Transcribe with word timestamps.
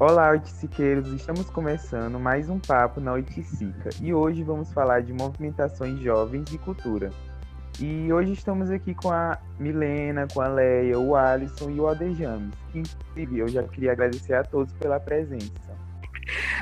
Olá, 0.00 0.30
oiticiqueiros! 0.30 1.12
Estamos 1.12 1.50
começando 1.50 2.20
mais 2.20 2.48
um 2.48 2.60
papo 2.60 3.00
na 3.00 3.14
Oiticica 3.14 3.90
e 4.00 4.14
hoje 4.14 4.44
vamos 4.44 4.72
falar 4.72 5.02
de 5.02 5.12
movimentações 5.12 5.98
jovens 5.98 6.52
e 6.52 6.58
cultura. 6.58 7.10
E 7.80 8.12
hoje 8.12 8.30
estamos 8.30 8.70
aqui 8.70 8.94
com 8.94 9.10
a 9.10 9.36
Milena, 9.58 10.28
com 10.32 10.40
a 10.40 10.46
Leia, 10.46 10.96
o 10.96 11.16
Alisson 11.16 11.70
e 11.70 11.80
o 11.80 11.88
Aldejames. 11.88 12.54
Inclusive, 12.72 13.38
eu 13.40 13.48
já 13.48 13.64
queria 13.64 13.90
agradecer 13.90 14.34
a 14.34 14.44
todos 14.44 14.72
pela 14.74 15.00
presença. 15.00 15.76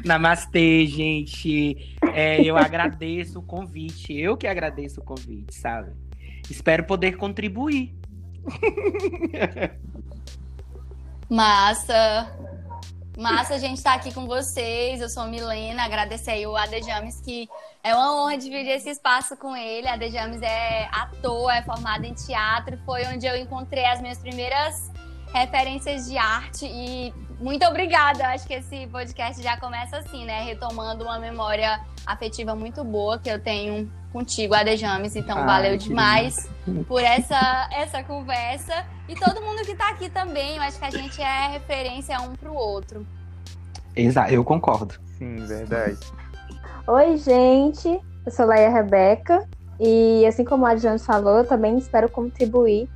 Namastê, 0.03 0.87
gente. 0.87 1.95
É, 2.15 2.43
eu 2.43 2.57
agradeço 2.57 3.41
o 3.41 3.43
convite. 3.43 4.19
Eu 4.19 4.35
que 4.39 4.47
agradeço 4.47 5.03
o 5.03 5.05
convite, 5.05 5.55
sabe? 5.55 5.93
Espero 6.49 6.85
poder 6.85 7.19
contribuir. 7.19 7.95
Massa! 11.29 12.46
Massa 13.17 13.55
a 13.55 13.59
gente 13.59 13.79
estar 13.79 13.93
tá 13.93 13.97
aqui 13.97 14.13
com 14.13 14.27
vocês. 14.27 15.01
Eu 15.01 15.09
sou 15.09 15.23
a 15.23 15.27
Milena, 15.27 15.85
agradecer 15.85 16.33
aí 16.33 16.47
o 16.47 16.55
Adejames, 16.55 17.19
que 17.19 17.49
é 17.83 17.95
uma 17.95 18.15
honra 18.15 18.37
dividir 18.37 18.73
esse 18.73 18.91
espaço 18.91 19.35
com 19.39 19.57
ele. 19.57 19.89
Adejames 19.89 20.43
é 20.43 20.87
ator, 20.93 21.51
é 21.51 21.63
formado 21.63 22.05
em 22.05 22.13
teatro, 22.13 22.79
foi 22.85 23.07
onde 23.07 23.27
eu 23.27 23.35
encontrei 23.35 23.87
as 23.87 24.03
minhas 24.03 24.19
primeiras 24.19 24.93
referências 25.33 26.07
de 26.07 26.19
arte 26.19 26.67
e 26.67 27.15
muito 27.41 27.65
obrigada. 27.65 28.29
Acho 28.29 28.47
que 28.47 28.53
esse 28.53 28.87
podcast 28.89 29.43
já 29.43 29.59
começa 29.59 29.97
assim, 29.97 30.27
né? 30.27 30.43
Retomando 30.43 31.05
uma 31.05 31.19
memória 31.19 31.81
afetiva 32.05 32.55
muito 32.55 32.85
boa 32.85 33.19
que 33.19 33.31
eu 33.31 33.43
tenho 33.43 33.91
contigo, 34.17 34.55
Adejames. 34.55 35.15
Então, 35.17 35.39
Ai, 35.39 35.47
valeu 35.47 35.77
demais 35.77 36.49
por 36.89 37.03
essa, 37.03 37.69
essa 37.73 38.03
conversa. 38.03 38.85
E 39.09 39.15
todo 39.15 39.43
mundo 39.43 39.63
que 39.65 39.73
está 39.73 39.91
aqui 39.91 40.09
também, 40.09 40.57
eu 40.57 40.63
acho 40.63 40.79
que 40.79 40.85
a 40.85 40.91
gente 40.91 41.21
é 41.21 41.49
referência 41.49 42.19
um 42.21 42.35
para 42.35 42.51
o 42.51 42.55
outro. 42.55 43.07
Exato, 43.95 44.33
eu 44.33 44.45
concordo. 44.45 44.95
Sim, 45.19 45.37
verdade. 45.47 45.99
Oi, 46.87 47.17
gente. 47.17 47.89
Eu 48.25 48.33
sou 48.33 48.47
Laia 48.47 48.71
Rebeca. 48.71 49.47
E 49.79 50.25
assim 50.27 50.45
como 50.45 50.65
a 50.65 50.75
Jane 50.77 50.99
falou, 50.99 51.39
eu 51.39 51.47
também 51.47 51.77
espero 51.77 52.09
contribuir 52.09 52.89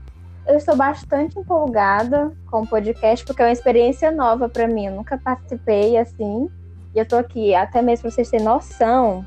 eu 0.46 0.56
estou 0.56 0.74
bastante 0.74 1.38
empolgada 1.38 2.32
com 2.50 2.62
o 2.62 2.66
podcast, 2.66 3.24
porque 3.24 3.40
é 3.40 3.44
uma 3.46 3.52
experiência 3.52 4.10
nova 4.10 4.48
para 4.48 4.66
mim. 4.66 4.86
Eu 4.86 4.94
nunca 4.94 5.16
participei 5.16 5.96
assim. 5.96 6.50
E 6.94 6.98
eu 6.98 7.06
tô 7.06 7.16
aqui, 7.16 7.54
até 7.54 7.80
mesmo 7.80 8.02
para 8.02 8.10
vocês 8.10 8.28
terem 8.28 8.44
noção, 8.44 9.24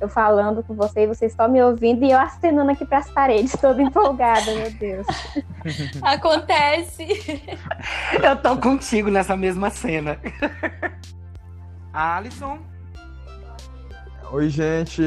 eu 0.00 0.08
falando 0.08 0.62
com 0.62 0.74
vocês, 0.74 1.08
vocês 1.08 1.32
estão 1.32 1.48
me 1.48 1.62
ouvindo 1.62 2.04
e 2.04 2.12
eu 2.12 2.18
acenando 2.18 2.70
aqui 2.70 2.84
para 2.84 2.98
as 2.98 3.10
paredes, 3.10 3.52
toda 3.60 3.82
empolgada, 3.82 4.54
meu 4.54 4.70
Deus. 4.70 5.06
Acontece. 6.02 7.06
Eu 8.22 8.36
tô 8.36 8.56
contigo 8.56 9.10
nessa 9.10 9.36
mesma 9.36 9.70
cena. 9.70 10.18
Alisson. 11.92 12.58
Oi, 14.30 14.48
gente. 14.48 15.02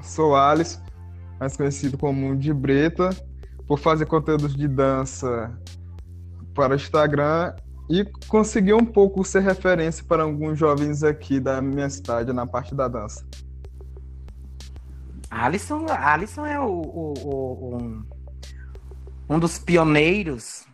Sou 0.00 0.34
Alisson, 0.34 0.80
mais 1.38 1.56
conhecido 1.56 1.98
como 1.98 2.34
de 2.36 2.52
Breta 2.52 3.10
por 3.66 3.78
fazer 3.78 4.06
conteúdos 4.06 4.54
de 4.54 4.66
dança 4.66 5.52
para 6.54 6.72
o 6.72 6.76
Instagram 6.76 7.54
e 7.90 8.04
conseguir 8.26 8.72
um 8.72 8.84
pouco 8.84 9.22
ser 9.24 9.40
referência 9.40 10.04
para 10.04 10.22
alguns 10.22 10.58
jovens 10.58 11.02
aqui 11.02 11.38
da 11.38 11.60
minha 11.60 11.90
cidade 11.90 12.32
na 12.32 12.46
parte 12.46 12.74
da 12.74 12.88
dança. 12.88 13.26
Alisson, 15.30 15.86
Alisson 15.88 16.44
é 16.44 16.58
o, 16.58 16.66
o, 16.66 17.14
o, 17.24 17.76
um, 17.76 18.04
um 19.28 19.38
dos 19.38 19.58
pioneiros, 19.58 20.66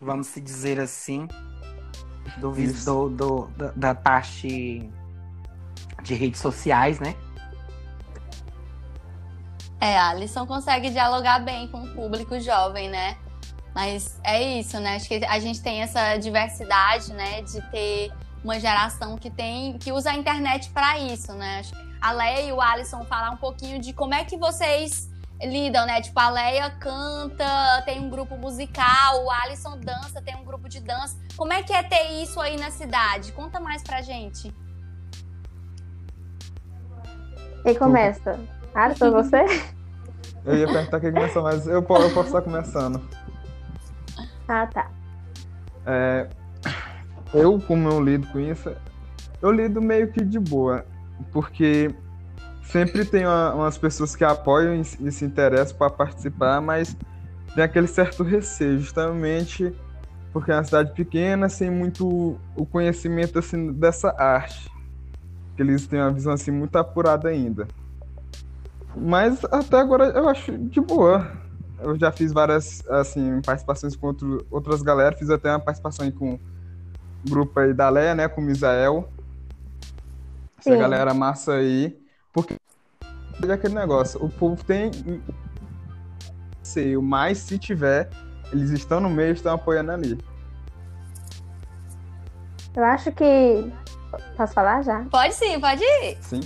vamos 0.00 0.26
se 0.26 0.40
dizer 0.40 0.80
assim, 0.80 1.28
do, 2.38 2.52
do, 2.84 3.08
do 3.10 3.46
da, 3.56 3.72
da 3.76 3.94
parte 3.94 4.90
de 6.02 6.14
redes 6.14 6.40
sociais, 6.40 6.98
né? 6.98 7.14
É, 9.80 9.96
a 9.96 10.10
Alisson 10.10 10.46
consegue 10.46 10.90
dialogar 10.90 11.38
bem 11.38 11.68
com 11.68 11.84
o 11.84 11.94
público 11.94 12.38
jovem, 12.40 12.90
né? 12.90 13.16
Mas 13.74 14.18
é 14.24 14.58
isso, 14.58 14.78
né? 14.80 14.96
Acho 14.96 15.08
que 15.08 15.24
a 15.24 15.38
gente 15.38 15.62
tem 15.62 15.80
essa 15.80 16.16
diversidade, 16.16 17.12
né? 17.12 17.40
De 17.42 17.62
ter 17.70 18.12
uma 18.42 18.58
geração 18.58 19.16
que 19.16 19.30
tem 19.30 19.78
que 19.78 19.92
usa 19.92 20.10
a 20.10 20.14
internet 20.14 20.70
para 20.70 20.98
isso, 20.98 21.32
né? 21.34 21.62
A 22.00 22.12
Leia 22.12 22.48
e 22.48 22.52
o 22.52 22.60
Alisson 22.60 23.04
falar 23.04 23.30
um 23.30 23.36
pouquinho 23.36 23.78
de 23.78 23.92
como 23.92 24.14
é 24.14 24.24
que 24.24 24.36
vocês 24.36 25.10
lidam, 25.42 25.86
né? 25.86 26.00
Tipo, 26.00 26.18
a 26.20 26.30
Leia 26.30 26.70
canta, 26.70 27.82
tem 27.84 28.00
um 28.00 28.08
grupo 28.08 28.36
musical, 28.36 29.24
o 29.24 29.30
Alisson 29.30 29.78
dança, 29.78 30.20
tem 30.22 30.36
um 30.36 30.44
grupo 30.44 30.68
de 30.68 30.80
dança. 30.80 31.16
Como 31.36 31.52
é 31.52 31.62
que 31.62 31.72
é 31.72 31.82
ter 31.82 32.22
isso 32.22 32.40
aí 32.40 32.58
na 32.58 32.70
cidade? 32.70 33.32
Conta 33.32 33.60
mais 33.60 33.82
pra 33.82 34.02
gente. 34.02 34.54
Quem 37.62 37.74
começa? 37.74 38.38
Foi 38.96 39.10
você? 39.12 39.44
Eu 40.44 40.56
ia 40.56 40.66
perguntar 40.66 41.00
quem 41.00 41.12
começou, 41.12 41.42
mas 41.42 41.66
eu, 41.66 41.74
eu 41.74 41.82
posso 41.82 42.20
estar 42.20 42.42
começando. 42.42 43.00
Ah, 44.48 44.66
tá. 44.66 44.90
É, 45.86 46.28
eu, 47.32 47.60
como 47.60 47.88
eu 47.88 48.02
lido 48.02 48.26
com 48.28 48.40
isso, 48.40 48.74
eu 49.40 49.52
lido 49.52 49.80
meio 49.80 50.10
que 50.12 50.24
de 50.24 50.38
boa, 50.38 50.84
porque 51.32 51.94
sempre 52.64 53.04
tem 53.04 53.26
uma, 53.26 53.54
umas 53.54 53.78
pessoas 53.78 54.14
que 54.14 54.24
apoiam 54.24 54.74
e, 54.74 54.80
e 54.80 55.12
se 55.12 55.24
interessam 55.24 55.76
para 55.76 55.90
participar, 55.90 56.60
mas 56.60 56.96
tem 57.54 57.64
aquele 57.64 57.86
certo 57.86 58.22
receio, 58.22 58.78
justamente 58.78 59.74
porque 60.32 60.52
é 60.52 60.54
uma 60.54 60.64
cidade 60.64 60.92
pequena, 60.92 61.48
sem 61.48 61.70
muito 61.70 62.38
o 62.56 62.64
conhecimento 62.64 63.38
assim 63.38 63.72
dessa 63.72 64.14
arte. 64.16 64.70
Que 65.56 65.62
eles 65.62 65.86
têm 65.86 66.00
uma 66.00 66.12
visão 66.12 66.32
assim 66.32 66.50
muito 66.50 66.76
apurada 66.76 67.28
ainda. 67.28 67.66
Mas 68.96 69.44
até 69.44 69.78
agora 69.78 70.04
eu 70.06 70.28
acho 70.28 70.56
de 70.56 70.80
boa. 70.80 71.26
Eu 71.80 71.98
já 71.98 72.12
fiz 72.12 72.32
várias 72.32 72.86
assim, 72.88 73.40
participações 73.44 73.96
com 73.96 74.08
outro, 74.08 74.46
outras 74.50 74.82
galera, 74.82 75.16
fiz 75.16 75.30
até 75.30 75.50
uma 75.50 75.60
participação 75.60 76.10
com 76.12 76.34
o 76.34 76.40
grupo 77.28 77.58
aí 77.58 77.72
da 77.74 77.88
Leia, 77.88 78.14
né? 78.14 78.28
Com 78.28 78.40
o 78.40 78.44
Misael. 78.44 79.08
Essa 80.60 80.72
Sim. 80.72 80.78
galera 80.78 81.14
massa 81.14 81.54
aí. 81.54 81.98
Porque 82.32 82.54
é 83.48 83.52
aquele 83.52 83.74
negócio, 83.74 84.22
o 84.22 84.28
povo 84.28 84.62
tem 84.62 84.90
sei, 86.62 86.96
mas 86.96 87.38
se 87.38 87.58
tiver, 87.58 88.08
eles 88.52 88.70
estão 88.70 89.00
no 89.00 89.10
meio, 89.10 89.32
estão 89.32 89.54
apoiando 89.54 89.90
ali. 89.92 90.18
Eu 92.74 92.84
acho 92.84 93.10
que. 93.12 93.72
Posso 94.36 94.54
falar 94.54 94.82
já? 94.82 95.04
Pode 95.10 95.34
sim, 95.34 95.58
pode 95.60 95.82
ir. 95.82 96.18
Sim. 96.20 96.40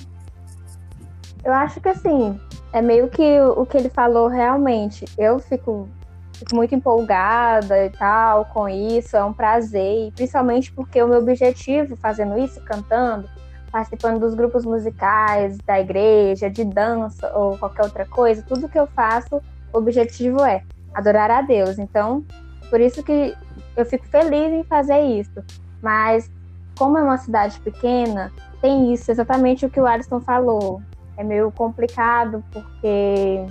Eu 1.44 1.52
acho 1.52 1.80
que 1.80 1.88
assim, 1.88 2.40
é 2.72 2.80
meio 2.80 3.08
que 3.08 3.40
o 3.40 3.66
que 3.66 3.76
ele 3.76 3.90
falou 3.90 4.28
realmente. 4.28 5.04
Eu 5.18 5.38
fico, 5.38 5.88
fico 6.32 6.54
muito 6.54 6.74
empolgada 6.74 7.84
e 7.84 7.90
tal 7.90 8.46
com 8.46 8.68
isso, 8.68 9.16
é 9.16 9.24
um 9.24 9.32
prazer, 9.32 10.08
e 10.08 10.12
principalmente 10.12 10.72
porque 10.72 11.02
o 11.02 11.08
meu 11.08 11.18
objetivo 11.18 11.96
fazendo 11.96 12.38
isso, 12.38 12.60
cantando, 12.62 13.28
participando 13.74 14.20
dos 14.20 14.34
grupos 14.34 14.64
musicais, 14.64 15.58
da 15.66 15.80
igreja, 15.80 16.48
de 16.48 16.64
dança 16.64 17.36
ou 17.36 17.58
qualquer 17.58 17.82
outra 17.82 18.06
coisa, 18.06 18.40
tudo 18.40 18.68
que 18.68 18.78
eu 18.78 18.86
faço, 18.86 19.42
o 19.72 19.78
objetivo 19.78 20.44
é 20.44 20.62
adorar 20.94 21.28
a 21.28 21.42
Deus. 21.42 21.76
Então, 21.76 22.24
por 22.70 22.80
isso 22.80 23.02
que 23.02 23.34
eu 23.76 23.84
fico 23.84 24.06
feliz 24.06 24.52
em 24.52 24.62
fazer 24.62 25.00
isso. 25.00 25.42
Mas, 25.82 26.30
como 26.78 26.96
é 26.98 27.02
uma 27.02 27.18
cidade 27.18 27.58
pequena, 27.62 28.30
tem 28.60 28.94
isso, 28.94 29.10
exatamente 29.10 29.66
o 29.66 29.70
que 29.70 29.80
o 29.80 29.86
Alisson 29.88 30.20
falou 30.20 30.80
é 31.16 31.24
meio 31.24 31.50
complicado, 31.50 32.44
porque 32.52 33.44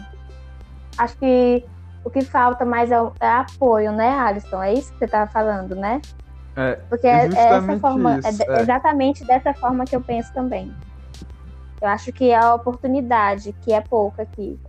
acho 0.98 1.18
que 1.18 1.66
o 2.02 2.10
que 2.10 2.22
falta 2.22 2.64
mais 2.64 2.94
é, 2.94 2.96
é 3.20 3.28
apoio, 3.28 3.92
né, 3.92 4.18
Alisson? 4.20 4.64
É 4.64 4.74
isso 4.74 4.94
que 4.94 5.00
você 5.00 5.06
estava 5.06 5.30
falando, 5.30 5.76
né? 5.76 6.02
É, 6.56 6.76
porque 6.90 7.08
é, 7.08 7.26
é 7.26 7.58
essa 7.58 7.80
forma, 7.80 8.20
isso, 8.20 8.44
é, 8.44 8.58
é, 8.58 8.62
exatamente 8.62 9.26
dessa 9.26 9.54
forma 9.54 9.86
que 9.86 9.96
eu 9.96 10.02
penso 10.02 10.32
também. 10.34 10.74
Eu 11.82 11.88
acho 11.88 12.12
que 12.14 12.30
é 12.30 12.36
a 12.36 12.54
oportunidade, 12.54 13.54
que 13.62 13.74
é 13.74 13.82
pouca 13.82 14.24
aqui. 14.24 14.60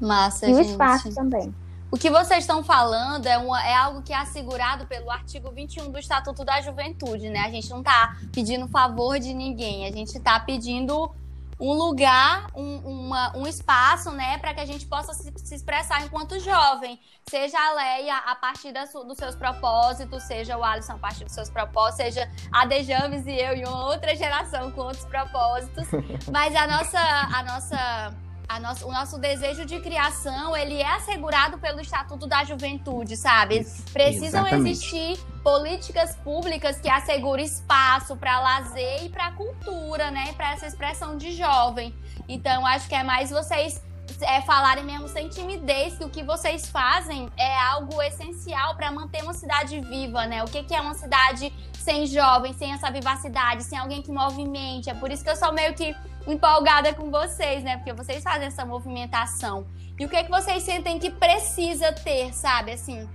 Massa, 0.00 0.46
e 0.46 0.54
gente. 0.54 0.66
o 0.66 0.70
espaço 0.70 1.14
também. 1.14 1.54
O 1.90 1.96
que 1.96 2.10
vocês 2.10 2.40
estão 2.40 2.64
falando 2.64 3.26
é, 3.26 3.38
uma, 3.38 3.64
é 3.64 3.74
algo 3.74 4.02
que 4.02 4.12
é 4.12 4.16
assegurado 4.16 4.86
pelo 4.86 5.10
artigo 5.10 5.50
21 5.52 5.90
do 5.90 5.98
Estatuto 5.98 6.44
da 6.44 6.60
Juventude, 6.60 7.30
né? 7.30 7.40
A 7.40 7.50
gente 7.50 7.70
não 7.70 7.78
está 7.78 8.16
pedindo 8.32 8.66
favor 8.66 9.18
de 9.18 9.32
ninguém, 9.32 9.86
a 9.86 9.92
gente 9.92 10.16
está 10.16 10.38
pedindo 10.40 11.10
um 11.58 11.72
lugar, 11.72 12.48
um, 12.54 12.76
uma, 12.78 13.36
um 13.36 13.46
espaço, 13.46 14.10
né, 14.10 14.36
para 14.38 14.52
que 14.52 14.60
a 14.60 14.66
gente 14.66 14.86
possa 14.86 15.14
se, 15.14 15.32
se, 15.36 15.54
expressar 15.54 16.04
enquanto 16.04 16.38
jovem. 16.38 17.00
Seja 17.28 17.58
a 17.58 17.72
Leia 17.72 18.16
a 18.18 18.34
partir 18.34 18.72
das, 18.72 18.92
dos 18.92 19.16
seus 19.16 19.34
propósitos, 19.34 20.22
seja 20.24 20.56
o 20.56 20.62
Alisson 20.62 20.92
a 20.92 20.98
partir 20.98 21.24
dos 21.24 21.32
seus 21.32 21.48
propósitos, 21.48 22.14
seja 22.14 22.30
a 22.52 22.66
Dejames 22.66 23.26
e 23.26 23.32
eu 23.32 23.56
e 23.56 23.64
uma 23.64 23.86
outra 23.86 24.14
geração 24.14 24.70
com 24.70 24.82
outros 24.82 25.06
propósitos. 25.06 25.86
Mas 26.30 26.54
a 26.54 26.66
nossa, 26.66 26.98
a 26.98 27.42
nossa 27.42 28.25
nosso, 28.60 28.86
o 28.86 28.92
nosso 28.92 29.18
desejo 29.18 29.64
de 29.64 29.80
criação, 29.80 30.56
ele 30.56 30.80
é 30.80 30.94
assegurado 30.94 31.58
pelo 31.58 31.80
Estatuto 31.80 32.26
da 32.26 32.44
Juventude, 32.44 33.16
sabe? 33.16 33.60
Isso, 33.60 33.82
Precisam 33.92 34.46
exatamente. 34.46 34.70
existir 34.70 35.18
políticas 35.42 36.16
públicas 36.16 36.78
que 36.80 36.88
assegurem 36.88 37.44
espaço 37.44 38.16
para 38.16 38.40
lazer 38.40 39.04
e 39.04 39.08
para 39.08 39.32
cultura, 39.32 40.10
né? 40.10 40.32
Para 40.34 40.52
essa 40.52 40.66
expressão 40.66 41.16
de 41.16 41.32
jovem. 41.32 41.94
Então, 42.28 42.66
acho 42.66 42.88
que 42.88 42.94
é 42.94 43.02
mais 43.02 43.30
vocês 43.30 43.80
é, 44.20 44.40
falarem 44.42 44.84
mesmo 44.84 45.08
sem 45.08 45.28
timidez 45.28 45.98
que 45.98 46.04
o 46.04 46.08
que 46.08 46.22
vocês 46.22 46.66
fazem 46.68 47.28
é 47.36 47.58
algo 47.58 48.00
essencial 48.02 48.74
para 48.76 48.90
manter 48.90 49.22
uma 49.22 49.34
cidade 49.34 49.80
viva, 49.80 50.26
né? 50.26 50.42
O 50.42 50.46
que, 50.46 50.62
que 50.62 50.74
é 50.74 50.80
uma 50.80 50.94
cidade 50.94 51.52
sem 51.86 52.04
jovens, 52.04 52.56
sem 52.56 52.72
essa 52.72 52.90
vivacidade, 52.90 53.62
sem 53.62 53.78
alguém 53.78 54.02
que 54.02 54.10
movimente? 54.10 54.90
É 54.90 54.94
por 54.94 55.08
isso 55.12 55.22
que 55.22 55.30
eu 55.30 55.36
sou 55.36 55.52
meio 55.52 55.72
que 55.72 55.94
empolgada 56.26 56.92
com 56.92 57.12
vocês, 57.12 57.62
né? 57.62 57.76
Porque 57.76 57.92
vocês 57.92 58.24
fazem 58.24 58.48
essa 58.48 58.64
movimentação. 58.66 59.64
E 59.96 60.04
o 60.04 60.08
que, 60.08 60.24
que 60.24 60.30
vocês 60.30 60.64
sentem 60.64 60.98
que 60.98 61.10
precisa 61.10 61.92
ter, 61.92 62.34
sabe? 62.34 62.72
Assim, 62.72 63.08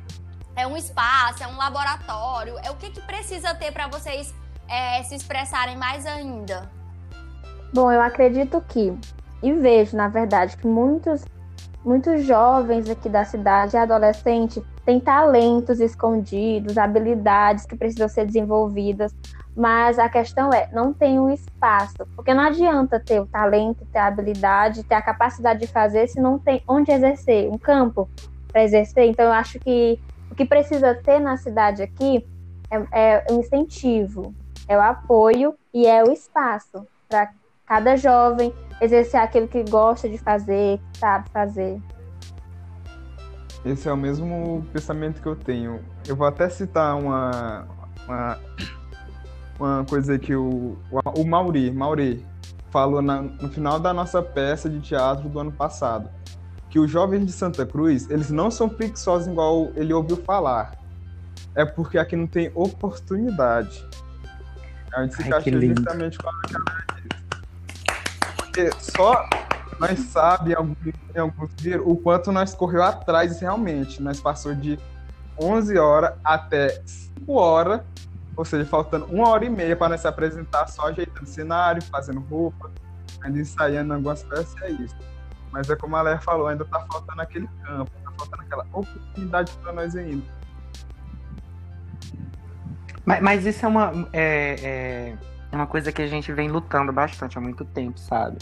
é 0.55 0.65
um 0.65 0.77
espaço, 0.77 1.43
é 1.43 1.47
um 1.47 1.57
laboratório, 1.57 2.57
é 2.63 2.71
o 2.71 2.75
que, 2.77 2.91
que 2.91 3.01
precisa 3.01 3.53
ter 3.53 3.73
para 3.73 3.87
vocês 3.87 4.33
é, 4.69 5.03
se 5.03 5.15
expressarem 5.15 5.75
mais 5.75 6.05
ainda? 6.05 6.71
Bom, 7.73 7.91
eu 7.91 8.01
acredito 8.01 8.61
que, 8.69 8.97
e 9.43 9.51
vejo, 9.51 9.97
na 9.97 10.07
verdade, 10.07 10.55
que 10.55 10.65
muitos, 10.65 11.25
muitos 11.83 12.23
jovens 12.23 12.89
aqui 12.89 13.09
da 13.09 13.25
cidade 13.25 13.75
e 13.75 13.79
adolescentes 13.79 14.63
têm 14.85 14.99
talentos 14.99 15.79
escondidos, 15.79 16.77
habilidades 16.77 17.65
que 17.65 17.75
precisam 17.75 18.07
ser 18.07 18.25
desenvolvidas, 18.25 19.15
mas 19.55 19.99
a 19.99 20.07
questão 20.07 20.51
é, 20.53 20.69
não 20.71 20.93
tem 20.93 21.19
um 21.19 21.29
espaço, 21.29 22.07
porque 22.15 22.33
não 22.33 22.43
adianta 22.43 22.99
ter 22.99 23.19
o 23.19 23.25
talento, 23.25 23.85
ter 23.91 23.99
a 23.99 24.07
habilidade, 24.07 24.83
ter 24.83 24.95
a 24.95 25.01
capacidade 25.01 25.59
de 25.59 25.67
fazer 25.67 26.07
se 26.07 26.21
não 26.21 26.39
tem 26.39 26.63
onde 26.67 26.91
exercer, 26.91 27.49
um 27.49 27.57
campo 27.57 28.09
para 28.51 28.63
exercer. 28.63 29.05
Então, 29.05 29.25
eu 29.25 29.31
acho 29.31 29.59
que 29.59 29.99
o 30.29 30.35
que 30.35 30.45
precisa 30.45 30.95
ter 30.95 31.19
na 31.19 31.35
cidade 31.37 31.81
aqui 31.81 32.25
é, 32.69 33.25
é 33.25 33.25
um 33.29 33.39
incentivo, 33.39 34.33
é 34.67 34.77
o 34.77 34.81
apoio 34.81 35.55
e 35.73 35.85
é 35.85 36.03
o 36.03 36.11
espaço 36.11 36.87
para 37.09 37.31
cada 37.65 37.95
jovem 37.97 38.53
exercer 38.81 39.19
aquilo 39.19 39.47
que 39.47 39.63
gosta 39.63 40.09
de 40.09 40.17
fazer, 40.17 40.79
que 40.91 40.99
sabe 40.99 41.29
fazer. 41.29 41.79
Esse 43.63 43.87
é 43.87 43.93
o 43.93 43.97
mesmo 43.97 44.65
pensamento 44.73 45.21
que 45.21 45.27
eu 45.27 45.35
tenho. 45.35 45.79
Eu 46.07 46.15
vou 46.15 46.25
até 46.25 46.49
citar 46.49 46.97
uma, 46.97 47.67
uma, 48.07 48.39
uma 49.59 49.85
coisa 49.85 50.17
que 50.17 50.35
o, 50.35 50.75
o 51.15 51.23
Mauri, 51.23 51.69
Mauri 51.69 52.25
falou 52.71 53.03
na, 53.03 53.21
no 53.21 53.49
final 53.49 53.79
da 53.79 53.93
nossa 53.93 54.21
peça 54.23 54.67
de 54.67 54.79
teatro 54.79 55.29
do 55.29 55.39
ano 55.39 55.51
passado. 55.51 56.09
Que 56.71 56.79
os 56.79 56.89
jovens 56.89 57.25
de 57.25 57.31
Santa 57.31 57.65
Cruz, 57.65 58.09
eles 58.09 58.31
não 58.31 58.49
são 58.49 58.67
preguiçosos 58.67 59.27
igual 59.27 59.71
ele 59.75 59.93
ouviu 59.93 60.17
falar. 60.17 60.75
É 61.53 61.65
porque 61.65 61.99
aqui 61.99 62.15
não 62.15 62.25
tem 62.25 62.49
oportunidade. 62.55 63.85
A 64.93 65.03
gente 65.03 65.15
se 65.15 65.33
Ai, 65.33 65.41
lindo. 65.41 65.81
justamente 65.81 66.17
com 66.17 66.29
a 66.29 66.41
cara 66.41 66.85
disso. 66.95 67.20
Porque 68.51 68.69
só 68.79 69.29
nós 69.79 69.97
sabemos, 69.99 70.77
em 71.15 71.19
alguns, 71.19 71.49
vídeos, 71.57 71.81
o 71.85 71.95
quanto 71.95 72.33
nós 72.33 72.53
correu 72.53 72.83
atrás 72.83 73.39
realmente. 73.39 74.01
Nós 74.01 74.19
passou 74.19 74.53
de 74.53 74.77
11 75.39 75.77
horas 75.77 76.13
até 76.21 76.81
5 76.85 77.33
horas, 77.33 77.81
ou 78.35 78.43
seja, 78.43 78.65
faltando 78.65 79.05
uma 79.05 79.29
hora 79.29 79.45
e 79.45 79.49
meia 79.49 79.73
para 79.73 79.89
nós 79.89 80.01
se 80.01 80.07
apresentar 80.07 80.67
só 80.67 80.87
ajeitando 80.87 81.25
cenário, 81.25 81.81
fazendo 81.83 82.19
roupa, 82.19 82.69
ainda 83.21 83.39
ensaiando 83.39 83.93
algumas 83.93 84.21
peças, 84.21 84.53
é 84.63 84.69
isso. 84.71 84.97
Mas 85.49 85.69
é 85.69 85.75
como 85.77 85.95
a 85.95 86.01
Léa 86.01 86.19
falou, 86.19 86.47
ainda 86.47 86.65
tá 86.65 86.85
faltando 86.91 87.21
aquele 87.21 87.47
campo, 87.63 87.89
tá 88.03 88.11
faltando 88.17 88.41
aquela 88.43 88.63
oportunidade 88.73 89.53
para 89.63 89.71
nós 89.71 89.95
ainda. 89.95 90.25
Mas, 93.05 93.21
mas 93.21 93.45
isso 93.45 93.65
é 93.65 93.67
uma, 93.69 94.09
é, 94.11 94.55
é 94.61 95.30
uma 95.57 95.67
coisa 95.67 95.91
que 95.91 96.01
a 96.01 96.07
gente 96.07 96.31
vem 96.31 96.49
lutando 96.49 96.91
bastante 96.93 97.37
há 97.37 97.41
muito 97.41 97.65
tempo, 97.65 97.99
sabe? 97.99 98.37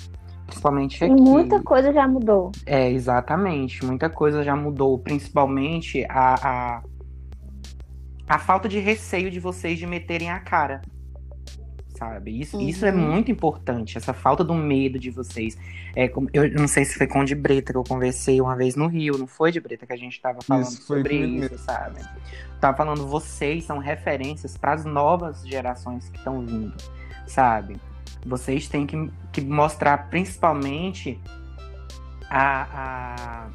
Principalmente 0.45 1.03
aqui. 1.03 1.13
Muita 1.13 1.61
coisa 1.61 1.93
já 1.93 2.07
mudou. 2.07 2.51
É, 2.65 2.89
exatamente. 2.89 3.85
Muita 3.85 4.09
coisa 4.09 4.43
já 4.43 4.55
mudou. 4.55 4.97
Principalmente 4.97 6.05
a, 6.09 6.35
a, 6.77 6.83
a 8.27 8.39
falta 8.39 8.67
de 8.67 8.79
receio 8.79 9.29
de 9.29 9.39
vocês 9.39 9.77
de 9.77 9.85
meterem 9.85 10.31
a 10.31 10.39
cara. 10.39 10.81
Sabe? 11.97 12.39
Isso, 12.39 12.59
isso 12.61 12.85
é 12.85 12.91
Uhum. 12.93 13.11
muito 13.11 13.29
importante. 13.29 13.97
Essa 13.97 14.13
falta 14.13 14.41
do 14.43 14.53
medo 14.53 14.97
de 14.97 15.09
vocês. 15.11 15.57
É, 15.95 16.07
como- 16.07 16.29
eu 16.33 16.49
não 16.53 16.67
sei 16.67 16.85
se 16.85 16.97
foi 16.97 17.05
com 17.05 17.19
o 17.19 17.25
de 17.25 17.35
Breta 17.35 17.73
que 17.73 17.77
eu 17.77 17.83
conversei 17.83 18.39
uma 18.39 18.55
vez 18.55 18.75
no 18.75 18.87
Rio. 18.87 19.17
Não 19.17 19.27
foi 19.27 19.51
de 19.51 19.59
Breta 19.59 19.85
que 19.85 19.91
a 19.93 19.97
gente 19.97 20.19
tava 20.21 20.39
falando 20.41 20.63
Isso, 20.63 20.87
foi 20.87 20.97
sobre 20.99 21.15
isso, 21.17 21.57
sabe? 21.59 21.99
Tava 22.61 22.77
falando, 22.77 23.05
vocês 23.05 23.65
são 23.65 23.79
referências 23.79 24.57
para 24.57 24.73
as 24.73 24.85
novas 24.85 25.45
gerações 25.45 26.07
que 26.09 26.17
estão 26.17 26.39
vindo, 26.45 26.73
sabe? 27.29 27.77
Vocês 28.25 28.67
têm 28.67 28.85
que, 28.85 29.11
que 29.31 29.41
mostrar 29.41 30.09
principalmente 30.09 31.19
a, 32.29 33.47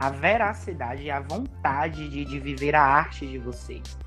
a, 0.00 0.06
a 0.06 0.10
veracidade 0.10 1.02
e 1.02 1.10
a 1.10 1.20
vontade 1.20 2.08
de, 2.08 2.24
de 2.24 2.40
viver 2.40 2.74
a 2.74 2.82
arte 2.82 3.26
de 3.26 3.38
vocês, 3.38 3.98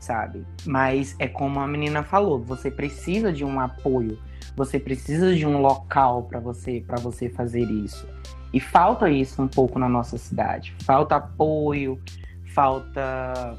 sabe? 0.00 0.44
Mas 0.66 1.14
é 1.18 1.28
como 1.28 1.60
a 1.60 1.66
menina 1.68 2.02
falou, 2.02 2.42
você 2.42 2.70
precisa 2.70 3.32
de 3.32 3.44
um 3.44 3.60
apoio, 3.60 4.18
você 4.56 4.78
precisa 4.80 5.34
de 5.34 5.46
um 5.46 5.60
local 5.60 6.24
para 6.24 6.40
você 6.40 6.82
para 6.86 6.98
você 7.00 7.28
fazer 7.28 7.70
isso. 7.70 8.08
E 8.52 8.60
falta 8.60 9.08
isso 9.08 9.40
um 9.40 9.48
pouco 9.48 9.78
na 9.78 9.88
nossa 9.88 10.18
cidade. 10.18 10.74
Falta 10.84 11.16
apoio, 11.16 11.98
falta 12.54 13.56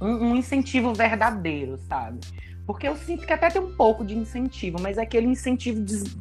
um, 0.00 0.30
um 0.30 0.36
incentivo 0.36 0.92
verdadeiro, 0.92 1.78
sabe? 1.78 2.20
Porque 2.66 2.88
eu 2.88 2.96
sinto 2.96 3.26
que 3.26 3.32
até 3.32 3.48
tem 3.48 3.62
um 3.62 3.74
pouco 3.76 4.04
de 4.04 4.16
incentivo, 4.16 4.78
mas 4.80 4.98
é 4.98 5.02
aquele 5.02 5.26
incentivo 5.26 5.80
des- 5.80 6.16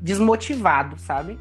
desmotivado, 0.00 0.98
sabe? 0.98 1.38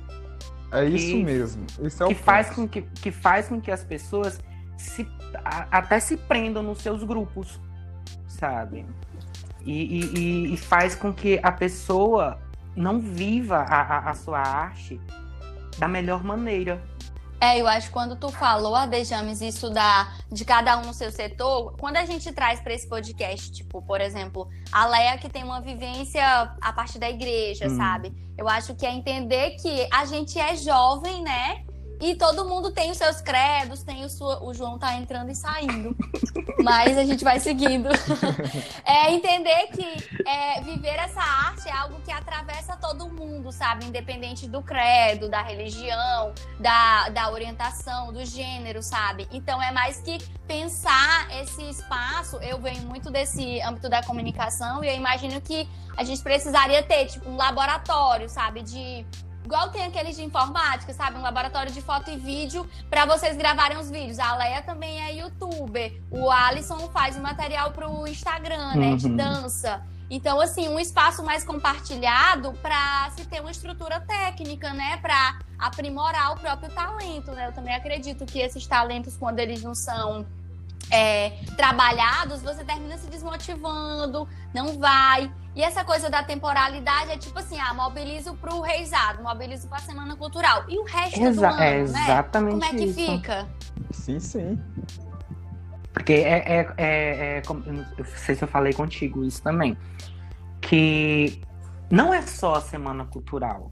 É 0.71 0.86
isso 0.86 1.07
Que- 1.18 1.24
mesmo. 1.24 1.65
Isso 1.81 2.03
é 2.03 2.06
o 2.06 2.09
que 2.09 2.15
faz 2.15 2.47
ponto. 2.47 2.56
com 2.57 2.68
que, 2.68 2.81
que 2.81 3.12
faz 3.12 3.47
com 3.47 3.59
que 3.62 3.71
as 3.71 3.83
pessoas 3.83 4.39
se, 4.77 5.07
a- 5.44 5.68
até 5.71 6.00
se 6.00 6.18
prendam 6.18 6.62
nos 6.62 6.80
seus 6.81 7.03
grupos, 7.03 7.59
sabe? 8.27 8.86
E, 9.65 10.00
e- 10.00 10.13
e- 10.19 10.53
e 10.53 10.57
faz 10.57 10.94
com 10.95 11.12
que 11.13 11.39
a 11.42 11.51
pessoa 11.51 12.39
não 12.75 13.00
viva 13.00 13.57
a, 13.57 13.81
a- 13.81 14.09
a 14.12 14.13
sua 14.13 14.39
arte 14.39 15.00
da 15.80 15.88
melhor 15.88 16.24
maneira. 16.24 16.81
É, 17.39 17.59
eu 17.59 17.67
acho 17.67 17.87
que 17.87 17.93
quando 17.93 18.15
tu 18.15 18.29
falou, 18.29 18.75
a 18.75 18.89
James, 19.03 19.41
isso 19.41 19.69
da, 19.69 20.11
de 20.31 20.45
cada 20.45 20.77
um 20.77 20.85
no 20.85 20.93
seu 20.93 21.11
setor, 21.11 21.75
quando 21.77 21.97
a 21.97 22.06
gente 22.06 22.31
traz 22.31 22.59
para 22.61 22.73
esse 22.73 22.87
podcast, 22.87 23.51
tipo, 23.51 23.81
por 23.81 23.99
exemplo, 23.99 24.47
a 24.71 24.87
Leia 24.87 25.18
que 25.18 25.30
tem 25.30 25.44
uma 25.44 25.61
vivência 25.61 26.23
a 26.61 26.73
partir 26.73 26.97
da 26.97 27.09
igreja, 27.09 27.68
Hum. 27.68 27.75
sabe? 27.75 28.13
Eu 28.37 28.47
acho 28.47 28.73
que 28.73 28.85
é 28.85 28.92
entender 28.94 29.51
que 29.57 29.87
a 29.92 30.06
gente 30.06 30.39
é 30.39 30.56
jovem, 30.56 31.21
né? 31.23 31.65
E 32.02 32.16
todo 32.16 32.45
mundo 32.45 32.71
tem 32.71 32.92
os 32.92 32.97
seus 32.97 33.21
credos, 33.21 33.83
tem 33.83 34.04
o 34.04 34.09
sua. 34.09 34.44
O 34.44 34.54
João 34.54 34.78
tá 34.78 34.95
entrando 34.95 35.31
e 35.31 35.35
saindo. 35.35 35.95
Mas 36.64 36.97
a 36.97 37.04
gente 37.06 37.23
vai 37.23 37.40
seguindo. 37.40 37.90
é 38.85 39.11
entender 39.11 39.68
que 39.68 40.28
é, 40.28 40.61
viver 40.61 40.95
essa 40.95 41.21
arte 41.21 41.68
é 41.68 41.71
algo 41.71 41.99
que 42.02 42.11
atravessa 42.11 42.75
todo 42.75 43.09
mundo, 43.09 43.52
sabe? 43.52 43.85
Independente 43.85 44.47
do 44.47 44.61
credo, 44.61 45.30
da 45.30 45.42
religião, 45.42 46.33
da, 46.59 47.09
da 47.09 47.31
orientação, 47.31 48.11
do 48.11 48.25
gênero, 48.25 48.81
sabe? 48.81 49.28
Então 49.31 49.61
é 49.61 49.71
mais 49.71 49.99
que 50.02 50.18
pensar 50.47 51.28
esse 51.42 51.61
espaço. 51.69 52.37
Eu 52.37 52.59
venho 52.59 52.83
muito 52.83 53.09
desse 53.09 53.61
âmbito 53.61 53.90
da 53.90 54.04
comunicação 54.04 54.83
e 54.83 54.87
eu 54.87 54.95
imagino 54.95 55.40
que 55.42 55.68
a 55.97 56.04
gente 56.04 56.21
precisaria 56.21 56.83
ter, 56.83 57.06
tipo, 57.06 57.30
um 57.30 57.37
laboratório, 57.37 58.30
sabe? 58.30 58.61
De. 58.61 59.06
Igual 59.45 59.69
tem 59.69 59.85
aqueles 59.85 60.16
de 60.16 60.23
informática, 60.23 60.92
sabe? 60.92 61.18
Um 61.19 61.21
laboratório 61.21 61.71
de 61.71 61.80
foto 61.80 62.09
e 62.09 62.18
vídeo 62.18 62.68
para 62.90 63.06
vocês 63.06 63.37
gravarem 63.37 63.78
os 63.78 63.92
vídeos. 63.92 64.18
A 64.18 64.35
Leia 64.35 64.64
também 64.64 64.99
é 65.04 65.14
youtuber. 65.14 65.94
O 66.09 66.31
Alisson 66.31 66.90
faz 66.90 67.16
o 67.16 67.21
material 67.21 67.71
pro 67.71 68.07
Instagram, 68.07 68.73
né? 68.75 68.95
De 68.95 69.06
Uhum. 69.06 69.16
dança. 69.16 69.83
Então, 70.09 70.40
assim, 70.42 70.68
um 70.68 70.80
espaço 70.80 71.23
mais 71.23 71.44
compartilhado 71.44 72.54
para 72.54 73.09
se 73.11 73.25
ter 73.25 73.40
uma 73.40 73.52
estrutura 73.52 73.99
técnica, 73.99 74.73
né? 74.73 74.97
Para 74.97 75.40
aprimorar 75.59 76.33
o 76.33 76.40
próprio 76.40 76.69
talento, 76.71 77.31
né? 77.31 77.47
Eu 77.47 77.54
também 77.54 77.73
acredito 77.75 78.25
que 78.25 78.40
esses 78.40 78.66
talentos, 78.66 79.16
quando 79.16 79.40
eles 79.40 79.61
não 79.61 79.75
são 79.75 80.25
é, 80.92 81.31
trabalhados, 81.57 82.42
você 82.42 82.63
termina 82.63 82.97
se 82.97 83.07
desmotivando, 83.09 84.27
não 84.54 84.77
vai. 84.80 85.31
E 85.56 85.63
essa 85.63 85.83
coisa 85.85 86.09
da 86.09 86.21
temporalidade 86.23 87.11
é 87.11 87.18
tipo 87.18 87.39
assim, 87.39 87.57
ah, 87.59 87.73
mobilizo 87.73 88.35
pro 88.35 88.59
reizado, 88.61 89.23
mobilizo 89.23 89.68
pra 89.69 89.80
semana 89.80 90.15
cultural. 90.15 90.65
E 90.68 90.77
o 90.77 90.83
resto 90.83 91.19
do 91.19 91.25
Exa 91.27 91.49
ano, 91.49 91.61
é 91.61 91.71
né? 91.75 91.80
exatamente 91.81 92.51
Como 92.51 92.65
é 92.65 92.69
que 92.69 92.83
isso. 92.85 92.94
fica? 93.11 93.47
Sim, 93.92 94.19
sim. 94.19 94.59
Porque 95.94 96.11
é, 96.13 96.59
é, 96.59 96.73
é, 96.77 97.37
é 97.37 97.42
como- 97.42 97.63
eu 97.65 97.71
não 97.73 97.83
eu 97.97 98.04
não 98.04 98.18
sei 98.18 98.35
se 98.35 98.44
eu 98.44 98.47
falei 98.49 98.73
contigo 98.73 99.23
isso 99.23 99.42
também. 99.42 99.77
Que 100.59 101.42
não 101.89 102.13
é 102.13 102.21
só 102.21 102.56
a 102.56 102.61
semana 102.61 103.06
cultural. 103.06 103.71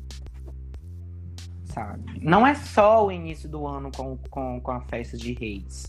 sabe? 1.66 2.20
Não 2.22 2.46
é 2.48 2.54
só 2.56 3.06
o 3.06 3.12
início 3.12 3.50
do 3.50 3.66
ano 3.68 3.92
com, 3.96 4.16
com, 4.30 4.62
com 4.62 4.72
a 4.72 4.82
festa 4.82 5.18
de 5.18 5.34
reis. 5.34 5.86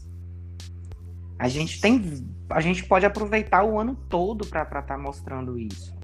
A 1.39 1.49
gente 1.49 1.81
tem. 1.81 2.27
A 2.51 2.61
gente 2.61 2.85
pode 2.85 3.05
aproveitar 3.05 3.65
o 3.65 3.79
ano 3.79 3.95
todo 4.09 4.47
para 4.47 4.63
estar 4.63 4.83
tá 4.83 4.99
mostrando 4.99 5.59
isso. 5.59 5.95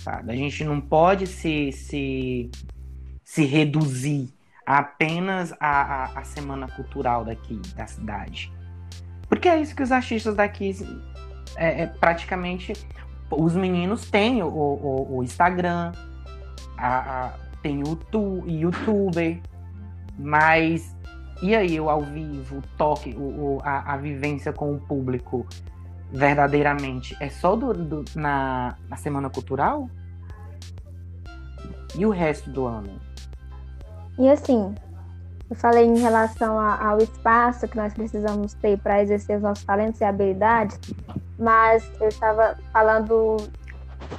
Sabe? 0.00 0.32
A 0.32 0.36
gente 0.36 0.64
não 0.64 0.80
pode 0.80 1.26
se, 1.26 1.72
se, 1.72 2.50
se 3.22 3.44
reduzir 3.44 4.28
apenas 4.66 5.52
a, 5.52 5.58
a, 5.60 6.04
a 6.20 6.24
semana 6.24 6.68
cultural 6.68 7.24
daqui, 7.24 7.60
da 7.74 7.86
cidade. 7.86 8.52
Porque 9.28 9.48
é 9.48 9.60
isso 9.60 9.74
que 9.74 9.82
os 9.82 9.92
artistas 9.92 10.34
daqui 10.34 10.74
é, 11.56 11.82
é 11.82 11.86
praticamente. 11.86 12.72
Os 13.30 13.54
meninos 13.54 14.10
têm 14.10 14.42
o, 14.42 14.48
o, 14.48 15.18
o 15.18 15.24
Instagram, 15.24 15.92
a, 16.76 17.26
a, 17.26 17.32
tem 17.62 17.82
o 17.82 17.98
youtuber, 18.46 19.40
mas 20.18 20.94
e 21.42 21.54
aí 21.54 21.80
o 21.80 21.90
ao 21.90 22.02
vivo, 22.02 22.58
o 22.58 22.62
toque, 22.76 23.14
o, 23.14 23.22
o 23.22 23.60
a, 23.62 23.94
a, 23.94 23.96
vivência 23.96 24.52
com 24.52 24.72
o 24.72 24.80
público 24.80 25.46
verdadeiramente 26.12 27.16
é 27.20 27.28
só 27.28 27.56
do, 27.56 27.72
do, 27.72 28.04
na, 28.14 28.76
na 28.88 28.96
semana 28.96 29.28
cultural? 29.28 29.88
E 31.96 32.06
o 32.06 32.10
resto 32.10 32.50
do 32.50 32.66
ano? 32.66 33.00
E 34.18 34.28
assim, 34.28 34.74
eu 35.50 35.56
falei 35.56 35.84
em 35.84 35.98
relação 35.98 36.58
a, 36.58 36.88
ao 36.88 36.98
espaço 36.98 37.68
que 37.68 37.76
nós 37.76 37.92
precisamos 37.92 38.54
ter 38.54 38.78
para 38.78 39.02
exercer 39.02 39.36
os 39.36 39.42
nossos 39.42 39.64
talentos 39.64 40.00
e 40.00 40.04
habilidades, 40.04 40.78
mas 41.38 41.88
eu 42.00 42.08
estava 42.08 42.56
falando 42.72 43.36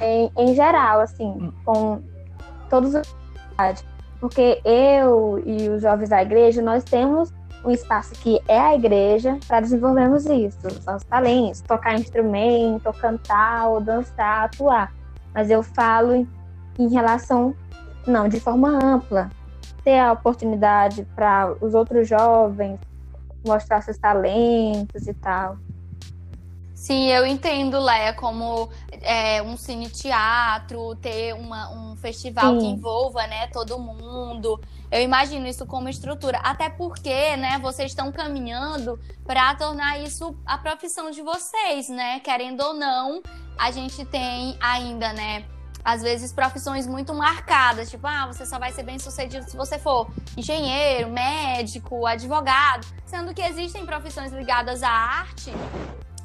em, 0.01 0.31
em 0.37 0.53
geral, 0.53 0.99
assim, 0.99 1.27
hum. 1.27 1.53
com 1.63 2.03
todos 2.69 2.93
os 2.93 3.07
porque 4.25 4.59
eu 4.65 5.39
e 5.45 5.69
os 5.69 5.83
jovens 5.83 6.09
da 6.09 6.19
igreja, 6.19 6.59
nós 6.59 6.83
temos 6.83 7.31
um 7.63 7.69
espaço 7.69 8.11
que 8.15 8.41
é 8.47 8.59
a 8.59 8.73
igreja 8.73 9.37
para 9.47 9.59
desenvolvermos 9.59 10.25
isso, 10.25 10.65
os 10.65 10.83
nossos 10.83 11.07
talentos, 11.07 11.61
tocar 11.61 11.93
instrumento, 11.93 12.91
cantar, 12.93 13.67
ou 13.67 13.79
dançar, 13.79 14.45
atuar. 14.45 14.91
Mas 15.31 15.51
eu 15.51 15.61
falo 15.61 16.27
em 16.79 16.89
relação, 16.89 17.55
não, 18.07 18.27
de 18.27 18.39
forma 18.39 18.69
ampla, 18.83 19.29
ter 19.83 19.99
a 19.99 20.13
oportunidade 20.13 21.07
para 21.15 21.53
os 21.61 21.75
outros 21.75 22.07
jovens 22.07 22.79
mostrar 23.45 23.81
seus 23.81 23.99
talentos 23.99 25.05
e 25.05 25.13
tal. 25.13 25.57
Sim, 26.75 27.07
eu 27.07 27.25
entendo, 27.25 27.79
Leia, 27.79 28.13
como 28.13 28.69
é, 29.01 29.41
um 29.41 29.55
cine-teatro, 29.55 30.93
ter 30.97 31.33
uma, 31.33 31.71
um 31.71 31.95
festival 31.95 32.55
Sim. 32.55 32.59
que 32.59 32.65
envolva 32.67 33.25
né, 33.25 33.47
todo 33.47 33.79
mundo. 33.79 34.59
Eu 34.91 35.01
imagino 35.01 35.47
isso 35.47 35.65
como 35.65 35.87
estrutura. 35.87 36.37
Até 36.39 36.69
porque, 36.69 37.37
né, 37.37 37.57
vocês 37.59 37.91
estão 37.91 38.11
caminhando 38.11 38.99
para 39.25 39.55
tornar 39.55 39.99
isso 40.01 40.37
a 40.45 40.57
profissão 40.57 41.09
de 41.09 41.21
vocês, 41.21 41.87
né? 41.87 42.19
Querendo 42.19 42.61
ou 42.61 42.73
não, 42.73 43.23
a 43.57 43.71
gente 43.71 44.03
tem 44.03 44.57
ainda, 44.59 45.13
né? 45.13 45.45
Às 45.83 46.01
vezes 46.01 46.33
profissões 46.33 46.85
muito 46.85 47.13
marcadas, 47.13 47.89
tipo, 47.89 48.05
ah, 48.05 48.27
você 48.27 48.45
só 48.45 48.59
vai 48.59 48.71
ser 48.73 48.83
bem 48.83 48.99
sucedido 48.99 49.49
se 49.49 49.55
você 49.55 49.79
for 49.79 50.09
engenheiro, 50.35 51.09
médico, 51.09 52.05
advogado, 52.05 52.85
sendo 53.05 53.33
que 53.33 53.41
existem 53.41 53.85
profissões 53.85 54.33
ligadas 54.33 54.83
à 54.83 54.89
arte 54.89 55.53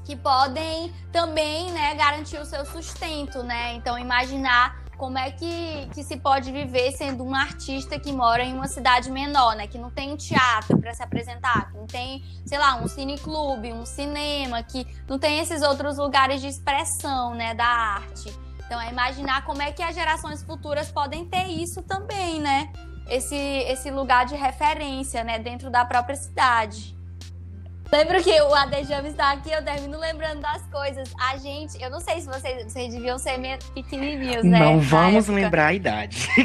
que 0.04 0.16
podem 0.16 0.92
também, 1.12 1.70
né, 1.72 1.94
garantir 1.94 2.38
o 2.38 2.44
seu 2.44 2.64
sustento, 2.64 3.42
né? 3.42 3.74
Então 3.74 3.98
imaginar 3.98 4.80
como 5.00 5.16
é 5.16 5.30
que, 5.30 5.88
que 5.94 6.04
se 6.04 6.18
pode 6.18 6.52
viver 6.52 6.92
sendo 6.92 7.24
um 7.24 7.34
artista 7.34 7.98
que 7.98 8.12
mora 8.12 8.42
em 8.44 8.52
uma 8.52 8.68
cidade 8.68 9.10
menor, 9.10 9.56
né? 9.56 9.66
Que 9.66 9.78
não 9.78 9.90
tem 9.90 10.14
teatro 10.14 10.78
para 10.78 10.92
se 10.92 11.02
apresentar, 11.02 11.70
que 11.70 11.78
não 11.78 11.86
tem, 11.86 12.22
sei 12.44 12.58
lá, 12.58 12.76
um 12.76 12.86
cineclube, 12.86 13.72
um 13.72 13.86
cinema, 13.86 14.62
que 14.62 14.86
não 15.08 15.18
tem 15.18 15.38
esses 15.38 15.62
outros 15.62 15.96
lugares 15.96 16.42
de 16.42 16.48
expressão, 16.48 17.34
né, 17.34 17.54
da 17.54 17.64
arte. 17.64 18.30
Então 18.66 18.78
é 18.78 18.90
imaginar 18.90 19.42
como 19.46 19.62
é 19.62 19.72
que 19.72 19.82
as 19.82 19.94
gerações 19.94 20.42
futuras 20.42 20.92
podem 20.92 21.24
ter 21.24 21.46
isso 21.46 21.82
também, 21.82 22.38
né? 22.38 22.70
Esse, 23.08 23.34
esse 23.36 23.90
lugar 23.90 24.26
de 24.26 24.36
referência, 24.36 25.24
né, 25.24 25.38
dentro 25.38 25.70
da 25.70 25.82
própria 25.82 26.14
cidade. 26.14 26.94
Lembro 27.92 28.22
que 28.22 28.40
o 28.40 28.54
Adejama 28.54 29.08
está 29.08 29.32
aqui, 29.32 29.50
eu 29.50 29.64
termino 29.64 29.98
lembrando 29.98 30.40
das 30.40 30.62
coisas. 30.66 31.12
A 31.18 31.36
gente, 31.36 31.82
eu 31.82 31.90
não 31.90 32.00
sei 32.00 32.20
se 32.20 32.28
vocês, 32.28 32.70
vocês 32.70 32.94
deviam 32.94 33.18
ser 33.18 33.40
pequenininhos, 33.74 34.44
né? 34.44 34.60
Não 34.60 34.80
vamos 34.80 35.26
lembrar 35.26 35.66
a 35.66 35.74
idade. 35.74 36.28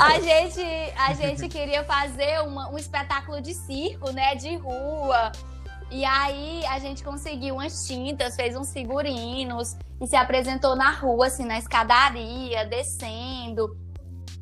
a, 0.00 0.20
gente, 0.20 0.60
a 0.96 1.12
gente 1.14 1.48
queria 1.48 1.82
fazer 1.82 2.40
uma, 2.42 2.70
um 2.70 2.78
espetáculo 2.78 3.40
de 3.40 3.52
circo, 3.52 4.12
né? 4.12 4.36
De 4.36 4.54
rua. 4.56 5.32
E 5.90 6.04
aí 6.04 6.64
a 6.66 6.78
gente 6.78 7.02
conseguiu 7.02 7.56
umas 7.56 7.86
tintas, 7.86 8.36
fez 8.36 8.56
uns 8.56 8.72
figurinos 8.72 9.76
e 10.00 10.06
se 10.06 10.16
apresentou 10.16 10.76
na 10.76 10.92
rua, 10.92 11.26
assim, 11.26 11.44
na 11.44 11.58
escadaria, 11.58 12.64
descendo. 12.64 13.76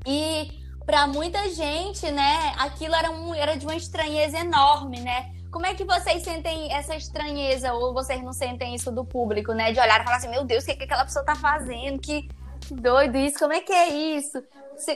E 0.06 0.59
para 0.84 1.06
muita 1.06 1.48
gente, 1.50 2.10
né, 2.10 2.52
aquilo 2.58 2.94
era, 2.94 3.10
um, 3.10 3.34
era 3.34 3.56
de 3.56 3.64
uma 3.64 3.76
estranheza 3.76 4.38
enorme, 4.38 5.00
né? 5.00 5.32
Como 5.50 5.66
é 5.66 5.74
que 5.74 5.84
vocês 5.84 6.22
sentem 6.22 6.72
essa 6.72 6.94
estranheza, 6.94 7.72
ou 7.72 7.92
vocês 7.92 8.22
não 8.22 8.32
sentem 8.32 8.74
isso 8.74 8.92
do 8.92 9.04
público, 9.04 9.52
né? 9.52 9.72
De 9.72 9.80
olhar 9.80 10.00
e 10.00 10.04
falar 10.04 10.16
assim, 10.16 10.28
meu 10.28 10.44
Deus, 10.44 10.62
o 10.62 10.66
que, 10.66 10.72
é 10.72 10.76
que 10.76 10.84
aquela 10.84 11.04
pessoa 11.04 11.24
tá 11.24 11.34
fazendo? 11.34 11.98
Que, 11.98 12.28
doido 12.70 13.16
isso, 13.16 13.38
como 13.38 13.52
é 13.52 13.60
que 13.60 13.72
é 13.72 13.88
isso? 14.16 14.42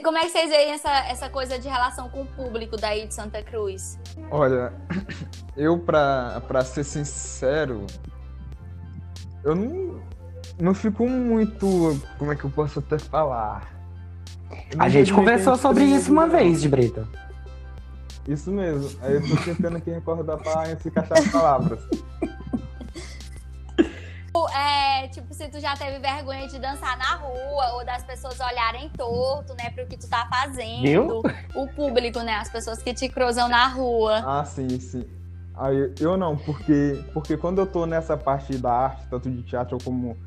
Como 0.03 0.17
é 0.17 0.21
que 0.21 0.29
vocês 0.29 0.49
veem 0.49 0.71
essa, 0.71 0.91
essa 1.07 1.29
coisa 1.29 1.59
de 1.59 1.67
relação 1.67 2.09
com 2.09 2.21
o 2.21 2.25
público 2.25 2.77
daí 2.77 3.05
de 3.05 3.13
Santa 3.13 3.43
Cruz? 3.43 3.99
Olha, 4.31 4.73
eu, 5.57 5.77
pra, 5.77 6.41
pra 6.47 6.63
ser 6.63 6.85
sincero, 6.85 7.85
eu 9.43 9.53
não, 9.55 10.01
não 10.57 10.73
fico 10.73 11.07
muito. 11.07 11.99
Como 12.17 12.31
é 12.31 12.35
que 12.35 12.45
eu 12.45 12.49
posso 12.49 12.79
até 12.79 12.97
falar? 12.97 13.74
A 14.77 14.89
gente 14.89 15.13
conversou 15.13 15.55
sobre 15.55 15.83
isso 15.83 16.11
uma 16.11 16.27
vez, 16.27 16.61
de 16.61 16.69
Brita. 16.69 17.07
Isso 18.27 18.51
mesmo. 18.51 18.89
Aí 19.01 19.15
eu 19.15 19.21
tô 19.27 19.35
tentando 19.43 19.77
aqui 19.77 19.91
recordar 19.91 20.37
pra 20.37 20.71
encaixar 20.85 21.17
as 21.17 21.27
palavras. 21.27 21.79
É, 24.57 25.07
tipo, 25.09 25.33
se 25.33 25.47
tu 25.49 25.59
já 25.59 25.75
teve 25.75 25.99
vergonha 25.99 26.47
de 26.47 26.57
dançar 26.57 26.97
na 26.97 27.15
rua, 27.15 27.73
ou 27.73 27.85
das 27.85 28.03
pessoas 28.03 28.39
olharem 28.39 28.89
torto, 28.89 29.53
né, 29.53 29.69
pro 29.69 29.85
que 29.85 29.97
tu 29.97 30.09
tá 30.09 30.27
fazendo. 30.29 30.81
Viu? 30.81 31.21
O 31.53 31.67
público, 31.67 32.19
né, 32.21 32.35
as 32.35 32.49
pessoas 32.49 32.81
que 32.81 32.93
te 32.93 33.09
cruzam 33.09 33.47
na 33.47 33.67
rua. 33.67 34.23
Ah, 34.25 34.45
sim, 34.45 34.79
sim. 34.79 35.05
Aí, 35.55 35.93
eu 35.99 36.17
não, 36.17 36.35
porque, 36.37 37.03
porque 37.13 37.37
quando 37.37 37.59
eu 37.59 37.67
tô 37.67 37.85
nessa 37.85 38.17
parte 38.17 38.57
da 38.57 38.71
arte, 38.71 39.05
tanto 39.09 39.29
de 39.29 39.43
teatro 39.43 39.77
como 39.83 40.17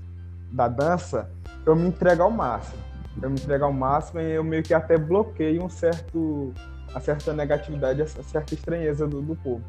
da 0.52 0.68
dança, 0.68 1.30
eu 1.66 1.75
me 1.75 1.88
entrego 1.88 2.23
ao 2.23 2.30
máximo 2.30 2.88
eu 3.22 3.30
me 3.30 3.37
entregar 3.37 3.66
ao 3.66 3.72
máximo 3.72 4.20
e 4.20 4.32
eu 4.32 4.44
meio 4.44 4.62
que 4.62 4.72
até 4.72 4.96
bloqueio 4.96 5.64
um 5.64 5.68
certo, 5.68 6.52
a 6.94 7.00
certa 7.00 7.32
negatividade, 7.32 8.02
a 8.02 8.06
certa 8.06 8.54
estranheza 8.54 9.06
do, 9.06 9.20
do 9.20 9.37
povo. 9.37 9.64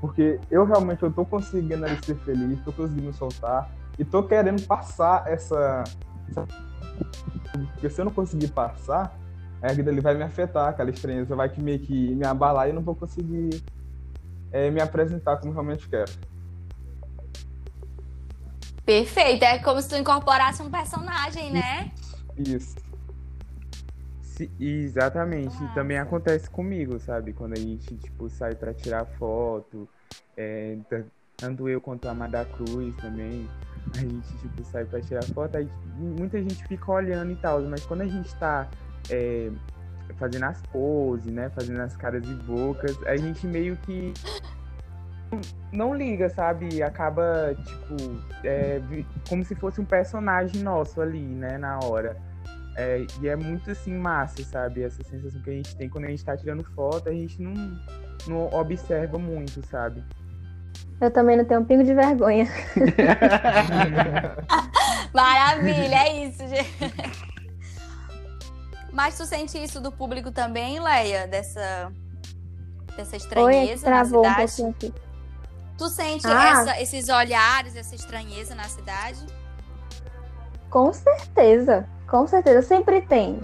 Porque 0.00 0.40
eu 0.50 0.64
realmente 0.64 1.02
eu 1.02 1.12
conseguindo 1.12 1.84
ali 1.84 1.98
ser 2.04 2.16
feliz, 2.16 2.60
tô 2.62 2.72
conseguindo 2.72 3.12
soltar 3.12 3.70
e 3.98 4.04
tô 4.04 4.22
querendo 4.22 4.62
passar 4.66 5.24
essa, 5.26 5.84
essa... 6.28 6.46
porque 7.74 7.90
se 7.90 8.00
eu 8.00 8.06
não 8.06 8.12
conseguir 8.12 8.48
passar, 8.48 9.14
a 9.62 9.72
vida 9.72 9.90
ele 9.90 10.00
vai 10.00 10.14
me 10.14 10.22
afetar, 10.22 10.68
aquela 10.68 10.90
estranheza 10.90 11.36
vai 11.36 11.48
que 11.48 11.60
meio 11.60 11.78
que 11.80 12.14
me 12.14 12.26
abalar 12.26 12.66
e 12.66 12.70
eu 12.70 12.74
não 12.74 12.82
vou 12.82 12.94
conseguir 12.94 13.62
é, 14.50 14.70
me 14.70 14.80
apresentar 14.80 15.36
como 15.36 15.52
realmente 15.52 15.88
quero. 15.88 16.10
Perfeito, 18.84 19.44
é 19.44 19.58
como 19.58 19.80
se 19.80 19.88
tu 19.88 19.96
incorporasse 19.96 20.62
um 20.62 20.70
personagem, 20.70 21.52
né? 21.52 21.92
Isso. 22.48 22.76
Se, 24.22 24.50
exatamente. 24.58 25.56
Ah, 25.62 25.74
também 25.74 25.98
acontece 25.98 26.48
comigo, 26.48 26.98
sabe? 26.98 27.32
Quando 27.32 27.52
a 27.52 27.60
gente, 27.60 27.96
tipo, 27.96 28.28
sai 28.30 28.54
pra 28.54 28.72
tirar 28.72 29.04
foto. 29.04 29.88
É, 30.36 30.78
tanto 31.36 31.68
eu 31.68 31.80
quanto 31.80 32.08
a 32.08 32.12
Amada 32.12 32.44
Cruz 32.44 32.94
também. 32.96 33.48
A 33.94 33.98
gente, 33.98 34.38
tipo, 34.38 34.64
sai 34.64 34.84
pra 34.84 35.00
tirar 35.00 35.24
foto. 35.24 35.56
Aí 35.56 35.68
muita 35.96 36.38
gente 36.38 36.66
fica 36.66 36.90
olhando 36.90 37.32
e 37.32 37.36
tal. 37.36 37.60
Mas 37.62 37.84
quando 37.84 38.02
a 38.02 38.06
gente 38.08 38.34
tá 38.36 38.68
é, 39.10 39.50
fazendo 40.16 40.44
as 40.44 40.62
poses, 40.62 41.32
né? 41.32 41.50
Fazendo 41.50 41.80
as 41.80 41.96
caras 41.96 42.24
e 42.24 42.34
bocas, 42.34 42.96
a 43.06 43.16
gente 43.16 43.46
meio 43.46 43.76
que 43.78 44.14
não 45.72 45.94
liga, 45.94 46.28
sabe? 46.28 46.82
Acaba, 46.82 47.54
tipo, 47.54 47.96
é, 48.44 48.80
como 49.28 49.44
se 49.44 49.54
fosse 49.54 49.80
um 49.80 49.84
personagem 49.84 50.62
nosso 50.62 51.00
ali, 51.00 51.22
né, 51.22 51.58
na 51.58 51.78
hora. 51.84 52.16
É, 52.80 53.06
e 53.20 53.28
é 53.28 53.36
muito, 53.36 53.70
assim, 53.70 53.92
massa, 53.94 54.42
sabe? 54.44 54.82
Essa 54.82 55.02
sensação 55.04 55.40
que 55.42 55.50
a 55.50 55.52
gente 55.52 55.76
tem 55.76 55.88
quando 55.88 56.06
a 56.06 56.08
gente 56.08 56.24
tá 56.24 56.34
tirando 56.36 56.64
foto, 56.74 57.08
a 57.08 57.12
gente 57.12 57.40
não, 57.42 57.52
não 58.26 58.46
observa 58.58 59.18
muito, 59.18 59.64
sabe? 59.66 60.02
Eu 60.98 61.10
também 61.10 61.36
não 61.36 61.44
tenho 61.44 61.60
um 61.60 61.64
pingo 61.64 61.84
de 61.84 61.92
vergonha. 61.94 62.46
Maravilha, 65.12 65.94
é 65.94 66.24
isso, 66.26 66.46
gente. 66.48 66.70
Mas 68.92 69.16
tu 69.16 69.24
sente 69.24 69.62
isso 69.62 69.80
do 69.80 69.92
público 69.92 70.30
também, 70.32 70.80
Leia? 70.80 71.26
Dessa, 71.26 71.92
dessa 72.96 73.12
Oi, 73.12 73.16
estranheza 73.18 73.88
na 73.90 73.96
travou 74.04 74.20
um 74.20 74.24
cidade? 74.24 74.46
pouquinho 74.46 74.70
aqui. 74.70 74.94
tu 75.78 75.88
sente 75.88 76.26
Ah. 76.26 76.50
essa- 76.50 76.80
esses 76.82 77.08
olhares, 77.08 77.74
essa 77.76 77.94
estranheza 77.94 78.54
na 78.54 78.64
cidade? 78.64 79.24
Com 80.68 80.92
certeza, 80.92 81.88
com 82.10 82.26
certeza. 82.26 82.60
Sempre 82.62 83.00
tem. 83.00 83.38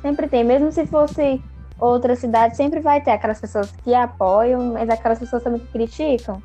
Sempre 0.00 0.26
tem. 0.26 0.42
Mesmo 0.42 0.72
se 0.72 0.86
fosse 0.86 1.42
outra 1.78 2.16
cidade, 2.16 2.56
sempre 2.56 2.80
vai 2.80 3.00
ter 3.00 3.10
aquelas 3.10 3.40
pessoas 3.40 3.70
que 3.70 3.94
apoiam, 3.94 4.72
mas 4.72 4.88
aquelas 4.88 5.18
pessoas 5.18 5.42
também 5.42 5.60
que 5.60 5.66
criticam. 5.68 6.42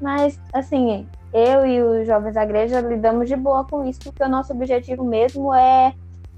Mas, 0.00 0.40
assim, 0.52 1.06
eu 1.32 1.66
e 1.66 1.82
os 1.82 2.06
jovens 2.06 2.34
da 2.34 2.44
igreja 2.44 2.80
lidamos 2.80 3.28
de 3.28 3.36
boa 3.36 3.64
com 3.64 3.84
isso, 3.84 4.00
porque 4.04 4.22
o 4.22 4.28
nosso 4.28 4.52
objetivo 4.52 5.04
mesmo 5.04 5.54
é, 5.54 5.92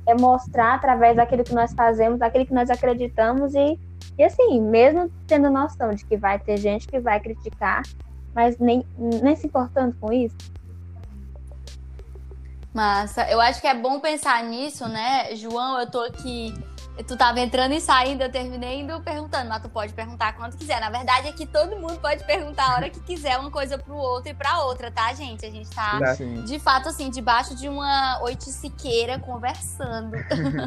é 0.07 0.15
mostrar 0.15 0.75
através 0.75 1.17
daquilo 1.17 1.45
que 1.45 1.55
nós 1.55 1.73
fazemos, 1.73 2.19
daquilo 2.19 2.47
que 2.47 2.55
nós 2.55 2.71
acreditamos 2.71 3.55
e, 3.55 3.79
e, 4.19 4.25
assim, 4.25 4.61
mesmo 4.61 5.11
tendo 5.27 5.51
noção 5.51 5.91
de 5.91 6.05
que 6.05 6.17
vai 6.17 6.39
ter 6.39 6.57
gente 6.57 6.89
que 6.89 6.99
vai 6.99 7.21
criticar, 7.21 7.83
mas 8.35 8.59
nem, 8.59 8.85
nem 9.23 9.37
se 9.37 9.47
importando 9.47 9.95
com 10.01 10.13
isso. 10.13 10.37
Massa, 12.73 13.29
eu 13.29 13.41
acho 13.41 13.61
que 13.61 13.67
é 13.67 13.75
bom 13.75 13.99
pensar 13.99 14.43
nisso, 14.45 14.89
né? 14.89 15.35
João, 15.35 15.81
eu 15.81 15.91
tô 15.91 16.01
aqui. 16.01 16.55
Tu 17.07 17.17
tava 17.17 17.41
entrando 17.41 17.73
e 17.73 17.81
saindo, 17.81 18.23
eu 18.23 18.31
terminei 18.31 18.81
indo 18.81 19.01
perguntando, 19.01 19.49
mas 19.49 19.63
tu 19.63 19.69
pode 19.69 19.93
perguntar 19.93 20.35
quando 20.35 20.57
quiser. 20.57 20.81
Na 20.81 20.91
verdade 20.91 21.29
é 21.29 21.33
que 21.33 21.47
todo 21.47 21.77
mundo 21.77 21.99
pode 21.99 22.25
perguntar 22.25 22.71
a 22.71 22.75
hora 22.77 22.91
que 22.91 23.01
quiser 23.01 23.39
uma 23.39 23.51
coisa 23.51 23.79
pro 23.79 23.97
outro 23.97 24.31
e 24.31 24.35
pra 24.35 24.63
outra, 24.65 24.91
tá, 24.91 25.13
gente? 25.15 25.45
A 25.45 25.51
gente 25.51 25.71
tá. 25.71 26.15
Sim. 26.15 26.45
de 26.45 26.59
fato, 26.59 26.89
assim, 26.91 27.11
debaixo 27.11 27.57
de 27.57 27.69
uma 27.69 28.21
oiticiqueira 28.23 29.19
conversando. 29.19 30.17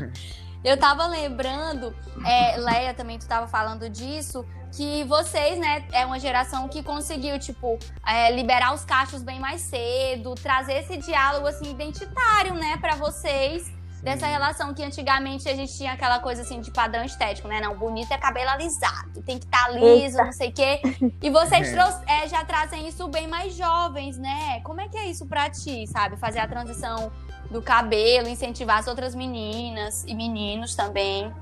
eu 0.63 0.75
tava 0.75 1.05
lembrando, 1.05 1.95
é, 2.25 2.57
Leia, 2.57 2.93
também 2.93 3.19
tu 3.19 3.27
tava 3.27 3.47
falando 3.47 3.89
disso, 3.89 4.45
que 4.75 5.03
vocês, 5.03 5.59
né, 5.59 5.85
é 5.91 6.05
uma 6.05 6.19
geração 6.19 6.67
que 6.67 6.81
conseguiu, 6.81 7.37
tipo, 7.39 7.77
é, 8.05 8.31
liberar 8.31 8.73
os 8.73 8.83
cachos 8.83 9.21
bem 9.21 9.39
mais 9.39 9.61
cedo, 9.61 10.33
trazer 10.35 10.73
esse 10.79 10.97
diálogo 10.97 11.47
assim 11.47 11.69
identitário, 11.69 12.55
né, 12.55 12.77
para 12.77 12.95
vocês 12.95 13.71
dessa 14.03 14.27
relação 14.27 14.73
que 14.73 14.83
antigamente 14.83 15.47
a 15.47 15.55
gente 15.55 15.75
tinha 15.77 15.93
aquela 15.93 16.19
coisa 16.19 16.41
assim 16.41 16.59
de 16.59 16.69
padrão 16.71 17.05
estético, 17.05 17.47
né? 17.47 17.61
Não, 17.61 17.77
bonito 17.77 18.11
é 18.11 18.17
cabelo 18.17 18.49
alisado, 18.49 19.21
tem 19.25 19.39
que 19.39 19.45
estar 19.45 19.69
liso, 19.69 20.17
Eita. 20.17 20.25
não 20.25 20.31
sei 20.33 20.49
o 20.49 20.53
quê. 20.53 20.81
E 21.21 21.29
vocês 21.29 21.69
É. 22.05 22.25
é, 22.25 22.27
já 22.27 22.43
trazem 22.43 22.85
isso 22.85 23.07
bem 23.07 23.27
mais 23.27 23.55
jovens, 23.55 24.17
né? 24.17 24.59
Como 24.61 24.81
é 24.81 24.89
que 24.89 24.97
é 24.97 25.05
isso 25.05 25.25
pra 25.25 25.49
ti, 25.49 25.87
sabe? 25.87 26.17
Fazer 26.17 26.39
a 26.39 26.47
transição 26.47 27.11
do 27.49 27.61
cabelo, 27.61 28.27
incentivar 28.27 28.79
as 28.79 28.87
outras 28.87 29.15
meninas 29.15 30.03
e 30.05 30.13
meninos 30.13 30.75
também. 30.75 31.33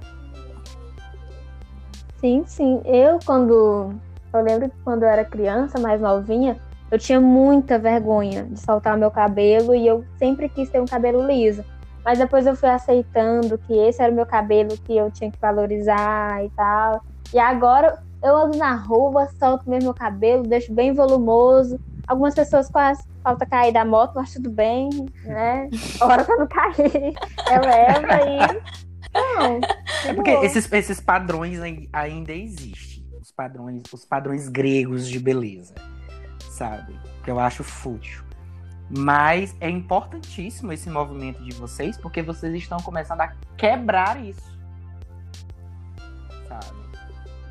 Sim, 2.21 2.43
sim. 2.45 2.81
Eu, 2.85 3.19
quando. 3.25 3.93
Eu 4.33 4.41
lembro 4.41 4.69
que 4.69 4.75
quando 4.83 5.03
eu 5.03 5.09
era 5.09 5.25
criança, 5.25 5.79
mais 5.79 5.99
novinha, 5.99 6.57
eu 6.89 6.97
tinha 6.97 7.19
muita 7.19 7.77
vergonha 7.77 8.43
de 8.43 8.59
soltar 8.59 8.97
meu 8.97 9.11
cabelo 9.11 9.75
e 9.75 9.85
eu 9.85 10.05
sempre 10.17 10.47
quis 10.47 10.69
ter 10.69 10.79
um 10.79 10.85
cabelo 10.85 11.25
liso. 11.25 11.65
Mas 12.05 12.17
depois 12.19 12.45
eu 12.45 12.55
fui 12.55 12.69
aceitando 12.69 13.57
que 13.57 13.73
esse 13.73 14.01
era 14.01 14.11
o 14.11 14.15
meu 14.15 14.25
cabelo 14.25 14.77
que 14.85 14.95
eu 14.95 15.11
tinha 15.11 15.31
que 15.31 15.39
valorizar 15.39 16.43
e 16.45 16.49
tal. 16.51 17.01
E 17.33 17.39
agora 17.39 18.01
eu 18.23 18.37
ando 18.37 18.57
na 18.57 18.75
rua, 18.75 19.27
solto 19.39 19.69
mesmo 19.69 19.85
meu 19.85 19.93
cabelo, 19.93 20.43
deixo 20.43 20.73
bem 20.73 20.93
volumoso. 20.93 21.79
Algumas 22.07 22.35
pessoas 22.35 22.69
quase 22.69 23.03
falta 23.23 23.45
cair 23.45 23.71
da 23.71 23.85
moto, 23.85 24.13
mas 24.15 24.33
tudo 24.33 24.49
bem, 24.49 24.89
né? 25.23 25.69
Hora 26.01 26.23
pra 26.23 26.37
não 26.37 26.47
cair. 26.47 27.13
Eleva 27.49 28.21
e. 28.29 28.90
Não. 29.13 29.59
É 30.05 30.13
porque 30.13 30.31
boa. 30.31 30.45
esses, 30.45 30.71
esses 30.71 30.99
padrões 31.01 31.59
ai- 31.59 31.89
ainda 31.91 32.31
existem. 32.31 33.05
Os 33.21 33.31
padrões, 33.31 33.83
os 33.93 34.03
padrões 34.05 34.47
gregos 34.49 35.07
de 35.07 35.19
beleza, 35.19 35.73
sabe? 36.49 36.99
Que 37.23 37.29
eu 37.31 37.39
acho 37.39 37.63
fútil. 37.63 38.23
Mas 38.89 39.55
é 39.61 39.69
importantíssimo 39.69 40.73
esse 40.73 40.89
movimento 40.89 41.41
de 41.43 41.53
vocês, 41.55 41.97
porque 41.97 42.21
vocês 42.21 42.53
estão 42.55 42.77
começando 42.79 43.21
a 43.21 43.33
quebrar 43.55 44.21
isso. 44.23 44.51
Sabe? 46.47 46.65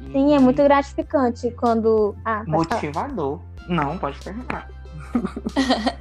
E- 0.01 0.13
Sim, 0.13 0.35
é 0.35 0.39
muito 0.39 0.63
gratificante 0.63 1.51
quando. 1.53 2.15
Ah, 2.25 2.43
pode 2.45 2.69
falar. 2.69 2.83
motivador. 2.83 3.41
Não, 3.69 3.97
pode 3.99 4.19
terminar. 4.21 4.69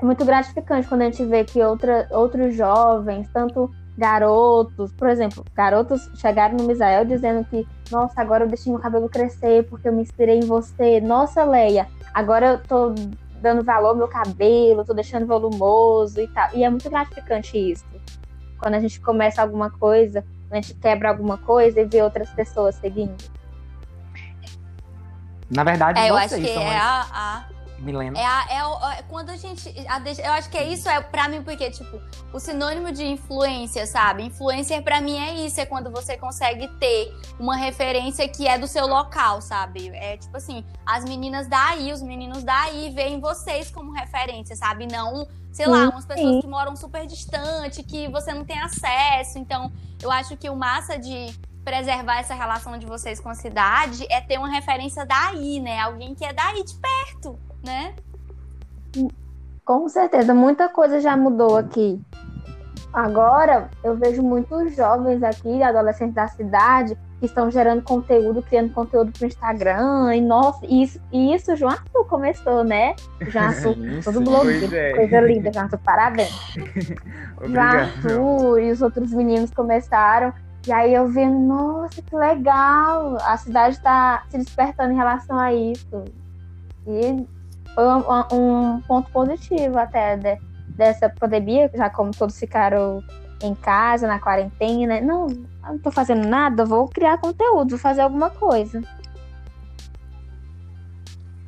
É 0.00 0.04
muito 0.04 0.24
gratificante 0.24 0.86
quando 0.88 1.02
a 1.02 1.04
gente 1.06 1.24
vê 1.24 1.44
que 1.44 1.62
outra, 1.62 2.06
outros 2.10 2.54
jovens, 2.54 3.28
tanto 3.32 3.70
garotos, 3.96 4.92
por 4.92 5.08
exemplo, 5.08 5.42
garotos 5.54 6.10
chegaram 6.16 6.54
no 6.58 6.64
Misael 6.64 7.04
dizendo 7.06 7.44
que, 7.46 7.66
nossa, 7.90 8.20
agora 8.20 8.44
eu 8.44 8.48
deixei 8.48 8.70
meu 8.70 8.80
cabelo 8.80 9.08
crescer 9.08 9.66
porque 9.68 9.88
eu 9.88 9.92
me 9.92 10.02
inspirei 10.02 10.38
em 10.38 10.44
você. 10.46 11.00
Nossa, 11.00 11.42
Leia, 11.44 11.86
agora 12.12 12.46
eu 12.46 12.58
tô 12.62 12.94
dando 13.40 13.64
valor 13.64 13.88
ao 13.88 13.96
meu 13.96 14.08
cabelo, 14.08 14.84
tô 14.84 14.92
deixando 14.92 15.26
volumoso 15.26 16.20
e 16.20 16.28
tal. 16.28 16.50
E 16.52 16.62
é 16.62 16.68
muito 16.68 16.90
gratificante 16.90 17.56
isso. 17.56 17.84
Quando 18.58 18.74
a 18.74 18.80
gente 18.80 19.00
começa 19.00 19.40
alguma 19.40 19.70
coisa, 19.70 20.22
quando 20.48 20.52
a 20.58 20.60
gente 20.60 20.74
quebra 20.74 21.08
alguma 21.08 21.38
coisa 21.38 21.80
e 21.80 21.84
vê 21.86 22.02
outras 22.02 22.28
pessoas 22.30 22.74
seguindo. 22.74 23.16
Na 25.50 25.64
verdade, 25.64 25.98
É, 26.00 26.10
eu 26.10 26.14
vocês 26.14 26.32
acho 26.32 26.42
que 26.42 26.52
são 26.52 26.62
é 26.62 26.76
as... 26.76 26.82
a- 26.82 27.08
a 27.50 27.55
Milena. 27.78 28.18
É, 28.18 28.24
a- 28.24 28.46
é 28.50 28.64
o- 28.66 28.90
é 28.90 29.02
quando 29.02 29.30
a 29.30 29.36
gente. 29.36 29.68
a 29.88 29.98
eu 30.26 30.32
acho 30.32 30.48
que 30.50 30.56
é 30.56 30.66
isso, 30.72 30.88
é 30.88 31.00
pra 31.00 31.28
mim, 31.28 31.42
porque, 31.42 31.70
tipo, 31.70 32.00
o 32.32 32.40
sinônimo 32.40 32.90
de 32.92 33.04
influência, 33.06 33.86
sabe? 33.86 34.22
Influencer 34.24 34.82
pra 34.82 35.00
mim 35.00 35.18
é 35.18 35.34
isso, 35.46 35.60
é 35.60 35.66
quando 35.66 35.90
você 35.90 36.16
consegue 36.16 36.68
ter 36.78 37.14
uma 37.38 37.56
referência 37.56 38.26
que 38.28 38.46
é 38.48 38.58
do 38.58 38.66
seu 38.66 38.86
local, 38.86 39.40
sabe? 39.40 39.88
É 39.94 40.16
tipo 40.16 40.36
assim, 40.36 40.64
as 40.84 41.04
meninas 41.04 41.46
daí, 41.46 41.92
os 41.92 42.02
meninos 42.02 42.42
daí 42.42 42.90
veem 42.90 43.20
vocês 43.20 43.70
como 43.70 43.92
referência, 43.92 44.56
sabe? 44.56 44.86
Não, 44.86 45.26
sei 45.52 45.66
lá, 45.66 45.88
umas 45.88 46.04
pessoas 46.06 46.34
sim. 46.36 46.40
que 46.40 46.46
moram 46.46 46.74
super 46.76 47.06
distante, 47.06 47.82
que 47.82 48.08
você 48.08 48.32
não 48.32 48.44
tem 48.44 48.58
acesso. 48.60 49.38
Então, 49.38 49.70
eu 50.02 50.10
acho 50.10 50.36
que 50.36 50.48
o 50.48 50.56
massa 50.56 50.98
de 50.98 51.34
preservar 51.66 52.20
essa 52.20 52.32
relação 52.32 52.78
de 52.78 52.86
vocês 52.86 53.18
com 53.18 53.28
a 53.28 53.34
cidade 53.34 54.06
é 54.08 54.20
ter 54.20 54.38
uma 54.38 54.48
referência 54.48 55.04
daí, 55.04 55.58
né? 55.58 55.80
Alguém 55.80 56.14
que 56.14 56.24
é 56.24 56.32
daí 56.32 56.62
de 56.62 56.74
perto, 56.76 57.36
né? 57.64 57.92
Com 59.64 59.88
certeza, 59.88 60.32
muita 60.32 60.68
coisa 60.68 61.00
já 61.00 61.16
mudou 61.16 61.56
aqui. 61.56 62.00
Agora, 62.92 63.68
eu 63.82 63.96
vejo 63.96 64.22
muitos 64.22 64.76
jovens 64.76 65.24
aqui, 65.24 65.60
adolescentes 65.60 66.14
da 66.14 66.28
cidade, 66.28 66.96
que 67.18 67.26
estão 67.26 67.50
gerando 67.50 67.82
conteúdo, 67.82 68.42
criando 68.42 68.72
conteúdo 68.72 69.10
pro 69.10 69.26
Instagram. 69.26 70.14
E, 70.14 70.20
nossa, 70.20 70.64
e 70.64 70.84
isso, 70.84 71.00
e 71.12 71.34
isso 71.34 71.52
o 71.52 71.56
João 71.56 71.72
Arthur 71.72 72.06
começou, 72.06 72.62
né? 72.62 72.94
O 73.20 73.28
João 73.28 73.44
Arthur, 73.50 73.76
todo 74.04 74.20
blogueiro. 74.20 74.72
É. 74.72 74.94
Coisa 74.94 75.20
linda, 75.20 75.52
João 75.52 75.64
Arthur, 75.64 75.78
parabéns. 75.78 76.30
João 76.54 76.96
Obrigado. 77.38 77.76
Arthur 77.76 78.60
e 78.60 78.70
os 78.70 78.80
outros 78.80 79.12
meninos 79.12 79.50
começaram. 79.50 80.32
E 80.66 80.72
aí 80.72 80.94
eu 80.94 81.06
vi, 81.06 81.24
nossa, 81.26 82.02
que 82.02 82.16
legal! 82.16 83.16
A 83.22 83.36
cidade 83.36 83.76
está 83.76 84.24
se 84.28 84.36
despertando 84.38 84.92
em 84.92 84.96
relação 84.96 85.38
a 85.38 85.52
isso. 85.54 86.04
E 86.86 87.26
foi 87.74 87.84
um, 87.84 88.36
um 88.76 88.80
ponto 88.80 89.10
positivo 89.10 89.78
até 89.78 90.16
de- 90.16 90.40
dessa 90.70 91.08
pandemia, 91.08 91.70
já 91.72 91.88
como 91.88 92.10
todos 92.10 92.38
ficaram 92.38 93.02
em 93.42 93.54
casa, 93.54 94.06
na 94.08 94.18
quarentena. 94.18 95.00
Não, 95.00 95.26
não 95.62 95.78
tô 95.78 95.90
fazendo 95.90 96.26
nada, 96.26 96.64
vou 96.64 96.88
criar 96.88 97.18
conteúdo, 97.18 97.70
vou 97.70 97.78
fazer 97.78 98.00
alguma 98.00 98.30
coisa. 98.30 98.82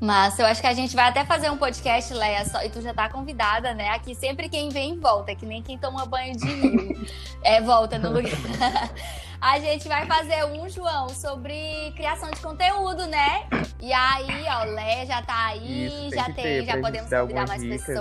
Mas 0.00 0.38
eu 0.38 0.46
acho 0.46 0.60
que 0.60 0.66
a 0.66 0.74
gente 0.74 0.94
vai 0.94 1.08
até 1.08 1.24
fazer 1.24 1.50
um 1.50 1.56
podcast, 1.56 2.14
Leia, 2.14 2.44
só, 2.44 2.62
e 2.62 2.70
tu 2.70 2.80
já 2.80 2.94
tá 2.94 3.08
convidada, 3.08 3.74
né? 3.74 3.90
Aqui 3.90 4.14
sempre 4.14 4.48
quem 4.48 4.68
vem 4.68 4.98
volta, 4.98 5.34
que 5.34 5.44
nem 5.44 5.60
quem 5.62 5.76
toma 5.76 6.06
banho 6.06 6.36
de 6.36 6.46
rio. 6.46 7.06
É, 7.42 7.60
volta 7.60 7.98
no 7.98 8.12
lugar. 8.12 8.32
A 9.40 9.60
gente 9.60 9.86
vai 9.86 10.04
fazer 10.04 10.44
um, 10.46 10.68
João, 10.68 11.08
sobre 11.10 11.92
criação 11.94 12.28
de 12.30 12.40
conteúdo, 12.40 13.06
né? 13.06 13.44
E 13.80 13.92
aí, 13.92 14.44
ó, 14.48 14.64
Leia 14.64 15.06
já 15.06 15.22
tá 15.22 15.46
aí, 15.46 15.86
Isso, 15.86 16.10
tem 16.10 16.10
já 16.10 16.24
tem, 16.24 16.34
ter, 16.34 16.64
pra 16.64 16.74
já 16.74 16.80
podemos 16.82 17.10
dar 17.10 17.20
convidar 17.20 17.46
mais 17.46 17.62
dicas, 17.62 17.88
né? 17.88 17.94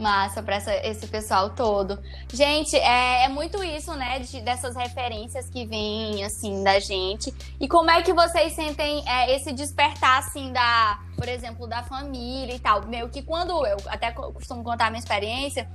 Massa 0.00 0.42
pra 0.42 0.56
essa- 0.56 0.74
esse 0.86 1.06
pessoal 1.06 1.50
todo. 1.50 1.98
Gente, 2.32 2.74
é, 2.74 3.24
é 3.24 3.28
muito 3.28 3.62
isso, 3.62 3.94
né? 3.94 4.18
de- 4.20 4.40
dessas 4.40 4.74
referências 4.74 5.50
que 5.50 5.66
vêm, 5.66 6.24
assim, 6.24 6.64
da 6.64 6.80
gente. 6.80 7.32
E 7.60 7.68
como 7.68 7.90
é 7.90 8.00
que 8.00 8.12
vocês 8.14 8.54
sentem 8.54 9.04
é, 9.06 9.36
esse 9.36 9.52
despertar, 9.52 10.18
assim, 10.20 10.52
da, 10.52 10.98
por 11.16 11.28
exemplo, 11.28 11.66
da 11.66 11.82
família 11.82 12.54
e 12.54 12.58
tal? 12.58 12.86
Meio 12.86 13.08
que 13.10 13.20
quando 13.22 13.50
eu 13.66 13.76
até 13.88 14.10
co- 14.10 14.32
costumo 14.32 14.64
contar 14.64 14.86
a 14.86 14.90
minha 14.90 15.00
experiência, 15.00 15.68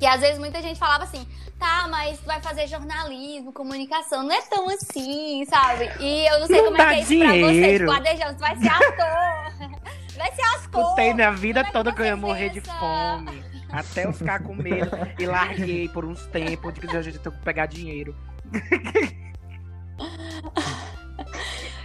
que 0.00 0.04
às 0.06 0.20
vezes 0.20 0.38
muita 0.40 0.60
gente 0.60 0.76
falava 0.78 1.04
assim, 1.04 1.24
tá, 1.58 1.86
mas 1.88 2.18
tu 2.18 2.24
vai 2.26 2.42
fazer 2.42 2.66
jornalismo, 2.66 3.52
comunicação, 3.52 4.24
não 4.24 4.32
é 4.34 4.42
tão 4.42 4.68
assim, 4.68 5.44
sabe? 5.46 5.88
E 6.00 6.26
eu 6.28 6.40
não 6.40 6.46
sei 6.48 6.56
Não 6.58 6.64
como 6.72 6.82
é 6.82 6.86
que 6.86 6.94
é 6.94 7.00
isso 7.02 7.18
pra 7.18 7.28
vocês. 7.28 7.52
dinheiro. 7.52 7.86
Tipo, 7.86 8.34
tu 8.34 8.40
vai 8.40 8.56
ser 8.56 8.68
ator. 8.68 9.94
vai 10.16 10.32
ser 10.32 10.42
ator. 10.42 10.82
Escutei 10.82 11.14
minha 11.14 11.32
vida 11.32 11.64
toda 11.72 11.92
que 11.92 12.00
eu 12.00 12.06
ia 12.06 12.16
morrer 12.16 12.50
de 12.50 12.60
fome. 12.60 13.44
Até 13.70 14.04
eu 14.04 14.12
ficar 14.12 14.42
com 14.42 14.54
medo 14.54 14.90
e 15.18 15.26
larguei 15.26 15.88
por 15.88 16.04
uns 16.04 16.24
tempos 16.26 16.74
de 16.74 16.80
que 16.80 16.96
a 16.96 17.02
gente 17.02 17.18
tem 17.18 17.32
que 17.32 17.38
pegar 17.38 17.66
dinheiro. 17.66 18.14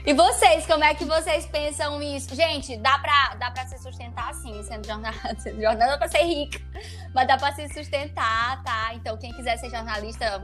E 0.06 0.14
vocês, 0.14 0.66
como 0.66 0.84
é 0.84 0.96
que 0.96 1.06
vocês 1.06 1.46
pensam 1.46 2.02
isso? 2.02 2.34
Gente, 2.34 2.76
dá 2.78 2.98
pra, 2.98 3.36
dá 3.36 3.52
pra 3.52 3.68
se 3.68 3.78
sustentar 3.78 4.30
assim, 4.30 4.64
sendo 4.64 4.88
jornalista, 4.88 5.36
sendo 5.40 5.62
jornalista, 5.62 5.88
dá 5.88 5.98
pra 5.98 6.08
ser 6.08 6.24
rica, 6.24 6.60
mas 7.14 7.28
dá 7.28 7.38
pra 7.38 7.54
se 7.54 7.68
sustentar, 7.70 8.64
tá? 8.64 8.94
Então, 8.96 9.18
quem 9.18 9.32
quiser 9.34 9.58
ser 9.58 9.70
jornalista, 9.70 10.44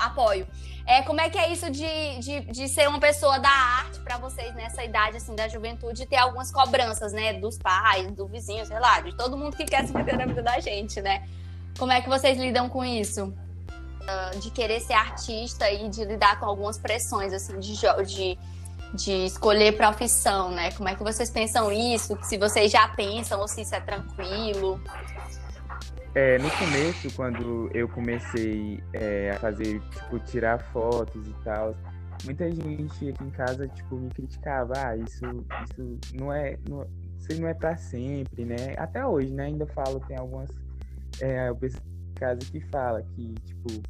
apoio. 0.00 0.46
É, 0.86 1.02
como 1.02 1.20
é 1.20 1.30
que 1.30 1.38
é 1.38 1.50
isso 1.50 1.70
de, 1.70 2.18
de, 2.18 2.40
de 2.40 2.68
ser 2.68 2.88
uma 2.88 3.00
pessoa 3.00 3.38
da 3.38 3.48
arte 3.48 4.00
para 4.00 4.18
vocês 4.18 4.54
nessa 4.54 4.84
idade, 4.84 5.16
assim, 5.16 5.34
da 5.34 5.48
juventude, 5.48 6.04
ter 6.04 6.16
algumas 6.16 6.50
cobranças, 6.50 7.12
né? 7.12 7.32
Dos 7.34 7.56
pais, 7.56 8.10
do 8.12 8.26
vizinho, 8.26 8.66
sei 8.66 8.78
lá, 8.78 9.00
de 9.00 9.16
todo 9.16 9.36
mundo 9.36 9.56
que 9.56 9.64
quer 9.64 9.86
se 9.86 9.94
meter 9.94 10.16
na 10.16 10.26
vida 10.26 10.42
da 10.42 10.60
gente, 10.60 11.00
né? 11.00 11.26
Como 11.78 11.90
é 11.90 12.00
que 12.00 12.08
vocês 12.08 12.38
lidam 12.38 12.68
com 12.68 12.84
isso? 12.84 13.24
Uh, 13.24 14.38
de 14.38 14.50
querer 14.50 14.80
ser 14.80 14.92
artista 14.92 15.70
e 15.70 15.88
de 15.88 16.04
lidar 16.04 16.38
com 16.38 16.44
algumas 16.44 16.76
pressões, 16.76 17.32
assim, 17.32 17.58
de, 17.58 17.74
de 18.04 18.38
de 18.94 19.26
escolher 19.26 19.76
profissão, 19.76 20.52
né? 20.52 20.70
Como 20.70 20.88
é 20.88 20.94
que 20.94 21.02
vocês 21.02 21.28
pensam 21.28 21.72
isso? 21.72 22.16
Se 22.22 22.38
vocês 22.38 22.70
já 22.70 22.86
pensam 22.88 23.40
ou 23.40 23.48
se 23.48 23.62
isso 23.62 23.74
é 23.74 23.80
tranquilo? 23.80 24.80
É, 26.14 26.38
no 26.38 26.48
começo, 26.50 27.16
quando 27.16 27.68
eu 27.74 27.88
comecei 27.88 28.80
é, 28.92 29.32
a 29.32 29.38
fazer, 29.40 29.80
tipo, 29.90 30.18
tirar 30.20 30.58
fotos 30.72 31.26
e 31.26 31.34
tal, 31.42 31.74
muita 32.24 32.48
gente 32.52 33.08
aqui 33.08 33.24
em 33.24 33.30
casa, 33.30 33.66
tipo, 33.66 33.96
me 33.96 34.08
criticava, 34.10 34.74
ah, 34.76 34.96
isso, 34.96 35.24
isso 35.64 35.98
não 36.14 36.32
é, 36.32 36.56
não, 36.68 36.86
isso 37.18 37.40
não 37.40 37.48
é 37.48 37.54
para 37.54 37.76
sempre, 37.76 38.44
né? 38.44 38.74
Até 38.76 39.04
hoje, 39.04 39.32
né? 39.32 39.46
Ainda 39.46 39.66
falo, 39.66 39.98
tem 40.06 40.16
algumas 40.16 40.50
é, 41.20 41.50
casa 42.14 42.38
que 42.38 42.60
fala 42.60 43.02
que, 43.02 43.34
tipo, 43.44 43.82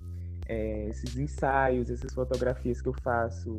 é, 0.48 0.86
esses 0.88 1.16
ensaios, 1.16 1.90
essas 1.90 2.14
fotografias 2.14 2.80
que 2.80 2.88
eu 2.88 2.94
faço 3.02 3.58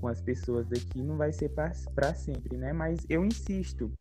com 0.00 0.08
as 0.08 0.20
pessoas 0.20 0.66
daqui 0.66 1.02
não 1.02 1.16
vai 1.16 1.32
ser 1.32 1.50
para 1.50 2.14
sempre, 2.14 2.56
né? 2.56 2.72
Mas 2.72 3.04
eu 3.08 3.24
insisto, 3.24 3.92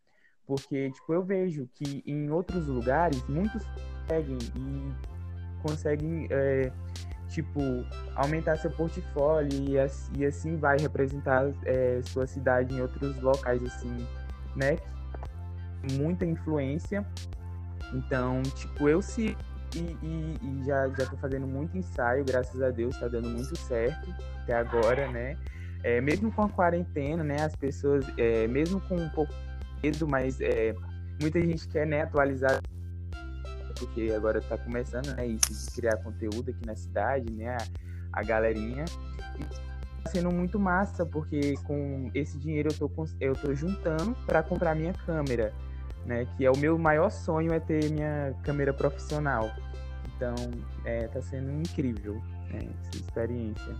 porque 0.47 0.89
tipo 0.91 1.13
eu 1.13 1.23
vejo 1.23 1.69
que 1.75 2.01
em 2.05 2.29
outros 2.31 2.67
lugares 2.67 3.21
muitos 3.27 3.63
conseguem 4.09 4.37
e 4.55 4.93
conseguem 5.61 6.27
é, 6.29 6.71
tipo 7.27 7.59
aumentar 8.15 8.57
seu 8.57 8.71
portfólio 8.71 9.49
e, 9.53 10.19
e 10.19 10.25
assim 10.25 10.57
vai 10.57 10.77
representar 10.79 11.51
é, 11.65 12.01
sua 12.03 12.25
cidade 12.25 12.73
em 12.73 12.81
outros 12.81 13.19
locais 13.21 13.63
assim, 13.63 13.95
né? 14.55 14.77
Muita 15.93 16.25
influência. 16.25 17.05
Então, 17.93 18.41
tipo, 18.43 18.87
eu 18.87 19.01
se 19.01 19.35
e, 19.75 19.79
e, 19.79 20.35
e, 20.41 20.65
já, 20.65 20.87
já 20.89 21.05
tô 21.05 21.15
fazendo 21.17 21.45
muito 21.45 21.77
ensaio, 21.77 22.25
graças 22.25 22.59
a 22.61 22.71
Deus, 22.71 22.99
tá 22.99 23.07
dando 23.07 23.29
muito 23.29 23.55
certo 23.55 24.13
até 24.41 24.55
agora, 24.55 25.07
né? 25.11 25.37
é, 25.83 26.01
mesmo 26.01 26.31
com 26.31 26.43
a 26.43 26.49
quarentena, 26.49 27.23
né, 27.23 27.41
as 27.41 27.55
pessoas, 27.55 28.05
é, 28.17 28.47
mesmo 28.47 28.81
com 28.81 28.95
um 28.95 29.09
pouco 29.09 29.31
de 29.33 29.89
medo, 29.89 30.07
mas 30.07 30.39
é, 30.41 30.73
muita 31.21 31.39
gente 31.39 31.67
quer 31.67 31.85
né, 31.87 32.01
atualizar, 32.01 32.61
porque 33.79 34.11
agora 34.15 34.39
está 34.39 34.57
começando 34.57 35.15
né, 35.15 35.25
isso 35.25 35.53
de 35.53 35.71
criar 35.71 35.97
conteúdo 35.97 36.51
aqui 36.51 36.65
na 36.65 36.75
cidade, 36.75 37.31
né, 37.31 37.55
a, 37.55 38.19
a 38.19 38.23
galerinha. 38.23 38.85
E 39.39 39.43
tá 40.03 40.09
sendo 40.11 40.31
muito 40.31 40.59
massa, 40.59 41.05
porque 41.05 41.55
com 41.63 42.11
esse 42.13 42.37
dinheiro 42.37 42.69
eu 42.69 42.89
tô, 42.89 43.07
eu 43.19 43.33
tô 43.33 43.53
juntando 43.55 44.15
para 44.25 44.43
comprar 44.43 44.75
minha 44.75 44.93
câmera, 44.93 45.53
né, 46.05 46.27
que 46.35 46.45
é 46.45 46.51
o 46.51 46.57
meu 46.57 46.77
maior 46.77 47.09
sonho 47.09 47.53
é 47.53 47.59
ter 47.59 47.89
minha 47.89 48.35
câmera 48.43 48.73
profissional. 48.73 49.49
Então, 50.15 50.35
é, 50.83 51.07
tá 51.07 51.21
sendo 51.21 51.49
incrível 51.51 52.21
né, 52.49 52.67
essa 52.81 52.97
experiência. 52.97 53.75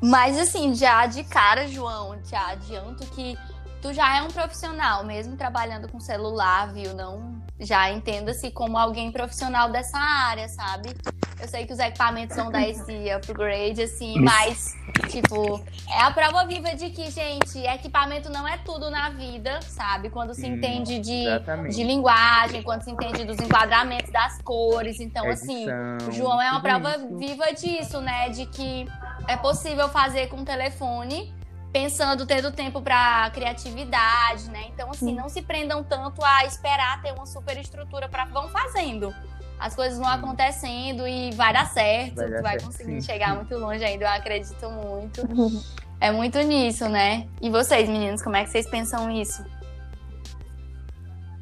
Mas 0.00 0.38
assim, 0.38 0.74
já 0.74 1.06
de 1.06 1.24
cara, 1.24 1.66
João, 1.66 2.18
já 2.24 2.52
adianto 2.52 3.04
que 3.08 3.36
tu 3.80 3.92
já 3.92 4.16
é 4.16 4.22
um 4.22 4.28
profissional, 4.28 5.04
mesmo 5.04 5.36
trabalhando 5.36 5.88
com 5.88 5.98
celular, 6.00 6.72
viu? 6.72 6.94
Não 6.94 7.40
já 7.60 7.90
entenda-se 7.90 8.50
como 8.50 8.78
alguém 8.78 9.12
profissional 9.12 9.70
dessa 9.70 9.98
área, 9.98 10.48
sabe? 10.48 10.94
Eu 11.38 11.48
sei 11.48 11.66
que 11.66 11.72
os 11.72 11.78
equipamentos 11.78 12.34
são 12.36 12.50
da 12.50 12.66
esse 12.66 13.10
upgrade, 13.10 13.82
assim, 13.82 14.18
mas, 14.20 14.74
tipo, 15.08 15.62
é 15.88 16.02
a 16.02 16.10
prova 16.10 16.44
viva 16.46 16.74
de 16.74 16.90
que, 16.90 17.10
gente, 17.10 17.58
equipamento 17.58 18.30
não 18.30 18.46
é 18.46 18.58
tudo 18.58 18.90
na 18.90 19.10
vida, 19.10 19.60
sabe? 19.62 20.10
Quando 20.10 20.34
se 20.34 20.46
hum, 20.46 20.54
entende 20.54 20.98
de, 20.98 21.24
de 21.70 21.82
linguagem, 21.82 22.62
quando 22.62 22.82
se 22.82 22.90
entende 22.90 23.24
dos 23.24 23.38
enquadramentos 23.38 24.10
das 24.12 24.40
cores. 24.42 25.00
Então, 25.00 25.28
assim, 25.30 25.62
Edição, 25.62 25.96
assim, 25.96 26.08
o 26.08 26.12
João 26.12 26.42
é 26.42 26.50
uma 26.50 26.60
prova 26.60 26.96
isso. 26.96 27.16
viva 27.16 27.52
disso, 27.52 28.00
né? 28.00 28.28
De 28.28 28.44
que 28.46 28.86
é 29.26 29.36
possível 29.36 29.88
fazer 29.88 30.28
com 30.28 30.38
o 30.38 30.44
telefone, 30.44 31.32
pensando, 31.72 32.26
tendo 32.26 32.50
tempo 32.52 32.82
para 32.82 33.30
criatividade, 33.30 34.50
né? 34.50 34.66
Então, 34.72 34.90
assim, 34.90 35.14
não 35.14 35.28
se 35.28 35.42
prendam 35.42 35.84
tanto 35.84 36.24
a 36.24 36.44
esperar 36.44 37.00
ter 37.02 37.12
uma 37.12 37.26
super 37.26 37.56
estrutura 37.58 38.08
para 38.08 38.24
vão 38.26 38.48
fazendo. 38.48 39.14
As 39.58 39.74
coisas 39.74 39.98
vão 39.98 40.08
acontecendo 40.08 41.06
e 41.06 41.30
vai 41.32 41.52
dar 41.52 41.66
certo, 41.66 42.16
vai, 42.16 42.30
dar 42.30 42.42
vai 42.42 42.52
certo, 42.52 42.66
conseguir 42.66 43.02
sim. 43.02 43.12
chegar 43.12 43.34
muito 43.34 43.56
longe 43.56 43.84
ainda, 43.84 44.04
eu 44.04 44.08
acredito 44.08 44.70
muito. 44.70 45.20
É 46.02 46.10
muito 46.10 46.38
nisso, 46.38 46.88
né? 46.88 47.28
E 47.42 47.50
vocês, 47.50 47.86
meninos, 47.86 48.22
como 48.22 48.34
é 48.34 48.44
que 48.44 48.48
vocês 48.48 48.66
pensam 48.66 49.10
isso? 49.10 49.44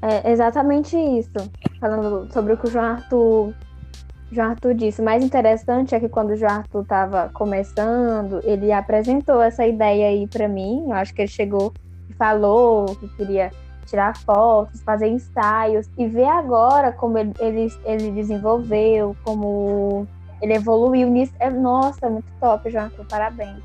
É 0.02 0.32
exatamente 0.32 0.96
isso. 0.96 1.30
Falando 1.78 2.28
sobre 2.32 2.54
o 2.54 2.56
que 2.56 2.66
o 2.66 2.70
João 2.70 2.84
Arthur 2.84 3.54
João 4.30 4.50
Arthur 4.50 4.74
disse. 4.74 5.00
O 5.00 5.04
mais 5.04 5.24
interessante 5.24 5.94
é 5.94 6.00
que 6.00 6.08
quando 6.08 6.30
o 6.30 6.36
João 6.36 6.52
Arthur 6.52 6.82
estava 6.82 7.30
começando, 7.32 8.40
ele 8.44 8.70
apresentou 8.72 9.40
essa 9.40 9.66
ideia 9.66 10.08
aí 10.08 10.26
para 10.26 10.46
mim. 10.46 10.84
Eu 10.86 10.92
acho 10.94 11.14
que 11.14 11.22
ele 11.22 11.30
chegou 11.30 11.72
e 12.08 12.12
falou 12.12 12.94
que 12.96 13.08
queria 13.16 13.50
tirar 13.86 14.16
fotos, 14.18 14.82
fazer 14.82 15.08
ensaios 15.08 15.88
e 15.96 16.06
ver 16.06 16.28
agora 16.28 16.92
como 16.92 17.16
ele, 17.16 17.32
ele, 17.40 17.72
ele 17.84 18.10
desenvolveu, 18.10 19.16
como 19.24 20.06
ele 20.42 20.54
evoluiu 20.54 21.08
nisso. 21.08 21.32
É, 21.40 21.48
nossa, 21.48 22.08
muito 22.10 22.28
top, 22.38 22.70
João 22.70 22.84
Arthur, 22.84 23.06
parabéns. 23.06 23.62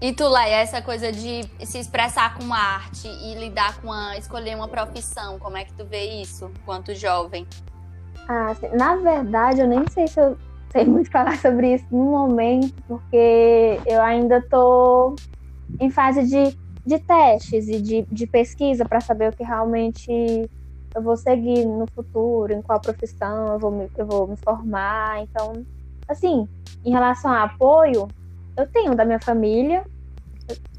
E 0.00 0.12
tu, 0.12 0.28
Leia, 0.28 0.56
essa 0.56 0.82
coisa 0.82 1.10
de 1.10 1.48
se 1.64 1.78
expressar 1.78 2.36
com 2.36 2.52
arte 2.52 3.08
e 3.08 3.34
lidar 3.34 3.80
com 3.80 3.90
a, 3.90 4.16
escolher 4.18 4.54
uma 4.54 4.68
profissão, 4.68 5.38
como 5.38 5.56
é 5.56 5.64
que 5.64 5.72
tu 5.72 5.86
vê 5.86 6.20
isso, 6.20 6.50
quanto 6.66 6.94
jovem? 6.94 7.46
Ah, 8.28 8.52
na 8.74 8.96
verdade, 8.96 9.60
eu 9.60 9.68
nem 9.68 9.86
sei 9.88 10.06
se 10.08 10.20
eu 10.20 10.36
sei 10.72 10.84
muito 10.86 11.10
falar 11.10 11.38
sobre 11.38 11.74
isso 11.74 11.86
no 11.90 12.04
momento, 12.04 12.74
porque 12.86 13.80
eu 13.86 14.02
ainda 14.02 14.38
estou 14.38 15.14
em 15.80 15.90
fase 15.90 16.24
de, 16.24 16.58
de 16.84 16.98
testes 16.98 17.68
e 17.68 17.80
de, 17.80 18.06
de 18.10 18.26
pesquisa 18.26 18.84
para 18.84 19.00
saber 19.00 19.30
o 19.30 19.32
que 19.32 19.44
realmente 19.44 20.10
eu 20.94 21.02
vou 21.02 21.16
seguir 21.16 21.64
no 21.66 21.86
futuro, 21.94 22.52
em 22.52 22.62
qual 22.62 22.80
profissão 22.80 23.52
eu 23.52 23.58
vou, 23.58 23.70
me, 23.70 23.90
eu 23.96 24.06
vou 24.06 24.26
me 24.26 24.36
formar. 24.38 25.22
Então, 25.22 25.64
assim, 26.08 26.48
em 26.84 26.90
relação 26.90 27.30
a 27.30 27.44
apoio, 27.44 28.08
eu 28.56 28.66
tenho 28.68 28.94
da 28.94 29.04
minha 29.04 29.20
família, 29.20 29.84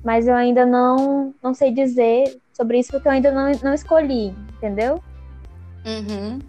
mas 0.03 0.27
eu 0.27 0.36
ainda 0.36 0.65
não, 0.65 1.33
não 1.41 1.53
sei 1.53 1.71
dizer 1.71 2.23
sobre 2.51 2.79
isso 2.79 2.91
porque 2.91 3.07
eu 3.07 3.12
ainda 3.12 3.31
não, 3.31 3.51
não 3.63 3.73
escolhi, 3.73 4.29
entendeu? 4.29 4.99
Uhum. 5.86 6.39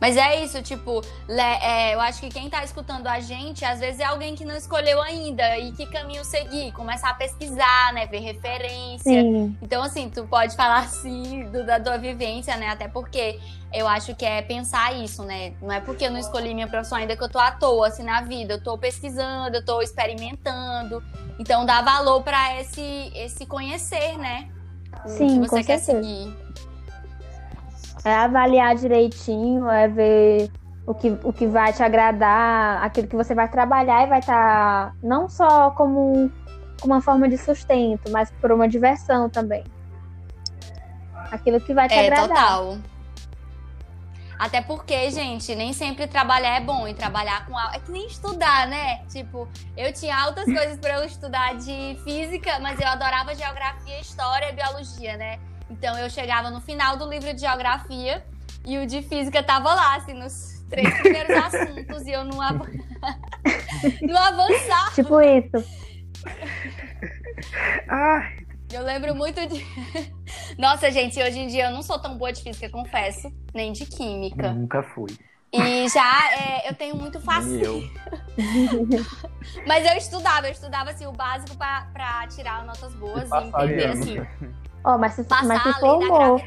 Mas 0.00 0.16
é 0.16 0.44
isso, 0.44 0.62
tipo, 0.62 1.02
é, 1.28 1.94
eu 1.94 2.00
acho 2.00 2.20
que 2.20 2.28
quem 2.28 2.50
tá 2.50 2.62
escutando 2.62 3.06
a 3.06 3.18
gente, 3.18 3.64
às 3.64 3.80
vezes 3.80 3.98
é 3.98 4.04
alguém 4.04 4.34
que 4.34 4.44
não 4.44 4.54
escolheu 4.54 5.00
ainda 5.00 5.58
e 5.58 5.72
que 5.72 5.86
caminho 5.86 6.22
seguir, 6.24 6.70
começar 6.72 7.10
a 7.10 7.14
pesquisar, 7.14 7.94
né, 7.94 8.06
ver 8.06 8.18
referência. 8.18 9.22
Sim. 9.22 9.56
Então, 9.62 9.82
assim, 9.82 10.10
tu 10.10 10.24
pode 10.26 10.54
falar 10.54 10.80
assim 10.84 11.48
do, 11.50 11.64
da 11.64 11.80
tua 11.80 11.96
vivência, 11.96 12.56
né, 12.56 12.68
até 12.68 12.88
porque 12.88 13.40
eu 13.72 13.88
acho 13.88 14.14
que 14.14 14.24
é 14.24 14.42
pensar 14.42 14.94
isso, 14.94 15.22
né, 15.22 15.54
não 15.62 15.72
é 15.72 15.80
porque 15.80 16.04
eu 16.04 16.10
não 16.10 16.18
escolhi 16.18 16.52
minha 16.52 16.68
profissão 16.68 16.98
ainda 16.98 17.16
que 17.16 17.24
eu 17.24 17.28
tô 17.28 17.38
à 17.38 17.50
toa, 17.50 17.88
assim, 17.88 18.02
na 18.02 18.20
vida, 18.20 18.54
eu 18.54 18.62
tô 18.62 18.76
pesquisando, 18.76 19.56
eu 19.56 19.64
tô 19.64 19.80
experimentando, 19.80 21.02
então 21.38 21.64
dá 21.64 21.80
valor 21.80 22.22
para 22.22 22.60
esse, 22.60 23.10
esse 23.14 23.46
conhecer, 23.46 24.18
né, 24.18 24.50
Sim, 25.06 25.40
que 25.40 25.48
você 25.48 25.64
quer 25.64 25.78
certeza. 25.78 26.06
seguir 26.06 26.46
é 28.06 28.14
avaliar 28.14 28.76
direitinho, 28.76 29.68
é 29.68 29.88
ver 29.88 30.48
o 30.86 30.94
que, 30.94 31.10
o 31.24 31.32
que 31.32 31.44
vai 31.44 31.72
te 31.72 31.82
agradar, 31.82 32.80
aquilo 32.84 33.08
que 33.08 33.16
você 33.16 33.34
vai 33.34 33.48
trabalhar 33.48 34.04
e 34.04 34.06
vai 34.06 34.20
estar 34.20 34.90
tá, 34.90 34.94
não 35.02 35.28
só 35.28 35.72
como, 35.72 36.30
uma 36.84 37.00
forma 37.02 37.28
de 37.28 37.36
sustento, 37.36 38.08
mas 38.12 38.30
por 38.40 38.52
uma 38.52 38.68
diversão 38.68 39.28
também. 39.28 39.64
Aquilo 41.32 41.60
que 41.60 41.74
vai 41.74 41.88
te 41.88 41.94
é, 41.94 42.06
agradar. 42.06 42.28
Total. 42.28 42.78
Até 44.38 44.60
porque, 44.60 45.10
gente, 45.10 45.52
nem 45.56 45.72
sempre 45.72 46.06
trabalhar 46.06 46.56
é 46.56 46.60
bom. 46.60 46.86
E 46.86 46.94
trabalhar 46.94 47.44
com 47.46 47.58
É 47.58 47.80
que 47.80 47.90
nem 47.90 48.06
estudar, 48.06 48.68
né? 48.68 49.04
Tipo, 49.06 49.48
eu 49.76 49.92
tinha 49.92 50.16
altas 50.16 50.44
coisas 50.44 50.78
para 50.78 51.00
eu 51.00 51.04
estudar 51.04 51.56
de 51.56 51.98
física, 52.04 52.60
mas 52.60 52.78
eu 52.78 52.86
adorava 52.86 53.34
geografia, 53.34 53.98
história 53.98 54.50
e 54.50 54.52
biologia, 54.52 55.16
né? 55.16 55.40
Então 55.70 55.98
eu 55.98 56.08
chegava 56.08 56.50
no 56.50 56.60
final 56.60 56.96
do 56.96 57.08
livro 57.08 57.32
de 57.34 57.40
geografia 57.40 58.24
e 58.64 58.78
o 58.78 58.86
de 58.86 59.02
física 59.02 59.42
tava 59.42 59.74
lá, 59.74 59.96
assim, 59.96 60.12
nos 60.12 60.64
três 60.68 60.92
primeiros 61.00 61.36
assuntos 61.44 62.06
e 62.06 62.12
eu 62.12 62.24
não, 62.24 62.40
av... 62.40 62.60
não 64.02 64.16
avançava. 64.16 64.94
Tipo 64.94 65.20
isso. 65.20 65.86
Ai, 67.88 68.38
Eu 68.72 68.82
lembro 68.82 69.14
muito 69.14 69.44
de. 69.46 69.64
Nossa, 70.58 70.90
gente, 70.90 71.20
hoje 71.22 71.38
em 71.38 71.46
dia 71.48 71.66
eu 71.66 71.70
não 71.70 71.82
sou 71.82 71.98
tão 71.98 72.16
boa 72.16 72.32
de 72.32 72.42
física, 72.42 72.68
confesso, 72.68 73.32
nem 73.54 73.72
de 73.72 73.86
química. 73.86 74.52
Nunca 74.52 74.82
fui. 74.82 75.16
E 75.52 75.88
já 75.88 76.32
é, 76.32 76.68
eu 76.68 76.74
tenho 76.74 76.96
muito 76.96 77.20
fascínio. 77.20 77.88
eu. 78.36 79.06
Mas 79.66 79.86
eu 79.86 79.96
estudava, 79.96 80.48
eu 80.48 80.52
estudava 80.52 80.90
assim, 80.90 81.06
o 81.06 81.12
básico 81.12 81.56
pra, 81.56 81.88
pra 81.92 82.26
tirar 82.26 82.66
notas 82.66 82.92
boas 82.94 83.30
e 83.30 83.36
entender 83.46 83.86
assim, 83.86 84.26
Ó, 84.86 84.96
mas 84.96 85.14
se, 85.14 85.24
passar 85.24 85.44
mas 85.46 85.62
se 85.62 85.72
formou. 85.80 86.40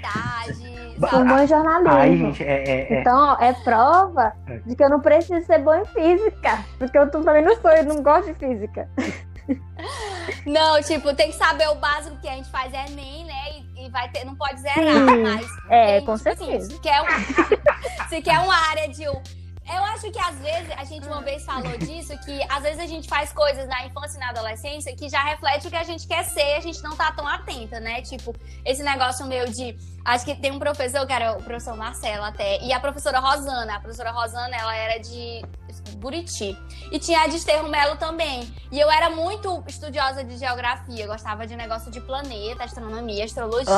Formou 1.09 1.39
em 1.39 1.47
jornalismo. 1.47 1.93
Ai, 1.93 2.17
gente, 2.17 2.43
é. 2.43 2.63
é, 2.63 2.93
é. 2.93 3.01
Então, 3.01 3.17
ó, 3.17 3.37
é 3.43 3.53
prova 3.53 4.33
É. 4.47 4.57
de 4.59 4.75
que 4.75 4.83
eu 4.83 4.89
não 4.89 4.99
preciso 5.01 5.45
ser 5.45 5.59
boa 5.59 5.79
em 5.81 5.85
física. 5.85 6.59
Porque 6.77 6.97
eu 6.97 7.09
também 7.11 7.41
não 7.43 7.55
sou, 7.61 7.71
eu 7.71 7.83
não 7.83 8.01
gosto 8.01 8.27
de 8.27 8.33
física. 8.35 8.89
Não, 10.45 10.79
tipo, 10.83 11.11
tem 11.15 11.31
que 11.31 11.35
saber 11.37 11.67
o 11.69 11.75
básico 11.75 12.15
que 12.17 12.27
a 12.27 12.33
gente 12.33 12.49
faz 12.51 12.71
é 12.71 12.85
Enem, 12.85 13.25
né? 13.25 13.33
E, 13.75 13.87
e 13.87 13.89
vai 13.89 14.07
ter, 14.09 14.23
não 14.23 14.35
pode 14.35 14.59
zerar, 14.61 14.77
Sim. 14.77 15.23
mas. 15.23 15.47
É, 15.69 15.97
tem, 15.97 16.05
com 16.05 16.15
tipo 16.15 16.29
assim, 16.29 16.45
certeza. 16.45 16.69
se 16.71 16.79
quer, 16.79 17.01
um, 17.01 17.05
se 18.09 18.21
quer 18.21 18.39
uma 18.41 18.69
área 18.69 18.87
de. 18.89 19.05
Eu 19.99 20.09
acho 20.09 20.11
que 20.11 20.19
às 20.19 20.35
vezes, 20.39 20.71
a 20.77 20.83
gente 20.85 21.07
uma 21.07 21.21
vez 21.21 21.43
falou 21.43 21.75
disso, 21.77 22.17
que 22.19 22.41
às 22.49 22.63
vezes 22.63 22.79
a 22.79 22.85
gente 22.85 23.07
faz 23.07 23.33
coisas 23.33 23.67
na 23.67 23.85
infância 23.85 24.17
e 24.17 24.19
na 24.19 24.29
adolescência 24.29 24.95
que 24.95 25.09
já 25.09 25.21
reflete 25.23 25.67
o 25.67 25.69
que 25.69 25.75
a 25.75 25.83
gente 25.83 26.07
quer 26.07 26.23
ser 26.23 26.41
e 26.41 26.55
a 26.55 26.61
gente 26.61 26.81
não 26.81 26.95
tá 26.95 27.11
tão 27.11 27.27
atenta, 27.27 27.79
né? 27.79 28.01
Tipo, 28.01 28.33
esse 28.63 28.81
negócio 28.81 29.25
meu 29.25 29.45
de. 29.47 29.77
Acho 30.05 30.23
que 30.23 30.35
tem 30.35 30.51
um 30.51 30.59
professor, 30.59 31.05
que 31.05 31.11
era 31.11 31.33
o 31.33 31.43
professor 31.43 31.75
Marcelo 31.75 32.23
até, 32.23 32.63
e 32.63 32.71
a 32.71 32.79
professora 32.79 33.19
Rosana. 33.19 33.75
A 33.75 33.79
professora 33.79 34.11
Rosana, 34.11 34.55
ela 34.55 34.75
era 34.75 34.99
de 34.99 35.41
Buriti. 35.97 36.57
E 36.91 36.97
tinha 36.97 37.21
a 37.23 37.27
de 37.27 37.35
Esterro 37.35 37.67
Melo 37.67 37.97
também. 37.97 38.51
E 38.71 38.79
eu 38.79 38.89
era 38.89 39.09
muito 39.09 39.61
estudiosa 39.67 40.23
de 40.23 40.37
geografia, 40.37 41.05
gostava 41.07 41.45
de 41.45 41.55
negócio 41.55 41.91
de 41.91 41.99
planeta, 41.99 42.63
astronomia, 42.63 43.25
astrologia, 43.25 43.73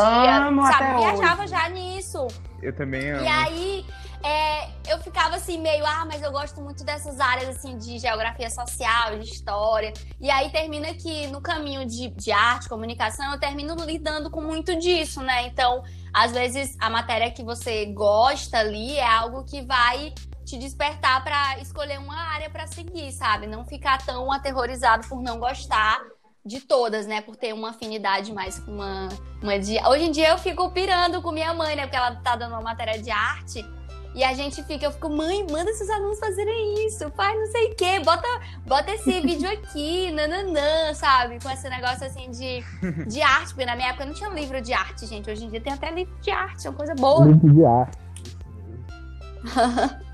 Amo 0.47 0.61
sabe? 0.65 0.83
até 0.83 0.97
Viajava 0.97 1.43
hoje. 1.43 1.51
já 1.51 1.69
nisso. 1.69 2.27
Eu 2.61 2.73
também 2.75 3.09
amo. 3.09 3.23
E 3.23 3.27
aí, 3.27 3.85
é, 4.23 4.69
eu 4.91 4.99
ficava 4.99 5.35
assim, 5.35 5.57
meio, 5.59 5.85
ah, 5.85 6.05
mas 6.05 6.21
eu 6.21 6.31
gosto 6.31 6.61
muito 6.61 6.83
dessas 6.83 7.19
áreas, 7.19 7.57
assim, 7.57 7.77
de 7.77 7.97
geografia 7.97 8.49
social, 8.49 9.17
de 9.17 9.29
história. 9.29 9.93
E 10.19 10.29
aí 10.29 10.49
termina 10.51 10.93
que 10.93 11.27
no 11.27 11.41
caminho 11.41 11.85
de, 11.85 12.09
de 12.09 12.31
arte, 12.31 12.69
comunicação, 12.69 13.31
eu 13.31 13.39
termino 13.39 13.75
lidando 13.83 14.29
com 14.29 14.41
muito 14.41 14.75
disso, 14.75 15.21
né? 15.21 15.47
Então, 15.47 15.83
às 16.13 16.31
vezes, 16.31 16.75
a 16.79 16.89
matéria 16.89 17.31
que 17.31 17.43
você 17.43 17.85
gosta 17.87 18.59
ali 18.59 18.97
é 18.97 19.07
algo 19.07 19.43
que 19.43 19.61
vai 19.61 20.13
te 20.45 20.57
despertar 20.57 21.23
pra 21.23 21.59
escolher 21.59 21.99
uma 21.99 22.15
área 22.15 22.49
pra 22.49 22.67
seguir, 22.67 23.11
sabe? 23.11 23.47
Não 23.47 23.65
ficar 23.65 24.03
tão 24.05 24.31
aterrorizado 24.31 25.07
por 25.07 25.21
não 25.21 25.39
gostar 25.39 26.01
de 26.45 26.59
todas, 26.59 27.05
né? 27.05 27.21
Por 27.21 27.35
ter 27.35 27.53
uma 27.53 27.69
afinidade 27.69 28.33
mais 28.33 28.59
com 28.59 28.71
uma, 28.71 29.09
uma 29.41 29.59
de... 29.59 29.77
Hoje 29.87 30.05
em 30.05 30.11
dia 30.11 30.29
eu 30.29 30.37
fico 30.37 30.69
pirando 30.71 31.21
com 31.21 31.31
minha 31.31 31.53
mãe, 31.53 31.75
né? 31.75 31.83
Porque 31.83 31.95
ela 31.95 32.15
tá 32.15 32.35
dando 32.35 32.53
uma 32.53 32.61
matéria 32.61 33.01
de 33.01 33.11
arte. 33.11 33.63
E 34.13 34.23
a 34.23 34.33
gente 34.33 34.61
fica, 34.63 34.85
eu 34.85 34.91
fico, 34.91 35.09
mãe, 35.09 35.45
manda 35.49 35.73
seus 35.73 35.89
alunos 35.89 36.19
fazerem 36.19 36.85
isso, 36.85 37.09
faz 37.11 37.39
não 37.39 37.45
sei 37.47 37.71
o 37.71 37.75
quê, 37.75 37.99
bota, 38.03 38.27
bota 38.67 38.91
esse 38.91 39.19
vídeo 39.21 39.49
aqui, 39.49 40.11
nananã, 40.11 40.93
sabe? 40.93 41.39
Com 41.41 41.49
esse 41.49 41.69
negócio 41.69 42.05
assim 42.05 42.29
de, 42.29 42.61
de 43.05 43.21
arte, 43.23 43.53
porque 43.53 43.65
na 43.65 43.75
minha 43.75 43.89
época 43.89 44.05
não 44.05 44.13
tinha 44.13 44.29
livro 44.29 44.59
de 44.61 44.73
arte, 44.73 45.05
gente. 45.05 45.29
Hoje 45.29 45.45
em 45.45 45.49
dia 45.49 45.61
tem 45.61 45.71
até 45.71 45.91
livro 45.91 46.13
de 46.21 46.29
arte, 46.29 46.67
é 46.67 46.69
uma 46.69 46.75
coisa 46.75 46.93
boa. 46.93 47.33
de 47.33 47.65
arte. 47.65 47.97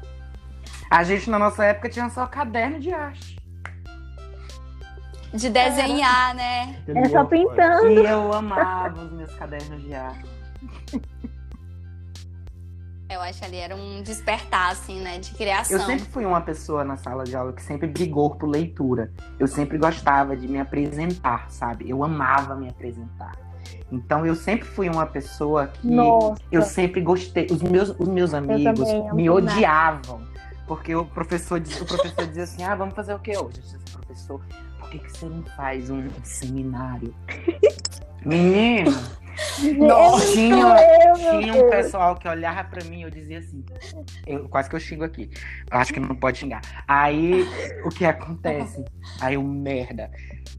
A 0.90 1.04
gente, 1.04 1.30
na 1.30 1.38
nossa 1.38 1.66
época, 1.66 1.90
tinha 1.90 2.10
só 2.10 2.26
caderno 2.26 2.80
de 2.80 2.94
arte. 2.94 3.38
De 5.34 5.50
desenhar, 5.50 6.34
né? 6.34 6.78
Aquele 6.82 7.00
É 7.00 7.10
só 7.10 7.26
pintando. 7.26 7.90
E 7.90 8.06
eu 8.06 8.34
amava 8.34 9.04
os 9.04 9.12
meus 9.12 9.34
cadernos 9.36 9.82
de 9.82 9.94
arte. 9.94 10.30
Eu 13.10 13.22
acho 13.22 13.40
que 13.40 13.46
ali 13.46 13.58
era 13.58 13.76
um 13.76 14.02
despertar, 14.02 14.72
assim, 14.72 15.00
né? 15.00 15.18
De 15.18 15.32
criação. 15.34 15.78
Eu 15.78 15.86
sempre 15.86 16.06
fui 16.06 16.26
uma 16.26 16.42
pessoa 16.42 16.84
na 16.84 16.98
sala 16.98 17.24
de 17.24 17.36
aula 17.36 17.54
que 17.54 17.62
sempre 17.64 17.88
brigou 17.88 18.36
por 18.36 18.48
leitura. 18.50 19.12
Eu 19.40 19.48
sempre 19.48 19.78
gostava 19.78 20.36
de 20.36 20.48
me 20.48 20.60
apresentar, 20.60 21.50
sabe? 21.50 21.90
Eu 21.90 22.04
amava 22.04 22.56
me 22.56 22.70
apresentar. 22.70 23.38
Então 23.92 24.26
eu 24.26 24.36
sempre 24.36 24.68
fui 24.68 24.90
uma 24.90 25.06
pessoa 25.06 25.68
que 25.68 25.88
Nossa. 25.88 26.42
eu 26.52 26.62
sempre 26.62 27.00
gostei. 27.00 27.48
Os 27.50 27.62
meus, 27.62 27.90
os 27.98 28.08
meus 28.08 28.34
amigos 28.34 28.88
me 29.14 29.30
odiavam. 29.30 30.22
Porque 30.68 30.94
o 30.94 31.06
professor, 31.06 31.62
diz- 31.62 31.80
o 31.80 31.86
professor 31.86 32.28
dizia 32.28 32.44
assim: 32.44 32.64
ah, 32.64 32.76
vamos 32.76 32.94
fazer 32.94 33.14
o 33.14 33.20
que 33.20 33.32
hoje? 33.32 33.40
Eu 33.44 33.50
disse, 33.50 33.78
professor, 33.94 34.42
por 34.80 34.90
que, 34.90 35.00
que 35.00 35.12
você 35.12 35.26
não 35.28 35.44
faz 35.56 35.90
um 35.90 36.06
seminário? 36.24 37.14
Menino, 38.26 38.92
Nossa, 39.78 40.26
tinha, 40.32 40.76
eu, 41.06 41.14
tinha 41.14 41.54
um 41.54 41.70
pessoal 41.70 42.16
que 42.16 42.28
olhava 42.28 42.64
pra 42.64 42.84
mim 42.86 43.00
e 43.00 43.04
eu 43.04 43.10
dizia 43.12 43.38
assim, 43.40 43.64
eu, 44.26 44.50
quase 44.50 44.68
que 44.70 44.76
eu 44.76 44.80
xingo 44.80 45.04
aqui. 45.04 45.30
Eu 45.72 45.78
acho 45.78 45.94
que 45.94 46.00
não 46.00 46.16
pode 46.16 46.40
xingar. 46.40 46.62
Aí, 46.88 47.46
o 47.86 47.90
que 47.90 48.04
acontece? 48.06 48.84
Aí 49.22 49.36
eu, 49.36 49.44
merda, 49.44 50.10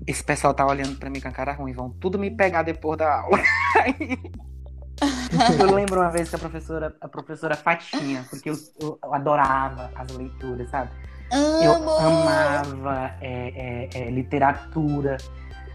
esse 0.06 0.22
pessoal 0.22 0.54
tá 0.54 0.64
olhando 0.64 0.96
pra 0.96 1.10
mim 1.10 1.20
com 1.20 1.28
a 1.28 1.32
cara 1.32 1.52
ruim, 1.52 1.72
vão 1.72 1.90
tudo 1.90 2.18
me 2.18 2.30
pegar 2.30 2.62
depois 2.62 2.96
da 2.98 3.20
aula. 3.20 3.38
Aí, 3.82 4.18
eu 5.58 5.74
lembro 5.74 6.00
uma 6.00 6.10
vez 6.10 6.28
que 6.30 6.36
a 6.36 6.38
professora, 6.38 6.94
a 7.00 7.08
professora 7.08 7.56
Fatinha, 7.56 8.24
porque 8.30 8.50
eu, 8.50 8.54
eu- 8.80 8.98
eu 9.02 9.14
adorava 9.14 9.90
as 9.96 10.08
leituras, 10.16 10.70
sabe? 10.70 10.90
Eu 11.62 11.72
Amo! 11.74 11.90
amava 11.90 13.14
é, 13.20 13.88
é, 13.92 13.98
é, 14.06 14.10
literatura. 14.10 15.16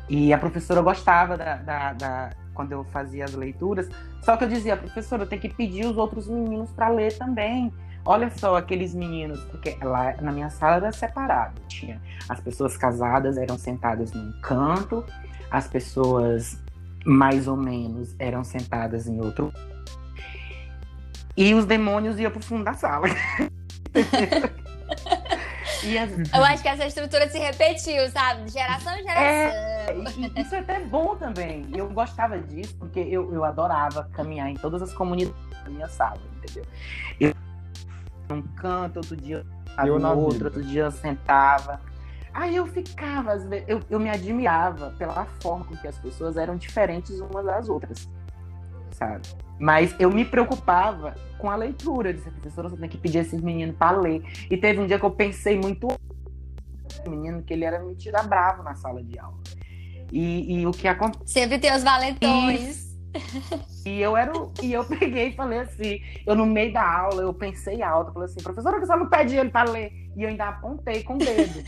E 0.10 0.34
a 0.34 0.38
professora 0.38 0.82
gostava 0.82 1.38
da, 1.38 1.56
da- 1.56 1.94
da- 1.94 2.30
quando 2.54 2.72
eu 2.72 2.84
fazia 2.86 3.26
as 3.26 3.34
leituras. 3.34 3.90
Só 4.22 4.38
que 4.38 4.44
eu 4.44 4.48
dizia, 4.50 4.78
professora, 4.78 5.24
eu 5.24 5.28
tenho 5.28 5.42
que 5.42 5.50
pedir 5.50 5.86
os 5.86 5.98
outros 5.98 6.28
meninos 6.28 6.70
para 6.72 6.88
ler 6.90 7.18
também. 7.18 7.74
Olha 8.06 8.30
só 8.36 8.58
aqueles 8.58 8.94
meninos, 8.94 9.40
porque 9.46 9.78
lá 9.82 10.14
na 10.22 10.32
minha 10.32 10.50
sala 10.50 10.76
era 10.76 10.92
separado. 10.92 11.60
Tinha 11.68 12.02
as 12.28 12.40
pessoas 12.42 12.76
casadas 12.78 13.38
eram 13.38 13.58
sentadas 13.58 14.12
num 14.12 14.32
canto, 14.42 15.06
as 15.50 15.68
pessoas 15.68 16.62
mais 17.06 17.48
ou 17.48 17.56
menos 17.56 18.14
eram 18.20 18.44
sentadas 18.44 19.08
em 19.08 19.20
outro. 19.22 19.54
E 21.36 21.54
os 21.54 21.66
demônios 21.66 22.20
iam 22.20 22.30
pro 22.30 22.44
fundo 22.44 22.64
da 22.66 22.74
sala. 22.74 23.08
as, 25.98 26.34
Eu 26.34 26.44
acho 26.44 26.64
que 26.64 26.70
essa 26.70 26.86
estrutura 26.86 27.30
se 27.30 27.38
repetiu, 27.38 28.10
sabe? 28.10 28.44
De 28.44 28.52
geração 28.52 28.94
em 28.94 29.04
geração. 29.04 29.24
É, 29.24 29.96
e 30.18 30.42
isso 30.42 30.56
é 30.56 30.60
até 30.60 30.80
bom 30.80 31.16
também. 31.16 31.68
Eu 31.74 31.90
gostava 31.90 32.40
disso 32.40 32.76
porque 32.78 33.00
eu, 33.00 33.34
eu 33.34 33.44
adorava 33.44 34.10
caminhar 34.14 34.50
em 34.50 34.56
todas 34.56 34.82
as 34.82 34.94
comunidades 34.94 35.36
da 35.64 35.70
minha 35.70 35.88
sala, 35.88 36.20
entendeu? 36.38 36.66
Eu 37.20 37.34
num 38.30 38.42
canto, 38.42 38.98
outro 38.98 39.16
dia 39.16 39.46
eu 39.86 39.96
no 39.96 40.00
na 40.00 40.12
outro, 40.12 40.34
vida. 40.34 40.46
outro 40.46 40.64
dia 40.64 40.84
eu 40.84 40.92
sentava. 40.92 41.80
Aí 42.34 42.56
eu 42.56 42.66
ficava, 42.66 43.34
às 43.34 43.46
vezes, 43.46 43.66
eu, 43.68 43.80
eu 43.90 44.00
me 44.00 44.10
admirava 44.10 44.92
pela 44.98 45.26
forma 45.42 45.66
com 45.66 45.76
que 45.76 45.88
as 45.88 45.98
pessoas 46.00 46.36
eram 46.36 46.58
diferentes 46.58 47.20
umas 47.20 47.46
das 47.46 47.70
outras, 47.70 48.10
sabe? 48.94 49.28
Mas 49.60 49.96
eu 50.00 50.10
me 50.12 50.26
preocupava 50.26 51.16
com 51.38 51.50
a 51.50 51.56
leitura. 51.56 52.10
Eu 52.10 52.14
disse, 52.14 52.30
professora, 52.32 52.70
você 52.70 52.78
tem 52.78 52.90
que 52.90 52.98
pedir 52.98 53.20
esses 53.20 53.42
meninos 53.42 53.76
para 53.76 53.98
ler. 54.00 54.24
E 54.50 54.58
teve 54.58 54.80
um 54.80 54.88
dia 54.88 54.98
que 55.00 55.06
eu 55.06 55.12
pensei 55.12 55.58
muito 55.60 55.88
menino 57.08 57.42
que 57.44 57.54
ele 57.54 57.66
era 57.66 57.80
mentira 57.84 58.24
bravo 58.24 58.64
na 58.64 58.76
sala 58.76 59.04
de 59.04 59.18
aula. 59.20 59.38
E, 60.12 60.60
e 60.62 60.68
o 60.68 60.72
que 60.72 60.88
aconteceu. 60.88 61.26
Sempre 61.28 61.60
tem 61.60 61.74
os 61.76 61.84
valentões. 61.84 62.94
E 63.86 64.00
eu 64.02 64.16
era. 64.16 64.32
o- 64.38 64.52
E 64.62 64.74
eu 64.74 64.84
peguei 64.86 65.30
e 65.30 65.36
falei 65.36 65.60
assim, 65.60 66.00
eu 66.26 66.36
no 66.36 66.46
meio 66.46 66.72
da 66.74 66.88
aula, 67.00 67.22
eu 67.22 67.34
pensei 67.34 67.82
alto, 67.82 68.14
falei 68.14 68.26
assim, 68.28 68.42
professora, 68.42 68.80
que 68.80 68.86
você 68.86 68.96
não 68.96 69.10
pede 69.10 69.36
ele 69.36 69.50
para 69.50 69.70
ler. 69.70 69.92
E 70.16 70.24
eu 70.24 70.30
ainda 70.30 70.46
apontei 70.50 71.04
com 71.04 71.16
o 71.16 71.18
dedo. 71.18 71.64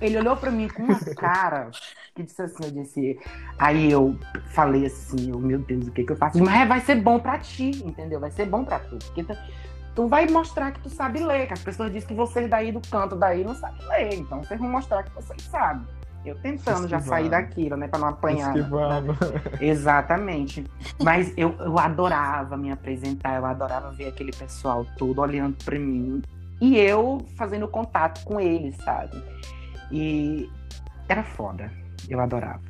Ele 0.00 0.18
olhou 0.18 0.36
para 0.36 0.50
mim 0.50 0.68
com 0.68 0.82
uma 0.82 0.98
cara 1.16 1.70
que 2.14 2.22
disse 2.22 2.42
assim, 2.42 2.64
eu 2.64 2.70
disse. 2.70 3.20
Aí 3.58 3.90
eu 3.90 4.18
falei 4.50 4.86
assim, 4.86 5.30
eu, 5.30 5.38
meu 5.38 5.58
Deus, 5.60 5.88
o 5.88 5.92
que 5.92 6.04
que 6.04 6.12
eu 6.12 6.16
faço? 6.16 6.42
Mas 6.42 6.68
vai 6.68 6.80
ser 6.80 6.96
bom 6.96 7.18
para 7.18 7.38
ti, 7.38 7.70
entendeu? 7.84 8.20
Vai 8.20 8.30
ser 8.30 8.46
bom 8.46 8.64
para 8.64 8.78
tu. 8.80 8.98
Porque 8.98 9.24
tu, 9.24 9.36
tu 9.94 10.08
vai 10.08 10.26
mostrar 10.26 10.72
que 10.72 10.80
tu 10.80 10.90
sabe 10.90 11.20
ler, 11.20 11.46
que 11.46 11.52
as 11.52 11.62
pessoas 11.62 11.92
dizem 11.92 12.08
que 12.08 12.14
vocês 12.14 12.48
daí 12.48 12.72
do 12.72 12.80
canto 12.90 13.16
daí 13.16 13.44
não 13.44 13.54
sabem 13.54 13.86
ler. 13.88 14.14
Então 14.14 14.42
vocês 14.42 14.58
vão 14.58 14.68
mostrar 14.68 15.02
que 15.02 15.14
vocês 15.14 15.42
sabem. 15.42 15.86
Eu 16.24 16.34
tentando 16.40 16.88
já 16.88 17.00
sair 17.00 17.30
daquilo, 17.30 17.76
né? 17.76 17.88
Pra 17.88 17.98
não 17.98 18.08
apanhar. 18.08 18.54
Esquivando. 18.54 19.16
Exatamente. 19.60 20.64
Mas 21.02 21.32
eu, 21.36 21.54
eu 21.60 21.78
adorava 21.78 22.56
me 22.56 22.70
apresentar, 22.70 23.36
eu 23.36 23.46
adorava 23.46 23.92
ver 23.92 24.08
aquele 24.08 24.32
pessoal 24.32 24.84
todo 24.96 25.20
olhando 25.20 25.56
pra 25.64 25.78
mim 25.78 26.22
e 26.60 26.76
eu 26.76 27.24
fazendo 27.36 27.68
contato 27.68 28.24
com 28.24 28.40
eles, 28.40 28.76
sabe? 28.76 29.16
E 29.90 30.48
era 31.08 31.22
foda. 31.22 31.70
Eu 32.08 32.20
adorava. 32.20 32.60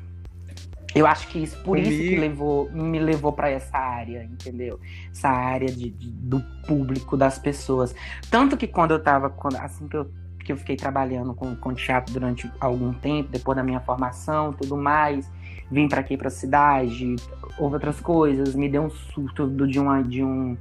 Eu 0.95 1.05
acho 1.05 1.27
que 1.27 1.37
isso, 1.43 1.55
por 1.57 1.77
Comigo- 1.77 1.87
isso 1.87 2.01
que 2.09 2.15
levou, 2.15 2.71
me 2.71 2.97
levou 2.99 3.31
para 3.31 3.49
essa 3.49 3.77
área, 3.77 4.23
entendeu? 4.23 4.79
Essa 5.11 5.29
área 5.29 5.67
de, 5.71 5.91
de- 5.91 6.09
do 6.11 6.39
público, 6.65 7.15
das 7.15 7.37
pessoas. 7.37 7.93
Tanto 8.31 8.57
que 8.57 8.65
quando 8.65 8.91
eu 8.91 8.99
tava, 9.01 9.29
quando, 9.29 9.55
assim 9.57 9.87
que 9.87 9.95
eu, 9.95 10.09
que 10.43 10.51
eu 10.51 10.57
fiquei 10.57 10.75
trabalhando 10.75 11.33
com, 11.35 11.55
com 11.55 11.73
teatro 11.75 12.11
durante 12.11 12.51
algum 12.59 12.91
tempo, 12.91 13.29
depois 13.31 13.55
da 13.55 13.63
minha 13.63 13.79
formação 13.79 14.51
tudo 14.51 14.75
mais, 14.75 15.29
vim 15.69 15.87
para 15.87 15.99
aqui, 15.99 16.17
pra 16.17 16.31
cidade, 16.31 17.15
houve 17.59 17.75
outras 17.75 17.99
coisas, 18.01 18.55
me 18.55 18.67
deu 18.67 18.81
um 18.81 18.89
surto 18.89 19.45
do- 19.45 19.67
de, 19.67 19.79
uma, 19.79 20.01
de 20.01 20.23
um 20.23 20.57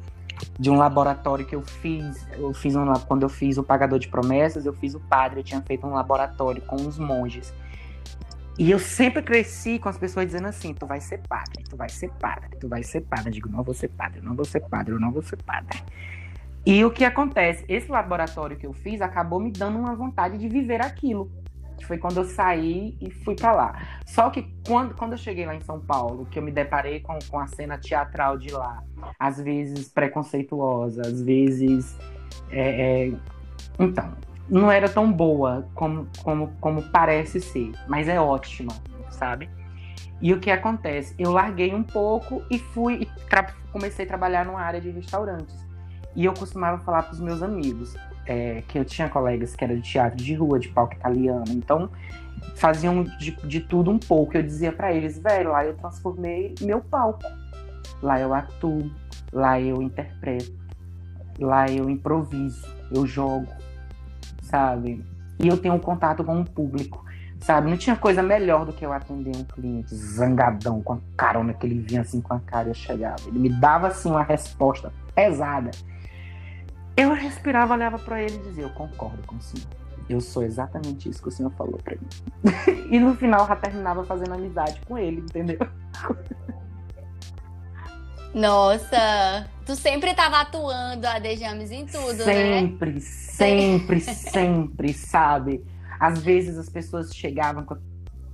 de 0.59 0.71
um 0.71 0.77
laboratório 0.77 1.47
que 1.47 1.55
eu 1.55 1.63
fiz, 1.63 2.27
eu 2.33 2.53
fiz 2.53 2.77
um, 2.77 2.93
quando 3.07 3.23
eu 3.23 3.29
fiz 3.29 3.59
o 3.59 3.63
Pagador 3.63 3.99
de 3.99 4.09
Promessas, 4.09 4.67
eu 4.67 4.73
fiz 4.73 4.95
o 4.95 5.01
padre, 5.01 5.41
eu 5.41 5.45
tinha 5.45 5.61
feito 5.63 5.87
um 5.87 5.95
laboratório 5.95 6.63
com 6.63 6.77
os 6.77 6.99
monges. 6.99 7.53
E 8.59 8.73
eu 8.73 8.79
sempre 8.81 9.23
cresci 9.23 9.79
com 9.79 9.89
as 9.89 9.97
pessoas 9.97 10.27
dizendo 10.27 10.49
assim: 10.49 10.75
tu 10.75 10.85
vai 10.85 11.01
ser 11.01 11.21
padre, 11.29 11.63
tu 11.69 11.77
vai 11.77 11.89
ser 11.89 12.11
padre, 12.11 12.57
tu 12.59 12.69
vai 12.69 12.83
ser 12.83 13.03
padre. 13.03 13.29
Eu 13.29 13.33
digo: 13.33 13.49
não 13.49 13.63
vou 13.63 13.73
ser 13.73 13.89
padre, 13.89 14.21
não 14.21 14.35
vou 14.35 14.45
ser 14.45 14.61
padre, 14.61 14.93
eu 14.93 15.01
não 15.01 15.13
vou 15.13 15.23
ser 15.23 15.41
padre. 15.43 15.81
E 16.67 16.85
o 16.85 16.91
que 16.91 17.05
acontece? 17.05 17.65
Esse 17.69 17.91
laboratório 17.91 18.57
que 18.57 18.67
eu 18.67 18.73
fiz 18.73 19.01
acabou 19.01 19.41
me 19.41 19.51
dando 19.51 19.79
uma 19.79 19.95
vontade 19.95 20.37
de 20.37 20.49
viver 20.49 20.83
aquilo. 20.83 21.31
Foi 21.87 21.99
quando 21.99 22.19
eu 22.19 22.25
saí 22.25 22.97
e 23.01 23.11
fui 23.11 23.35
pra 23.35 23.53
lá. 23.53 23.83
Só 24.07 24.31
que 24.31 24.43
quando, 24.67 24.95
quando 24.95 25.13
eu 25.13 25.19
cheguei 25.19 25.47
lá 25.47 25.55
em 25.55 25.61
São 25.61 25.81
Paulo, 25.81 26.27
que 26.27 26.39
eu 26.39 26.43
me 26.43 26.51
deparei 26.51 27.01
com, 27.01 27.19
com 27.31 27.39
a 27.39 27.47
cena 27.47 27.79
teatral 27.79 28.39
de 28.39 28.53
lá, 28.53 28.83
às 29.19 29.41
vezes 29.41 29.89
preconceituosa, 29.89 31.03
às 31.03 31.23
vezes. 31.23 31.97
é, 32.51 33.09
é, 33.09 33.13
Então, 33.79 34.13
não 34.49 34.71
era 34.71 34.89
tão 34.89 35.13
boa 35.13 35.69
como, 35.75 36.09
como, 36.23 36.53
como 36.61 36.83
parece 36.91 37.41
ser, 37.41 37.73
mas 37.87 38.09
é 38.09 38.21
ótima, 38.21 38.73
sabe? 39.11 39.51
E 40.21 40.33
o 40.33 40.41
que 40.41 40.51
acontece? 40.51 41.15
Eu 41.19 41.31
larguei 41.31 41.75
um 41.75 41.83
pouco 41.83 42.43
e 42.51 42.59
fui 42.59 43.03
e 43.03 43.09
comecei 43.71 44.05
a 44.05 44.09
trabalhar 44.09 44.45
numa 44.45 44.61
área 44.61 44.81
de 44.81 44.91
restaurantes. 44.91 45.55
E 46.17 46.25
eu 46.25 46.35
costumava 46.35 46.79
falar 46.79 47.05
para 47.05 47.13
os 47.13 47.21
meus 47.21 47.43
amigos 47.43 47.95
é, 48.29 48.63
que 48.69 48.79
eu 48.79 48.85
tinha 48.85 49.09
colegas 49.09 49.57
que 49.57 49.65
eram 49.65 49.77
de 49.77 49.83
teatro 49.83 50.23
de 50.23 50.35
rua, 50.35 50.59
de 50.61 50.69
palco 50.69 50.95
italiano, 50.95 51.45
então 51.49 51.91
faziam 52.55 53.03
de, 53.03 53.33
de 53.45 53.61
tudo 53.61 53.91
um 53.91 53.99
pouco. 53.99 54.37
Eu 54.37 54.43
dizia 54.43 54.71
para 54.71 54.93
eles, 54.93 55.19
velho, 55.19 55.51
lá 55.51 55.65
eu 55.65 55.75
transformei 55.75 56.55
meu 56.61 56.81
palco. 56.81 57.23
Lá 58.03 58.21
eu 58.21 58.33
atuo, 58.33 58.91
lá 59.33 59.61
eu 59.61 59.83
interpreto, 59.83 60.53
lá 61.41 61.69
eu 61.69 61.91
improviso, 61.91 62.65
eu 62.93 63.07
jogo, 63.07 63.49
sabe? 64.43 65.05
E 65.41 65.49
eu 65.49 65.57
tenho 65.57 65.75
um 65.75 65.81
contato 65.81 66.23
com 66.23 66.41
o 66.41 66.45
público, 66.45 67.05
sabe? 67.41 67.71
Não 67.71 67.77
tinha 67.77 67.97
coisa 67.97 68.23
melhor 68.23 68.65
do 68.65 68.73
que 68.73 68.85
eu 68.85 68.93
atender 68.93 69.37
um 69.37 69.43
cliente 69.43 69.95
zangadão, 69.97 70.81
com 70.81 70.93
a 70.93 70.99
carona 71.17 71.55
que 71.55 71.67
ele 71.67 71.81
vinha 71.81 72.03
assim 72.03 72.21
com 72.21 72.35
a 72.35 72.41
cara 72.41 72.69
e 72.69 72.71
eu 72.71 72.75
chegava. 72.75 73.23
Ele 73.27 73.39
me 73.39 73.49
dava 73.49 73.89
assim 73.89 74.11
uma 74.11 74.23
resposta 74.23 74.93
pesada. 75.15 75.71
Eu 76.99 77.15
respirava, 77.15 77.75
olhava 77.75 77.97
para 77.97 78.21
ele 78.21 78.35
e 78.35 78.39
dizia: 78.41 78.65
Eu 78.65 78.71
concordo 78.71 79.23
com 79.25 79.37
o 79.37 79.41
senhor. 79.41 79.69
Eu 80.11 80.21
sou 80.21 80.43
exatamente 80.43 81.09
isso 81.09 81.23
que 81.23 81.29
o 81.29 81.31
senhor 81.31 81.53
falou 81.53 81.79
para 81.79 81.95
mim. 81.95 82.09
e 82.91 82.99
no 82.99 83.15
final 83.15 83.47
já 83.47 83.55
terminava 83.55 84.03
fazendo 84.03 84.35
amizade 84.35 84.81
com 84.85 84.99
ele, 84.99 85.21
entendeu? 85.21 85.59
Nossa, 88.35 89.49
tu 89.65 89.77
sempre 89.77 90.13
tava 90.13 90.41
atuando 90.41 91.07
a 91.07 91.21
Dejames 91.21 91.71
em 91.71 91.87
tudo, 91.87 92.25
né? 92.25 92.25
sempre, 92.25 93.01
sempre, 93.01 94.01
sempre, 94.01 94.93
sabe? 94.93 95.65
Às 96.01 96.21
vezes 96.21 96.59
as 96.59 96.69
pessoas 96.69 97.15
chegavam, 97.15 97.65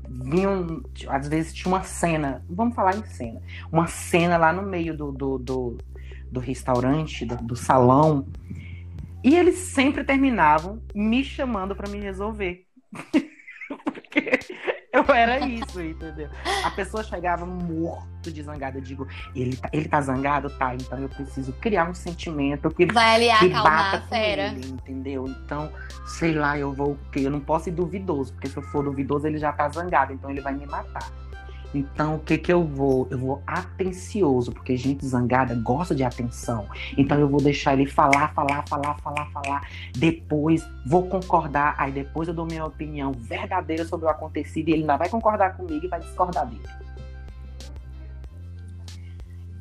vinham, 0.09 0.83
às 1.09 1.29
vezes 1.29 1.53
tinha 1.53 1.72
uma 1.72 1.83
cena, 1.83 2.42
vamos 2.48 2.74
falar 2.74 2.96
em 2.96 3.05
cena, 3.05 3.42
uma 3.70 3.87
cena 3.87 4.37
lá 4.37 4.53
no 4.53 4.62
meio 4.62 4.96
do, 4.96 5.12
do, 5.12 5.38
do, 5.38 5.79
do 6.34 6.40
restaurante, 6.40 7.24
do, 7.24 7.36
do 7.36 7.56
salão, 7.56 8.26
e 9.22 9.34
eles 9.34 9.56
sempre 9.56 10.04
terminavam 10.04 10.82
me 10.94 11.24
chamando 11.24 11.74
para 11.74 11.88
me 11.88 11.98
resolver. 11.98 12.66
Porque 13.84 14.38
eu 14.92 15.02
era 15.14 15.40
isso, 15.46 15.80
entendeu? 15.80 16.28
A 16.62 16.70
pessoa 16.70 17.02
chegava 17.02 17.46
morto 17.46 18.30
de 18.30 18.42
zangada. 18.42 18.78
Eu 18.78 18.82
digo, 18.82 19.08
ele 19.34 19.56
tá, 19.56 19.68
ele 19.72 19.88
tá 19.88 20.00
zangado? 20.00 20.50
Tá, 20.50 20.74
então 20.74 20.98
eu 20.98 21.08
preciso 21.08 21.52
criar 21.54 21.88
um 21.88 21.94
sentimento 21.94 22.70
que 22.70 22.86
Vai 22.86 23.30
ali 23.30 23.48
que 23.48 23.54
bata 23.54 23.96
a 23.96 24.00
com 24.00 24.08
fera. 24.08 24.48
ele, 24.48 24.68
entendeu? 24.68 25.26
Então, 25.26 25.72
sei 26.06 26.34
lá, 26.34 26.58
eu 26.58 26.72
vou 26.72 26.92
o 26.92 26.98
quê? 27.10 27.20
Eu 27.20 27.30
não 27.30 27.40
posso 27.40 27.70
ir 27.70 27.72
duvidoso, 27.72 28.32
porque 28.34 28.48
se 28.48 28.56
eu 28.56 28.62
for 28.62 28.84
duvidoso, 28.84 29.26
ele 29.26 29.38
já 29.38 29.52
tá 29.52 29.68
zangado, 29.68 30.12
então 30.12 30.30
ele 30.30 30.40
vai 30.40 30.54
me 30.54 30.66
matar. 30.66 31.10
Então, 31.74 32.16
o 32.16 32.18
que 32.20 32.38
que 32.38 32.52
eu 32.52 32.64
vou? 32.64 33.08
Eu 33.10 33.18
vou 33.18 33.42
atencioso, 33.46 34.52
porque 34.52 34.76
gente 34.76 35.04
zangada 35.04 35.54
gosta 35.56 35.94
de 35.94 36.04
atenção. 36.04 36.66
Então, 36.96 37.18
eu 37.18 37.28
vou 37.28 37.40
deixar 37.40 37.72
ele 37.72 37.87
falar, 37.87 38.32
falar, 38.32 38.64
falar, 38.68 38.94
falar, 38.98 39.26
falar. 39.30 39.68
Depois, 39.92 40.64
vou 40.87 41.06
concordar. 41.08 41.74
Aí, 41.76 41.90
depois, 41.90 42.28
eu 42.28 42.34
dou 42.34 42.46
minha 42.46 42.64
opinião 42.64 43.12
verdadeira 43.12 43.84
sobre 43.84 44.06
o 44.06 44.08
acontecido. 44.08 44.68
E 44.68 44.72
ele 44.72 44.80
ainda 44.82 44.96
vai 44.96 45.08
concordar 45.08 45.56
comigo 45.56 45.84
e 45.84 45.88
vai 45.88 46.00
discordar 46.00 46.46
dele. 46.46 46.62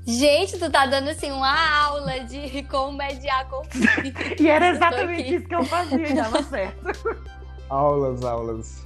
Gente, 0.05 0.59
tu 0.59 0.69
tá 0.69 0.85
dando 0.85 1.09
assim 1.09 1.31
uma 1.31 1.85
aula 1.85 2.19
de 2.21 2.63
como 2.69 2.97
mediar 2.97 3.47
conflito. 3.47 4.19
E 4.39 4.47
era 4.47 4.69
exatamente 4.69 5.35
isso 5.35 5.47
que 5.47 5.55
eu 5.55 5.63
fazia 5.63 6.09
e 6.09 6.13
dava 6.13 6.43
certo. 6.43 7.17
Aulas, 7.69 8.23
aulas. 8.23 8.83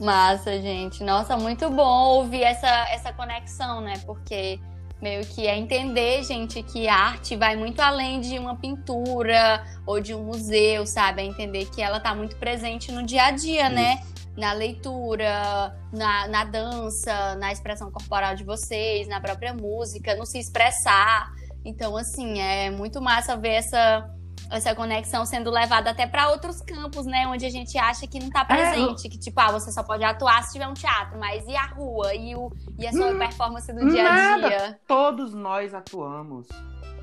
Massa, 0.00 0.60
gente. 0.60 1.02
Nossa, 1.02 1.36
muito 1.36 1.68
bom 1.70 2.16
ouvir 2.16 2.42
essa, 2.42 2.68
essa 2.90 3.12
conexão, 3.12 3.80
né? 3.80 3.94
Porque 4.06 4.60
meio 5.00 5.24
que 5.26 5.46
é 5.46 5.56
entender, 5.56 6.22
gente, 6.24 6.62
que 6.62 6.88
a 6.88 6.94
arte 6.94 7.36
vai 7.36 7.56
muito 7.56 7.80
além 7.80 8.20
de 8.20 8.38
uma 8.38 8.56
pintura 8.56 9.64
ou 9.86 10.00
de 10.00 10.14
um 10.14 10.24
museu, 10.24 10.86
sabe? 10.86 11.22
É 11.22 11.24
entender 11.24 11.66
que 11.66 11.82
ela 11.82 12.00
tá 12.00 12.14
muito 12.14 12.36
presente 12.36 12.92
no 12.92 13.02
dia 13.04 13.24
a 13.24 13.30
dia, 13.30 13.68
né? 13.68 14.00
Na 14.36 14.52
leitura, 14.52 15.76
na, 15.92 16.28
na 16.28 16.44
dança, 16.44 17.34
na 17.36 17.50
expressão 17.52 17.90
corporal 17.90 18.36
de 18.36 18.44
vocês, 18.44 19.08
na 19.08 19.20
própria 19.20 19.52
música, 19.52 20.14
no 20.14 20.24
se 20.24 20.38
expressar. 20.38 21.32
Então, 21.64 21.96
assim, 21.96 22.40
é 22.40 22.70
muito 22.70 23.00
massa 23.00 23.36
ver 23.36 23.54
essa, 23.54 24.08
essa 24.50 24.74
conexão 24.74 25.26
sendo 25.26 25.50
levada 25.50 25.90
até 25.90 26.06
para 26.06 26.30
outros 26.30 26.60
campos, 26.62 27.04
né? 27.06 27.26
Onde 27.26 27.44
a 27.44 27.50
gente 27.50 27.76
acha 27.76 28.06
que 28.06 28.18
não 28.18 28.30
tá 28.30 28.44
presente. 28.44 29.08
Que, 29.08 29.18
tipo, 29.18 29.38
ah, 29.40 29.52
você 29.52 29.70
só 29.70 29.82
pode 29.82 30.02
atuar 30.04 30.42
se 30.44 30.52
tiver 30.52 30.66
um 30.66 30.74
teatro, 30.74 31.18
mas 31.18 31.46
e 31.46 31.54
a 31.56 31.66
rua? 31.66 32.14
E, 32.14 32.34
o, 32.34 32.50
e 32.78 32.86
a 32.86 32.92
sua 32.92 33.08
Hum, 33.08 33.18
performance 33.18 33.72
do 33.72 33.86
dia 33.88 34.06
a 34.08 34.12
nada. 34.12 34.48
dia? 34.48 34.80
Todos 34.86 35.34
nós 35.34 35.74
atuamos. 35.74 36.46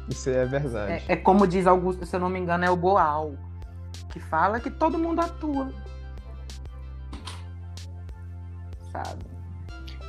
Isso 0.10 0.30
é 0.30 0.46
verdade. 0.46 1.04
É, 1.08 1.14
é 1.14 1.16
como 1.16 1.46
diz 1.48 1.66
Augusto, 1.68 2.06
se 2.06 2.16
eu 2.16 2.20
não 2.20 2.30
me 2.30 2.40
engano, 2.40 2.66
é 2.66 2.70
o 2.70 2.76
Boal, 2.76 3.34
que 4.12 4.20
fala 4.20 4.60
que 4.60 4.70
todo 4.72 4.98
mundo 4.98 5.20
atua. 5.22 5.72
Sabe? 8.92 9.26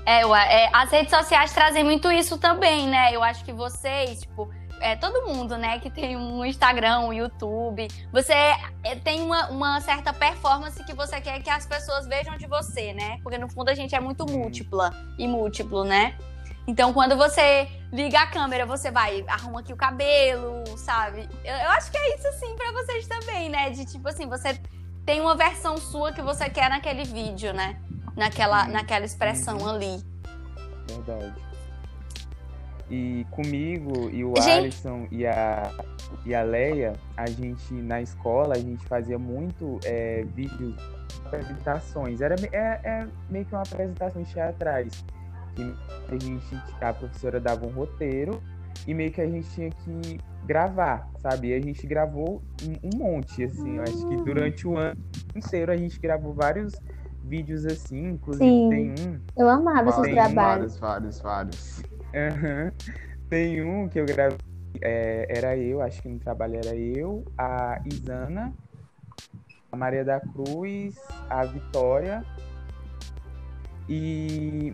É, 0.04 0.22
eu- 0.22 0.34
é, 0.34 0.70
as 0.72 0.90
redes 0.90 1.10
sociais 1.10 1.52
trazem 1.52 1.82
muito 1.82 2.10
isso 2.12 2.38
também, 2.38 2.86
né? 2.88 3.12
Eu 3.14 3.22
acho 3.22 3.44
que 3.44 3.52
vocês, 3.52 4.20
tipo, 4.20 4.48
é, 4.80 4.96
todo 4.96 5.26
mundo, 5.26 5.56
né, 5.56 5.78
que 5.78 5.90
tem 5.90 6.16
um 6.16 6.44
Instagram, 6.44 7.00
um 7.00 7.12
YouTube, 7.12 7.88
você 8.12 8.32
é, 8.32 8.94
tem 9.02 9.22
uma, 9.22 9.48
uma 9.48 9.80
certa 9.80 10.12
performance 10.12 10.82
que 10.84 10.94
você 10.94 11.20
quer 11.20 11.42
que 11.42 11.50
as 11.50 11.66
pessoas 11.66 12.06
vejam 12.06 12.36
de 12.36 12.46
você, 12.46 12.92
né? 12.92 13.18
Porque 13.22 13.38
no 13.38 13.48
fundo 13.48 13.68
a 13.68 13.74
gente 13.74 13.94
é 13.94 14.00
muito 14.00 14.26
múltipla 14.26 14.94
e 15.18 15.26
múltiplo, 15.26 15.84
né? 15.84 16.16
Então, 16.66 16.92
quando 16.92 17.16
você 17.16 17.68
liga 17.92 18.18
a 18.18 18.26
câmera, 18.26 18.66
você 18.66 18.90
vai, 18.90 19.24
arruma 19.28 19.60
aqui 19.60 19.72
o 19.72 19.76
cabelo, 19.76 20.64
sabe? 20.76 21.28
Eu, 21.44 21.54
eu 21.54 21.70
acho 21.70 21.90
que 21.90 21.96
é 21.96 22.16
isso, 22.16 22.26
assim, 22.26 22.56
pra 22.56 22.72
vocês 22.72 23.06
também, 23.06 23.48
né? 23.48 23.70
De 23.70 23.84
tipo 23.84 24.08
assim, 24.08 24.28
você 24.28 24.60
tem 25.04 25.20
uma 25.20 25.36
versão 25.36 25.76
sua 25.76 26.12
que 26.12 26.20
você 26.20 26.50
quer 26.50 26.68
naquele 26.68 27.04
vídeo, 27.04 27.52
né? 27.52 27.80
Naquela, 28.16 28.66
naquela 28.66 29.04
expressão 29.04 29.68
ali. 29.68 30.04
Verdade. 30.88 31.34
E 32.88 33.26
comigo 33.30 34.08
e 34.10 34.24
o 34.24 34.32
Gente- 34.36 34.50
Alisson 34.50 35.08
e 35.10 35.26
a, 35.26 35.72
e 36.24 36.34
a 36.34 36.42
Leia, 36.42 36.92
a 37.16 37.26
gente, 37.26 37.74
na 37.74 38.00
escola, 38.00 38.54
a 38.54 38.58
gente 38.58 38.84
fazia 38.86 39.18
muito 39.18 39.80
é, 39.84 40.24
vídeos, 40.34 40.76
apresentações. 41.24 42.20
Era, 42.20 42.36
é, 42.52 42.80
é 42.84 43.06
meio 43.28 43.44
que 43.44 43.54
uma 43.54 43.62
apresentação 43.62 44.22
teatrais. 44.22 45.04
Que 45.54 45.74
a 46.08 46.18
gente, 46.18 46.62
a 46.80 46.92
professora 46.92 47.40
dava 47.40 47.66
um 47.66 47.70
roteiro 47.70 48.40
e 48.86 48.94
meio 48.94 49.10
que 49.10 49.20
a 49.20 49.26
gente 49.26 49.48
tinha 49.50 49.70
que 49.70 50.20
gravar, 50.44 51.10
sabe? 51.18 51.48
E 51.48 51.54
a 51.54 51.60
gente 51.60 51.84
gravou 51.86 52.42
um, 52.62 52.88
um 52.94 52.98
monte, 52.98 53.42
assim. 53.42 53.76
Eu 53.76 53.82
acho 53.82 54.08
que 54.08 54.16
durante 54.16 54.68
o 54.68 54.76
ano 54.76 55.00
inteiro 55.34 55.72
a 55.72 55.76
gente 55.76 55.98
gravou 55.98 56.32
vários 56.32 56.72
vídeos 57.24 57.66
assim, 57.66 58.10
inclusive 58.10 58.44
Sim. 58.44 58.68
tem 58.68 58.90
um 59.08 59.20
Eu 59.36 59.48
amava 59.48 59.90
esses 59.90 60.12
trabalhos. 60.12 60.78
Vários, 60.78 60.78
vários, 60.78 61.20
vários. 61.20 61.95
Aham. 62.16 62.72
Tem 63.28 63.62
um 63.62 63.88
que 63.88 64.00
eu 64.00 64.06
gravei. 64.06 64.38
é, 64.80 65.26
era 65.28 65.56
eu, 65.56 65.82
acho 65.82 66.00
que 66.00 66.08
no 66.08 66.18
trabalho 66.18 66.56
era 66.56 66.74
eu, 66.74 67.24
a 67.36 67.80
Isana, 67.84 68.54
a 69.70 69.76
Maria 69.76 70.04
da 70.04 70.20
Cruz, 70.20 70.96
a 71.28 71.44
Vitória 71.44 72.24
e 73.88 74.72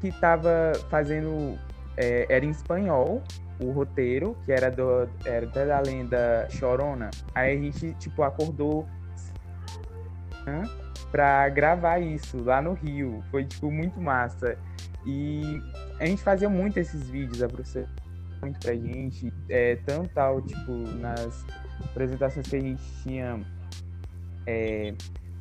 que 0.00 0.08
estava 0.08 0.72
fazendo 0.88 1.58
é, 1.96 2.26
era 2.28 2.44
em 2.44 2.50
espanhol 2.50 3.22
o 3.58 3.70
roteiro, 3.72 4.36
que 4.44 4.52
era 4.52 4.70
do 4.70 5.08
era 5.24 5.46
da 5.46 5.80
lenda 5.80 6.46
Chorona. 6.50 7.10
Aí 7.34 7.56
a 7.56 7.60
gente 7.60 7.94
tipo 7.94 8.22
acordou 8.22 8.86
né, 10.46 10.62
para 11.10 11.48
gravar 11.48 11.98
isso 11.98 12.42
lá 12.44 12.60
no 12.60 12.74
Rio. 12.74 13.24
Foi 13.30 13.44
tipo 13.44 13.70
muito 13.70 14.00
massa. 14.00 14.56
E 15.06 15.62
a 15.98 16.06
gente 16.06 16.22
fazia 16.22 16.48
muito 16.48 16.78
esses 16.78 17.08
vídeos, 17.08 17.42
a 17.42 17.48
professora 17.48 17.88
muito 18.40 18.58
pra 18.60 18.74
gente, 18.74 19.32
é, 19.48 19.76
tanto 19.86 20.08
tal, 20.10 20.40
tipo, 20.42 20.72
nas 20.98 21.44
apresentações 21.84 22.46
que 22.46 22.56
a 22.56 22.60
gente 22.60 22.82
tinha 23.02 23.40
é, 24.46 24.94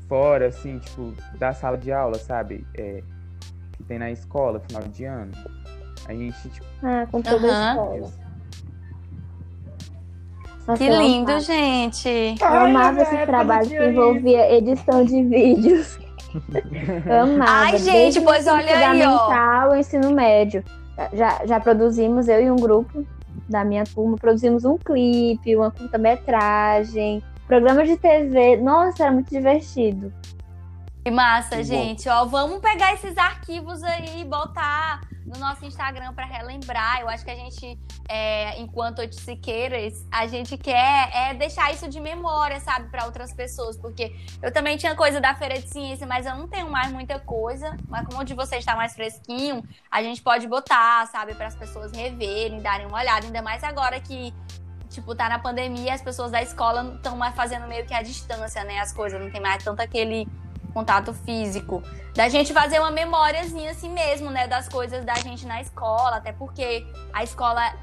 fora, 0.07 0.47
assim, 0.47 0.79
tipo, 0.79 1.13
da 1.37 1.53
sala 1.53 1.77
de 1.77 1.91
aula, 1.91 2.17
sabe? 2.17 2.65
É, 2.75 3.03
que 3.73 3.83
tem 3.83 3.99
na 3.99 4.11
escola, 4.11 4.59
final 4.67 4.83
de 4.83 5.05
ano. 5.05 5.31
A 6.07 6.13
gente, 6.13 6.49
tipo. 6.49 6.65
Ah, 6.83 7.07
com 7.11 7.21
toda 7.21 7.45
a 7.47 7.71
escola. 7.71 8.25
Nossa, 10.67 10.83
que 10.83 10.89
lindo, 10.89 11.31
amava. 11.31 11.39
gente! 11.41 12.35
Eu 12.41 12.47
amava 12.47 13.01
esse 13.01 13.25
trabalho 13.25 13.69
que 13.69 13.83
envolvia 13.83 14.51
edição 14.57 15.05
de 15.05 15.23
vídeos. 15.23 16.04
Eu 17.05 17.21
amava. 17.21 17.51
Ai, 17.51 17.77
gente, 17.77 18.21
pois 18.21 18.47
olha 18.47 18.89
aí, 18.89 19.01
ó. 19.05 19.69
o 19.69 19.75
ensino 19.75 20.11
médio. 20.11 20.63
Já, 21.13 21.45
já 21.45 21.59
produzimos, 21.59 22.27
eu 22.27 22.41
e 22.41 22.49
um 22.49 22.55
grupo 22.55 23.05
da 23.49 23.63
minha 23.63 23.83
turma, 23.83 24.15
produzimos 24.17 24.63
um 24.65 24.77
clipe, 24.77 25.55
uma 25.55 25.69
curta-metragem, 25.69 27.21
programa 27.47 27.85
de 27.85 27.97
TV. 27.97 28.57
Nossa, 28.57 29.03
era 29.03 29.11
muito 29.11 29.29
divertido. 29.29 30.13
Que 31.03 31.11
massa, 31.11 31.57
que 31.57 31.63
gente. 31.63 32.09
Ó, 32.09 32.25
vamos 32.25 32.59
pegar 32.59 32.93
esses 32.93 33.17
arquivos 33.17 33.83
aí 33.83 34.21
e 34.21 34.25
botar 34.25 35.01
no 35.25 35.39
nosso 35.39 35.65
Instagram 35.65 36.13
para 36.13 36.25
relembrar. 36.25 37.01
Eu 37.01 37.09
acho 37.09 37.25
que 37.25 37.31
a 37.31 37.35
gente, 37.35 37.77
é, 38.07 38.59
enquanto 38.59 38.99
oiticiqueiras, 38.99 40.05
a 40.11 40.27
gente 40.27 40.57
quer 40.57 41.09
é, 41.13 41.33
deixar 41.33 41.73
isso 41.73 41.89
de 41.89 41.99
memória, 41.99 42.59
sabe, 42.59 42.89
para 42.89 43.05
outras 43.05 43.33
pessoas. 43.33 43.75
Porque 43.75 44.15
eu 44.41 44.53
também 44.53 44.77
tinha 44.77 44.95
coisa 44.95 45.19
da 45.19 45.33
Feira 45.33 45.59
de 45.59 45.67
Ciência, 45.67 46.05
mas 46.05 46.25
eu 46.25 46.35
não 46.35 46.47
tenho 46.47 46.69
mais 46.69 46.91
muita 46.91 47.19
coisa. 47.19 47.75
Mas 47.87 48.05
como 48.05 48.21
o 48.21 48.23
de 48.23 48.35
vocês 48.35 48.59
está 48.59 48.75
mais 48.75 48.93
fresquinho, 48.93 49.63
a 49.89 50.03
gente 50.03 50.21
pode 50.21 50.47
botar, 50.47 51.07
sabe, 51.07 51.33
para 51.33 51.47
as 51.47 51.55
pessoas 51.55 51.91
reverem, 51.91 52.61
darem 52.61 52.85
uma 52.85 52.99
olhada. 52.99 53.25
Ainda 53.25 53.41
mais 53.41 53.63
agora 53.63 53.99
que 53.99 54.33
tipo, 54.89 55.13
tá 55.13 55.27
na 55.27 55.39
pandemia, 55.39 55.93
as 55.93 56.01
pessoas 56.01 56.31
da 56.31 56.41
escola 56.41 56.95
estão 56.95 57.17
mais 57.17 57.35
fazendo 57.35 57.67
meio 57.67 57.85
que 57.85 57.93
a 57.93 58.01
distância, 58.01 58.63
né? 58.63 58.79
As 58.79 58.93
coisas, 58.93 59.19
não 59.19 59.29
tem 59.29 59.41
mais 59.41 59.61
tanto 59.61 59.81
aquele 59.81 60.25
contato 60.75 61.13
físico. 61.13 61.81
Da 62.13 62.27
gente 62.27 62.53
fazer 62.53 62.79
uma 62.79 62.91
memóriazinha 62.91 63.71
assim 63.71 63.89
mesmo, 63.89 64.29
né? 64.29 64.45
Das 64.45 64.67
coisas 64.67 65.05
da 65.05 65.15
gente 65.15 65.45
na 65.45 65.61
escola, 65.61 66.17
até 66.17 66.33
porque 66.33 66.85
a 67.13 67.23
escola 67.23 67.73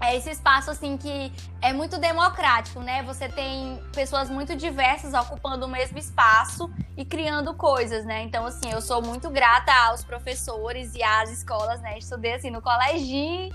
é 0.00 0.16
esse 0.16 0.30
espaço 0.30 0.70
assim 0.70 0.96
que 0.96 1.30
é 1.60 1.74
muito 1.74 1.98
democrático, 1.98 2.80
né? 2.80 3.02
Você 3.02 3.28
tem 3.28 3.78
pessoas 3.92 4.30
muito 4.30 4.56
diversas 4.56 5.12
ocupando 5.12 5.66
o 5.66 5.68
mesmo 5.68 5.98
espaço 5.98 6.70
e 6.96 7.04
criando 7.04 7.52
coisas, 7.54 8.04
né? 8.06 8.22
Então, 8.22 8.46
assim, 8.46 8.70
eu 8.70 8.80
sou 8.80 9.02
muito 9.02 9.28
grata 9.28 9.72
aos 9.88 10.02
professores 10.02 10.94
e 10.94 11.02
às 11.02 11.30
escolas, 11.30 11.82
né? 11.82 11.98
Estudei 11.98 12.32
assim 12.32 12.50
no 12.50 12.62
colégio 12.62 13.52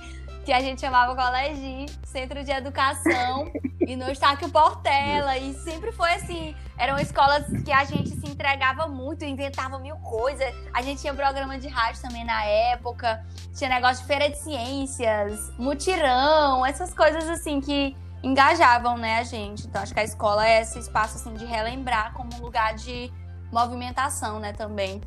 que 0.47 0.53
a 0.53 0.61
gente 0.61 0.79
chamava 0.79 1.13
Colégio 1.13 1.87
Centro 2.05 2.41
de 2.41 2.51
Educação, 2.51 3.51
e 3.81 3.97
no 3.97 4.09
Estáquio 4.09 4.47
Portela. 4.47 5.37
E 5.37 5.53
sempre 5.55 5.91
foi 5.91 6.09
assim: 6.13 6.55
eram 6.77 6.97
escolas 6.97 7.45
que 7.65 7.71
a 7.71 7.83
gente 7.83 8.11
se 8.11 8.31
entregava 8.31 8.87
muito, 8.87 9.25
inventava 9.25 9.77
mil 9.77 9.97
coisas. 9.97 10.55
A 10.73 10.81
gente 10.81 11.01
tinha 11.01 11.13
programa 11.13 11.59
de 11.59 11.67
rádio 11.67 12.01
também 12.01 12.23
na 12.23 12.45
época, 12.45 13.25
tinha 13.53 13.69
negócio 13.69 14.03
de 14.03 14.07
feira 14.07 14.29
de 14.29 14.37
ciências, 14.37 15.51
mutirão, 15.59 16.65
essas 16.65 16.93
coisas 16.93 17.27
assim 17.27 17.59
que 17.59 17.93
engajavam, 18.23 18.97
né, 18.97 19.19
a 19.19 19.23
gente. 19.23 19.67
Então 19.67 19.81
acho 19.81 19.93
que 19.93 19.99
a 19.99 20.05
escola 20.05 20.47
é 20.47 20.61
esse 20.61 20.79
espaço 20.79 21.17
assim 21.17 21.33
de 21.33 21.43
relembrar 21.43 22.13
como 22.13 22.33
um 22.35 22.39
lugar 22.39 22.73
de 22.73 23.11
movimentação, 23.51 24.39
né, 24.39 24.53
também. 24.53 25.01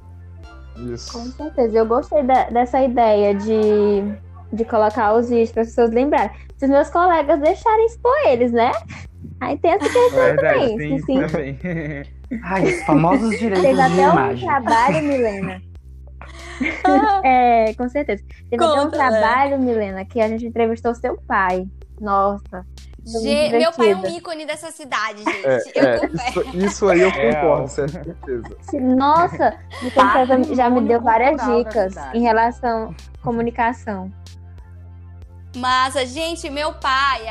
Isso. 0.77 1.11
Com 1.15 1.25
certeza. 1.33 1.79
Eu 1.79 1.87
gostei 1.87 2.23
da, 2.23 2.51
dessa 2.51 2.83
ideia 2.83 3.35
de 3.35 4.30
de 4.53 4.65
colocar 4.65 5.15
os 5.15 5.29
vídeos 5.29 5.53
para 5.53 5.63
as 5.63 5.69
pessoas 5.69 5.91
lembrarem. 5.91 6.31
Se 6.57 6.65
os 6.65 6.71
meus 6.71 6.91
colegas 6.91 7.41
deixarem 7.41 7.87
expor 7.87 8.15
eles, 8.27 8.53
né? 8.53 8.71
Aí 9.41 9.57
tem 9.59 9.73
essa 9.73 9.89
questão 9.89 10.11
Verdade, 10.11 10.71
também. 10.71 10.79
Sim, 10.79 11.07
sim. 11.07 11.27
também. 11.27 11.59
Ai, 12.45 12.65
os 12.65 12.83
famosos 12.85 13.31
direitos 13.39 13.63
Teve 13.63 13.81
até 13.81 14.09
um 14.09 14.39
trabalho, 14.39 15.03
Milena. 15.03 15.63
é, 17.25 17.75
com 17.75 17.89
certeza. 17.89 18.23
Teve 18.51 18.63
Conta, 18.63 18.73
até 18.73 18.87
um 18.87 18.91
trabalho, 18.91 19.59
Milena, 19.59 20.05
que 20.05 20.21
a 20.21 20.29
gente 20.29 20.47
entrevistou 20.47 20.95
seu 20.95 21.17
pai. 21.23 21.67
Nossa. 22.01 22.65
Meu 23.07 23.73
pai 23.73 23.93
é 23.93 23.97
um 23.97 24.07
ícone 24.07 24.47
dessa 24.47 24.71
cidade, 24.71 25.25
gente. 25.25 25.47
É, 25.47 25.97
é, 25.97 26.07
isso, 26.07 26.57
isso, 26.57 26.89
aí 26.89 27.01
eu 27.01 27.11
concordo, 27.11 27.65
é. 27.65 27.89
certeza. 27.89 28.57
Nossa, 28.75 29.55
você 29.83 30.55
já 30.55 30.69
me 30.69 30.83
deu 30.83 31.01
várias 31.01 31.41
dicas 31.47 31.95
em 32.15 32.21
relação 32.21 32.95
à 33.19 33.25
comunicação. 33.25 34.13
Massa, 35.57 36.07
gente, 36.07 36.49
meu 36.49 36.73
pai, 36.75 37.23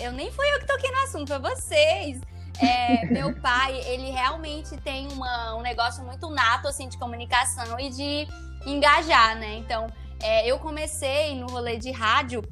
eu 0.00 0.12
nem 0.12 0.30
fui 0.30 0.46
eu 0.52 0.60
que 0.60 0.66
toquei 0.66 0.90
no 0.90 0.98
assunto, 0.98 1.28
foi 1.28 1.38
vocês. 1.38 2.20
É, 2.60 3.06
meu 3.10 3.34
pai, 3.40 3.80
ele 3.86 4.10
realmente 4.10 4.76
tem 4.78 5.08
uma, 5.12 5.54
um 5.54 5.62
negócio 5.62 6.04
muito 6.04 6.28
nato 6.28 6.68
assim 6.68 6.88
de 6.88 6.98
comunicação 6.98 7.80
e 7.80 7.88
de 7.88 8.28
engajar, 8.66 9.36
né? 9.36 9.56
Então, 9.56 9.86
é, 10.22 10.46
eu 10.46 10.58
comecei 10.58 11.34
no 11.34 11.46
rolê 11.46 11.78
de 11.78 11.90
rádio 11.90 12.42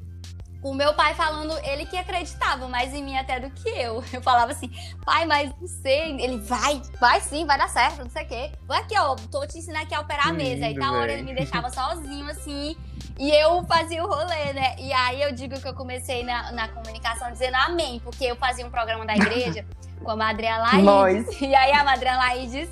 o 0.62 0.74
meu 0.74 0.92
pai 0.94 1.14
falando, 1.14 1.56
ele 1.64 1.86
que 1.86 1.96
acreditava 1.96 2.66
mais 2.66 2.92
em 2.92 3.02
mim 3.02 3.16
até 3.16 3.38
do 3.38 3.50
que 3.50 3.68
eu. 3.68 4.02
Eu 4.12 4.20
falava 4.20 4.52
assim, 4.52 4.70
pai, 5.04 5.24
mas 5.24 5.52
não 5.60 5.68
sei. 5.68 6.20
Ele 6.20 6.38
vai, 6.38 6.82
vai 7.00 7.20
sim, 7.20 7.46
vai 7.46 7.56
dar 7.56 7.68
certo, 7.68 8.02
não 8.02 8.10
sei 8.10 8.24
o 8.24 8.26
quê. 8.26 8.52
Vou 8.66 8.76
aqui, 8.76 8.98
ó, 8.98 9.14
tô 9.30 9.46
te 9.46 9.58
ensinando 9.58 9.84
aqui 9.84 9.94
a 9.94 10.00
operar 10.00 10.28
a 10.28 10.32
mesa. 10.32 10.66
Aí 10.66 10.74
da 10.74 10.90
hora 10.92 11.12
ele 11.12 11.22
me 11.22 11.34
deixava 11.34 11.70
sozinho, 11.70 12.28
assim, 12.28 12.76
e 13.18 13.30
eu 13.30 13.64
fazia 13.64 14.04
o 14.04 14.08
rolê, 14.08 14.52
né? 14.52 14.76
E 14.78 14.92
aí 14.92 15.22
eu 15.22 15.32
digo 15.32 15.60
que 15.60 15.66
eu 15.66 15.74
comecei 15.74 16.22
na, 16.24 16.52
na 16.52 16.68
comunicação 16.68 17.30
dizendo 17.32 17.56
amém, 17.56 18.00
porque 18.00 18.24
eu 18.24 18.36
fazia 18.36 18.66
um 18.66 18.70
programa 18.70 19.06
da 19.06 19.14
igreja 19.14 19.64
com 20.02 20.10
a 20.10 20.16
Madre 20.16 20.46
Laídes. 20.48 21.40
E 21.40 21.54
aí 21.54 21.72
a 21.72 21.84
Madre 21.84 22.08
Laídes 22.10 22.70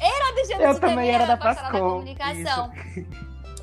era 0.00 0.34
de 0.34 0.44
Jesus 0.44 0.60
Eu 0.60 0.80
também 0.80 1.10
era 1.10 1.26
da 1.26 1.36
Pascal. 1.36 1.72
da 1.72 1.78
comunicação. 1.78 2.72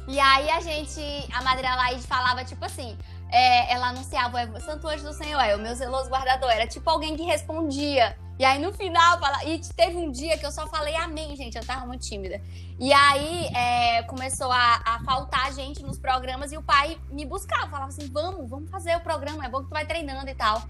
E 0.08 0.20
aí 0.20 0.50
a 0.50 0.60
gente, 0.60 1.02
a 1.34 1.42
Madre 1.42 1.64
Laíde 1.68 2.06
falava 2.06 2.44
tipo 2.44 2.64
assim, 2.64 2.98
é, 3.36 3.74
ela 3.74 3.90
anunciava 3.90 4.40
Santo 4.62 4.88
Anjo 4.88 5.04
do 5.04 5.14
Senhor, 5.14 5.42
é 5.42 5.54
o 5.58 5.60
meu 5.60 5.76
zeloso 5.76 6.10
guardador. 6.10 6.50
Era 6.50 6.66
tipo 6.66 6.90
alguém 6.90 7.18
que 7.18 7.24
respondia. 7.24 8.18
E 8.40 8.46
aí 8.46 8.62
no 8.62 8.72
final, 8.72 9.20
fala... 9.20 9.44
e 9.44 9.60
teve 9.76 9.98
um 9.98 10.10
dia 10.10 10.38
que 10.38 10.46
eu 10.46 10.52
só 10.52 10.66
falei 10.68 10.96
amém, 10.96 11.36
gente, 11.36 11.58
eu 11.58 11.66
tava 11.66 11.86
muito 11.86 12.06
tímida. 12.06 12.42
E 12.80 12.94
aí 12.94 13.48
é, 13.54 14.04
começou 14.04 14.50
a, 14.50 14.82
a, 14.86 15.04
faltar 15.04 15.54
gente 15.54 15.84
nos 15.84 16.00
programas 16.00 16.54
e 16.54 16.58
o 16.58 16.62
pai 16.62 16.98
me 17.12 17.26
buscava, 17.26 17.68
falava 17.68 17.90
assim: 17.90 18.10
vamos, 18.10 18.50
vamos 18.50 18.70
fazer 18.70 18.96
o 18.96 19.02
programa, 19.02 19.46
é 19.46 19.50
bom 19.50 19.60
que 19.60 19.68
tu 19.68 19.74
vai 19.74 19.86
treinando 19.86 20.30
e 20.30 20.36
tal. 20.36 20.64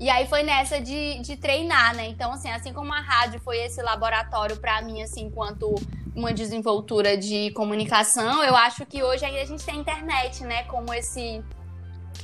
E 0.00 0.10
aí 0.10 0.26
foi 0.26 0.42
nessa 0.42 0.80
de, 0.80 1.20
de 1.20 1.36
treinar, 1.36 1.94
né? 1.94 2.08
Então, 2.08 2.32
assim, 2.32 2.50
assim 2.50 2.72
como 2.72 2.92
a 2.92 3.00
rádio 3.00 3.40
foi 3.40 3.58
esse 3.58 3.80
laboratório 3.80 4.56
para 4.56 4.82
mim, 4.82 5.02
assim, 5.02 5.22
enquanto 5.26 5.72
uma 6.16 6.32
desenvoltura 6.32 7.16
de 7.16 7.52
comunicação, 7.52 8.42
eu 8.42 8.56
acho 8.56 8.84
que 8.86 9.04
hoje 9.04 9.24
aí 9.24 9.40
a 9.40 9.44
gente 9.44 9.64
tem 9.64 9.76
a 9.76 9.78
internet, 9.78 10.42
né? 10.42 10.64
Como 10.64 10.92
esse 10.92 11.42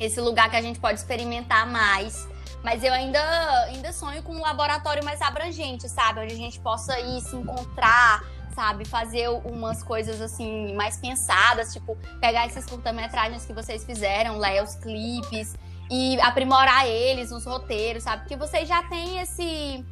esse 0.00 0.20
lugar 0.20 0.50
que 0.50 0.56
a 0.56 0.62
gente 0.62 0.80
pode 0.80 0.98
experimentar 0.98 1.66
mais. 1.66 2.28
Mas 2.62 2.82
eu 2.82 2.92
ainda, 2.92 3.20
ainda 3.64 3.92
sonho 3.92 4.22
com 4.22 4.34
um 4.34 4.40
laboratório 4.40 5.04
mais 5.04 5.20
abrangente, 5.20 5.88
sabe? 5.88 6.20
Onde 6.20 6.32
a 6.32 6.36
gente 6.36 6.58
possa 6.60 6.98
ir 6.98 7.20
se 7.20 7.36
encontrar, 7.36 8.24
sabe? 8.54 8.86
Fazer 8.86 9.28
umas 9.28 9.82
coisas 9.82 10.20
assim 10.20 10.74
mais 10.74 10.96
pensadas, 10.96 11.74
tipo, 11.74 11.96
pegar 12.20 12.46
esses 12.46 12.64
curta-metragens 12.64 13.44
que 13.44 13.52
vocês 13.52 13.84
fizeram, 13.84 14.38
ler 14.38 14.62
os 14.62 14.76
clipes 14.76 15.54
e 15.90 16.18
aprimorar 16.22 16.86
eles, 16.86 17.30
os 17.32 17.44
roteiros, 17.44 18.04
sabe? 18.04 18.22
Porque 18.22 18.36
vocês 18.36 18.66
já 18.66 18.82
têm 18.84 19.18
esse 19.18 19.84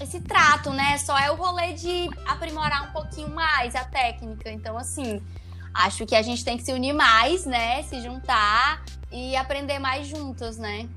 esse 0.00 0.20
trato, 0.20 0.70
né? 0.70 0.98
Só 0.98 1.16
é 1.16 1.30
o 1.30 1.36
rolê 1.36 1.72
de 1.74 2.10
aprimorar 2.26 2.88
um 2.88 2.92
pouquinho 2.92 3.28
mais 3.28 3.76
a 3.76 3.84
técnica. 3.84 4.50
Então, 4.50 4.76
assim, 4.76 5.22
acho 5.72 6.04
que 6.06 6.16
a 6.16 6.22
gente 6.22 6.44
tem 6.44 6.56
que 6.56 6.64
se 6.64 6.72
unir 6.72 6.92
mais, 6.92 7.46
né? 7.46 7.82
Se 7.84 8.00
juntar 8.00 8.82
e 9.14 9.36
aprender 9.36 9.78
mais 9.78 10.08
juntos, 10.08 10.58
né? 10.58 10.88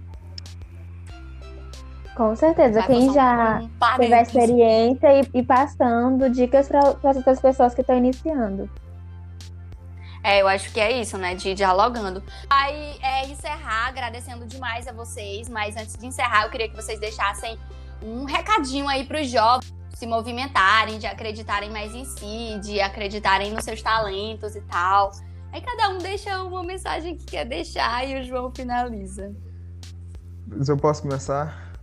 Com 2.15 2.35
certeza. 2.35 2.79
Vai 2.79 2.87
Quem 2.87 3.13
já 3.13 3.59
um 3.61 3.69
teve 3.97 4.13
a 4.15 4.21
experiência 4.23 5.21
e, 5.21 5.29
e 5.35 5.43
passando 5.43 6.27
dicas 6.27 6.67
para 6.67 6.79
as 6.79 7.15
outras 7.15 7.39
pessoas 7.39 7.75
que 7.75 7.81
estão 7.81 7.95
iniciando. 7.95 8.67
É, 10.23 10.41
eu 10.41 10.47
acho 10.47 10.73
que 10.73 10.79
é 10.79 10.99
isso, 10.99 11.15
né? 11.15 11.35
De 11.35 11.49
ir 11.49 11.53
dialogando. 11.53 12.23
Aí, 12.49 12.97
é 13.03 13.27
encerrar, 13.27 13.89
agradecendo 13.89 14.47
demais 14.47 14.87
a 14.87 14.91
vocês. 14.91 15.47
Mas 15.47 15.77
antes 15.77 15.95
de 15.95 16.07
encerrar, 16.07 16.45
eu 16.45 16.49
queria 16.49 16.67
que 16.67 16.75
vocês 16.75 16.99
deixassem 16.99 17.57
um 18.01 18.25
recadinho 18.25 18.87
aí 18.89 19.05
para 19.05 19.21
os 19.21 19.29
jovens 19.29 19.71
se 19.93 20.05
movimentarem, 20.05 20.99
de 20.99 21.07
acreditarem 21.07 21.71
mais 21.71 21.93
em 21.95 22.05
si, 22.05 22.59
de 22.61 22.79
acreditarem 22.79 23.51
nos 23.51 23.63
seus 23.63 23.81
talentos 23.81 24.55
e 24.55 24.61
tal. 24.61 25.11
Aí 25.57 25.61
cada 25.61 25.89
um 25.89 25.97
deixa 25.97 26.43
uma 26.43 26.61
mensagem 26.61 27.17
que 27.17 27.25
quer 27.25 27.43
deixar 27.43 28.07
e 28.07 28.21
o 28.21 28.23
João 28.23 28.51
finaliza. 28.55 29.33
Mas 30.45 30.69
eu 30.69 30.77
posso 30.77 31.01
começar? 31.01 31.73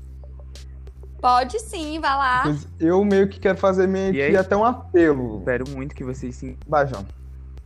Pode 1.20 1.58
sim, 1.58 1.98
vai 1.98 2.16
lá. 2.16 2.42
Pois 2.44 2.68
Eu 2.78 3.04
meio 3.04 3.28
que 3.28 3.40
quero 3.40 3.58
fazer 3.58 3.88
meio 3.88 4.14
E 4.14 4.22
aí? 4.22 4.30
que 4.30 4.36
até 4.36 4.56
um 4.56 4.64
apelo. 4.64 5.38
Espero 5.40 5.68
muito 5.70 5.92
que 5.92 6.04
vocês 6.04 6.36
se 6.36 6.56
João. 6.88 7.04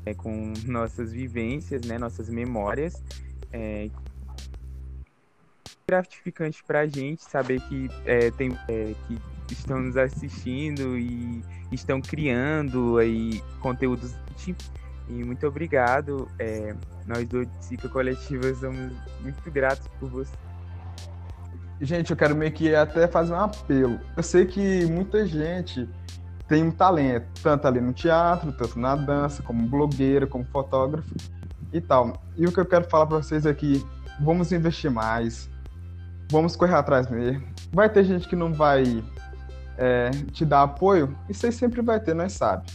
é, 0.06 0.14
com 0.14 0.54
nossas 0.64 1.12
vivências, 1.12 1.82
né, 1.82 1.98
nossas 1.98 2.30
memórias. 2.30 3.02
É 3.52 3.90
gratificante 5.86 6.64
pra 6.64 6.86
gente 6.86 7.22
saber 7.22 7.60
que 7.62 7.90
é, 8.06 8.30
tem 8.30 8.58
é, 8.66 8.94
que 9.06 9.18
estão 9.52 9.78
nos 9.78 9.96
assistindo 9.98 10.96
e 10.98 11.42
estão 11.70 12.00
criando 12.00 12.96
aí 12.96 13.42
conteúdos 13.60 14.14
e 15.08 15.24
muito 15.24 15.46
obrigado. 15.46 16.28
É, 16.38 16.74
nós 17.06 17.26
do 17.28 17.48
Cica 17.60 17.88
Coletiva 17.88 18.52
somos 18.54 18.92
muito 19.20 19.50
gratos 19.50 19.86
por 19.98 20.08
você. 20.10 20.32
Gente, 21.80 22.10
eu 22.10 22.16
quero 22.16 22.34
meio 22.34 22.52
que 22.52 22.74
até 22.74 23.06
fazer 23.06 23.32
um 23.32 23.40
apelo. 23.40 24.00
Eu 24.16 24.22
sei 24.22 24.46
que 24.46 24.84
muita 24.86 25.24
gente 25.26 25.88
tem 26.48 26.64
um 26.64 26.70
talento, 26.70 27.26
tanto 27.42 27.68
ali 27.68 27.80
no 27.80 27.92
teatro, 27.92 28.52
tanto 28.52 28.78
na 28.78 28.96
dança, 28.96 29.42
como 29.42 29.66
blogueira, 29.68 30.26
como 30.26 30.44
fotógrafo 30.44 31.14
e 31.72 31.80
tal. 31.80 32.20
E 32.36 32.46
o 32.46 32.52
que 32.52 32.58
eu 32.58 32.66
quero 32.66 32.88
falar 32.88 33.06
para 33.06 33.18
vocês 33.18 33.46
é 33.46 33.54
que 33.54 33.84
vamos 34.20 34.50
investir 34.50 34.90
mais, 34.90 35.48
vamos 36.30 36.56
correr 36.56 36.74
atrás 36.74 37.08
mesmo. 37.08 37.46
Vai 37.72 37.88
ter 37.88 38.02
gente 38.04 38.26
que 38.26 38.34
não 38.34 38.52
vai 38.52 39.04
é, 39.76 40.10
te 40.32 40.44
dar 40.44 40.62
apoio, 40.62 41.16
isso 41.28 41.46
aí 41.46 41.52
sempre 41.52 41.80
vai 41.82 42.00
ter, 42.00 42.14
nós 42.14 42.32
sabe. 42.32 42.66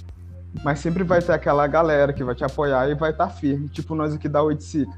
Mas 0.64 0.80
sempre 0.80 1.04
vai 1.04 1.22
ter 1.22 1.32
aquela 1.32 1.66
galera 1.68 2.14
que 2.14 2.24
vai 2.24 2.36
te 2.36 2.44
apoiar 2.44 2.90
e 2.90 2.96
vai 2.96 3.12
estar 3.12 3.30
firme, 3.30 3.70
tipo 3.70 3.96
nós 3.96 4.14
aqui 4.14 4.28
da 4.28 4.44
Oiticica. 4.44 4.94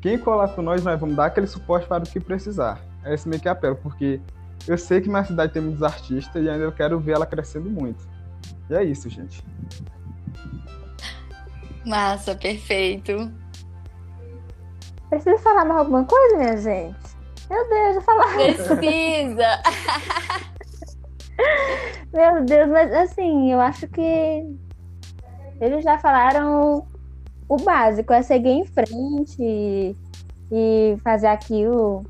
Quem 0.00 0.18
colar 0.18 0.48
com 0.48 0.62
nós, 0.62 0.82
nós 0.82 0.98
vamos 0.98 1.16
dar 1.16 1.26
aquele 1.26 1.46
suporte 1.46 1.86
para 1.86 2.02
o 2.02 2.06
que 2.06 2.20
precisar. 2.20 2.80
É 3.04 3.14
esse 3.14 3.28
meio 3.28 3.40
que 3.40 3.48
apelo, 3.48 3.76
porque 3.76 4.20
eu 4.66 4.76
sei 4.78 5.00
que 5.00 5.08
minha 5.08 5.24
cidade 5.24 5.52
tem 5.52 5.62
muitos 5.62 5.82
artistas 5.82 6.42
e 6.42 6.48
ainda 6.48 6.64
eu 6.64 6.72
quero 6.72 6.98
ver 6.98 7.12
ela 7.12 7.26
crescendo 7.26 7.70
muito. 7.70 8.08
E 8.68 8.74
é 8.74 8.84
isso, 8.84 9.08
gente. 9.08 9.44
Massa, 11.86 12.34
perfeito. 12.34 13.32
Precisa 15.08 15.38
falar 15.38 15.64
mais 15.64 15.80
alguma 15.80 16.04
coisa, 16.04 16.36
minha 16.36 16.56
gente? 16.56 17.18
Meu 17.48 17.68
Deus, 17.68 17.96
eu 17.96 18.02
falar. 18.02 18.34
Precisa. 18.34 19.62
Meu 22.12 22.44
Deus, 22.44 22.68
mas 22.68 22.92
assim, 22.92 23.52
eu 23.52 23.60
acho 23.60 23.88
que 23.88 24.44
eles 25.60 25.84
já 25.84 25.98
falaram 25.98 26.86
o 27.48 27.56
básico, 27.56 28.12
é 28.12 28.22
seguir 28.22 28.50
em 28.50 28.66
frente 28.66 29.36
e, 29.40 29.96
e 30.50 30.96
fazer 31.02 31.28
aquilo 31.28 32.04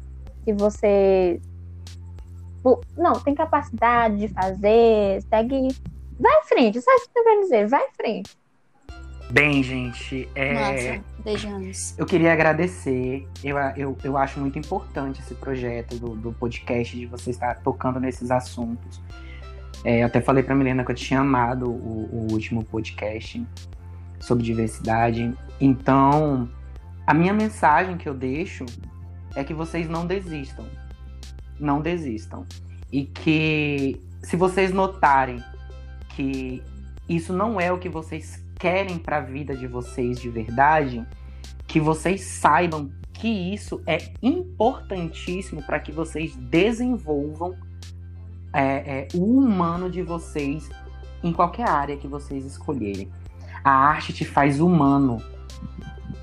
que 0.44 0.52
você 0.52 1.40
não 2.96 3.14
tem 3.20 3.34
capacidade 3.34 4.18
de 4.18 4.28
fazer, 4.28 5.22
segue, 5.22 5.68
vai 6.18 6.32
em 6.38 6.44
frente, 6.44 6.80
sabe 6.80 7.02
o 7.02 7.08
que 7.08 7.18
eu 7.18 7.24
quero 7.24 7.40
dizer? 7.42 7.66
Vai 7.68 7.82
em 7.82 7.92
frente. 7.92 8.36
Bem, 9.30 9.62
gente, 9.62 10.26
é, 10.34 10.54
Massa, 10.54 11.04
beijamos. 11.22 11.98
eu 11.98 12.06
queria 12.06 12.32
agradecer. 12.32 13.28
Eu, 13.44 13.58
eu, 13.76 13.98
eu 14.02 14.16
acho 14.16 14.40
muito 14.40 14.58
importante 14.58 15.20
esse 15.20 15.34
projeto 15.34 15.96
do, 15.96 16.16
do 16.16 16.32
podcast, 16.32 16.96
de 16.96 17.04
você 17.04 17.30
estar 17.30 17.60
tocando 17.60 18.00
nesses 18.00 18.30
assuntos. 18.30 19.00
É, 19.84 20.02
até 20.02 20.20
falei 20.20 20.42
pra 20.42 20.54
Milena 20.54 20.84
que 20.84 20.90
eu 20.90 20.96
tinha 20.96 21.20
amado 21.20 21.70
o, 21.70 22.26
o 22.28 22.32
último 22.32 22.64
podcast 22.64 23.44
sobre 24.18 24.44
diversidade. 24.44 25.32
Então, 25.60 26.48
a 27.06 27.14
minha 27.14 27.32
mensagem 27.32 27.96
que 27.96 28.08
eu 28.08 28.14
deixo 28.14 28.66
é 29.34 29.44
que 29.44 29.54
vocês 29.54 29.88
não 29.88 30.06
desistam. 30.06 30.66
Não 31.58 31.80
desistam. 31.80 32.46
E 32.90 33.04
que 33.04 34.00
se 34.22 34.36
vocês 34.36 34.72
notarem 34.72 35.42
que 36.10 36.62
isso 37.08 37.32
não 37.32 37.60
é 37.60 37.72
o 37.72 37.78
que 37.78 37.88
vocês 37.88 38.42
querem 38.58 38.98
para 38.98 39.18
a 39.18 39.20
vida 39.20 39.56
de 39.56 39.66
vocês 39.66 40.20
de 40.20 40.28
verdade, 40.28 41.06
que 41.66 41.78
vocês 41.78 42.22
saibam 42.22 42.90
que 43.12 43.28
isso 43.28 43.80
é 43.86 43.98
importantíssimo 44.22 45.62
para 45.62 45.78
que 45.80 45.92
vocês 45.92 46.34
desenvolvam 46.36 47.56
é, 48.52 49.00
é, 49.00 49.08
o 49.14 49.38
humano 49.38 49.90
de 49.90 50.02
vocês 50.02 50.68
em 51.22 51.32
qualquer 51.32 51.68
área 51.68 51.96
que 51.96 52.06
vocês 52.06 52.44
escolherem. 52.44 53.10
A 53.64 53.70
arte 53.70 54.12
te 54.12 54.24
faz 54.24 54.60
humano, 54.60 55.22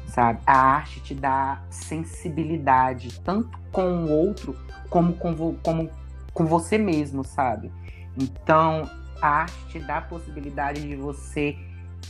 sabe? 0.07 0.39
A 0.45 0.57
arte 0.57 0.99
te 1.01 1.13
dá 1.13 1.61
sensibilidade, 1.69 3.19
tanto 3.21 3.59
com 3.71 4.05
o 4.05 4.11
outro 4.11 4.55
como 4.89 5.13
com, 5.13 5.35
vo- 5.35 5.57
como 5.63 5.89
com 6.33 6.45
você 6.45 6.77
mesmo, 6.77 7.23
sabe? 7.23 7.71
Então, 8.17 8.89
a 9.21 9.27
arte 9.27 9.57
te 9.69 9.79
dá 9.79 9.97
a 9.97 10.01
possibilidade 10.01 10.81
de 10.81 10.95
você 10.95 11.57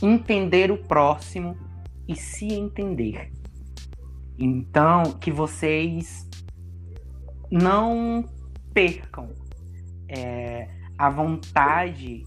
entender 0.00 0.70
o 0.70 0.78
próximo 0.78 1.56
e 2.06 2.14
se 2.14 2.52
entender. 2.52 3.32
Então, 4.38 5.04
que 5.14 5.32
vocês 5.32 6.28
não 7.50 8.24
percam 8.72 9.30
é, 10.08 10.68
a 10.96 11.10
vontade 11.10 12.24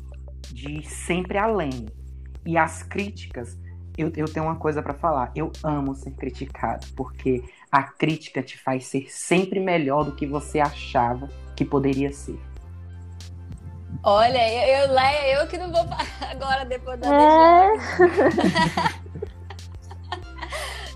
de 0.52 0.80
ir 0.80 0.86
sempre 0.86 1.38
além. 1.38 1.88
E 2.46 2.58
as 2.58 2.84
críticas, 2.84 3.58
eu, 3.98 4.12
eu 4.16 4.26
tenho 4.26 4.46
uma 4.46 4.56
coisa 4.56 4.82
para 4.82 4.94
falar. 4.94 5.32
Eu 5.36 5.52
amo 5.64 5.94
ser 5.96 6.12
criticado, 6.12 6.88
porque 6.96 7.44
a 7.72 7.84
crítica 7.84 8.42
te 8.42 8.58
faz 8.58 8.86
ser 8.86 9.12
sempre 9.12 9.60
melhor 9.60 10.04
do 10.04 10.14
que 10.14 10.26
você 10.26 10.60
achava 10.60 11.28
que 11.56 11.66
poderia 11.66 12.12
ser. 12.12 12.40
Olha, 14.04 14.50
eu, 14.54 14.88
eu, 14.88 14.94
Leia, 14.94 15.42
eu 15.42 15.48
que 15.48 15.58
não 15.58 15.72
vou 15.72 15.84
falar 15.90 16.32
agora 16.32 16.66
depois 16.66 17.00
da 17.00 17.08
É. 17.14 17.70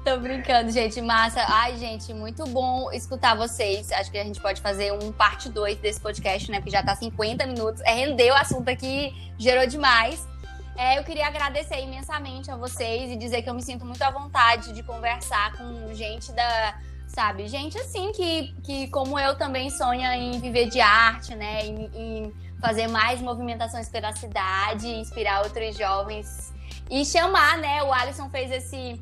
Tô 0.03 0.17
brincando, 0.17 0.69
gente. 0.69 0.99
Massa. 0.99 1.45
Ai, 1.47 1.77
gente, 1.77 2.13
muito 2.13 2.45
bom 2.47 2.91
escutar 2.91 3.35
vocês. 3.35 3.89
Acho 3.93 4.11
que 4.11 4.17
a 4.17 4.23
gente 4.25 4.41
pode 4.41 4.59
fazer 4.59 4.91
um 4.91 5.13
parte 5.13 5.47
2 5.47 5.77
desse 5.77 5.97
podcast, 5.97 6.51
né? 6.51 6.57
Porque 6.57 6.71
já 6.71 6.83
tá 6.83 6.93
50 6.93 7.47
minutos. 7.47 7.81
É, 7.85 7.93
rendeu 7.93 8.33
o 8.33 8.37
assunto 8.37 8.67
aqui, 8.67 9.13
gerou 9.37 9.65
demais. 9.65 10.27
É, 10.75 10.99
eu 10.99 11.05
queria 11.05 11.25
agradecer 11.25 11.79
imensamente 11.79 12.51
a 12.51 12.57
vocês 12.57 13.11
e 13.11 13.15
dizer 13.15 13.43
que 13.43 13.49
eu 13.49 13.53
me 13.53 13.61
sinto 13.61 13.85
muito 13.85 14.01
à 14.01 14.11
vontade 14.11 14.73
de 14.73 14.83
conversar 14.83 15.53
com 15.53 15.93
gente 15.93 16.33
da. 16.33 16.77
Sabe, 17.07 17.47
gente 17.47 17.77
assim 17.77 18.11
que, 18.11 18.55
que 18.63 18.87
como 18.87 19.19
eu 19.19 19.37
também 19.37 19.69
sonha 19.69 20.17
em 20.17 20.37
viver 20.41 20.67
de 20.67 20.81
arte, 20.81 21.33
né? 21.33 21.65
Em, 21.65 21.89
em 21.93 22.33
fazer 22.59 22.87
mais 22.87 23.21
movimentações 23.21 23.87
pela 23.87 24.11
cidade, 24.13 24.87
inspirar 24.87 25.43
outros 25.43 25.77
jovens 25.77 26.51
e 26.89 27.05
chamar, 27.05 27.57
né? 27.59 27.83
O 27.83 27.93
Alisson 27.93 28.29
fez 28.29 28.51
esse 28.51 28.99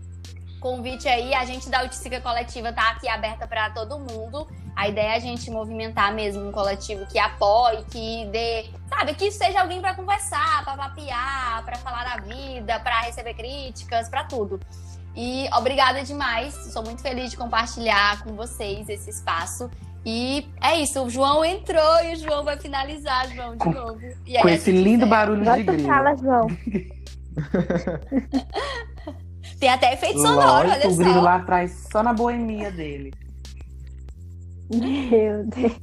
convite 0.61 1.09
aí, 1.09 1.33
a 1.33 1.43
gente 1.43 1.69
da 1.69 1.83
Uticica 1.83 2.21
Coletiva 2.21 2.71
tá 2.71 2.91
aqui 2.91 3.09
aberta 3.09 3.45
para 3.47 3.69
todo 3.71 3.99
mundo. 3.99 4.47
A 4.75 4.87
ideia 4.87 5.13
é 5.13 5.15
a 5.15 5.19
gente 5.19 5.51
movimentar 5.51 6.13
mesmo 6.13 6.47
um 6.47 6.51
coletivo 6.51 7.05
que 7.07 7.19
apoie, 7.19 7.83
que 7.91 8.25
dê, 8.31 8.69
sabe, 8.87 9.13
que 9.15 9.29
seja 9.31 9.59
alguém 9.61 9.81
para 9.81 9.93
conversar, 9.95 10.63
para 10.63 10.77
papiar, 10.77 11.65
para 11.65 11.75
falar 11.79 12.03
da 12.05 12.21
vida, 12.23 12.79
para 12.79 13.01
receber 13.01 13.33
críticas, 13.33 14.07
para 14.07 14.23
tudo. 14.23 14.59
E 15.13 15.49
obrigada 15.57 16.03
demais, 16.03 16.53
sou 16.71 16.83
muito 16.83 17.01
feliz 17.01 17.31
de 17.31 17.37
compartilhar 17.37 18.23
com 18.23 18.33
vocês 18.33 18.87
esse 18.87 19.09
espaço. 19.09 19.69
E 20.05 20.49
é 20.61 20.77
isso, 20.77 21.03
o 21.03 21.09
João 21.09 21.43
entrou 21.43 22.03
e 22.05 22.13
o 22.13 22.15
João 22.15 22.43
vai 22.45 22.57
finalizar, 22.57 23.27
João, 23.29 23.51
de 23.51 23.57
Com- 23.57 23.71
novo. 23.71 23.99
E 24.25 24.37
aí 24.37 24.41
Com 24.41 24.49
esse 24.49 24.71
lindo 24.71 25.05
barulho 25.05 25.43
de 25.43 25.63
grilo. 25.63 25.87
fala, 25.87 26.15
João. 26.15 26.47
Tem 29.61 29.69
até 29.69 29.93
efeito 29.93 30.19
sonoro, 30.19 30.69
Lógico, 30.69 30.87
olha 30.87 30.89
o 30.89 30.97
grilo 30.97 31.13
só. 31.13 31.21
lá 31.21 31.35
atrás, 31.35 31.87
só 31.91 32.01
na 32.01 32.13
boemia 32.13 32.71
dele. 32.71 33.13
Meu 34.73 35.45
Deus. 35.45 35.77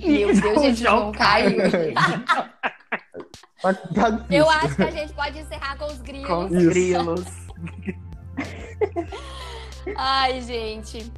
Meu 0.00 0.28
Deus, 0.28 0.38
gente, 0.38 0.72
o 0.72 0.76
João 0.76 1.12
caiu. 1.12 1.58
Eu 4.30 4.48
acho 4.48 4.76
que 4.76 4.82
a 4.82 4.90
gente 4.90 5.12
pode 5.12 5.38
encerrar 5.38 5.76
com 5.76 5.84
os 5.84 6.00
grilos. 6.00 6.26
Com 6.26 6.44
os 6.46 6.50
grilos. 6.50 7.24
Ai, 9.94 10.40
gente. 10.40 11.12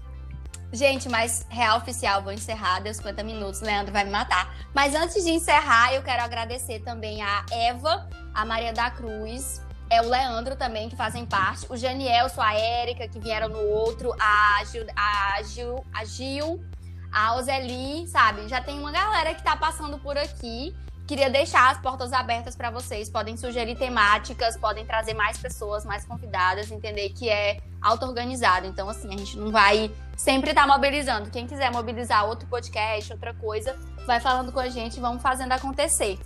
Gente, 0.72 1.08
mas 1.08 1.46
real 1.48 1.78
oficial, 1.78 2.24
vou 2.24 2.32
encerrar, 2.32 2.80
deu 2.80 2.92
50 2.92 3.22
minutos, 3.22 3.60
Leandro 3.60 3.92
vai 3.92 4.04
me 4.04 4.10
matar. 4.10 4.52
Mas 4.74 4.96
antes 4.96 5.22
de 5.24 5.30
encerrar, 5.30 5.94
eu 5.94 6.02
quero 6.02 6.22
agradecer 6.24 6.80
também 6.80 7.22
a 7.22 7.46
Eva, 7.52 8.08
a 8.34 8.44
Maria 8.44 8.72
da 8.72 8.90
Cruz, 8.90 9.64
é 9.89 10.03
o 10.03 10.09
Leandro 10.09 10.57
também, 10.57 10.89
que 10.89 10.97
fazem 10.97 11.24
parte, 11.24 11.66
o 11.70 11.76
Janiel, 11.76 12.26
a 12.37 12.55
Érica, 12.55 13.07
que 13.09 13.18
vieram 13.18 13.49
no 13.49 13.61
outro, 13.61 14.12
a 14.18 14.62
Gil, 14.64 14.87
a 14.97 15.43
Gil, 15.43 15.84
a 15.93 16.05
Gil, 16.05 16.64
a 17.12 17.37
Ozeli, 17.37 18.07
sabe? 18.09 18.49
Já 18.49 18.61
tem 18.61 18.78
uma 18.78 18.91
galera 18.91 19.34
que 19.34 19.43
tá 19.43 19.57
passando 19.57 19.99
por 19.99 20.18
aqui. 20.18 20.74
Queria 21.07 21.30
deixar 21.30 21.70
as 21.70 21.78
portas 21.78 22.12
abertas 22.12 22.57
para 22.57 22.68
vocês. 22.68 23.09
Podem 23.09 23.37
sugerir 23.37 23.76
temáticas, 23.76 24.57
podem 24.57 24.84
trazer 24.84 25.14
mais 25.14 25.39
pessoas, 25.39 25.84
mais 25.84 26.05
convidadas, 26.05 26.70
entender 26.72 27.11
que 27.11 27.28
é 27.28 27.59
auto-organizado. 27.80 28.66
Então, 28.66 28.89
assim, 28.89 29.14
a 29.14 29.16
gente 29.16 29.39
não 29.39 29.53
vai 29.53 29.91
sempre 30.16 30.51
estar 30.51 30.62
tá 30.62 30.66
mobilizando. 30.66 31.30
Quem 31.30 31.47
quiser 31.47 31.70
mobilizar 31.70 32.26
outro 32.26 32.49
podcast, 32.49 33.12
outra 33.12 33.32
coisa, 33.32 33.78
vai 34.05 34.18
falando 34.18 34.51
com 34.51 34.59
a 34.59 34.68
gente 34.68 34.97
e 34.97 35.01
vamos 35.01 35.22
fazendo 35.22 35.53
acontecer. 35.53 36.18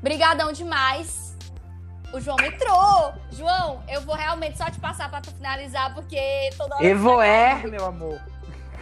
Obrigadão 0.00 0.50
demais. 0.50 1.33
O 2.14 2.20
João 2.20 2.36
entrou. 2.38 3.12
João, 3.32 3.82
eu 3.88 4.00
vou 4.02 4.14
realmente 4.14 4.56
só 4.56 4.70
te 4.70 4.78
passar 4.78 5.10
para 5.10 5.20
tu 5.20 5.32
finalizar, 5.32 5.92
porque 5.94 6.48
toda 6.56 6.76
hora. 6.76 6.86
Evo 6.86 7.20
é, 7.20 7.66
meu 7.66 7.84
amor. 7.84 8.20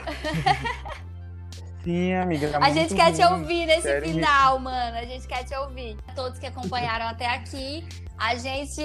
Sim, 1.82 2.12
amiga. 2.14 2.50
Tá 2.50 2.58
a 2.58 2.70
gente 2.70 2.94
quer 2.94 3.04
ruim. 3.04 3.14
te 3.14 3.24
ouvir 3.24 3.66
nesse 3.66 3.82
Sério 3.82 4.06
final, 4.06 4.58
mano. 4.58 4.98
A 4.98 5.04
gente 5.04 5.26
quer 5.26 5.44
te 5.44 5.56
ouvir. 5.56 5.96
Todos 6.14 6.38
que 6.38 6.46
acompanharam 6.46 7.06
até 7.06 7.26
aqui, 7.26 7.88
a 8.18 8.34
gente 8.34 8.82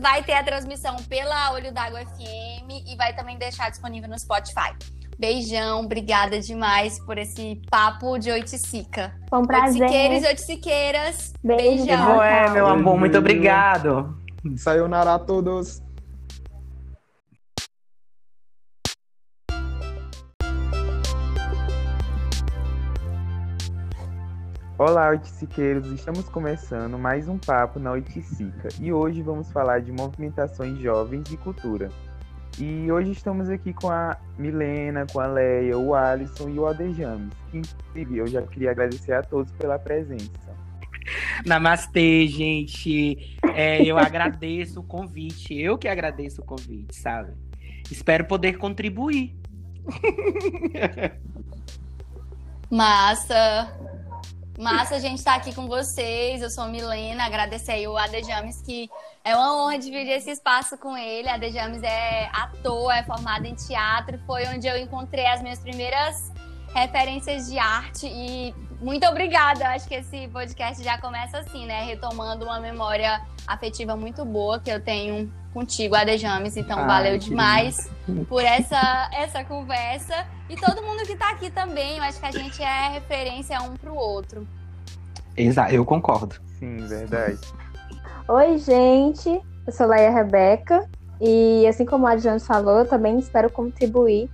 vai 0.00 0.22
ter 0.22 0.32
a 0.32 0.42
transmissão 0.42 0.96
pela 1.04 1.52
Olho 1.52 1.70
d'Água 1.70 2.00
FM 2.06 2.86
e 2.86 2.96
vai 2.96 3.14
também 3.14 3.36
deixar 3.36 3.70
disponível 3.70 4.08
no 4.08 4.18
Spotify. 4.18 4.74
Beijão, 5.18 5.84
obrigada 5.84 6.40
demais 6.40 6.98
por 7.04 7.18
esse 7.18 7.60
papo 7.70 8.18
de 8.18 8.30
oiticica. 8.30 9.14
Foi 9.28 9.38
um 9.38 9.46
prazer. 9.46 9.82
Oiticiqueiros 9.82 10.22
e 10.22 10.26
oiticiqueiras. 10.26 11.32
Beijo. 11.42 11.84
Beijão. 11.84 12.22
É, 12.22 12.50
meu 12.50 12.66
amor, 12.66 12.98
muito 12.98 13.16
obrigado. 13.16 14.16
Saiu 14.56 14.86
a 14.92 15.18
todos. 15.18 15.82
Olá, 24.76 25.10
oiticiqueiros! 25.10 25.86
Estamos 25.92 26.28
começando 26.28 26.98
mais 26.98 27.28
um 27.28 27.38
papo 27.38 27.78
na 27.78 27.92
Oiticica 27.92 28.68
e 28.80 28.92
hoje 28.92 29.22
vamos 29.22 29.50
falar 29.52 29.80
de 29.80 29.92
movimentações 29.92 30.76
jovens 30.80 31.30
e 31.30 31.36
cultura. 31.36 31.90
E 32.58 32.90
hoje 32.90 33.10
estamos 33.10 33.48
aqui 33.48 33.72
com 33.72 33.90
a 33.90 34.16
Milena, 34.38 35.04
com 35.12 35.18
a 35.18 35.26
Leia, 35.26 35.76
o 35.76 35.94
Alisson 35.94 36.48
e 36.48 36.58
o 36.58 36.66
Aldejames. 36.66 37.32
Inclusive, 37.52 38.18
eu 38.18 38.26
já 38.28 38.42
queria 38.42 38.70
agradecer 38.70 39.12
a 39.12 39.22
todos 39.22 39.50
pela 39.52 39.78
presença. 39.78 40.30
Namastê, 41.44 42.26
gente. 42.28 43.36
É, 43.54 43.82
eu 43.84 43.98
agradeço 43.98 44.80
o 44.80 44.84
convite. 44.84 45.58
Eu 45.58 45.76
que 45.76 45.88
agradeço 45.88 46.42
o 46.42 46.44
convite, 46.44 46.94
sabe? 46.94 47.32
Espero 47.90 48.24
poder 48.24 48.56
contribuir. 48.56 49.36
Massa! 52.70 53.93
Massa 54.58 54.94
a 54.94 54.98
gente 55.00 55.18
estar 55.18 55.32
tá 55.32 55.36
aqui 55.38 55.52
com 55.52 55.66
vocês. 55.66 56.40
Eu 56.40 56.48
sou 56.48 56.66
Milena, 56.66 57.24
agradecer 57.24 57.72
aí 57.72 57.88
o 57.88 57.96
Adejames, 57.96 58.62
que 58.62 58.88
é 59.24 59.34
uma 59.34 59.64
honra 59.64 59.78
dividir 59.78 60.12
esse 60.12 60.30
espaço 60.30 60.78
com 60.78 60.96
ele. 60.96 61.28
Adejames 61.28 61.82
é 61.82 62.30
ator, 62.32 62.92
é 62.92 63.02
formado 63.02 63.46
em 63.46 63.54
teatro, 63.54 64.18
foi 64.26 64.46
onde 64.46 64.66
eu 64.66 64.76
encontrei 64.76 65.26
as 65.26 65.42
minhas 65.42 65.58
primeiras 65.58 66.32
referências 66.72 67.48
de 67.48 67.58
arte 67.58 68.06
e 68.06 68.54
muito 68.84 69.06
obrigada. 69.06 69.70
Acho 69.70 69.88
que 69.88 69.94
esse 69.94 70.28
podcast 70.28 70.84
já 70.84 70.98
começa 70.98 71.38
assim, 71.38 71.64
né? 71.64 71.84
Retomando 71.84 72.44
uma 72.44 72.60
memória 72.60 73.18
afetiva 73.46 73.96
muito 73.96 74.24
boa 74.26 74.60
que 74.60 74.70
eu 74.70 74.78
tenho 74.78 75.32
contigo, 75.54 75.94
Adejames. 75.94 76.54
Então, 76.56 76.78
ah, 76.78 76.86
valeu 76.86 77.16
demais 77.16 77.90
por 78.28 78.44
essa, 78.44 79.10
essa 79.14 79.42
conversa. 79.42 80.26
E 80.50 80.56
todo 80.56 80.82
mundo 80.82 81.02
que 81.06 81.12
está 81.12 81.30
aqui 81.30 81.50
também, 81.50 81.96
eu 81.96 82.04
acho 82.04 82.20
que 82.20 82.26
a 82.26 82.30
gente 82.30 82.62
é 82.62 82.88
referência 82.90 83.58
um 83.62 83.74
para 83.74 83.90
o 83.90 83.96
outro. 83.96 84.46
Exato, 85.34 85.74
eu 85.74 85.84
concordo. 85.84 86.36
Sim, 86.58 86.76
verdade. 86.86 87.40
Oi, 88.28 88.58
gente. 88.58 89.40
Eu 89.66 89.72
sou 89.72 89.86
Leia 89.86 90.10
Rebeca. 90.10 90.86
E 91.20 91.66
assim 91.66 91.86
como 91.86 92.06
a 92.06 92.10
Adjane 92.10 92.38
falou, 92.38 92.80
eu 92.80 92.86
também 92.86 93.18
espero 93.18 93.48
contribuir 93.48 94.28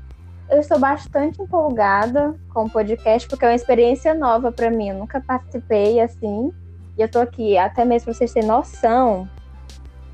eu 0.51 0.59
estou 0.59 0.79
bastante 0.79 1.41
empolgada 1.41 2.35
com 2.53 2.65
o 2.65 2.71
podcast, 2.71 3.29
porque 3.29 3.45
é 3.45 3.49
uma 3.49 3.55
experiência 3.55 4.13
nova 4.15 4.51
para 4.51 4.69
mim. 4.69 4.89
Eu 4.89 4.99
nunca 4.99 5.21
participei 5.21 6.01
assim. 6.01 6.53
E 6.99 7.01
eu 7.01 7.07
estou 7.07 7.23
aqui, 7.23 7.57
até 7.57 7.85
mesmo 7.85 8.07
para 8.07 8.15
vocês 8.15 8.33
terem 8.33 8.49
noção, 8.49 9.29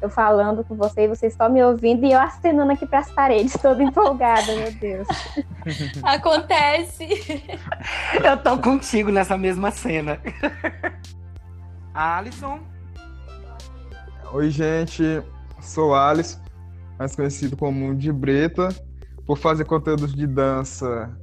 eu 0.00 0.10
falando 0.10 0.62
com 0.62 0.76
vocês, 0.76 1.08
vocês 1.08 1.32
estão 1.32 1.50
me 1.50 1.64
ouvindo 1.64 2.04
e 2.04 2.12
eu 2.12 2.20
acenando 2.20 2.70
aqui 2.70 2.86
para 2.86 2.98
as 2.98 3.10
paredes, 3.10 3.54
toda 3.54 3.82
empolgada, 3.82 4.54
meu 4.54 4.72
Deus. 4.72 5.08
Acontece. 6.04 7.42
Eu 8.22 8.36
tô 8.36 8.58
contigo 8.58 9.10
nessa 9.10 9.38
mesma 9.38 9.70
cena. 9.70 10.20
Alisson. 11.94 12.60
Oi, 14.32 14.50
gente. 14.50 15.22
Sou 15.62 15.94
Alisson, 15.94 16.38
mais 16.98 17.16
conhecido 17.16 17.56
como 17.56 17.94
de 17.94 18.12
Breta 18.12 18.68
por 19.26 19.36
fazer 19.36 19.64
conteúdos 19.64 20.14
de 20.14 20.26
dança 20.26 21.14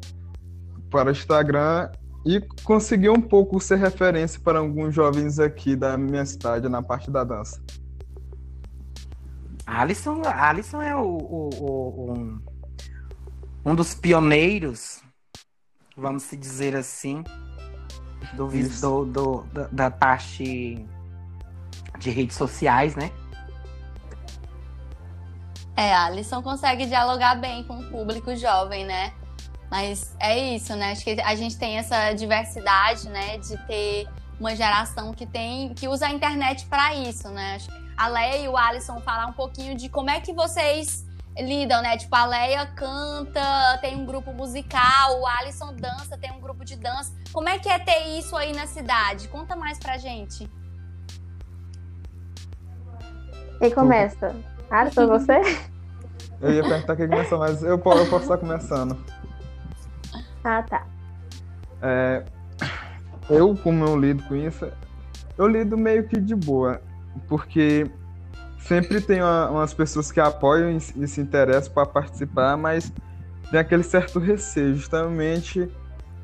para 0.92 1.10
o 1.10 1.12
Instagram 1.12 1.90
e 2.26 2.42
conseguir 2.64 3.10
um 3.10 3.22
pouco 3.22 3.60
ser 3.60 3.78
referência 3.78 4.40
para 4.40 4.60
alguns 4.60 4.94
jovens 4.94 5.40
aqui 5.40 5.76
da 5.76 5.98
minha 5.98 6.26
cidade 6.26 6.70
na 6.70 6.82
parte 6.82 7.10
da 7.10 7.24
dança. 7.24 7.62
Alisson, 9.66 10.22
Alisson 10.26 10.82
é 10.82 10.96
o, 10.96 11.02
o, 11.02 11.50
o, 11.60 12.14
um, 12.14 12.42
um 13.66 13.76
dos 13.76 13.96
pioneiros, 13.96 15.02
vamos 15.96 16.24
se 16.24 16.36
dizer 16.36 16.76
assim, 16.76 17.24
do, 18.36 18.48
do, 18.48 19.06
do 19.06 19.44
da, 19.54 19.68
da 19.72 19.92
parte 19.92 20.86
de 21.98 22.10
redes 22.10 22.36
sociais, 22.36 22.96
né? 22.96 23.12
É, 25.76 25.94
a 25.94 26.06
Alisson 26.06 26.42
consegue 26.42 26.86
dialogar 26.86 27.36
bem 27.36 27.64
com 27.64 27.80
o 27.80 27.90
público 27.90 28.36
jovem, 28.36 28.86
né? 28.86 29.14
Mas 29.72 30.16
é 30.20 30.38
isso, 30.56 30.76
né? 30.76 30.92
Acho 30.92 31.04
que 31.04 31.20
a 31.20 31.36
gente 31.36 31.58
tem 31.58 31.78
essa 31.78 32.14
diversidade, 32.14 33.10
né? 33.10 33.38
De 33.40 33.58
ter 33.66 34.08
uma 34.40 34.56
geração 34.56 35.14
que 35.14 35.26
tem 35.26 35.74
que 35.74 35.88
usa 35.88 36.08
a 36.08 36.12
internet 36.12 36.66
para 36.68 36.94
isso, 36.94 37.28
né? 37.30 37.58
A 37.98 38.08
Leia 38.08 38.38
e 38.44 38.48
o 38.48 38.56
Alisson 38.56 39.00
falar 39.02 39.26
um 39.26 39.34
pouquinho 39.34 39.76
de 39.76 39.90
como 39.90 40.12
é 40.12 40.20
que 40.20 40.32
vocês 40.32 41.06
lidam, 41.36 41.82
né? 41.82 41.98
Tipo, 41.98 42.16
a 42.16 42.26
Leia 42.26 42.68
canta, 42.68 43.78
tem 43.82 43.96
um 43.96 44.06
grupo 44.06 44.32
musical, 44.32 45.20
o 45.20 45.26
Alisson 45.26 45.74
dança, 45.74 46.16
tem 46.18 46.32
um 46.32 46.40
grupo 46.40 46.64
de 46.64 46.76
dança. 46.76 47.12
Como 47.32 47.50
é 47.50 47.58
que 47.58 47.68
é 47.68 47.80
ter 47.80 48.20
isso 48.20 48.36
aí 48.36 48.54
na 48.54 48.68
cidade? 48.68 49.28
Conta 49.28 49.56
mais 49.56 49.80
pra 49.80 49.98
gente. 49.98 50.48
Quem 53.60 53.72
começa? 53.72 54.36
Foi 54.94 55.06
você? 55.06 55.40
Eu 56.42 56.52
ia 56.52 56.64
perguntar 56.64 56.96
quem 56.96 57.08
começou, 57.08 57.40
mas 57.40 57.62
eu, 57.62 57.70
eu 57.70 57.80
posso 57.80 58.18
estar 58.18 58.38
começando. 58.38 58.98
Ah, 60.44 60.64
tá. 60.64 60.86
É, 61.82 62.24
eu, 63.30 63.56
como 63.56 63.86
eu 63.86 63.98
lido 63.98 64.24
com 64.24 64.36
isso, 64.36 64.68
eu 65.38 65.48
lido 65.48 65.78
meio 65.78 66.08
que 66.08 66.20
de 66.20 66.36
boa, 66.36 66.82
porque 67.28 67.90
sempre 68.60 69.00
tem 69.00 69.22
uma, 69.22 69.50
umas 69.52 69.74
pessoas 69.74 70.12
que 70.12 70.20
apoiam 70.20 70.72
e, 70.72 70.78
e 70.78 71.08
se 71.08 71.22
interessam 71.22 71.72
para 71.72 71.86
participar, 71.86 72.58
mas 72.58 72.92
tem 73.52 73.60
aquele 73.60 73.84
certo 73.84 74.20
receio, 74.20 74.76
justamente 74.76 75.70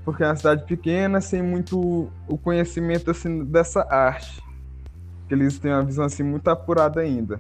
porque 0.04 0.24
é 0.24 0.28
uma 0.28 0.36
cidade 0.36 0.66
pequena, 0.66 1.22
sem 1.22 1.42
muito 1.44 2.12
o 2.28 2.38
conhecimento 2.38 3.12
assim, 3.12 3.44
dessa 3.46 3.86
arte. 3.90 4.42
Que 5.28 5.36
eles 5.36 5.60
têm 5.60 5.72
uma 5.72 5.84
visão 5.84 6.06
assim 6.06 6.24
muito 6.24 6.48
apurada 6.48 7.00
ainda. 7.00 7.40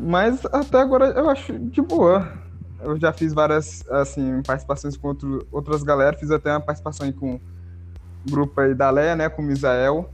Mas 0.00 0.44
até 0.46 0.78
agora 0.78 1.06
eu 1.06 1.28
acho 1.28 1.58
de 1.58 1.82
boa. 1.82 2.32
Eu 2.80 2.98
já 2.98 3.12
fiz 3.12 3.32
várias 3.32 3.84
assim, 3.90 4.40
participações 4.42 4.96
com 4.96 5.08
outro, 5.08 5.46
outras 5.50 5.82
galera. 5.82 6.16
Fiz 6.16 6.30
até 6.30 6.50
uma 6.50 6.60
participação 6.60 7.10
com 7.12 7.34
o 7.34 7.40
grupo 8.30 8.60
aí 8.60 8.74
da 8.74 8.90
Leia, 8.90 9.16
né? 9.16 9.28
Com 9.28 9.42
o 9.42 9.44
Misael. 9.44 10.10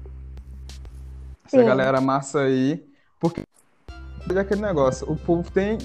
Essa 1.45 1.59
Sim. 1.59 1.64
galera 1.64 2.01
massa 2.01 2.41
aí. 2.41 2.85
Porque 3.20 3.43
é 4.35 4.39
aquele 4.39 4.62
negócio, 4.62 5.11
o 5.11 5.16
povo 5.16 5.51
tem 5.51 5.78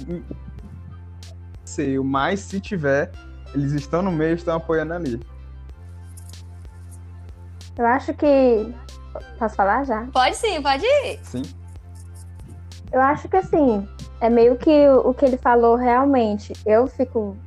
sei, 1.69 1.99
mas 1.99 2.39
se 2.41 2.59
tiver, 2.59 3.11
eles 3.53 3.71
estão 3.73 4.01
no 4.01 4.11
meio, 4.11 4.35
estão 4.35 4.57
apoiando 4.57 4.93
ali. 4.93 5.21
Eu 7.77 7.85
acho 7.85 8.13
que. 8.13 8.73
Posso 9.37 9.55
falar 9.55 9.85
já? 9.85 10.05
Pode 10.11 10.35
sim, 10.35 10.61
pode 10.61 10.85
ir. 10.85 11.19
Sim. 11.23 11.43
Eu 12.91 13.01
acho 13.01 13.27
que 13.29 13.37
assim, 13.37 13.87
é 14.19 14.29
meio 14.29 14.55
que 14.55 14.87
o 14.89 15.13
que 15.13 15.25
ele 15.25 15.37
falou 15.37 15.75
realmente. 15.75 16.53
Eu 16.65 16.87
fico, 16.87 17.37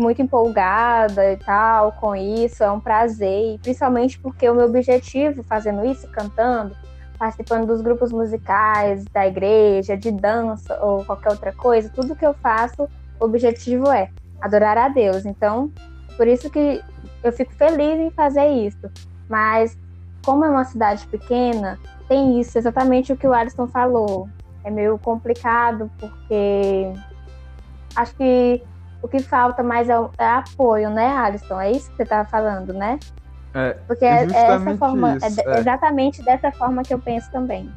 muito 0.00 0.20
empolgada 0.20 1.32
e 1.32 1.36
tal 1.36 1.92
com 1.92 2.14
isso, 2.14 2.62
é 2.62 2.70
um 2.70 2.80
prazer, 2.80 3.54
e 3.54 3.58
principalmente 3.58 4.18
porque 4.18 4.48
o 4.48 4.54
meu 4.54 4.66
objetivo 4.66 5.42
fazendo 5.42 5.84
isso, 5.86 6.06
cantando, 6.10 6.76
participando 7.18 7.66
dos 7.66 7.80
grupos 7.80 8.12
musicais, 8.12 9.04
da 9.06 9.26
igreja, 9.26 9.96
de 9.96 10.10
dança 10.10 10.78
ou 10.82 11.04
qualquer 11.04 11.30
outra 11.30 11.52
coisa, 11.52 11.90
tudo 11.94 12.14
que 12.14 12.26
eu 12.26 12.34
faço, 12.34 12.88
o 13.18 13.24
objetivo 13.24 13.90
é 13.90 14.10
adorar 14.40 14.78
a 14.78 14.88
Deus. 14.88 15.24
Então, 15.24 15.70
por 16.16 16.26
isso 16.26 16.48
que 16.50 16.82
eu 17.22 17.32
fico 17.32 17.52
feliz 17.54 17.98
em 17.98 18.10
fazer 18.10 18.46
isso. 18.48 18.90
Mas, 19.28 19.76
como 20.24 20.44
é 20.44 20.50
uma 20.50 20.64
cidade 20.64 21.06
pequena, 21.06 21.78
tem 22.08 22.40
isso, 22.40 22.56
exatamente 22.56 23.12
o 23.12 23.16
que 23.16 23.26
o 23.26 23.32
Alisson 23.32 23.66
falou. 23.66 24.28
É 24.68 24.70
meio 24.70 24.98
complicado, 24.98 25.90
porque 25.98 26.92
acho 27.96 28.14
que 28.16 28.62
o 29.00 29.08
que 29.08 29.18
falta 29.20 29.62
mais 29.62 29.88
é, 29.88 29.94
é 30.18 30.26
apoio, 30.26 30.90
né, 30.90 31.16
Alisson? 31.16 31.58
É 31.58 31.70
isso 31.70 31.90
que 31.90 31.96
você 31.96 32.02
estava 32.02 32.28
falando, 32.28 32.74
né? 32.74 32.98
É, 33.54 33.72
Porque 33.86 34.04
é, 34.04 34.24
é 34.24 34.24
essa 34.24 34.76
forma, 34.76 35.16
isso, 35.16 35.40
é, 35.40 35.44
é. 35.56 35.58
exatamente 35.58 36.22
dessa 36.22 36.52
forma 36.52 36.82
que 36.82 36.92
eu 36.92 36.98
penso 36.98 37.30
também. 37.30 37.72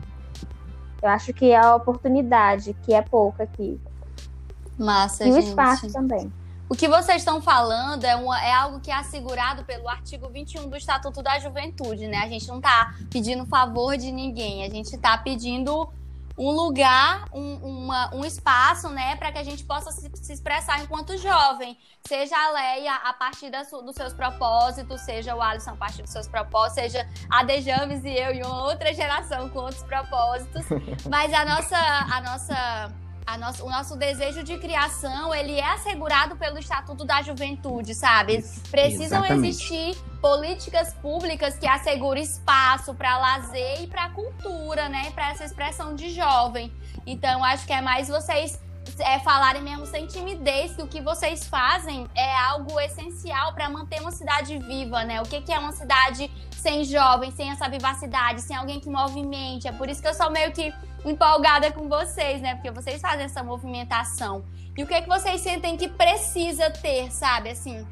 Eu 1.01 1.07
acho 1.07 1.31
que 1.31 1.51
é 1.51 1.57
a 1.57 1.75
oportunidade, 1.75 2.75
que 2.83 2.93
é 2.93 3.01
pouca 3.01 3.43
aqui. 3.43 3.79
Massa, 4.77 5.23
e 5.23 5.31
o 5.31 5.35
gente. 5.35 5.47
espaço 5.47 5.93
também. 5.93 6.29
O 6.67 6.75
que 6.75 6.89
vocês 6.89 7.21
estão 7.21 7.41
falando 7.41 8.03
é, 8.03 8.15
uma, 8.17 8.43
é 8.43 8.53
algo 8.53 8.81
que 8.81 8.91
é 8.91 8.95
assegurado 8.95 9.63
pelo 9.63 9.87
artigo 9.87 10.29
21 10.29 10.69
do 10.69 10.75
Estatuto 10.75 11.23
da 11.23 11.39
Juventude, 11.39 12.07
né? 12.07 12.17
A 12.17 12.27
gente 12.27 12.47
não 12.49 12.57
está 12.57 12.95
pedindo 13.09 13.45
favor 13.45 13.95
de 13.95 14.11
ninguém, 14.11 14.65
a 14.65 14.69
gente 14.69 14.93
está 14.93 15.17
pedindo 15.17 15.89
um 16.37 16.51
lugar, 16.51 17.25
um, 17.33 17.55
uma, 17.55 18.15
um 18.15 18.25
espaço, 18.25 18.89
né, 18.89 19.15
para 19.15 19.31
que 19.31 19.37
a 19.37 19.43
gente 19.43 19.63
possa 19.63 19.91
se, 19.91 20.09
se, 20.15 20.33
expressar 20.33 20.81
enquanto 20.81 21.17
jovem. 21.17 21.77
Seja 22.07 22.35
a 22.35 22.51
Leia 22.51 22.95
a 22.95 23.13
partir 23.13 23.49
das, 23.49 23.69
dos 23.69 23.95
seus 23.95 24.13
propósitos, 24.13 25.01
seja 25.01 25.35
o 25.35 25.41
Alisson 25.41 25.71
a 25.71 25.75
partir 25.75 26.01
dos 26.01 26.11
seus 26.11 26.27
propósitos, 26.27 26.75
seja 26.75 27.07
a 27.29 27.43
Dejames 27.43 28.03
e 28.03 28.13
eu 28.13 28.33
e 28.33 28.41
uma 28.43 28.63
outra 28.63 28.93
geração 28.93 29.49
com 29.49 29.59
outros 29.59 29.83
propósitos. 29.83 30.65
Mas 31.09 31.33
a 31.33 31.45
nossa, 31.45 31.77
a 31.77 32.21
nossa 32.21 32.91
nosso, 33.37 33.65
o 33.65 33.69
nosso 33.69 33.95
desejo 33.95 34.43
de 34.43 34.57
criação 34.57 35.33
ele 35.33 35.59
é 35.59 35.73
assegurado 35.73 36.35
pelo 36.35 36.57
Estatuto 36.57 37.05
da 37.05 37.21
Juventude, 37.21 37.93
sabe? 37.95 38.37
Isso, 38.37 38.61
Precisam 38.69 39.23
exatamente. 39.23 39.49
existir 39.49 39.95
políticas 40.21 40.93
públicas 40.95 41.57
que 41.57 41.67
assegurem 41.67 42.23
espaço 42.23 42.93
para 42.93 43.17
lazer 43.17 43.81
e 43.81 43.87
para 43.87 44.09
cultura, 44.09 44.89
né? 44.89 45.11
Para 45.11 45.31
essa 45.31 45.45
expressão 45.45 45.95
de 45.95 46.09
jovem. 46.11 46.71
Então, 47.05 47.43
acho 47.43 47.65
que 47.65 47.73
é 47.73 47.81
mais 47.81 48.07
vocês 48.07 48.59
é, 48.99 49.19
falarem 49.19 49.61
mesmo 49.61 49.85
sem 49.85 50.05
timidez 50.05 50.75
que 50.75 50.81
o 50.81 50.87
que 50.87 51.01
vocês 51.01 51.47
fazem 51.47 52.07
é 52.15 52.37
algo 52.37 52.79
essencial 52.79 53.53
para 53.53 53.69
manter 53.69 54.01
uma 54.01 54.11
cidade 54.11 54.57
viva, 54.57 55.03
né? 55.03 55.21
O 55.21 55.25
que, 55.25 55.41
que 55.41 55.51
é 55.51 55.59
uma 55.59 55.71
cidade 55.71 56.29
sem 56.51 56.83
jovens, 56.83 57.33
sem 57.33 57.49
essa 57.49 57.67
vivacidade, 57.69 58.41
sem 58.41 58.55
alguém 58.55 58.79
que 58.79 58.89
movimente? 58.89 59.67
É 59.67 59.71
por 59.71 59.89
isso 59.89 60.01
que 60.01 60.07
eu 60.07 60.13
sou 60.13 60.29
meio 60.31 60.51
que 60.51 60.73
empolgada 61.05 61.71
com 61.71 61.87
vocês, 61.87 62.41
né? 62.41 62.55
Porque 62.55 62.71
vocês 62.71 63.01
fazem 63.01 63.25
essa 63.25 63.43
movimentação. 63.43 64.43
E 64.77 64.83
o 64.83 64.87
que 64.87 64.93
é 64.93 65.01
que 65.01 65.09
vocês 65.09 65.41
sentem 65.41 65.77
que 65.77 65.87
precisa 65.87 66.69
ter, 66.69 67.11
sabe? 67.11 67.49
Assim, 67.49 67.85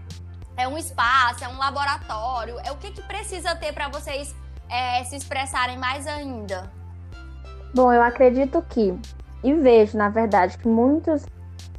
é 0.56 0.68
um 0.68 0.78
espaço, 0.78 1.44
é 1.44 1.48
um 1.48 1.58
laboratório. 1.58 2.60
É 2.64 2.72
o 2.72 2.78
que 2.78 2.92
que 2.92 3.02
precisa 3.02 3.56
ter 3.56 3.74
para 3.74 3.90
vocês 3.90 4.36
é, 4.70 5.04
se 5.04 5.16
expressarem 5.16 5.78
mais 5.78 6.06
ainda? 6.06 6.72
Bom, 7.74 7.92
eu 7.94 8.02
acredito 8.02 8.62
que 8.64 8.98
e 9.44 9.54
vejo, 9.54 9.98
na 9.98 10.10
verdade, 10.10 10.58
que 10.58 10.68
muitos 10.68 11.26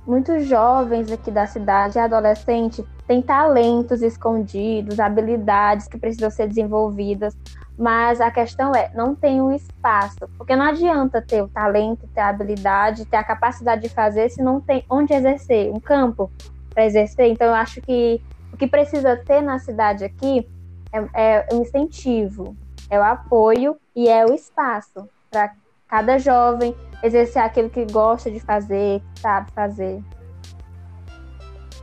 muitos 0.07 0.47
jovens 0.47 1.13
aqui 1.13 1.31
da 1.31 1.47
cidade, 1.47 1.99
adolescente, 1.99 2.85
têm 3.07 3.23
talentos 3.23 4.03
escondidos, 4.03 4.99
habilidades 4.99 5.87
que 5.87 5.99
precisam 5.99 6.31
ser 6.31 6.49
desenvolvidas, 6.49 7.37
mas 7.79 8.21
a 8.21 8.31
questão 8.31 8.75
é, 8.75 8.91
não 8.95 9.15
tem 9.15 9.41
um 9.41 9.53
espaço, 9.53 10.29
porque 10.37 10.57
não 10.57 10.67
adianta 10.67 11.23
ter 11.23 11.43
o 11.43 11.49
talento, 11.49 12.09
ter 12.15 12.21
a 12.21 12.29
habilidade, 12.29 13.05
ter 13.05 13.17
a 13.17 13.25
capacidade 13.25 13.83
de 13.83 13.89
fazer 13.89 14.29
se 14.31 14.43
não 14.43 14.61
tem 14.61 14.85
onde 14.91 15.13
exercer, 15.13 15.73
um 15.73 15.81
campo 15.81 16.31
para 16.75 16.85
exercer. 16.85 17.27
Então, 17.27 17.47
eu 17.47 17.55
acho 17.55 17.81
que 17.81 18.21
o 18.53 18.57
que 18.57 18.67
precisa 18.67 19.17
ter 19.17 19.41
na 19.41 19.59
cidade 19.59 20.05
aqui 20.05 20.49
é, 20.93 21.47
é 21.47 21.49
um 21.53 21.63
incentivo, 21.63 22.57
é 22.89 22.99
o 22.99 23.03
apoio 23.03 23.77
e 23.95 24.09
é 24.09 24.27
o 24.27 24.35
espaço 24.35 25.09
para 25.31 25.53
cada 25.89 26.19
jovem 26.19 26.75
exercer 27.03 27.43
aquilo 27.43 27.71
que 27.71 27.85
gosta 27.87 28.31
de 28.31 28.41
fazer, 28.41 29.01
que 29.15 29.21
sabe 29.21 29.51
fazer. 29.53 30.03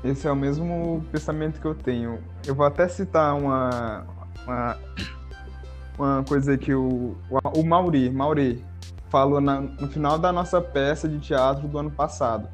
Esse 0.03 0.27
é 0.27 0.31
o 0.31 0.35
mesmo 0.35 1.03
pensamento 1.11 1.59
que 1.59 1.65
eu 1.65 1.75
tenho. 1.75 2.19
Eu 2.45 2.53
vou 2.55 2.65
até 2.65 2.87
citar 2.87 3.35
uma, 3.35 4.05
uma, 4.45 4.77
uma 5.97 6.23
coisa 6.23 6.57
que 6.57 6.73
o, 6.73 7.17
o 7.55 7.63
Mauri, 7.63 8.09
Mauri 8.09 8.63
falou 9.09 9.41
na, 9.41 9.61
no 9.61 9.87
final 9.87 10.17
da 10.17 10.31
nossa 10.31 10.61
peça 10.61 11.07
de 11.07 11.19
teatro 11.19 11.67
do 11.67 11.77
ano 11.77 11.91
passado. 11.91 12.47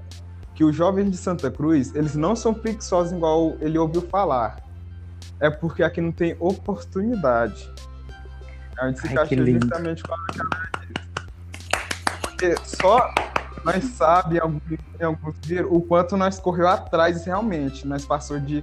Que 0.55 0.64
os 0.64 0.76
jovens 0.76 1.09
de 1.09 1.18
Santa 1.18 1.49
Cruz, 1.51 1.93
eles 1.95 2.16
não 2.16 2.36
são 2.36 2.53
preguiçosos 2.53 3.11
igual 3.11 3.55
ele 3.59 3.78
ouviu 3.78 4.01
falar. 4.01 4.61
É 5.39 5.49
porque 5.49 5.84
aqui 5.84 5.99
não 5.99 6.11
tem 6.11 6.38
oportunidade. 6.39 7.70
A 8.78 8.88
gente 8.88 8.99
se 8.99 9.07
Ai, 9.07 9.28
que 9.28 9.36
encaixa 9.36 9.36
lindo. 9.36 9.66
justamente 9.66 10.03
com 10.03 10.14
a 10.14 10.18
cara 10.28 10.72
disso. 10.82 11.12
Porque 12.44 12.56
só 12.66 13.10
nós 13.64 13.86
sabemos, 13.86 14.62
em 15.00 15.04
alguns, 15.04 15.39
dias, 15.39 15.66
o 15.70 15.80
quanto 15.80 16.18
nós 16.18 16.41
correu 16.41 16.68
atrás 16.68 17.24
realmente. 17.26 17.88
Nós 17.88 18.06
passou 18.06 18.38
de 18.38 18.62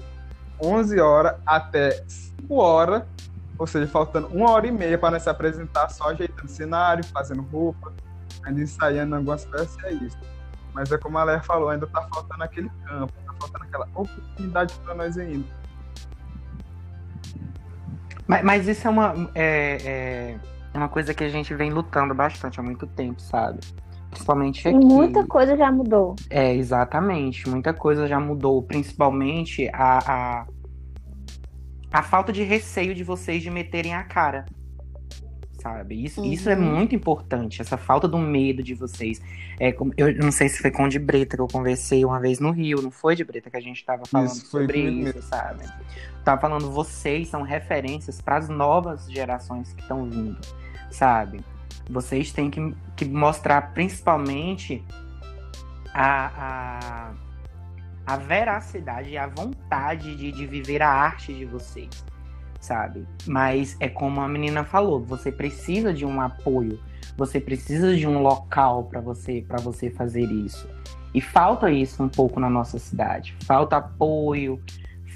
11 0.62 1.01
horas 1.01 1.37
até 1.47 2.05
5 2.07 2.55
horas, 2.55 3.03
ou 3.59 3.66
seja, 3.66 3.89
faltando 3.89 4.26
uma 4.26 4.51
hora 4.51 4.66
e 4.66 4.70
meia 4.70 4.99
para 4.99 5.12
nós 5.12 5.22
se 5.22 5.31
apresentar, 5.31 5.89
só 5.89 6.11
ajeitando 6.11 6.47
cenário, 6.47 7.03
fazendo 7.07 7.41
roupa, 7.41 7.91
ainda 8.45 8.61
ensaiando 8.61 9.16
algumas 9.16 9.47
peças, 9.47 9.83
é 9.85 9.93
isso. 9.93 10.18
Mas 10.74 10.93
é 10.93 10.99
como 10.99 11.16
a 11.16 11.24
Léa 11.24 11.41
falou, 11.41 11.70
ainda 11.70 11.87
tá 11.87 12.07
faltando 12.12 12.45
aquele 12.45 12.70
campo, 12.85 13.14
tá 13.24 13.33
faltando 13.41 13.64
aquela 13.64 13.89
oportunidade 13.95 14.74
para 14.85 14.95
nós 14.95 15.16
ainda. 15.16 15.49
Mas, 18.26 18.45
mas 18.45 18.68
isso 18.68 18.87
é 18.87 18.91
uma, 18.91 19.31
é, 19.35 20.37
é 20.37 20.49
uma 20.79 20.89
coisa 20.89 21.12
que 21.14 21.25
a 21.25 21.29
gente 21.29 21.55
vem 21.55 21.71
lutando 21.71 22.14
bastante 22.14 22.61
há 22.61 22.62
muito 22.62 22.87
tempo, 22.87 23.21
sabe? 23.21 23.59
Principalmente 24.11 24.66
E 24.66 24.68
aqui. 24.68 24.79
muita 24.85 25.25
coisa 25.27 25.57
já 25.57 25.71
mudou. 25.71 26.16
É, 26.29 26.53
exatamente. 26.55 27.49
Muita 27.49 27.73
coisa 27.73 28.07
já 28.09 28.18
mudou. 28.18 28.62
Principalmente 28.62 29.68
a, 29.73 29.99
a, 30.41 30.47
a 31.93 32.03
falta 32.03 32.33
de 32.33 32.43
receio 32.43 32.95
de 32.95 33.05
vocês 33.05 33.43
de 33.43 33.51
meterem 33.51 33.95
a 33.95 34.03
cara. 34.03 34.47
Sabe? 35.62 36.04
Isso, 36.04 36.24
isso 36.24 36.48
é 36.48 36.56
Uhum. 36.56 36.74
muito 36.76 36.94
importante. 36.94 37.61
Essa 37.61 37.76
falta 37.76 38.08
do 38.08 38.16
medo 38.18 38.62
de 38.62 38.74
vocês. 38.74 39.20
É, 39.58 39.70
como- 39.72 39.92
eu 39.96 40.14
não 40.16 40.32
sei 40.32 40.48
se 40.48 40.58
foi 40.62 40.70
com 40.70 40.84
o 40.84 40.88
de 40.88 40.98
Breta 40.98 41.36
que 41.36 41.42
eu 41.42 41.46
conversei 41.48 42.04
uma 42.04 42.18
vez 42.18 42.40
no 42.40 42.50
Rio. 42.50 42.80
Não 42.80 42.90
foi 42.90 43.14
de 43.14 43.22
Breta 43.24 43.50
que 43.50 43.56
a 43.56 43.61
gente 43.61 43.84
tava 43.84 44.04
falando 44.06 44.28
Isso, 44.28 44.50
foi 44.50 44.62
sobre 44.62 44.80
isso, 44.80 45.04
mesmo. 45.16 45.22
sabe? 45.22 45.64
Tava 46.24 46.40
falando, 46.40 46.70
vocês 46.70 47.28
são 47.28 47.42
referências 47.42 48.20
para 48.20 48.36
as 48.38 48.48
novas 48.48 49.11
gerações 49.11 49.72
que 49.72 49.82
estão 49.82 50.08
vindo, 50.08 50.38
sabe? 50.90 51.40
Vocês 51.88 52.32
têm 52.32 52.48
que, 52.50 52.74
que 52.96 53.04
mostrar 53.04 53.72
principalmente 53.74 54.82
a, 55.92 57.11
a, 58.06 58.14
a 58.14 58.16
veracidade 58.16 59.11
e 59.11 59.18
a 59.18 59.26
vontade 59.26 60.14
de, 60.16 60.30
de 60.32 60.46
viver 60.46 60.82
a 60.82 60.88
arte 60.88 61.32
de 61.34 61.44
vocês, 61.44 61.88
sabe? 62.61 63.06
Mas 63.26 63.76
é 63.80 63.88
como 63.88 64.20
a 64.20 64.28
menina 64.28 64.62
falou, 64.64 65.02
você 65.02 65.32
precisa 65.32 65.92
de 65.92 66.04
um 66.04 66.20
apoio, 66.20 66.78
você 67.16 67.40
precisa 67.40 67.96
de 67.96 68.06
um 68.06 68.20
local 68.22 68.84
para 68.84 69.00
você 69.00 69.44
para 69.46 69.61
você 69.61 69.90
fazer 69.90 70.30
isso. 70.30 70.68
E 71.12 71.20
falta 71.20 71.70
isso 71.70 72.02
um 72.02 72.08
pouco 72.08 72.38
na 72.38 72.48
nossa 72.48 72.78
cidade. 72.78 73.34
Falta 73.44 73.78
apoio, 73.78 74.62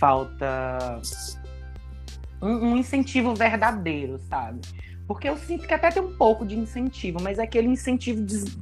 falta 0.00 1.00
um, 2.42 2.72
um 2.72 2.76
incentivo 2.76 3.34
verdadeiro, 3.34 4.18
sabe? 4.28 4.60
Porque 5.06 5.28
eu 5.28 5.36
sinto 5.36 5.66
que 5.68 5.74
até 5.74 5.90
tem 5.90 6.02
um 6.02 6.16
pouco 6.16 6.44
de 6.44 6.58
incentivo, 6.58 7.18
mas 7.22 7.38
é 7.38 7.42
aquele 7.42 7.68
incentivo 7.68 8.22
des- 8.22 8.56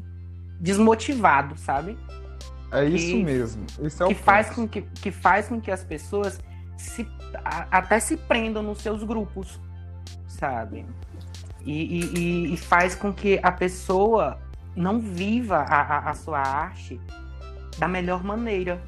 desmotivado, 0.60 1.56
sabe? 1.56 1.96
É 2.72 2.84
isso 2.84 3.06
Que- 3.16 3.22
mesmo. 3.24 3.64
Isso 3.82 4.02
é 4.02 4.06
que 4.08 4.12
o 4.12 4.16
faz 4.16 4.48
ponto. 4.48 4.56
com 4.56 4.68
que, 4.68 4.82
que 4.82 5.10
faz 5.10 5.48
com 5.48 5.60
que 5.60 5.70
as 5.70 5.84
pessoas 5.84 6.40
se, 6.82 7.08
a- 7.44 7.66
até 7.70 7.98
se 8.00 8.16
prendam 8.16 8.62
nos 8.62 8.78
seus 8.78 9.02
grupos, 9.02 9.58
sabe? 10.26 10.84
E, 11.64 12.00
e- 12.00 12.54
e- 12.54 12.56
faz 12.56 12.94
com 12.94 13.12
que 13.12 13.38
a 13.42 13.52
pessoa 13.52 14.38
não 14.74 14.98
viva 14.98 15.58
a, 15.58 15.80
a- 15.80 16.10
a 16.10 16.14
sua 16.14 16.40
arte 16.40 17.00
da 17.78 17.86
melhor 17.86 18.24
maneira. 18.24 18.82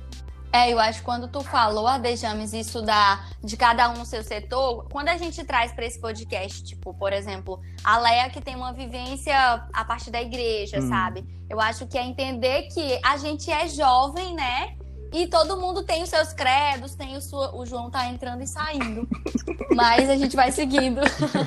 É, 0.53 0.73
eu 0.73 0.79
acho 0.79 1.01
que 1.01 1.05
quando 1.05 1.27
tu 1.27 1.41
falou, 1.43 1.87
Adejames, 1.89 2.53
isso 2.53 2.81
da, 2.81 3.25
de 3.43 3.57
cada 3.57 3.91
um 3.91 3.95
no 3.99 4.07
seu 4.07 4.23
setor, 4.23 4.87
quando 4.89 5.09
a 5.09 5.17
gente 5.17 5.43
traz 5.45 5.73
para 5.73 5.85
esse 5.85 6.01
podcast, 6.01 6.63
tipo, 6.63 6.95
por 6.95 7.13
exemplo, 7.13 7.61
a 7.83 7.99
Leia 7.99 8.31
que 8.31 8.41
tem 8.41 8.55
uma 8.55 8.73
vivência 8.73 9.37
a 9.73 9.85
partir 9.85 10.13
da 10.13 10.23
igreja, 10.23 10.79
Hum. 10.79 10.89
sabe? 10.89 11.25
Eu 11.51 11.61
acho 11.61 11.87
que 11.89 11.99
é 11.99 12.05
entender 12.07 12.69
que 12.73 13.01
a 13.05 13.17
gente 13.17 13.51
é 13.51 13.67
jovem, 13.69 14.35
né? 14.37 14.77
E 15.15 15.29
todo 15.29 15.57
mundo 15.57 15.85
tem 15.85 16.03
os 16.03 16.09
seus 16.09 16.33
credos, 16.33 16.97
tem 16.97 17.17
o 17.17 17.21
sua. 17.21 17.55
O 17.55 17.65
João 17.65 17.89
tá 17.89 18.05
entrando 18.07 18.43
e 18.43 18.49
saindo. 18.49 19.09
Mas 19.73 20.11
a 20.11 20.17
gente 20.17 20.35
vai 20.35 20.51
seguindo. 20.51 21.01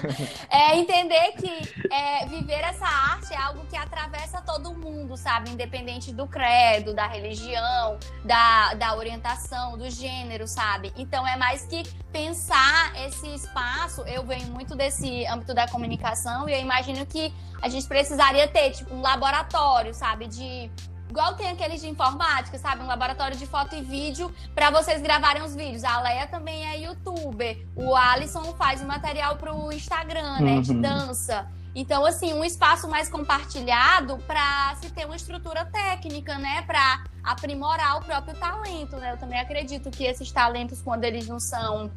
é 0.49 0.77
entender 0.77 1.33
que 1.33 1.91
é, 1.93 2.25
viver 2.27 2.61
essa 2.61 2.85
arte 2.85 3.33
é 3.33 3.37
algo 3.37 3.65
que 3.65 3.75
atravessa 3.75 4.41
todo 4.41 4.73
mundo, 4.73 5.17
sabe? 5.17 5.49
Independente 5.49 6.13
do 6.13 6.25
credo, 6.25 6.93
da 6.93 7.07
religião, 7.07 7.99
da, 8.23 8.73
da 8.75 8.95
orientação, 8.95 9.77
do 9.77 9.89
gênero, 9.89 10.47
sabe? 10.47 10.93
Então 10.95 11.27
é 11.27 11.35
mais 11.35 11.65
que 11.65 11.83
pensar 12.09 12.93
esse 13.05 13.27
espaço. 13.35 14.01
Eu 14.03 14.23
venho 14.23 14.47
muito 14.47 14.77
desse 14.77 15.25
âmbito 15.25 15.53
da 15.53 15.67
comunicação 15.67 16.47
e 16.47 16.53
eu 16.53 16.61
imagino 16.61 17.05
que 17.05 17.33
a 17.61 17.67
gente 17.67 17.85
precisaria 17.85 18.47
ter, 18.47 18.71
tipo, 18.71 18.95
um 18.95 19.01
laboratório, 19.01 19.93
sabe? 19.93 20.25
De 20.27 20.71
Igual 21.17 21.33
tem 21.33 21.49
aqueles 21.49 21.81
de 21.81 21.89
informática, 21.89 22.59
sabe? 22.59 22.83
Um 22.83 22.85
laboratório 22.85 23.35
de 23.35 23.47
foto 23.47 23.75
e 23.75 23.81
vídeo 23.81 24.31
para 24.53 24.69
vocês 24.69 25.01
gravarem 25.01 25.41
os 25.41 25.55
vídeos. 25.55 25.83
A 25.83 25.99
Leia 25.99 26.27
também 26.27 26.63
é 26.69 26.79
youtuber. 26.79 27.57
O 27.75 27.95
Alisson 27.95 28.53
faz 28.53 28.83
o 28.83 28.85
material 28.85 29.35
pro 29.35 29.73
Instagram, 29.73 30.39
né? 30.39 30.51
Uhum. 30.57 30.61
De 30.61 30.75
dança. 30.75 31.47
Então, 31.73 32.05
assim, 32.05 32.33
um 32.33 32.45
espaço 32.45 32.87
mais 32.87 33.09
compartilhado 33.09 34.19
para 34.27 34.75
se 34.75 34.91
ter 34.91 35.05
uma 35.05 35.15
estrutura 35.15 35.65
técnica, 35.65 36.37
né? 36.37 36.61
Para 36.67 37.05
aprimorar 37.23 37.97
o 37.97 38.03
próprio 38.03 38.35
talento, 38.35 38.97
né? 38.97 39.13
Eu 39.13 39.17
também 39.17 39.39
acredito 39.39 39.89
que 39.89 40.03
esses 40.03 40.31
talentos, 40.31 40.83
quando 40.83 41.03
eles 41.03 41.27
não 41.27 41.39
são 41.39 41.89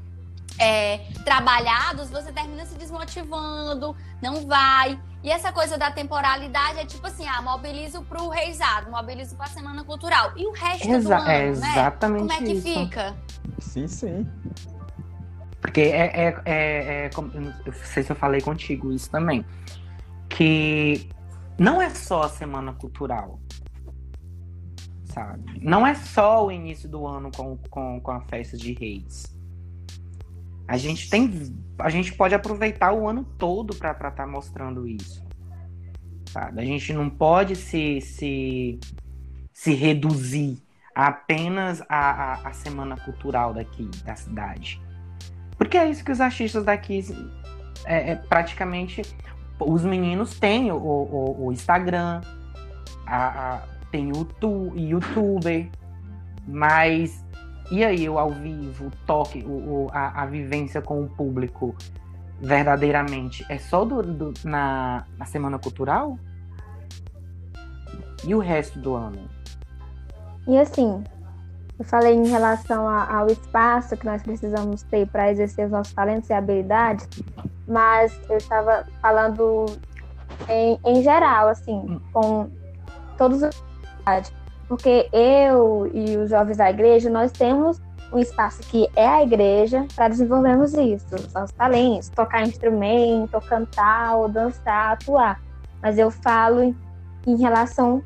é, 0.59 0.99
trabalhados, 1.25 2.11
você 2.11 2.33
termina 2.33 2.65
se 2.67 2.75
desmotivando, 2.77 3.97
não 4.23 4.47
vai. 4.47 4.99
E 5.23 5.31
essa 5.31 5.53
coisa 5.53 5.77
da 5.77 5.91
temporalidade 5.91 6.79
é 6.79 6.87
tipo 6.87 7.07
assim, 7.07 7.27
ah, 7.27 7.43
mobilizo 7.43 8.03
pro 8.03 8.29
reizado, 8.29 8.91
mobilizo 8.91 9.37
pra 9.37 9.47
semana 9.47 9.85
cultural. 9.85 10.33
E 10.37 10.47
o 10.47 10.53
resto 10.53 10.89
Exa 10.89 11.17
do 11.17 11.21
ano, 11.21 11.31
é 11.31 11.47
exatamente 11.49 12.23
né? 12.25 12.29
Como 12.29 12.33
é 12.33 12.47
que 12.47 12.53
isso. 12.53 12.81
fica? 12.81 13.17
Sim, 13.59 13.87
sim. 13.87 14.27
Porque 15.61 15.81
é, 15.83 16.07
é, 16.07 16.43
é, 16.47 17.05
é 17.05 17.11
como, 17.11 17.31
eu 17.35 17.41
não 17.43 17.55
sei 17.85 18.03
se 18.03 18.11
eu 18.11 18.17
falei 18.17 18.41
contigo 18.41 18.93
isso 18.93 19.11
também, 19.11 19.45
que 20.29 21.11
não 21.59 21.83
é 21.83 21.91
só 21.91 22.23
a 22.23 22.29
semana 22.31 22.73
cultural, 22.73 23.39
sabe? 25.05 25.61
Não 25.61 25.87
é 25.87 25.95
só 25.95 26.47
o 26.47 26.51
início 26.51 26.89
do 26.89 27.07
ano 27.07 27.31
com, 27.31 27.59
com, 27.69 28.01
com 28.01 28.11
a 28.11 28.23
festa 28.23 28.57
de 28.57 28.73
reis 28.73 29.39
a 30.71 30.77
gente 30.77 31.11
tem. 31.11 31.53
A 31.81 31.91
gente 31.91 32.15
pode 32.15 32.33
aproveitar 32.33 32.93
o 32.93 33.09
ano 33.09 33.25
todo 33.25 33.75
para 33.75 33.91
estar 33.91 34.13
tá 34.13 34.25
mostrando 34.25 34.87
isso. 34.87 35.21
Sabe? 36.29 36.61
A 36.61 36.65
gente 36.65 36.93
não 36.93 37.11
pode 37.11 37.57
se, 37.57 38.01
se, 38.01 38.79
se 39.53 39.75
reduzir 39.75 40.63
apenas 40.95 41.83
a, 41.89 42.49
a 42.49 42.53
semana 42.53 42.97
cultural 42.99 43.53
daqui, 43.53 43.91
da 44.05 44.15
cidade. 44.15 44.81
Porque 45.59 45.77
é 45.77 45.91
isso 45.91 46.05
que 46.05 46.13
os 46.13 46.21
artistas 46.21 46.65
daqui 46.65 47.05
é, 47.85 48.13
é 48.13 48.15
praticamente. 48.15 49.03
Os 49.59 49.85
meninos 49.85 50.39
têm 50.39 50.71
o, 50.71 50.77
o, 50.77 51.47
o 51.47 51.53
Instagram, 51.53 52.21
a, 53.05 53.55
a, 53.55 53.63
tem 53.91 54.13
o 54.13 54.73
youtuber, 54.77 55.69
mas 56.47 57.25
e 57.71 57.85
aí, 57.85 58.09
o 58.09 58.19
ao 58.19 58.31
vivo, 58.31 58.87
o 58.87 58.91
toque, 59.07 59.45
o, 59.45 59.51
o 59.51 59.91
a, 59.93 60.23
a, 60.23 60.27
vivência 60.27 60.83
com 60.83 61.03
o 61.03 61.09
público 61.09 61.77
verdadeiramente 62.41 63.47
é 63.49 63.59
só 63.59 63.85
do, 63.85 64.03
do, 64.03 64.35
na, 64.45 65.05
na 65.17 65.25
semana 65.25 65.59
cultural? 65.59 66.19
E 68.25 68.35
o 68.35 68.41
resto 68.41 68.79
do 68.79 68.95
ano? 68.97 69.29
E 70.49 70.59
assim, 70.59 71.05
eu 71.79 71.85
falei 71.85 72.15
em 72.15 72.27
relação 72.27 72.89
a, 72.89 73.19
ao 73.19 73.29
espaço 73.29 73.97
que 73.97 74.05
nós 74.05 74.23
precisamos 74.23 74.83
ter 74.83 75.07
para 75.07 75.31
exercer 75.31 75.67
os 75.67 75.71
nossos 75.71 75.93
talentos 75.93 76.29
e 76.29 76.33
habilidades, 76.33 77.09
mas 77.69 78.19
eu 78.29 78.37
estava 78.37 78.85
falando 79.01 79.67
em, 80.49 80.79
em 80.85 81.03
geral, 81.03 81.49
assim, 81.49 81.77
hum. 81.77 82.01
com 82.13 82.51
todos 83.17 83.43
os 83.43 83.55
porque 84.71 85.09
eu 85.13 85.91
e 85.93 86.17
os 86.17 86.31
jovens 86.31 86.57
da 86.57 86.71
igreja, 86.71 87.11
nós 87.11 87.33
temos 87.33 87.81
um 88.13 88.21
espaço 88.21 88.63
que 88.63 88.89
é 88.95 89.05
a 89.05 89.21
igreja 89.21 89.85
para 89.97 90.07
desenvolvermos 90.07 90.75
isso, 90.75 91.13
os 91.13 91.33
nossos 91.33 91.51
talentos, 91.57 92.09
tocar 92.11 92.47
instrumento, 92.47 93.41
cantar, 93.49 94.15
ou 94.15 94.29
dançar, 94.29 94.93
atuar. 94.93 95.43
Mas 95.83 95.99
eu 95.99 96.09
falo 96.09 96.63
em, 96.63 96.77
em 97.27 97.37
relação, 97.37 98.01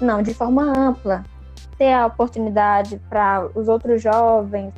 não, 0.00 0.22
de 0.22 0.32
forma 0.32 0.62
ampla, 0.62 1.22
ter 1.76 1.92
a 1.92 2.06
oportunidade 2.06 2.98
para 3.10 3.50
os 3.54 3.68
outros 3.68 4.00
jovens 4.00 4.72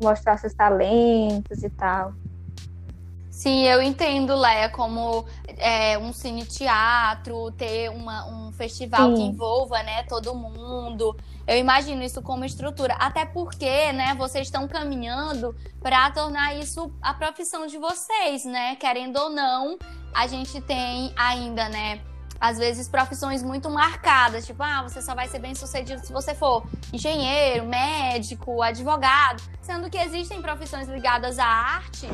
mostrar 0.00 0.36
seus 0.36 0.54
talentos 0.54 1.64
e 1.64 1.70
tal. 1.70 2.12
Sim, 3.38 3.62
eu 3.66 3.80
entendo, 3.80 4.34
Leia, 4.34 4.68
como 4.68 5.24
é, 5.58 5.96
um 5.96 6.12
cine-teatro, 6.12 7.52
ter 7.52 7.88
uma, 7.88 8.26
um 8.26 8.50
festival 8.50 9.10
Sim. 9.10 9.14
que 9.14 9.22
envolva 9.28 9.80
né, 9.84 10.02
todo 10.08 10.34
mundo. 10.34 11.16
Eu 11.46 11.56
imagino 11.56 12.02
isso 12.02 12.20
como 12.20 12.44
estrutura. 12.44 12.94
Até 12.94 13.24
porque, 13.24 13.92
né, 13.92 14.12
vocês 14.18 14.48
estão 14.48 14.66
caminhando 14.66 15.54
para 15.80 16.10
tornar 16.10 16.56
isso 16.56 16.92
a 17.00 17.14
profissão 17.14 17.68
de 17.68 17.78
vocês, 17.78 18.44
né? 18.44 18.74
Querendo 18.74 19.16
ou 19.18 19.30
não, 19.30 19.78
a 20.12 20.26
gente 20.26 20.60
tem 20.60 21.14
ainda, 21.16 21.68
né? 21.68 22.00
Às 22.40 22.58
vezes 22.58 22.88
profissões 22.88 23.40
muito 23.40 23.70
marcadas, 23.70 24.46
tipo, 24.46 24.64
ah, 24.64 24.82
você 24.82 25.00
só 25.00 25.14
vai 25.14 25.28
ser 25.28 25.38
bem 25.38 25.54
sucedido 25.54 26.04
se 26.04 26.12
você 26.12 26.34
for 26.34 26.64
engenheiro, 26.92 27.66
médico, 27.66 28.60
advogado, 28.62 29.40
sendo 29.62 29.88
que 29.88 29.98
existem 29.98 30.42
profissões 30.42 30.88
ligadas 30.88 31.38
à 31.38 31.46
arte 31.46 32.08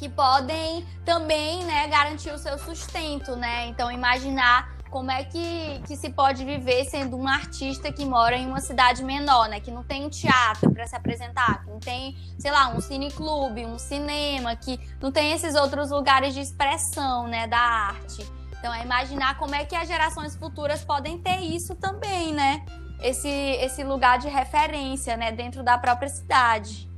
que 0.00 0.08
podem 0.08 0.86
também 1.04 1.62
né, 1.66 1.86
garantir 1.86 2.30
o 2.30 2.38
seu 2.38 2.58
sustento, 2.58 3.36
né? 3.36 3.66
Então, 3.66 3.92
imaginar 3.92 4.74
como 4.88 5.10
é 5.10 5.22
que, 5.24 5.78
que 5.86 5.94
se 5.94 6.08
pode 6.08 6.42
viver 6.42 6.86
sendo 6.86 7.18
um 7.18 7.28
artista 7.28 7.92
que 7.92 8.06
mora 8.06 8.34
em 8.34 8.46
uma 8.46 8.62
cidade 8.62 9.04
menor, 9.04 9.46
né? 9.50 9.60
Que 9.60 9.70
não 9.70 9.84
tem 9.84 10.08
teatro 10.08 10.72
para 10.72 10.86
se 10.86 10.96
apresentar, 10.96 11.62
que 11.62 11.70
não 11.70 11.78
tem, 11.78 12.16
sei 12.38 12.50
lá, 12.50 12.68
um 12.74 12.80
cineclube, 12.80 13.66
um 13.66 13.78
cinema, 13.78 14.56
que 14.56 14.80
não 15.02 15.12
tem 15.12 15.32
esses 15.32 15.54
outros 15.54 15.90
lugares 15.90 16.32
de 16.32 16.40
expressão, 16.40 17.28
né, 17.28 17.46
da 17.46 17.58
arte. 17.58 18.26
Então, 18.58 18.72
é 18.72 18.82
imaginar 18.82 19.36
como 19.36 19.54
é 19.54 19.66
que 19.66 19.76
as 19.76 19.86
gerações 19.86 20.34
futuras 20.34 20.82
podem 20.82 21.18
ter 21.18 21.40
isso 21.40 21.74
também, 21.74 22.32
né? 22.32 22.64
Esse, 23.02 23.28
esse 23.28 23.84
lugar 23.84 24.18
de 24.18 24.28
referência, 24.28 25.14
né, 25.18 25.30
dentro 25.30 25.62
da 25.62 25.76
própria 25.76 26.08
cidade. 26.08 26.89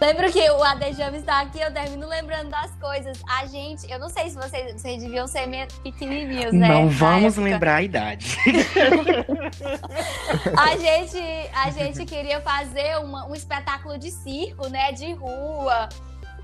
Lembro 0.00 0.30
que 0.30 0.50
o 0.50 0.62
Adejama 0.62 1.16
está 1.16 1.40
aqui, 1.40 1.60
eu 1.60 1.72
termino 1.72 2.06
lembrando 2.06 2.50
das 2.50 2.70
coisas. 2.76 3.20
A 3.28 3.46
gente, 3.46 3.90
eu 3.90 3.98
não 3.98 4.08
sei 4.08 4.28
se 4.28 4.36
vocês, 4.36 4.72
vocês 4.72 5.02
deviam 5.02 5.26
ser 5.26 5.48
pequenininhos, 5.82 6.52
né? 6.52 6.68
Não 6.68 6.88
vamos 6.88 7.36
lembrar 7.36 7.76
a 7.76 7.82
idade. 7.82 8.36
a, 10.56 10.76
gente, 10.76 11.18
a 11.54 11.70
gente 11.70 12.04
queria 12.04 12.40
fazer 12.40 12.98
uma, 12.98 13.26
um 13.26 13.34
espetáculo 13.34 13.98
de 13.98 14.10
circo, 14.10 14.68
né? 14.68 14.92
De 14.92 15.12
rua. 15.14 15.88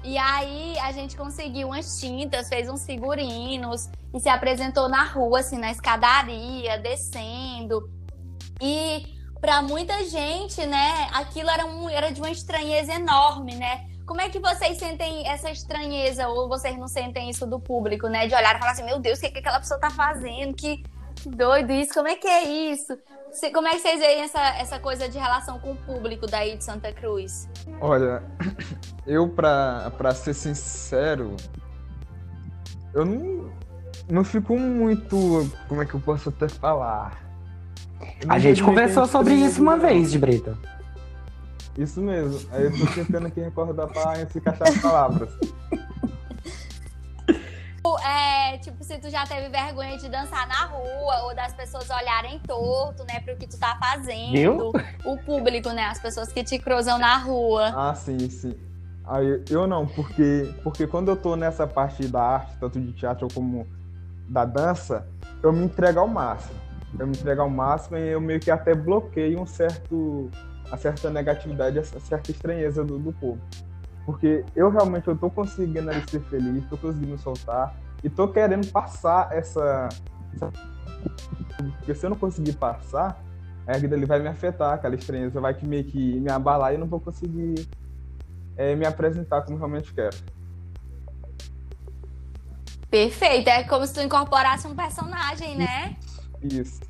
E 0.04 0.18
aí 0.18 0.76
a 0.80 0.90
gente 0.90 1.16
conseguiu 1.16 1.68
umas 1.68 2.00
tintas, 2.00 2.48
fez 2.48 2.68
uns 2.68 2.84
figurinos 2.84 3.88
e 4.12 4.18
se 4.18 4.28
apresentou 4.28 4.88
na 4.88 5.04
rua, 5.04 5.40
assim, 5.40 5.58
na 5.58 5.70
escadaria, 5.70 6.78
descendo. 6.78 7.88
E 8.60 9.21
para 9.42 9.60
muita 9.60 10.04
gente, 10.04 10.64
né, 10.64 11.08
aquilo 11.12 11.50
era, 11.50 11.66
um, 11.66 11.90
era 11.90 12.12
de 12.12 12.20
uma 12.20 12.30
estranheza 12.30 12.92
enorme, 12.92 13.56
né? 13.56 13.88
Como 14.06 14.20
é 14.20 14.28
que 14.28 14.38
vocês 14.38 14.78
sentem 14.78 15.26
essa 15.26 15.50
estranheza, 15.50 16.28
ou 16.28 16.48
vocês 16.48 16.78
não 16.78 16.86
sentem 16.86 17.28
isso 17.28 17.44
do 17.44 17.58
público, 17.58 18.06
né? 18.06 18.28
De 18.28 18.36
olhar 18.36 18.54
e 18.54 18.58
falar 18.60 18.70
assim, 18.70 18.84
meu 18.84 19.00
Deus, 19.00 19.18
o 19.18 19.20
que, 19.20 19.26
é 19.26 19.30
que 19.32 19.38
aquela 19.40 19.58
pessoa 19.58 19.80
tá 19.80 19.90
fazendo? 19.90 20.54
Que, 20.54 20.84
doido 21.26 21.72
isso, 21.72 21.92
como 21.92 22.06
é 22.06 22.14
que 22.14 22.28
é 22.28 22.44
isso? 22.72 22.96
Como 23.52 23.66
é 23.66 23.72
que 23.72 23.80
vocês 23.80 23.98
veem 23.98 24.22
essa, 24.22 24.40
essa 24.58 24.78
coisa 24.78 25.08
de 25.08 25.18
relação 25.18 25.58
com 25.58 25.72
o 25.72 25.76
público 25.76 26.26
daí 26.28 26.56
de 26.56 26.62
Santa 26.62 26.92
Cruz? 26.92 27.48
Olha, 27.80 28.22
eu, 29.04 29.28
pra 29.28 30.14
ser 30.14 30.34
sincero, 30.34 31.36
eu 32.94 33.04
não, 33.04 33.52
não 34.08 34.24
fico 34.24 34.56
muito. 34.56 35.50
Como 35.68 35.82
é 35.82 35.86
que 35.86 35.94
eu 35.94 36.00
posso 36.00 36.28
até 36.28 36.48
falar? 36.48 37.31
A 38.28 38.38
gente 38.38 38.62
conversou 38.62 39.06
sobre 39.06 39.34
isso 39.34 39.60
uma 39.60 39.76
vez, 39.76 40.10
de 40.10 40.18
Brita. 40.18 40.56
Isso 41.76 42.00
mesmo. 42.00 42.40
Aí 42.52 42.64
eu 42.64 42.78
tô 42.78 42.86
tentando 42.94 43.26
aqui 43.26 43.40
recordar 43.40 43.88
pra 43.88 44.26
se 44.26 44.38
encaixar 44.38 44.68
as 44.68 44.78
palavras. 44.78 45.30
É, 48.52 48.58
tipo, 48.58 48.84
se 48.84 48.98
tu 48.98 49.08
já 49.08 49.24
teve 49.24 49.48
vergonha 49.48 49.96
de 49.96 50.06
dançar 50.08 50.46
na 50.46 50.66
rua, 50.66 51.22
ou 51.24 51.34
das 51.34 51.54
pessoas 51.54 51.88
olharem 51.88 52.38
torto, 52.40 53.02
né, 53.04 53.20
pro 53.20 53.34
que 53.36 53.46
tu 53.46 53.58
tá 53.58 53.78
fazendo. 53.80 54.32
Viu? 54.32 54.72
O 55.06 55.16
público, 55.16 55.70
né, 55.70 55.84
as 55.84 55.98
pessoas 55.98 56.30
que 56.30 56.44
te 56.44 56.58
cruzam 56.58 56.98
na 56.98 57.16
rua. 57.16 57.72
Ah, 57.74 57.94
sim, 57.94 58.18
sim. 58.28 58.54
Aí, 59.06 59.42
eu 59.48 59.66
não, 59.66 59.86
porque, 59.86 60.52
porque 60.62 60.86
quando 60.86 61.08
eu 61.08 61.16
tô 61.16 61.34
nessa 61.34 61.66
parte 61.66 62.06
da 62.06 62.22
arte, 62.22 62.56
tanto 62.60 62.78
de 62.78 62.92
teatro 62.92 63.26
como 63.32 63.66
da 64.28 64.44
dança, 64.44 65.08
eu 65.42 65.50
me 65.50 65.64
entrego 65.64 66.00
ao 66.00 66.08
máximo 66.08 66.61
eu 66.98 67.06
me 67.06 67.16
entregar 67.16 67.42
ao 67.42 67.50
máximo 67.50 67.96
e 67.96 68.08
eu 68.08 68.20
meio 68.20 68.40
que 68.40 68.50
até 68.50 68.74
bloqueio 68.74 69.40
um 69.40 69.46
certo 69.46 70.30
a 70.70 70.76
certa 70.78 71.10
negatividade, 71.10 71.78
a 71.78 71.84
certa 71.84 72.30
estranheza 72.30 72.82
do, 72.82 72.98
do 72.98 73.12
povo. 73.12 73.40
Porque 74.06 74.42
eu 74.56 74.70
realmente 74.70 75.06
eu 75.06 75.16
tô 75.16 75.28
conseguindo 75.28 75.90
ali 75.90 76.02
ser 76.08 76.20
feliz, 76.22 76.64
tô 76.66 76.78
conseguindo 76.78 77.18
soltar 77.18 77.76
e 78.02 78.08
tô 78.08 78.26
querendo 78.26 78.66
passar 78.68 79.30
essa, 79.32 79.88
essa... 80.34 80.50
porque 81.78 81.94
se 81.94 82.06
eu 82.06 82.10
não 82.10 82.16
conseguir 82.16 82.54
passar, 82.54 83.22
a 83.66 83.76
vida 83.76 83.94
ali 83.94 84.06
vai 84.06 84.18
me 84.18 84.28
afetar, 84.28 84.74
aquela 84.74 84.94
estranheza 84.94 85.40
vai 85.40 85.54
que 85.54 85.66
meio 85.66 85.84
que 85.84 86.18
me 86.18 86.30
abalar 86.30 86.72
e 86.72 86.76
eu 86.76 86.80
não 86.80 86.86
vou 86.86 86.98
conseguir 86.98 87.68
é, 88.56 88.74
me 88.74 88.86
apresentar 88.86 89.42
como 89.42 89.58
realmente 89.58 89.92
quero. 89.92 90.16
Perfeito, 92.90 93.48
é 93.48 93.62
como 93.64 93.86
se 93.86 93.94
tu 93.94 94.00
incorporasse 94.00 94.66
um 94.66 94.74
personagem, 94.74 95.56
né? 95.56 95.96
Isso. 96.42 96.80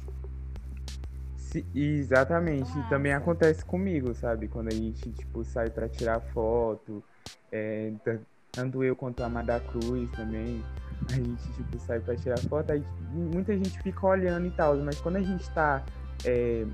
Sim, 1.37 1.65
exatamente. 1.75 2.71
Ah, 2.75 2.87
também 2.89 3.13
acontece 3.13 3.65
comigo, 3.65 4.15
sabe? 4.15 4.49
Quando 4.49 4.69
a 4.69 4.75
gente, 4.75 5.11
tipo, 5.13 5.45
sai 5.45 5.69
pra 5.69 5.89
tirar 5.89 6.21
foto. 6.21 7.05
É, 7.51 7.93
tanto 8.51 8.83
eu 8.83 8.97
quanto 8.97 9.23
a 9.23 9.27
Amada 9.27 9.61
Cruz 9.61 10.11
também. 10.13 10.63
A 11.11 11.15
gente, 11.15 11.53
tipo, 11.53 11.79
sai 11.79 12.01
pra 12.01 12.17
tirar 12.17 12.39
foto. 12.39 12.73
Aí, 12.73 12.83
muita 13.11 13.53
gente 13.55 13.79
fica 13.83 14.07
olhando 14.07 14.47
e 14.47 14.51
tal. 14.53 14.77
Mas 14.79 14.99
quando 15.01 15.17
a 15.17 15.23
gente 15.23 15.49
tá 15.51 15.85
é, 16.25 16.65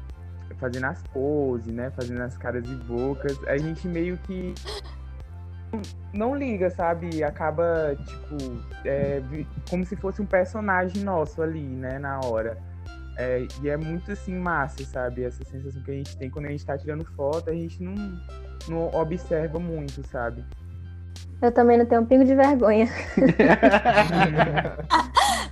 fazendo 0.59 0.85
as 0.85 1.03
poses, 1.09 1.73
né? 1.75 1.91
Fazendo 1.91 2.21
as 2.23 2.37
caras 2.37 2.65
e 2.69 2.75
bocas, 2.77 3.37
a 3.49 3.59
gente 3.59 3.89
meio 3.89 4.17
que 4.19 4.55
não 6.13 6.35
liga, 6.35 6.71
sabe? 6.71 7.23
Acaba, 7.23 7.97
tipo, 7.97 8.37
é, 8.85 9.21
como 9.69 9.85
se 9.85 9.97
fosse 9.97 10.23
um 10.23 10.27
personagem 10.27 11.03
nosso 11.03 11.43
ali, 11.43 11.63
né, 11.63 11.99
na 11.99 12.21
hora. 12.21 12.57
É, 13.19 13.47
e 13.61 13.69
é 13.69 13.77
muito, 13.77 14.13
assim, 14.13 14.33
massa, 14.33 14.85
sabe? 14.85 15.25
Essa 15.25 15.45
sensação 15.45 15.83
que 15.83 15.91
a 15.91 15.95
gente 15.95 16.17
tem 16.17 16.31
quando 16.31 16.47
a 16.47 16.51
gente 16.51 16.65
tá 16.65 16.79
tirando 16.79 17.05
foto, 17.05 17.51
a 17.51 17.53
gente 17.53 17.83
não, 17.83 17.97
não 18.69 18.95
observa 18.95 19.59
muito, 19.59 20.07
sabe? 20.07 20.45
Eu 21.43 21.51
também 21.51 21.77
não 21.77 21.85
tenho 21.85 22.03
um 22.03 22.07
pingo 22.07 22.25
de 22.25 22.37
vergonha. 22.37 22.87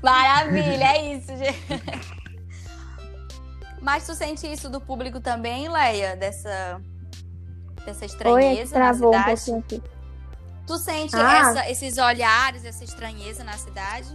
Maravilha, 0.00 0.84
é 0.84 1.14
isso, 1.14 1.36
gente. 1.36 1.82
Mas 3.82 4.06
tu 4.06 4.14
sente 4.14 4.46
isso 4.50 4.70
do 4.70 4.80
público 4.80 5.20
também, 5.20 5.68
Leia? 5.68 6.14
Dessa, 6.14 6.80
dessa 7.84 8.04
estranheza 8.04 8.76
Oi, 8.76 8.80
na 8.80 8.94
cidade? 8.94 9.50
Um 9.50 9.58
aqui. 9.58 9.82
Tu 10.68 10.78
sente 10.78 11.16
ah. 11.16 11.38
essa, 11.38 11.70
esses 11.70 11.98
olhares, 11.98 12.64
essa 12.64 12.84
estranheza 12.84 13.42
na 13.42 13.54
cidade? 13.54 14.14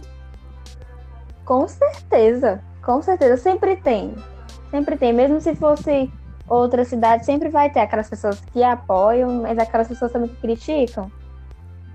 Com 1.44 1.68
certeza, 1.68 2.62
com 2.82 3.00
certeza. 3.02 3.36
Sempre 3.36 3.76
tem. 3.76 4.14
Sempre 4.70 4.96
tem. 4.96 5.12
Mesmo 5.12 5.40
se 5.40 5.54
fosse 5.54 6.10
outra 6.48 6.84
cidade, 6.84 7.24
sempre 7.24 7.48
vai 7.48 7.70
ter 7.70 7.80
aquelas 7.80 8.10
pessoas 8.10 8.40
que 8.40 8.62
apoiam, 8.62 9.42
mas 9.42 9.58
aquelas 9.58 9.88
pessoas 9.88 10.12
também 10.12 10.28
que 10.28 10.36
criticam. 10.36 11.10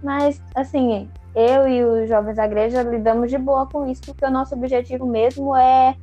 Mas, 0.01 0.41
assim, 0.55 1.09
eu 1.35 1.67
e 1.67 1.83
os 1.83 2.09
jovens 2.09 2.35
da 2.35 2.45
igreja 2.45 2.81
lidamos 2.81 3.29
de 3.29 3.37
boa 3.37 3.67
com 3.67 3.85
isso, 3.87 4.01
porque 4.05 4.25
o 4.25 4.31
nosso 4.31 4.55
objetivo 4.55 5.05
mesmo 5.05 5.55
é, 5.55 5.95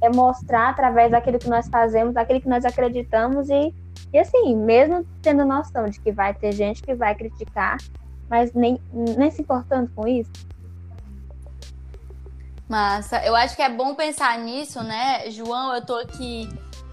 é 0.00 0.10
mostrar 0.10 0.70
através 0.70 1.10
daquilo 1.10 1.38
que 1.38 1.48
nós 1.48 1.68
fazemos, 1.68 2.14
daquilo 2.14 2.40
que 2.40 2.48
nós 2.48 2.64
acreditamos 2.64 3.48
e, 3.48 3.74
e 4.12 4.18
assim, 4.18 4.56
mesmo 4.56 5.06
tendo 5.22 5.44
noção 5.44 5.86
de 5.86 6.00
que 6.00 6.12
vai 6.12 6.34
ter 6.34 6.52
gente 6.52 6.82
que 6.82 6.94
vai 6.94 7.14
criticar, 7.14 7.78
mas 8.28 8.52
nem, 8.52 8.78
nem 9.16 9.30
se 9.30 9.42
importando 9.42 9.90
com 9.94 10.06
isso. 10.06 10.30
Massa, 12.72 13.22
eu 13.22 13.36
acho 13.36 13.54
que 13.54 13.60
é 13.60 13.68
bom 13.68 13.94
pensar 13.94 14.38
nisso, 14.38 14.82
né, 14.82 15.30
João? 15.30 15.74
Eu 15.74 15.84
tô 15.84 15.94
aqui, 15.94 16.48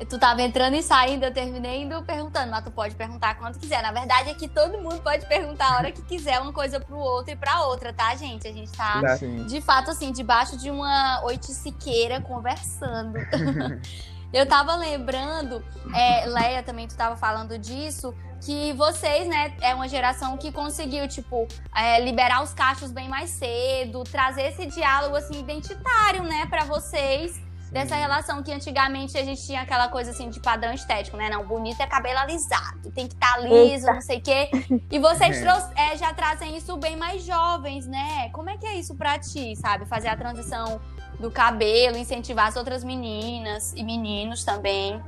tu 0.09 0.19
tava 0.19 0.41
entrando 0.41 0.75
e 0.75 0.83
saindo, 0.83 1.23
eu 1.23 1.33
terminei 1.33 1.83
indo 1.83 2.03
perguntando, 2.03 2.51
mas 2.51 2.65
tu 2.65 2.69
pode 2.69 2.95
perguntar 2.95 3.35
quando 3.35 3.57
quiser. 3.57 3.81
Na 3.81 3.93
verdade 3.93 4.29
é 4.29 4.33
que 4.33 4.49
todo 4.49 4.77
mundo 4.79 5.01
pode 5.01 5.25
perguntar 5.25 5.71
a 5.71 5.77
hora 5.77 5.91
que 5.93 6.01
quiser 6.01 6.41
uma 6.41 6.51
coisa 6.51 6.81
pro 6.81 6.97
outro 6.97 7.31
e 7.31 7.37
pra 7.37 7.61
outra, 7.61 7.93
tá, 7.93 8.13
gente? 8.13 8.45
A 8.45 8.51
gente 8.51 8.69
tá, 8.73 9.15
Sim. 9.15 9.45
de 9.45 9.61
fato, 9.61 9.91
assim, 9.91 10.11
debaixo 10.11 10.57
de 10.57 10.69
uma 10.69 11.23
oiticiqueira 11.23 12.19
conversando. 12.19 13.17
eu 14.33 14.45
tava 14.45 14.75
lembrando, 14.75 15.63
é, 15.95 16.25
Leia 16.25 16.61
também, 16.61 16.89
tu 16.89 16.97
tava 16.97 17.15
falando 17.15 17.57
disso, 17.57 18.13
que 18.41 18.73
vocês, 18.73 19.27
né, 19.27 19.53
é 19.61 19.73
uma 19.75 19.87
geração 19.87 20.37
que 20.37 20.51
conseguiu, 20.51 21.07
tipo, 21.07 21.47
é, 21.75 21.99
liberar 22.01 22.41
os 22.41 22.53
cachos 22.53 22.91
bem 22.91 23.09
mais 23.09 23.29
cedo, 23.31 24.03
trazer 24.03 24.43
esse 24.43 24.65
diálogo, 24.65 25.15
assim, 25.15 25.39
identitário, 25.39 26.23
né, 26.23 26.45
para 26.45 26.63
vocês, 26.63 27.33
Sim. 27.33 27.43
dessa 27.71 27.95
relação 27.95 28.41
que 28.41 28.51
antigamente 28.51 29.17
a 29.17 29.23
gente 29.23 29.45
tinha 29.45 29.61
aquela 29.61 29.89
coisa, 29.89 30.11
assim, 30.11 30.29
de 30.29 30.39
padrão 30.39 30.73
estético, 30.73 31.17
né, 31.17 31.29
não, 31.29 31.45
bonito 31.45 31.81
é 31.81 31.87
cabelo 31.87 32.19
alisado, 32.19 32.91
tem 32.91 33.07
que 33.07 33.13
estar 33.13 33.33
tá 33.33 33.39
liso, 33.39 33.85
Eita. 33.85 33.93
não 33.93 34.01
sei 34.01 34.17
o 34.17 34.21
quê, 34.21 34.49
e 34.89 34.99
vocês 34.99 35.43
é. 35.43 35.93
é, 35.93 35.97
já 35.97 36.13
trazem 36.13 36.55
isso 36.55 36.77
bem 36.77 36.95
mais 36.95 37.23
jovens, 37.23 37.85
né, 37.85 38.29
como 38.31 38.49
é 38.49 38.57
que 38.57 38.65
é 38.65 38.75
isso 38.75 38.95
pra 38.95 39.19
ti, 39.19 39.55
sabe, 39.55 39.85
fazer 39.85 40.07
a 40.07 40.15
transição 40.15 40.79
do 41.19 41.29
cabelo, 41.29 41.97
incentivar 41.97 42.47
as 42.47 42.55
outras 42.55 42.83
meninas 42.83 43.73
e 43.75 43.83
meninos 43.83 44.45
também. 44.45 45.01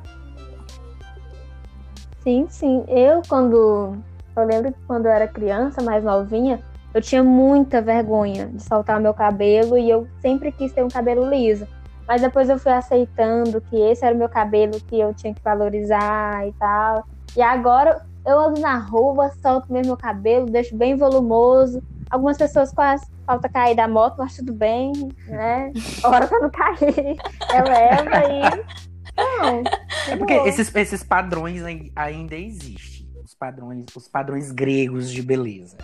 Sim, 2.23 2.47
sim. 2.49 2.83
Eu, 2.87 3.21
quando. 3.27 3.97
Eu 4.35 4.45
lembro 4.45 4.71
que 4.71 4.79
quando 4.87 5.05
eu 5.07 5.11
era 5.11 5.27
criança, 5.27 5.81
mais 5.81 6.03
novinha, 6.03 6.59
eu 6.93 7.01
tinha 7.01 7.23
muita 7.23 7.81
vergonha 7.81 8.47
de 8.47 8.63
soltar 8.63 8.99
meu 8.99 9.13
cabelo 9.13 9.77
e 9.77 9.89
eu 9.89 10.07
sempre 10.21 10.51
quis 10.51 10.71
ter 10.71 10.83
um 10.83 10.87
cabelo 10.87 11.29
liso. 11.29 11.67
Mas 12.07 12.21
depois 12.21 12.49
eu 12.49 12.59
fui 12.59 12.71
aceitando 12.71 13.61
que 13.61 13.75
esse 13.75 14.05
era 14.05 14.13
o 14.13 14.17
meu 14.17 14.29
cabelo 14.29 14.79
que 14.87 14.99
eu 14.99 15.13
tinha 15.13 15.33
que 15.33 15.41
valorizar 15.43 16.47
e 16.47 16.53
tal. 16.53 17.05
E 17.35 17.41
agora 17.41 18.01
eu 18.25 18.39
ando 18.39 18.59
na 18.59 18.77
rua, 18.77 19.31
solto 19.41 19.71
mesmo 19.71 19.87
meu 19.87 19.97
cabelo, 19.97 20.45
deixo 20.45 20.75
bem 20.75 20.95
volumoso. 20.95 21.81
Algumas 22.09 22.37
pessoas 22.37 22.71
quase 22.71 23.05
falta 23.25 23.47
cair 23.47 23.75
da 23.75 23.87
moto, 23.87 24.15
mas 24.17 24.35
tudo 24.35 24.53
bem, 24.53 24.91
né? 25.27 25.71
Hora 26.03 26.27
pra 26.27 26.39
não 26.39 26.49
cair. 26.49 27.15
Eu 27.55 27.65
levo 27.65 28.09
e 28.29 28.90
não. 29.21 29.63
É 30.07 30.15
porque 30.15 30.33
esses, 30.33 30.73
esses 30.75 31.03
padrões 31.03 31.61
ainda 31.95 32.35
existem. 32.35 33.09
Os 33.23 33.33
padrões, 33.33 33.85
os 33.95 34.07
padrões 34.07 34.51
gregos 34.51 35.11
de 35.11 35.21
beleza. 35.21 35.77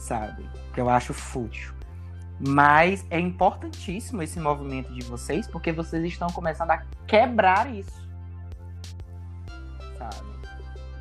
Sabe? 0.00 0.48
Que 0.72 0.80
eu 0.80 0.88
acho 0.88 1.12
fútil. 1.12 1.72
Mas 2.40 3.04
é 3.10 3.18
importantíssimo 3.18 4.22
esse 4.22 4.38
movimento 4.38 4.92
de 4.92 5.04
vocês, 5.04 5.48
porque 5.48 5.72
vocês 5.72 6.04
estão 6.04 6.28
começando 6.28 6.70
a 6.70 6.84
quebrar 7.06 7.72
isso. 7.74 8.08
Sabe? 9.98 10.28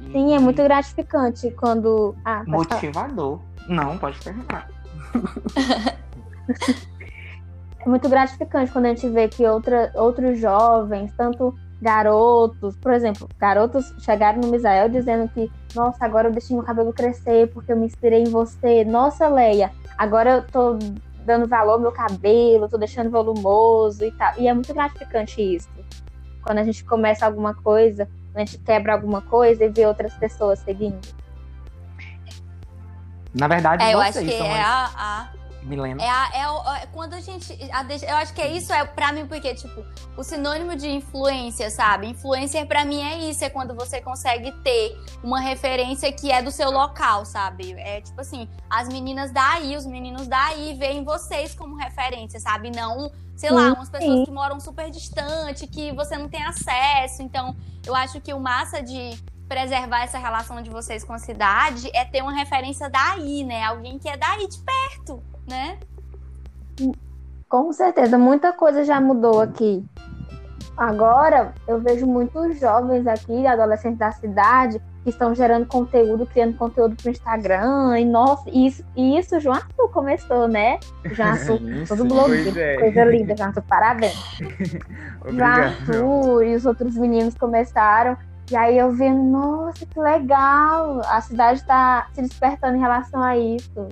E... 0.02 0.12
Sim, 0.12 0.34
é 0.34 0.40
muito 0.40 0.64
gratificante 0.64 1.52
quando. 1.52 2.16
Ah, 2.26 2.44
Motivador. 2.48 3.40
Falar. 3.40 3.68
Não, 3.70 3.98
pode 3.98 4.20
terminar. 4.20 4.70
é 7.88 7.90
muito 7.90 8.10
gratificante 8.10 8.70
quando 8.72 8.86
a 8.86 8.90
gente 8.90 9.08
vê 9.08 9.30
que 9.30 9.48
outra, 9.48 9.92
outros 9.96 10.38
jovens, 10.40 11.12
tanto 11.16 11.58
garotos, 11.82 12.76
por 12.76 12.92
exemplo, 12.92 13.30
garotos 13.40 13.94
chegaram 14.00 14.42
no 14.42 14.50
Misael 14.50 14.90
dizendo 14.90 15.30
que, 15.30 15.50
nossa, 15.74 16.04
agora 16.04 16.28
eu 16.28 16.32
deixei 16.34 16.56
meu 16.56 16.66
cabelo 16.66 16.92
crescer 16.92 17.48
porque 17.54 17.72
eu 17.72 17.78
me 17.78 17.86
inspirei 17.86 18.24
em 18.24 18.30
você. 18.30 18.84
Nossa, 18.84 19.28
Leia, 19.30 19.72
agora 19.98 20.32
eu 20.32 20.42
tô 20.46 20.78
dando 21.24 21.48
valor 21.48 21.74
ao 21.74 21.80
meu 21.80 21.92
cabelo, 21.94 22.68
tô 22.68 22.78
deixando 22.78 23.10
volumoso 23.10 24.04
e 24.04 24.12
tal. 24.12 24.34
E 24.38 24.50
é 24.50 24.54
muito 24.54 24.74
gratificante 24.74 25.42
isso. 25.42 25.70
Quando 26.42 26.58
a 26.58 26.64
gente 26.64 26.84
começa 26.84 27.26
alguma 27.26 27.54
coisa, 27.54 28.06
quando 28.34 28.38
a 28.38 28.46
gente 28.46 28.58
quebra 28.58 28.94
alguma 28.94 29.22
coisa 29.22 29.64
e 29.64 29.70
vê 29.70 29.86
outras 29.86 30.14
pessoas 30.16 30.60
seguindo. 30.60 31.00
Na 33.34 33.48
verdade, 33.48 33.84
é, 33.84 33.94
eu 33.94 34.00
acho 34.02 34.20
que 34.20 34.34
é 34.34 34.62
a, 34.62 34.90
a 34.96 35.37
Milena. 35.68 36.02
É, 36.02 36.10
a, 36.10 36.30
é, 36.34 36.84
é, 36.84 36.86
quando 36.88 37.14
a 37.14 37.20
gente. 37.20 37.54
A, 37.72 37.84
eu 37.84 38.16
acho 38.16 38.34
que 38.34 38.42
é 38.42 38.52
isso, 38.52 38.72
é 38.72 38.86
pra 38.86 39.12
mim, 39.12 39.28
porque, 39.28 39.54
tipo, 39.54 39.86
o 40.16 40.24
sinônimo 40.24 40.76
de 40.76 40.90
influência, 40.90 41.70
sabe? 41.70 42.08
Influencer 42.08 42.66
pra 42.66 42.86
mim 42.86 43.02
é 43.02 43.30
isso, 43.30 43.44
é 43.44 43.50
quando 43.50 43.76
você 43.76 44.02
consegue 44.02 44.52
ter 44.64 44.98
uma 45.24 45.40
referência 45.40 46.12
que 46.12 46.32
é 46.32 46.42
do 46.42 46.52
seu 46.52 46.72
local, 46.72 47.26
sabe? 47.26 47.74
É 47.74 48.02
tipo 48.02 48.20
assim, 48.22 48.48
as 48.70 48.88
meninas 48.88 49.32
daí, 49.32 49.76
os 49.76 49.86
meninos 49.86 50.28
daí 50.28 50.74
veem 50.74 51.04
vocês 51.04 51.54
como 51.54 51.76
referência, 51.76 52.40
sabe? 52.40 52.72
Não, 52.72 53.12
sei 53.36 53.52
lá, 53.52 53.74
umas 53.74 53.90
pessoas 53.90 54.26
que 54.26 54.32
moram 54.32 54.60
super 54.60 54.90
distante, 54.90 55.68
que 55.68 55.92
você 55.92 56.18
não 56.18 56.30
tem 56.30 56.44
acesso. 56.44 57.22
Então, 57.22 57.56
eu 57.86 57.96
acho 57.96 58.22
que 58.22 58.34
o 58.34 58.40
massa 58.40 58.82
de 58.82 59.18
preservar 59.48 60.04
essa 60.04 60.18
relação 60.18 60.62
de 60.62 60.70
vocês 60.70 61.04
com 61.04 61.14
a 61.14 61.20
cidade 61.20 61.90
é 61.94 62.04
ter 62.04 62.22
uma 62.22 62.34
referência 62.34 62.90
daí, 62.90 63.44
né? 63.44 63.64
Alguém 63.64 63.98
que 63.98 64.10
é 64.10 64.18
daí 64.18 64.48
de 64.48 64.58
perto 64.60 65.24
né? 65.48 65.78
Com 67.50 67.72
certeza, 67.72 68.18
muita 68.18 68.52
coisa 68.52 68.84
já 68.84 69.00
mudou 69.00 69.42
aqui. 69.42 69.86
Agora, 70.76 71.56
eu 71.68 71.80
vejo 71.80 72.06
muitos 72.06 72.60
jovens 72.60 73.08
aqui, 73.08 73.48
adolescentes 73.48 73.98
da 73.98 74.12
cidade, 74.12 74.80
que 75.04 75.10
estão 75.10 75.34
gerando 75.34 75.66
conteúdo, 75.66 76.28
criando 76.28 76.56
conteúdo 76.56 76.96
para 76.96 77.08
o 77.08 77.12
Instagram. 77.12 78.00
E, 78.00 78.06
nossa, 78.06 78.48
isso, 78.52 78.84
e 78.96 79.18
isso 79.18 79.40
João 79.40 79.56
Arthur 79.56 79.90
começou, 79.90 80.48
né? 80.48 80.78
João 81.06 81.30
Arthur, 81.32 81.60
todo 81.88 82.06
blogueiro. 82.06 82.60
É. 82.60 82.78
Coisa 82.78 83.06
linda, 83.06 83.36
João 83.36 83.48
Arthur, 83.50 83.64
parabéns. 83.64 84.40
João 85.26 85.48
Arthur 85.48 86.44
e 86.44 86.56
os 86.56 86.66
outros 86.66 86.96
meninos 86.96 87.34
começaram. 87.36 88.16
E 88.52 88.56
aí 88.56 88.78
eu 88.78 88.92
vi, 88.92 89.10
nossa, 89.10 89.86
que 89.86 90.00
legal! 90.00 91.02
A 91.06 91.20
cidade 91.22 91.60
está 91.60 92.08
se 92.14 92.22
despertando 92.22 92.78
em 92.78 92.82
relação 92.82 93.24
a 93.24 93.36
isso. 93.36 93.88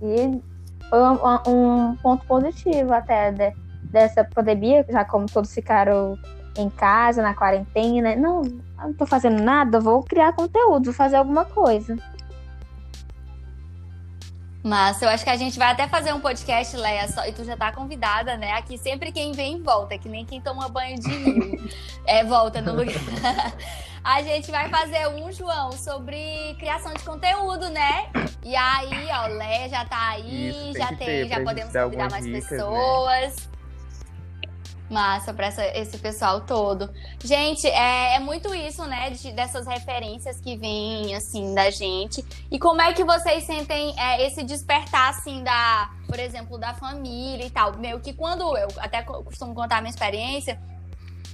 E 0.00 0.40
foi 0.88 0.98
um, 1.00 1.16
um 1.46 1.96
ponto 1.96 2.24
positivo 2.26 2.92
até 2.92 3.30
de, 3.32 3.52
dessa 3.84 4.24
pandemia, 4.24 4.84
já 4.88 5.04
como 5.04 5.26
todos 5.26 5.52
ficaram 5.52 6.18
em 6.56 6.68
casa, 6.70 7.22
na 7.22 7.34
quarentena. 7.34 8.16
Não, 8.16 8.42
não 8.76 8.92
tô 8.92 9.06
fazendo 9.06 9.42
nada, 9.42 9.80
vou 9.80 10.02
criar 10.02 10.32
conteúdo, 10.32 10.86
vou 10.86 10.94
fazer 10.94 11.16
alguma 11.16 11.44
coisa. 11.44 11.96
Mas 14.62 15.00
eu 15.00 15.08
acho 15.08 15.22
que 15.22 15.30
a 15.30 15.36
gente 15.36 15.58
vai 15.58 15.70
até 15.70 15.86
fazer 15.86 16.12
um 16.12 16.20
podcast, 16.20 16.76
Leia, 16.76 17.06
só, 17.08 17.24
e 17.24 17.32
tu 17.32 17.44
já 17.44 17.56
tá 17.56 17.70
convidada, 17.70 18.36
né? 18.36 18.52
Aqui 18.52 18.76
sempre 18.76 19.12
quem 19.12 19.32
vem 19.32 19.62
volta, 19.62 19.96
que 19.96 20.08
nem 20.08 20.24
quem 20.24 20.40
toma 20.40 20.68
banho 20.68 20.98
de 20.98 21.08
rio. 21.08 21.68
é, 22.04 22.24
volta 22.24 22.60
no 22.60 22.74
lugar. 22.74 22.94
a 24.02 24.22
gente 24.22 24.50
vai 24.50 24.68
fazer 24.68 25.08
um, 25.08 25.30
João, 25.30 25.72
sobre 25.72 26.56
criação 26.58 26.92
de 26.92 27.04
conteúdo, 27.04 27.68
né? 27.70 28.10
E 28.42 28.56
aí, 28.56 29.08
ó, 29.12 29.26
Leia 29.28 29.68
já 29.68 29.84
tá 29.84 30.10
aí, 30.10 30.70
Isso, 30.70 30.78
já 30.78 30.88
tem, 30.88 30.96
ter, 30.98 31.28
já 31.28 31.40
podemos 31.42 31.72
convidar 31.72 32.10
mais 32.10 32.24
dicas, 32.24 32.50
né? 32.50 32.56
pessoas. 32.56 33.36
Né? 33.36 33.57
Massa 34.90 35.34
para 35.34 35.48
esse 35.74 35.98
pessoal 35.98 36.40
todo. 36.40 36.88
Gente, 37.22 37.66
é, 37.66 38.16
é 38.16 38.18
muito 38.18 38.54
isso, 38.54 38.84
né? 38.86 39.10
De, 39.10 39.32
dessas 39.32 39.66
referências 39.66 40.40
que 40.40 40.56
vêm, 40.56 41.14
assim, 41.14 41.54
da 41.54 41.70
gente. 41.70 42.24
E 42.50 42.58
como 42.58 42.80
é 42.80 42.92
que 42.92 43.04
vocês 43.04 43.44
sentem 43.44 43.94
é, 43.98 44.26
esse 44.26 44.42
despertar, 44.42 45.10
assim, 45.10 45.44
da, 45.44 45.90
por 46.06 46.18
exemplo, 46.18 46.56
da 46.58 46.72
família 46.74 47.44
e 47.44 47.50
tal? 47.50 47.76
Meio 47.76 48.00
que 48.00 48.14
quando 48.14 48.56
eu 48.56 48.68
até 48.78 49.02
costumo 49.02 49.54
contar 49.54 49.78
a 49.78 49.80
minha 49.82 49.90
experiência, 49.90 50.58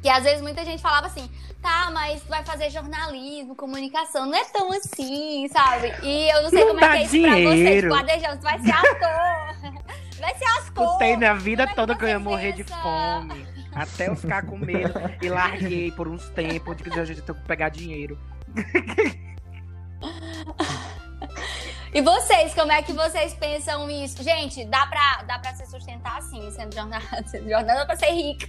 que 0.03 0.09
às 0.11 0.23
vezes 0.23 0.43
muita 0.43 0.65
gente 0.65 0.83
falava 0.83 1.07
assim, 1.07 1.31
tá, 1.63 1.91
mas 1.91 2.23
vai 2.25 2.45
fazer 2.45 2.69
jornalismo, 2.71 3.57
comunicação, 3.57 4.27
não 4.27 4.37
é 4.37 4.45
tão 4.45 4.71
assim, 4.71 5.49
sabe? 5.49 5.95
E 6.03 6.29
eu 6.31 6.43
não 6.43 6.51
sei 6.51 6.61
não 6.61 6.69
como 6.75 6.85
é 6.85 6.91
que 6.91 6.97
é 6.97 7.03
isso 7.03 7.11
dinheiro. 7.13 7.89
pra 7.89 8.03
vocês. 8.03 8.21
Adejão, 8.21 8.41
vai 8.43 8.59
ser 8.59 8.73
ator. 8.73 9.95
vai 10.21 10.35
ser 10.37 10.45
as 10.45 10.71
cores. 10.71 10.91
Escutei 10.91 11.17
minha 11.17 11.35
vida 11.35 11.65
como 11.65 11.77
toda 11.77 11.95
que, 11.95 12.05
eu 12.05 12.09
ia 12.09 12.19
morrer 12.19 12.53
de 12.53 12.65
fome. 12.65 13.47
Até 13.75 14.09
eu 14.09 14.17
ficar 14.17 14.47
com 14.47 14.57
medo 14.57 14.95
e 15.21 15.29
larguei 15.29 15.91
por 15.93 16.07
uns 16.07 16.29
tempos 16.31 16.77
de 16.77 16.85
que 16.85 17.01
a 17.01 17.05
gente 17.05 17.23
tem 17.23 17.35
que 17.35 17.43
pegar 17.43 17.69
dinheiro. 17.69 18.19
E 21.95 22.03
vocês, 22.03 22.53
como 22.55 22.73
é 22.73 22.83
que 22.83 22.93
vocês 22.93 23.35
pensam 23.35 23.89
isso? 23.89 24.21
Gente, 24.21 24.65
dá 24.65 24.85
pra, 24.85 25.23
dá 25.29 25.39
pra 25.39 25.55
se 25.55 25.65
sustentar 25.67 26.19
assim, 26.19 26.51
sendo 26.51 26.75
jornalista. 26.75 27.23
Sendo 27.31 27.49
jornalista 27.49 27.75
dá 27.75 27.87
pra 27.87 27.97
ser 27.97 28.11
rica, 28.11 28.49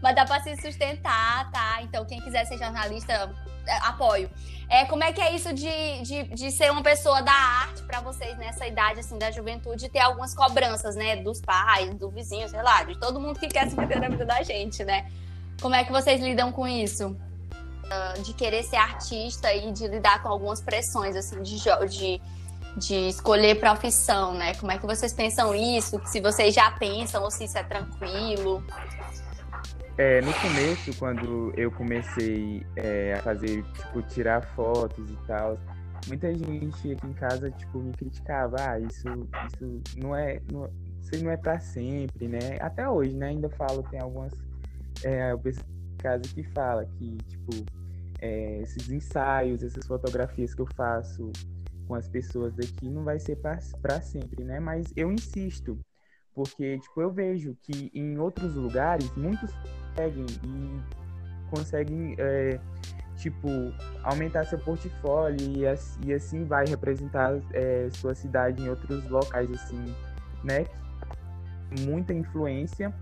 mas 0.00 0.14
dá 0.14 0.24
pra 0.24 0.40
se 0.40 0.56
sustentar, 0.62 1.50
tá? 1.50 1.82
Então, 1.82 2.04
quem 2.04 2.20
quiser 2.20 2.44
ser 2.46 2.56
jornalista, 2.56 3.34
apoio. 3.82 4.30
É, 4.68 4.84
como 4.86 5.04
é 5.04 5.12
que 5.12 5.20
é 5.20 5.34
isso 5.34 5.52
de, 5.52 6.02
de, 6.02 6.22
de 6.24 6.50
ser 6.50 6.70
uma 6.70 6.82
pessoa 6.82 7.22
da 7.22 7.32
arte 7.32 7.82
para 7.82 8.00
vocês 8.00 8.36
nessa 8.38 8.66
idade, 8.66 9.00
assim, 9.00 9.18
da 9.18 9.30
juventude, 9.30 9.88
ter 9.88 10.00
algumas 10.00 10.34
cobranças, 10.34 10.96
né? 10.96 11.16
Dos 11.16 11.40
pais, 11.40 11.94
do 11.94 12.10
vizinho, 12.10 12.48
sei 12.48 12.62
lá, 12.62 12.82
de 12.82 12.98
todo 12.98 13.20
mundo 13.20 13.38
que 13.38 13.48
quer 13.48 13.68
se 13.68 13.76
meter 13.76 14.00
na 14.00 14.08
vida 14.08 14.24
da 14.24 14.42
gente, 14.42 14.82
né? 14.84 15.10
Como 15.60 15.74
é 15.74 15.84
que 15.84 15.92
vocês 15.92 16.20
lidam 16.20 16.50
com 16.50 16.66
isso? 16.66 17.08
Uh, 17.08 18.22
de 18.22 18.32
querer 18.32 18.62
ser 18.62 18.76
artista 18.76 19.52
e 19.52 19.70
de 19.70 19.86
lidar 19.86 20.22
com 20.22 20.28
algumas 20.28 20.60
pressões, 20.60 21.14
assim, 21.14 21.42
de, 21.42 21.58
de 21.88 22.20
de 22.76 23.08
escolher 23.08 23.60
profissão, 23.60 24.34
né? 24.34 24.54
Como 24.54 24.72
é 24.72 24.78
que 24.78 24.86
vocês 24.86 25.12
pensam 25.12 25.54
isso? 25.54 26.00
Se 26.06 26.20
vocês 26.20 26.54
já 26.54 26.70
pensam 26.72 27.22
ou 27.22 27.30
se 27.30 27.44
isso 27.44 27.56
é 27.56 27.62
tranquilo? 27.62 28.64
É, 29.96 30.20
no 30.22 30.32
começo, 30.34 30.98
quando 30.98 31.52
eu 31.56 31.70
comecei 31.70 32.66
é, 32.74 33.14
a 33.14 33.22
fazer, 33.22 33.62
tipo, 33.62 34.02
tirar 34.02 34.42
fotos 34.54 35.08
e 35.08 35.16
tal, 35.26 35.56
muita 36.08 36.34
gente 36.34 36.92
aqui 36.92 37.06
em 37.06 37.12
casa, 37.12 37.48
tipo, 37.52 37.78
me 37.78 37.92
criticava, 37.92 38.56
ah, 38.58 38.80
isso, 38.80 39.06
isso 39.46 39.82
não 39.96 40.16
é, 40.16 40.40
não, 40.52 40.68
isso 41.00 41.24
não 41.24 41.30
é 41.30 41.36
para 41.36 41.60
sempre, 41.60 42.26
né? 42.26 42.58
Até 42.60 42.88
hoje, 42.88 43.14
né? 43.16 43.28
Ainda 43.28 43.48
falo, 43.50 43.84
tem 43.84 44.00
algumas 44.00 44.32
é, 45.04 45.36
pessoas 45.36 45.66
em 45.92 45.96
casa 45.98 46.22
que 46.22 46.42
fala 46.42 46.84
que, 46.98 47.16
tipo, 47.28 47.64
é, 48.20 48.62
esses 48.62 48.90
ensaios, 48.90 49.62
essas 49.62 49.86
fotografias 49.86 50.54
que 50.54 50.60
eu 50.60 50.68
faço 50.74 51.30
com 51.86 51.94
as 51.94 52.08
pessoas 52.08 52.52
daqui 52.54 52.88
não 52.88 53.04
vai 53.04 53.18
ser 53.20 53.36
para 53.36 54.00
sempre, 54.00 54.42
né? 54.42 54.58
Mas 54.58 54.92
eu 54.96 55.12
insisto, 55.12 55.78
porque 56.34 56.78
tipo 56.78 57.00
eu 57.00 57.12
vejo 57.12 57.56
que 57.62 57.90
em 57.94 58.18
outros 58.18 58.54
lugares 58.54 59.14
muitos 59.14 59.50
conseguem 59.94 60.26
e 60.44 60.80
conseguem 61.50 62.14
é, 62.18 62.58
tipo 63.16 63.48
aumentar 64.02 64.44
seu 64.44 64.58
portfólio 64.58 65.38
e, 65.40 66.06
e 66.06 66.12
assim 66.12 66.44
vai 66.44 66.66
representar 66.66 67.40
é, 67.52 67.88
sua 67.92 68.14
cidade 68.14 68.62
em 68.62 68.68
outros 68.68 69.08
locais 69.08 69.50
assim, 69.50 69.94
né? 70.42 70.66
Muita 71.80 72.12
influência. 72.12 72.94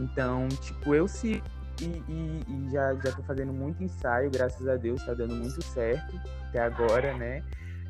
Então, 0.00 0.48
tipo, 0.48 0.94
eu 0.94 1.06
se 1.06 1.42
e, 1.80 1.84
e, 1.84 2.40
e, 2.48 2.70
já, 2.70 2.94
já 2.94 3.12
tô 3.12 3.22
fazendo 3.22 3.52
muito 3.52 3.82
ensaio, 3.82 4.30
graças 4.30 4.66
a 4.68 4.76
Deus, 4.76 5.04
tá 5.04 5.14
dando 5.14 5.34
muito 5.34 5.62
certo 5.62 6.20
até 6.48 6.60
agora, 6.60 7.12
né? 7.14 7.42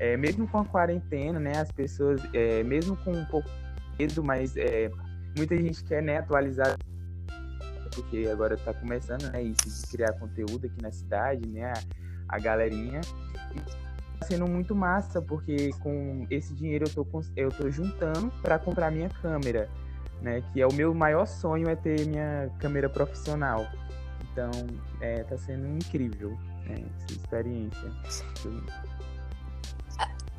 é, 0.02 0.16
mesmo 0.16 0.48
com 0.48 0.58
a 0.58 0.64
quarentena, 0.64 1.38
né, 1.38 1.52
as 1.58 1.70
pessoas, 1.70 2.20
é, 2.34 2.64
mesmo 2.64 2.96
com 2.96 3.12
um 3.12 3.24
pouco 3.26 3.48
de 3.48 4.04
medo, 4.06 4.24
mas 4.24 4.56
é, 4.56 4.90
muita 5.36 5.56
gente 5.56 5.84
quer 5.84 6.02
né, 6.02 6.18
atualizar, 6.18 6.76
porque 7.94 8.28
agora 8.30 8.54
está 8.54 8.72
começando 8.72 9.30
né, 9.30 9.42
isso 9.42 9.68
de 9.68 9.86
criar 9.90 10.12
conteúdo 10.14 10.66
aqui 10.66 10.82
na 10.82 10.90
cidade, 10.90 11.46
né, 11.48 11.72
a, 11.72 12.36
a 12.36 12.38
galerinha. 12.38 13.00
E 13.54 13.60
tá 14.18 14.26
sendo 14.26 14.46
muito 14.46 14.74
massa, 14.74 15.20
porque 15.20 15.70
com 15.80 16.26
esse 16.30 16.54
dinheiro 16.54 16.86
eu 16.86 17.04
tô, 17.04 17.22
eu 17.36 17.50
tô 17.50 17.70
juntando 17.70 18.30
para 18.42 18.58
comprar 18.58 18.90
minha 18.90 19.08
câmera, 19.08 19.68
né, 20.20 20.42
que 20.52 20.60
é 20.60 20.66
o 20.66 20.72
meu 20.72 20.94
maior 20.94 21.26
sonho 21.26 21.68
é 21.68 21.76
ter 21.76 22.06
minha 22.06 22.50
câmera 22.58 22.88
profissional. 22.88 23.66
Então, 24.30 24.50
é, 25.00 25.24
tá 25.24 25.36
sendo 25.36 25.66
incrível 25.66 26.30
né, 26.66 26.84
essa 26.96 27.12
experiência. 27.12 27.92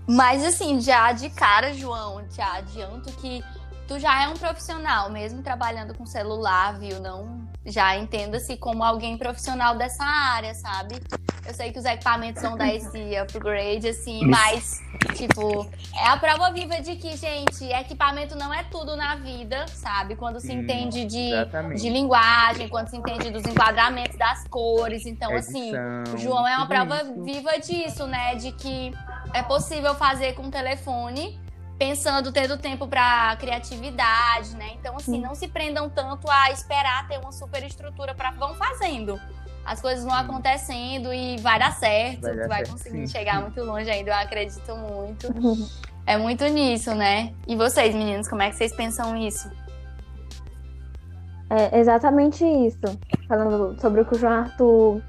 Mas 0.07 0.43
assim, 0.43 0.81
já 0.81 1.11
de 1.13 1.29
cara, 1.29 1.73
João, 1.73 2.27
te 2.27 2.41
adianto 2.41 3.11
que 3.13 3.41
tu 3.87 3.99
já 3.99 4.23
é 4.23 4.27
um 4.27 4.33
profissional, 4.33 5.09
mesmo 5.09 5.41
trabalhando 5.41 5.93
com 5.93 6.05
celular, 6.05 6.77
viu? 6.79 6.99
Não 6.99 7.43
já 7.65 7.97
entenda-se 7.97 8.57
como 8.57 8.83
alguém 8.83 9.17
profissional 9.17 9.75
dessa 9.75 10.03
área, 10.03 10.53
sabe? 10.53 10.95
Eu 11.45 11.53
sei 11.53 11.71
que 11.71 11.79
os 11.79 11.85
equipamentos 11.85 12.41
são 12.41 12.57
dar 12.57 12.73
esse 12.73 13.15
upgrade, 13.17 13.87
assim, 13.87 14.25
mas, 14.25 14.81
tipo, 15.15 15.69
é 15.95 16.07
a 16.07 16.17
prova 16.17 16.51
viva 16.51 16.81
de 16.81 16.95
que, 16.95 17.15
gente, 17.15 17.65
equipamento 17.65 18.35
não 18.35 18.53
é 18.53 18.63
tudo 18.63 18.95
na 18.95 19.15
vida, 19.15 19.65
sabe? 19.67 20.15
Quando 20.15 20.39
se 20.39 20.53
entende 20.53 21.05
de, 21.05 21.31
de 21.75 21.89
linguagem, 21.89 22.69
quando 22.69 22.89
se 22.89 22.97
entende 22.97 23.29
dos 23.29 23.43
enquadramentos 23.45 24.17
das 24.17 24.47
cores. 24.47 25.05
Então, 25.05 25.33
assim, 25.35 25.69
Edição, 25.69 26.01
assim, 26.03 26.15
o 26.15 26.17
João 26.17 26.47
é 26.47 26.55
uma 26.57 26.67
prova 26.67 27.01
isso. 27.01 27.23
viva 27.23 27.59
disso, 27.59 28.07
né? 28.07 28.35
De 28.35 28.51
que 28.53 28.93
é 29.33 29.43
possível 29.43 29.95
fazer 29.95 30.33
com 30.33 30.43
o 30.43 30.51
telefone, 30.51 31.39
pensando, 31.77 32.31
tendo 32.31 32.57
tempo 32.57 32.87
para 32.87 33.35
criatividade, 33.37 34.55
né? 34.55 34.71
Então, 34.79 34.95
assim, 34.95 35.19
não 35.19 35.35
se 35.35 35.47
prendam 35.47 35.89
tanto 35.89 36.29
a 36.29 36.51
esperar 36.51 37.07
ter 37.07 37.19
uma 37.19 37.31
super 37.31 37.63
estrutura 37.63 38.13
para 38.13 38.31
vão 38.31 38.53
fazendo. 38.55 39.19
As 39.65 39.81
coisas 39.81 40.03
vão 40.03 40.13
acontecendo 40.13 41.13
e 41.13 41.37
vai 41.37 41.57
dar 41.57 41.71
certo, 41.71 42.21
vai, 42.21 42.35
dar 42.35 42.47
vai 42.47 42.57
certo, 42.57 42.71
conseguir 42.71 43.07
sim. 43.07 43.13
chegar 43.17 43.41
muito 43.41 43.63
longe 43.63 43.89
ainda, 43.89 44.11
eu 44.11 44.15
acredito 44.15 44.75
muito. 44.75 45.27
É 46.05 46.17
muito 46.17 46.43
nisso, 46.47 46.93
né? 46.93 47.33
E 47.47 47.55
vocês, 47.55 47.95
meninos, 47.95 48.27
como 48.27 48.41
é 48.41 48.49
que 48.49 48.57
vocês 48.57 48.75
pensam 48.75 49.15
isso? 49.15 49.49
É 51.49 51.79
exatamente 51.79 52.43
isso. 52.43 52.99
Falando 53.25 53.79
sobre 53.79 54.01
o 54.01 54.05
que 54.05 54.15
o 54.15 54.19
João 54.19 54.33
Arthur 54.33 55.01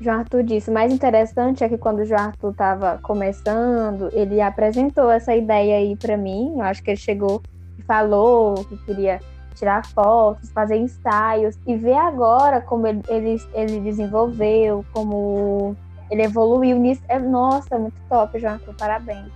João 0.00 0.18
Arthur 0.18 0.42
disse. 0.42 0.70
O 0.70 0.74
mais 0.74 0.92
interessante 0.92 1.62
é 1.62 1.68
que 1.68 1.78
quando 1.78 2.00
o 2.00 2.04
João 2.04 2.20
Arthur 2.20 2.50
estava 2.50 2.98
começando, 3.02 4.08
ele 4.12 4.40
apresentou 4.40 5.10
essa 5.10 5.34
ideia 5.34 5.76
aí 5.76 5.96
para 5.96 6.16
mim. 6.16 6.54
Eu 6.56 6.62
acho 6.62 6.82
que 6.82 6.90
ele 6.90 7.00
chegou 7.00 7.42
e 7.78 7.82
falou 7.82 8.64
que 8.64 8.76
queria 8.78 9.20
tirar 9.54 9.86
fotos, 9.86 10.50
fazer 10.50 10.76
ensaios 10.76 11.56
e 11.66 11.76
ver 11.76 11.96
agora 11.96 12.60
como 12.60 12.86
ele, 12.86 13.02
ele, 13.08 13.42
ele 13.54 13.80
desenvolveu, 13.80 14.84
como 14.92 15.76
ele 16.10 16.22
evoluiu 16.22 16.78
nisso. 16.78 17.02
É, 17.08 17.18
nossa, 17.18 17.78
muito 17.78 17.96
top, 18.08 18.38
João 18.38 18.54
Arthur, 18.54 18.74
parabéns. 18.74 19.32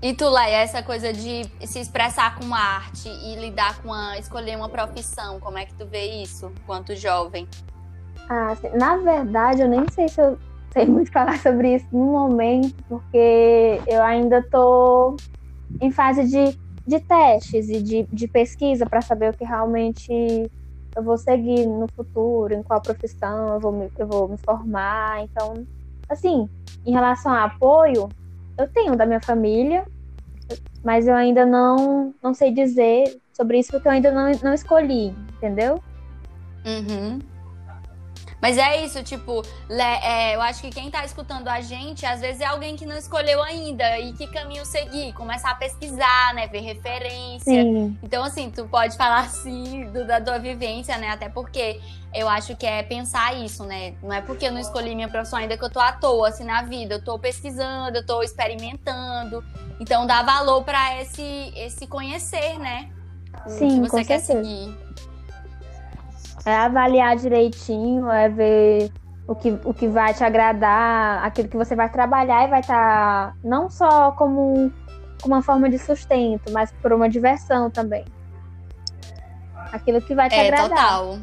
E 0.00 0.12
tu, 0.12 0.28
Leia, 0.28 0.58
essa 0.58 0.82
coisa 0.82 1.12
de 1.12 1.50
se 1.66 1.80
expressar 1.80 2.38
com 2.38 2.54
arte 2.54 3.08
e 3.08 3.36
lidar 3.36 3.80
com 3.82 3.92
a, 3.92 4.18
escolher 4.18 4.56
uma 4.56 4.68
profissão, 4.68 5.40
como 5.40 5.56
é 5.56 5.64
que 5.64 5.74
tu 5.74 5.86
vê 5.86 6.22
isso, 6.22 6.52
quanto 6.66 6.94
jovem? 6.94 7.48
Ah, 8.28 8.52
assim, 8.52 8.68
na 8.70 8.96
verdade, 8.98 9.62
eu 9.62 9.68
nem 9.68 9.88
sei 9.88 10.08
se 10.08 10.20
eu 10.20 10.38
sei 10.70 10.86
muito 10.86 11.10
falar 11.12 11.38
sobre 11.38 11.74
isso 11.74 11.86
no 11.92 12.06
momento, 12.06 12.74
porque 12.88 13.82
eu 13.86 14.02
ainda 14.02 14.38
estou 14.38 15.16
em 15.80 15.90
fase 15.90 16.24
de, 16.24 16.58
de 16.86 17.00
testes 17.00 17.68
e 17.68 17.82
de, 17.82 18.06
de 18.12 18.28
pesquisa 18.28 18.86
para 18.86 19.00
saber 19.00 19.30
o 19.30 19.34
que 19.34 19.44
realmente 19.44 20.12
eu 20.96 21.02
vou 21.02 21.18
seguir 21.18 21.66
no 21.66 21.88
futuro, 21.88 22.54
em 22.54 22.62
qual 22.62 22.80
profissão 22.80 23.54
eu 23.54 23.60
vou 23.60 23.72
me, 23.72 23.90
eu 23.98 24.06
vou 24.06 24.28
me 24.28 24.38
formar. 24.38 25.22
Então, 25.22 25.66
assim, 26.08 26.48
em 26.84 26.92
relação 26.92 27.32
a 27.32 27.44
apoio, 27.44 28.12
eu 28.58 28.68
tenho 28.68 28.96
da 28.96 29.04
minha 29.06 29.20
família, 29.20 29.84
mas 30.84 31.06
eu 31.08 31.14
ainda 31.14 31.44
não, 31.44 32.14
não 32.22 32.34
sei 32.34 32.52
dizer 32.52 33.04
sobre 33.32 33.58
isso 33.58 33.70
porque 33.70 33.88
eu 33.88 33.92
ainda 33.92 34.12
não, 34.12 34.30
não 34.42 34.54
escolhi, 34.54 35.08
entendeu? 35.08 35.80
Uhum. 36.64 37.33
Mas 38.44 38.58
é 38.58 38.84
isso, 38.84 39.02
tipo, 39.02 39.42
é, 39.70 40.34
eu 40.34 40.42
acho 40.42 40.60
que 40.60 40.68
quem 40.68 40.90
tá 40.90 41.02
escutando 41.02 41.48
a 41.48 41.62
gente, 41.62 42.04
às 42.04 42.20
vezes 42.20 42.42
é 42.42 42.44
alguém 42.44 42.76
que 42.76 42.84
não 42.84 42.94
escolheu 42.94 43.42
ainda 43.42 43.98
e 43.98 44.12
que 44.12 44.26
caminho 44.26 44.66
seguir, 44.66 45.14
começar 45.14 45.52
a 45.52 45.54
pesquisar, 45.54 46.34
né, 46.34 46.46
ver 46.46 46.60
referência. 46.60 47.62
Sim. 47.62 47.96
Então, 48.02 48.22
assim, 48.22 48.50
tu 48.50 48.68
pode 48.68 48.98
falar 48.98 49.20
assim 49.24 49.90
do, 49.90 50.06
da 50.06 50.20
tua 50.20 50.38
vivência, 50.38 50.98
né, 50.98 51.08
até 51.08 51.30
porque 51.30 51.80
eu 52.12 52.28
acho 52.28 52.54
que 52.54 52.66
é 52.66 52.82
pensar 52.82 53.34
isso, 53.34 53.64
né, 53.64 53.94
não 54.02 54.12
é 54.12 54.20
porque 54.20 54.44
eu 54.44 54.52
não 54.52 54.60
escolhi 54.60 54.94
minha 54.94 55.08
profissão 55.08 55.38
ainda 55.38 55.56
que 55.56 55.64
eu 55.64 55.70
tô 55.70 55.80
à 55.80 55.92
toa, 55.92 56.28
assim, 56.28 56.44
na 56.44 56.60
vida, 56.60 56.96
eu 56.96 57.02
tô 57.02 57.18
pesquisando, 57.18 57.96
eu 57.96 58.04
tô 58.04 58.22
experimentando, 58.22 59.42
então 59.80 60.06
dá 60.06 60.22
valor 60.22 60.62
para 60.64 61.00
esse, 61.00 61.50
esse 61.56 61.86
conhecer, 61.86 62.58
né, 62.58 62.90
Sim, 63.46 63.80
que 63.80 63.88
você 63.88 64.04
quer 64.04 64.20
certeza. 64.20 64.46
seguir. 64.46 64.84
É 66.46 66.54
avaliar 66.54 67.16
direitinho, 67.16 68.10
é 68.10 68.28
ver 68.28 68.92
o 69.26 69.34
que, 69.34 69.50
o 69.64 69.72
que 69.72 69.88
vai 69.88 70.12
te 70.12 70.22
agradar, 70.22 71.24
aquilo 71.24 71.48
que 71.48 71.56
você 71.56 71.74
vai 71.74 71.88
trabalhar 71.88 72.44
e 72.44 72.48
vai 72.48 72.60
estar 72.60 73.34
não 73.42 73.70
só 73.70 74.12
como, 74.12 74.52
um- 74.58 74.72
uma 75.24 75.42
forma 75.42 75.70
de 75.70 75.78
sustento, 75.78 76.52
mas 76.52 76.70
por 76.82 76.92
uma 76.92 77.08
diversão 77.08 77.70
também. 77.70 78.04
Aquilo 79.72 80.00
que 80.02 80.14
vai 80.14 80.28
te 80.28 80.34
É, 80.34 80.42
agradar. 80.48 80.68
total. 80.68 81.18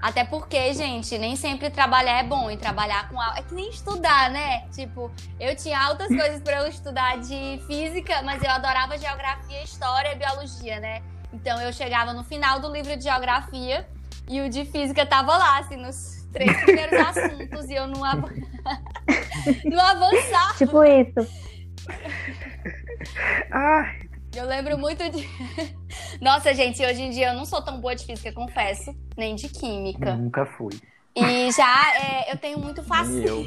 Até 0.00 0.22
porque, 0.24 0.72
gente, 0.72 1.18
nem 1.18 1.34
sempre 1.34 1.68
trabalhar 1.68 2.20
é 2.20 2.22
bom. 2.22 2.48
E 2.50 2.56
trabalhar 2.56 3.08
com 3.08 3.20
algo. 3.20 3.38
É 3.38 3.42
que 3.42 3.52
nem 3.54 3.68
estudar, 3.70 4.30
né? 4.30 4.60
Tipo, 4.70 5.10
eu 5.40 5.56
tinha 5.56 5.80
altas 5.80 6.06
coisas 6.08 6.40
pra 6.42 6.58
eu 6.60 6.68
estudar 6.68 7.18
de 7.18 7.60
física, 7.66 8.22
mas 8.22 8.40
eu 8.42 8.50
adorava 8.50 8.96
geografia, 8.96 9.62
história 9.64 10.12
e 10.12 10.14
biologia, 10.16 10.78
né? 10.78 11.02
Então 11.36 11.60
eu 11.60 11.72
chegava 11.72 12.14
no 12.14 12.24
final 12.24 12.58
do 12.60 12.72
livro 12.72 12.96
de 12.96 13.04
geografia 13.04 13.86
e 14.28 14.40
o 14.40 14.48
de 14.48 14.64
física 14.64 15.04
tava 15.04 15.36
lá, 15.36 15.58
assim, 15.58 15.76
nos 15.76 16.26
três 16.32 16.56
primeiros 16.62 16.98
assuntos, 16.98 17.68
e 17.68 17.74
eu 17.74 17.86
não, 17.86 18.02
av... 18.02 18.24
não 19.64 19.80
avançava. 19.80 20.54
Tipo 20.56 20.82
isso. 20.82 21.46
Ai, 23.52 24.08
Eu 24.34 24.46
lembro 24.46 24.78
muito 24.78 25.08
de. 25.10 25.28
Nossa, 26.20 26.54
gente, 26.54 26.82
hoje 26.84 27.02
em 27.02 27.10
dia 27.10 27.28
eu 27.28 27.34
não 27.34 27.44
sou 27.44 27.62
tão 27.62 27.80
boa 27.80 27.94
de 27.94 28.04
física, 28.04 28.32
confesso, 28.32 28.96
nem 29.16 29.34
de 29.34 29.48
química. 29.48 30.16
Nunca 30.16 30.46
fui. 30.46 30.72
E 31.14 31.50
já 31.52 31.94
é, 31.96 32.32
eu 32.32 32.36
tenho 32.36 32.58
muito 32.58 32.82
eu. 33.24 33.46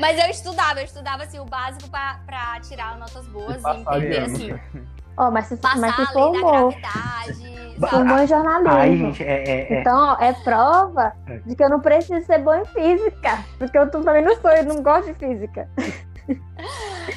Mas 0.00 0.18
eu 0.18 0.30
estudava, 0.30 0.80
eu 0.80 0.84
estudava 0.84 1.22
assim, 1.22 1.38
o 1.38 1.44
básico 1.44 1.88
pra, 1.88 2.20
pra 2.26 2.58
tirar 2.60 2.98
notas 2.98 3.24
boas 3.28 3.62
e 3.62 3.70
entender 3.70 4.18
assim, 4.18 4.58
Ó, 5.16 5.30
mas 5.30 5.46
se, 5.46 5.56
passar 5.56 5.78
mas 5.78 5.94
se 5.94 6.00
a 6.00 6.04
lei 6.04 6.06
da 6.06 6.12
formou. 6.40 6.74
Formou 7.90 8.18
em 8.18 8.26
jornalismo. 8.26 8.70
Ai, 8.78 8.96
gente, 8.96 9.22
é, 9.22 9.44
é, 9.44 9.74
é. 9.74 9.80
Então, 9.80 9.98
ó, 9.98 10.16
é 10.22 10.32
prova 10.32 11.12
É. 11.28 11.36
de 11.38 11.54
que 11.54 11.62
eu 11.62 11.68
não 11.68 11.80
preciso 11.80 12.24
ser 12.26 12.38
boa 12.38 12.58
em 12.60 12.64
física. 12.66 13.38
Porque 13.58 13.76
eu 13.76 13.90
também 13.90 14.22
não 14.22 14.34
sou, 14.40 14.50
eu 14.50 14.64
não 14.64 14.82
gosto 14.82 15.12
de 15.12 15.14
física. 15.18 15.68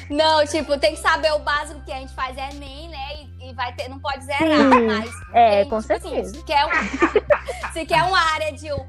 Não, 0.08 0.44
tipo, 0.46 0.78
tem 0.78 0.94
que 0.94 1.00
saber 1.00 1.32
o 1.32 1.38
básico 1.40 1.80
que 1.84 1.92
a 1.92 1.96
gente 1.96 2.14
faz 2.14 2.36
é 2.36 2.50
Enem, 2.50 2.88
né? 2.90 2.98
E, 3.40 3.50
e 3.50 3.54
vai 3.54 3.72
ter, 3.74 3.88
não 3.88 3.98
pode 3.98 4.24
zerar, 4.24 4.48
Sim. 4.48 4.86
mas. 4.86 5.10
É, 5.32 5.60
tem, 5.62 5.70
com 5.70 5.80
tipo 5.80 5.92
assim, 5.92 6.08
certeza. 6.08 6.34
se 6.34 6.44
quer, 6.44 6.66
um, 6.66 6.70
se 7.72 7.86
quer 7.86 8.02
uma 8.04 8.20
área 8.34 8.52
de. 8.52 8.72
um- 8.72 8.86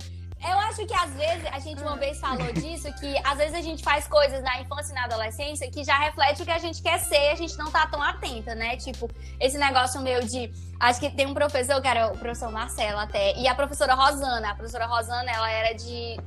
Eu 0.49 0.57
acho 0.59 0.85
que 0.85 0.93
às 0.93 1.11
vezes, 1.13 1.45
a 1.51 1.59
gente 1.59 1.81
uma 1.81 1.97
vez 1.97 2.19
falou 2.19 2.51
disso, 2.53 2.91
que 2.99 3.15
às 3.23 3.37
vezes 3.37 3.53
a 3.53 3.61
gente 3.61 3.83
faz 3.83 4.07
coisas 4.07 4.41
na 4.41 4.59
infância 4.61 4.91
e 4.91 4.95
na 4.95 5.05
adolescência 5.05 5.69
que 5.69 5.83
já 5.83 5.97
reflete 5.97 6.41
o 6.41 6.45
que 6.45 6.51
a 6.51 6.57
gente 6.57 6.81
quer 6.81 6.99
ser 6.99 7.15
e 7.15 7.29
a 7.29 7.35
gente 7.35 7.57
não 7.57 7.69
tá 7.69 7.85
tão 7.87 8.01
atenta, 8.01 8.55
né? 8.55 8.75
Tipo, 8.77 9.09
esse 9.39 9.57
negócio 9.57 10.01
meio 10.01 10.23
de. 10.25 10.51
Acho 10.79 10.99
que 10.99 11.11
tem 11.11 11.27
um 11.27 11.33
professor, 11.33 11.79
que 11.79 11.87
era 11.87 12.07
o 12.07 12.17
professor 12.17 12.51
Marcelo 12.51 12.97
até, 12.97 13.37
e 13.37 13.47
a 13.47 13.53
professora 13.53 13.93
Rosana. 13.93 14.49
A 14.49 14.55
professora 14.55 14.87
Rosana, 14.87 15.29
ela 15.31 15.51
era 15.51 15.73
de 15.75 16.17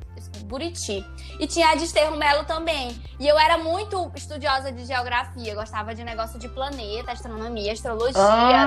Buriti. 0.45 1.05
E 1.41 1.47
tinha 1.47 1.71
a 1.71 1.75
de 1.75 1.85
Esterro 1.85 2.17
Melo 2.17 2.45
também. 2.45 2.97
E 3.19 3.27
eu 3.27 3.37
era 3.39 3.59
muito 3.59 4.13
estudiosa 4.15 4.71
de 4.71 4.85
geografia, 4.85 5.55
gostava 5.55 5.95
de 5.95 6.05
negócio 6.05 6.39
de 6.39 6.49
planeta, 6.49 7.13
astronomia, 7.13 7.73
astrologia, 7.73 8.21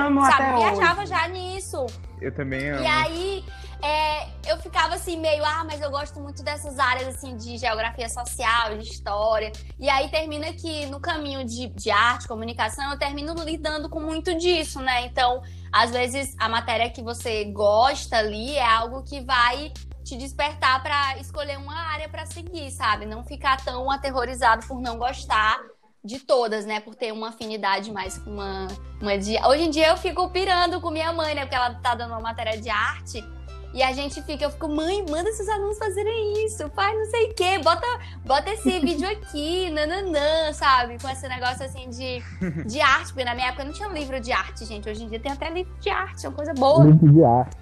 Amo 0.05 0.21
sabe? 0.25 0.43
até 0.43 0.55
Viajava 0.55 1.01
hoje. 1.01 1.09
já 1.09 1.27
nisso. 1.29 1.85
Eu 2.21 2.33
também 2.33 2.69
amo. 2.69 2.83
E 2.83 2.87
aí, 2.87 3.45
é, 3.81 4.27
eu 4.51 4.57
ficava 4.57 4.95
assim, 4.95 5.17
meio, 5.17 5.43
ah, 5.45 5.63
mas 5.63 5.81
eu 5.81 5.89
gosto 5.91 6.19
muito 6.19 6.43
dessas 6.43 6.79
áreas, 6.79 7.15
assim, 7.15 7.35
de 7.37 7.57
geografia 7.57 8.09
social, 8.09 8.77
de 8.77 8.89
história. 8.89 9.51
E 9.79 9.89
aí 9.89 10.09
termina 10.09 10.51
que 10.53 10.85
no 10.87 10.99
caminho 10.99 11.45
de, 11.45 11.67
de 11.67 11.91
arte, 11.91 12.27
comunicação, 12.27 12.91
eu 12.91 12.97
termino 12.97 13.33
lidando 13.43 13.89
com 13.89 13.99
muito 13.99 14.33
disso, 14.35 14.79
né? 14.81 15.05
Então, 15.05 15.41
às 15.71 15.91
vezes, 15.91 16.35
a 16.39 16.49
matéria 16.49 16.89
que 16.89 17.01
você 17.01 17.45
gosta 17.45 18.17
ali 18.17 18.55
é 18.55 18.65
algo 18.65 19.03
que 19.03 19.21
vai 19.21 19.71
te 20.03 20.15
despertar 20.15 20.81
pra 20.81 21.17
escolher 21.19 21.57
uma 21.57 21.75
área 21.75 22.07
pra 22.07 22.25
seguir, 22.25 22.71
sabe? 22.71 23.05
Não 23.05 23.23
ficar 23.23 23.63
tão 23.63 23.91
aterrorizado 23.91 24.65
por 24.65 24.79
não 24.81 24.97
gostar 24.97 25.59
de 26.03 26.19
todas, 26.19 26.65
né? 26.65 26.79
Por 26.79 26.95
ter 26.95 27.11
uma 27.11 27.29
afinidade 27.29 27.91
mais 27.91 28.17
com 28.17 28.31
uma, 28.31 28.67
uma 29.01 29.17
de... 29.17 29.37
Hoje 29.45 29.63
em 29.63 29.69
dia 29.69 29.89
eu 29.89 29.97
fico 29.97 30.29
pirando 30.29 30.79
com 30.79 30.89
minha 30.89 31.11
mãe, 31.11 31.35
né? 31.35 31.41
Porque 31.41 31.55
ela 31.55 31.75
tá 31.75 31.93
dando 31.93 32.11
uma 32.11 32.21
matéria 32.21 32.59
de 32.59 32.69
arte. 32.69 33.23
E 33.73 33.83
a 33.83 33.91
gente 33.91 34.21
fica, 34.23 34.45
eu 34.45 34.49
fico, 34.49 34.67
mãe, 34.67 35.05
manda 35.09 35.31
seus 35.33 35.47
alunos 35.49 35.77
fazerem 35.77 36.45
isso, 36.45 36.69
pai, 36.69 36.95
não 36.95 37.05
sei 37.05 37.31
o 37.31 37.33
quê, 37.35 37.59
bota, 37.59 37.85
bota 38.25 38.49
esse 38.51 38.79
vídeo 38.79 39.07
aqui, 39.09 39.69
nananã, 39.69 40.53
sabe? 40.53 40.97
Com 40.99 41.09
esse 41.09 41.27
negócio 41.27 41.65
assim 41.65 41.89
de, 41.89 42.21
de 42.65 42.81
arte, 42.81 43.07
porque 43.07 43.25
na 43.25 43.35
minha 43.35 43.49
época 43.49 43.65
não 43.65 43.73
tinha 43.73 43.89
livro 43.89 44.19
de 44.19 44.31
arte, 44.31 44.65
gente. 44.65 44.89
Hoje 44.89 45.03
em 45.03 45.07
dia 45.07 45.19
tem 45.19 45.31
até 45.31 45.49
livro 45.49 45.73
de 45.79 45.89
arte, 45.89 46.25
é 46.25 46.29
uma 46.29 46.35
coisa 46.35 46.53
boa. 46.53 46.91
de 46.91 47.23
arte. 47.23 47.57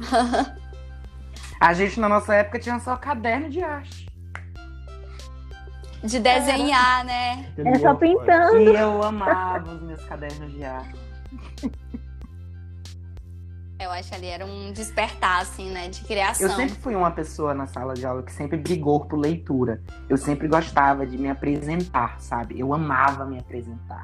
A 1.60 1.72
gente, 1.72 1.98
na 1.98 2.08
nossa 2.08 2.34
época, 2.34 2.58
tinha 2.58 2.78
só 2.80 2.96
caderno 2.96 3.48
de 3.48 3.62
arte. 3.62 4.06
De 6.02 6.18
desenhar, 6.18 7.04
né? 7.04 7.50
É 7.56 7.78
só 7.78 7.94
pintando. 7.94 8.58
E 8.58 8.76
eu 8.76 9.02
amava 9.02 9.72
os 9.72 9.82
meus 9.82 10.04
cadernos 10.04 10.52
de 10.52 10.62
arte. 10.62 11.00
Eu 13.84 13.90
acho 13.90 14.08
que 14.08 14.14
ali 14.14 14.26
era 14.28 14.46
um 14.46 14.72
despertar, 14.72 15.42
assim, 15.42 15.70
né? 15.70 15.88
De 15.88 16.02
criação. 16.04 16.48
Eu 16.48 16.56
sempre 16.56 16.74
fui 16.76 16.94
uma 16.94 17.10
pessoa 17.10 17.52
na 17.52 17.66
sala 17.66 17.92
de 17.92 18.06
aula 18.06 18.22
que 18.22 18.32
sempre 18.32 18.56
brigou 18.56 19.04
por 19.04 19.18
leitura. 19.18 19.82
Eu 20.08 20.16
sempre 20.16 20.48
gostava 20.48 21.06
de 21.06 21.18
me 21.18 21.28
apresentar, 21.28 22.18
sabe? 22.18 22.58
Eu 22.58 22.72
amava 22.72 23.26
me 23.26 23.38
apresentar. 23.38 24.02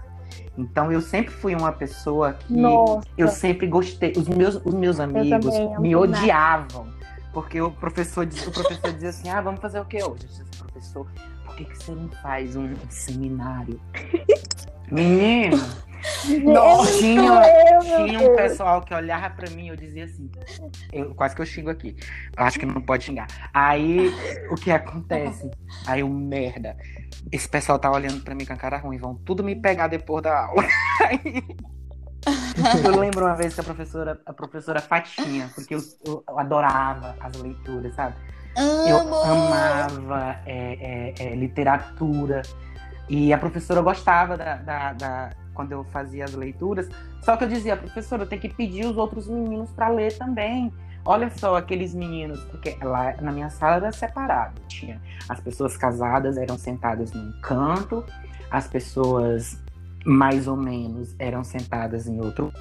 Então 0.58 0.92
eu 0.92 1.00
sempre 1.00 1.32
fui 1.32 1.54
uma 1.54 1.72
pessoa 1.72 2.34
que 2.34 2.52
Nossa. 2.52 3.08
eu 3.16 3.28
sempre 3.28 3.66
gostei. 3.66 4.12
Os 4.14 4.28
meus, 4.28 4.60
os 4.62 4.74
meus 4.74 5.00
amigos 5.00 5.54
também, 5.54 5.66
amo 5.66 5.80
me 5.80 5.96
odiavam. 5.96 6.86
Porque 7.32 7.58
o 7.60 7.70
professor, 7.70 8.26
o 8.26 8.50
professor 8.50 8.92
dizia 8.92 9.08
assim: 9.08 9.30
ah, 9.30 9.40
vamos 9.40 9.60
fazer 9.60 9.80
o 9.80 9.84
que 9.86 9.96
hoje? 9.96 10.24
Eu 10.24 10.28
disse, 10.28 10.44
professor, 10.58 11.06
por 11.46 11.56
que, 11.56 11.64
que 11.64 11.76
você 11.78 11.92
não 11.92 12.10
faz 12.22 12.54
um 12.54 12.74
seminário? 12.90 13.80
Menino, 14.90 15.58
Nossa, 16.44 16.98
tinha, 16.98 17.42
eu, 17.72 18.06
tinha 18.06 18.30
um 18.30 18.36
pessoal 18.36 18.80
que 18.80 18.94
olhava 18.94 19.30
pra 19.30 19.50
mim 19.50 19.66
e 19.66 19.68
eu 19.68 19.76
dizia 19.76 20.04
assim, 20.04 20.30
eu, 20.92 21.14
quase 21.14 21.34
que 21.34 21.42
eu 21.42 21.46
xingo 21.46 21.70
aqui. 21.70 21.96
Eu 22.36 22.44
acho 22.44 22.58
que 22.58 22.66
não 22.66 22.80
pode 22.80 23.04
xingar. 23.04 23.26
Aí, 23.52 24.12
o 24.50 24.54
que 24.54 24.70
acontece? 24.70 25.50
Aí, 25.86 26.02
o 26.02 26.08
merda. 26.08 26.76
Esse 27.30 27.48
pessoal 27.48 27.78
tá 27.78 27.90
olhando 27.90 28.22
pra 28.22 28.34
mim 28.34 28.44
com 28.44 28.52
a 28.52 28.56
cara 28.56 28.78
ruim, 28.78 28.98
vão 28.98 29.14
tudo 29.14 29.44
me 29.44 29.54
pegar 29.54 29.88
depois 29.88 30.22
da 30.22 30.46
aula. 30.46 30.62
Aí, 31.04 31.44
eu 32.84 32.98
lembro 32.98 33.24
uma 33.26 33.34
vez 33.34 33.54
que 33.54 33.60
a 33.60 33.64
professora, 33.64 34.20
a 34.24 34.32
professora 34.32 34.80
Fatinha, 34.80 35.50
porque 35.54 35.74
eu, 35.74 35.80
eu 36.06 36.24
adorava 36.38 37.16
as 37.20 37.36
leituras, 37.36 37.94
sabe? 37.94 38.16
Eu 38.56 38.98
amava 38.98 40.40
é, 40.44 41.14
é, 41.14 41.14
é, 41.18 41.34
literatura. 41.34 42.42
E 43.10 43.32
a 43.32 43.38
professora 43.38 43.80
gostava 43.82 44.36
da, 44.36 44.54
da- 44.54 44.92
da- 44.92 45.30
quando 45.52 45.72
eu 45.72 45.82
fazia 45.86 46.24
as 46.24 46.32
leituras. 46.32 46.88
Só 47.22 47.36
que 47.36 47.42
eu 47.42 47.48
dizia, 47.48 47.76
professora, 47.76 48.22
eu 48.22 48.26
tenho 48.28 48.40
que 48.40 48.48
pedir 48.48 48.86
os 48.86 48.96
outros 48.96 49.26
meninos 49.28 49.68
para 49.72 49.88
ler 49.88 50.16
também. 50.16 50.72
Olha 51.04 51.28
só 51.36 51.56
aqueles 51.56 51.92
meninos, 51.92 52.38
porque 52.44 52.76
lá 52.82 53.14
na 53.20 53.32
minha 53.32 53.50
sala 53.50 53.76
era 53.76 53.90
separado. 53.92 54.60
Tinha 54.68 55.00
as 55.28 55.40
pessoas 55.40 55.76
casadas 55.76 56.36
eram 56.36 56.56
sentadas 56.56 57.12
num 57.12 57.32
canto, 57.42 58.04
as 58.48 58.68
pessoas 58.68 59.60
mais 60.06 60.46
ou 60.46 60.56
menos 60.56 61.12
eram 61.18 61.42
sentadas 61.42 62.06
em 62.06 62.20
outro. 62.20 62.52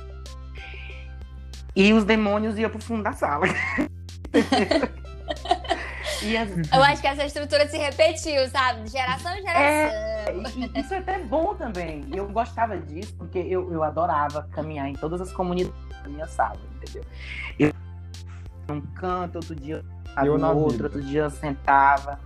E 1.76 1.93
os 1.93 2.03
demônios 2.03 2.57
iam 2.57 2.71
pro 2.71 2.81
fundo 2.81 3.03
da 3.03 3.13
sala. 3.13 3.45
as, 6.38 6.50
Eu 6.74 6.84
acho 6.84 7.02
que 7.02 7.08
essa 7.08 7.26
estrutura 7.26 7.68
se 7.68 7.78
repetiu, 7.78 8.48
sabe? 8.50 8.84
De 8.84 8.91
geração 8.91 9.34
em 9.36 9.41
geração. 9.41 10.72
e, 10.76 10.80
isso 10.80 10.94
é 10.94 10.98
até 10.98 11.20
bom 11.20 11.56
também. 11.56 12.06
Eu 12.14 12.28
gostava 12.28 12.78
disso, 12.78 13.14
porque 13.18 13.40
eu, 13.40 13.72
eu 13.72 13.84
adorava 13.84 14.48
caminhar 14.52 14.88
em 14.88 14.94
todas 14.94 15.22
as 15.22 15.32
comunidades 15.32 15.78
da 16.04 16.10
minha 16.10 16.28
sala, 16.28 16.60
entendeu? 16.76 17.04
Eu 17.58 17.74
um 18.70 18.82
canto, 18.82 19.38
outro 19.38 19.56
dia 19.56 19.84
eu 20.24 20.38
no 20.38 20.48
outro, 20.50 20.72
vida. 20.72 20.84
outro 20.86 21.02
dia 21.02 21.22
eu 21.22 21.30
sentava. 21.30 22.20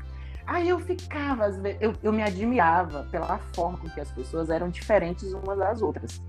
Aí 0.45 0.67
eu 0.67 0.79
ficava, 0.79 1.45
às 1.45 1.57
vezes, 1.57 1.81
eu, 1.81 1.93
eu 2.03 2.11
me 2.11 2.21
admirava 2.21 3.07
pela 3.09 3.37
forma 3.55 3.77
com 3.77 3.89
que 3.89 4.01
as 4.01 4.11
pessoas 4.11 4.49
eram 4.49 4.69
diferentes 4.69 5.31
umas 5.31 5.57
das 5.57 5.81
outras, 5.81 6.21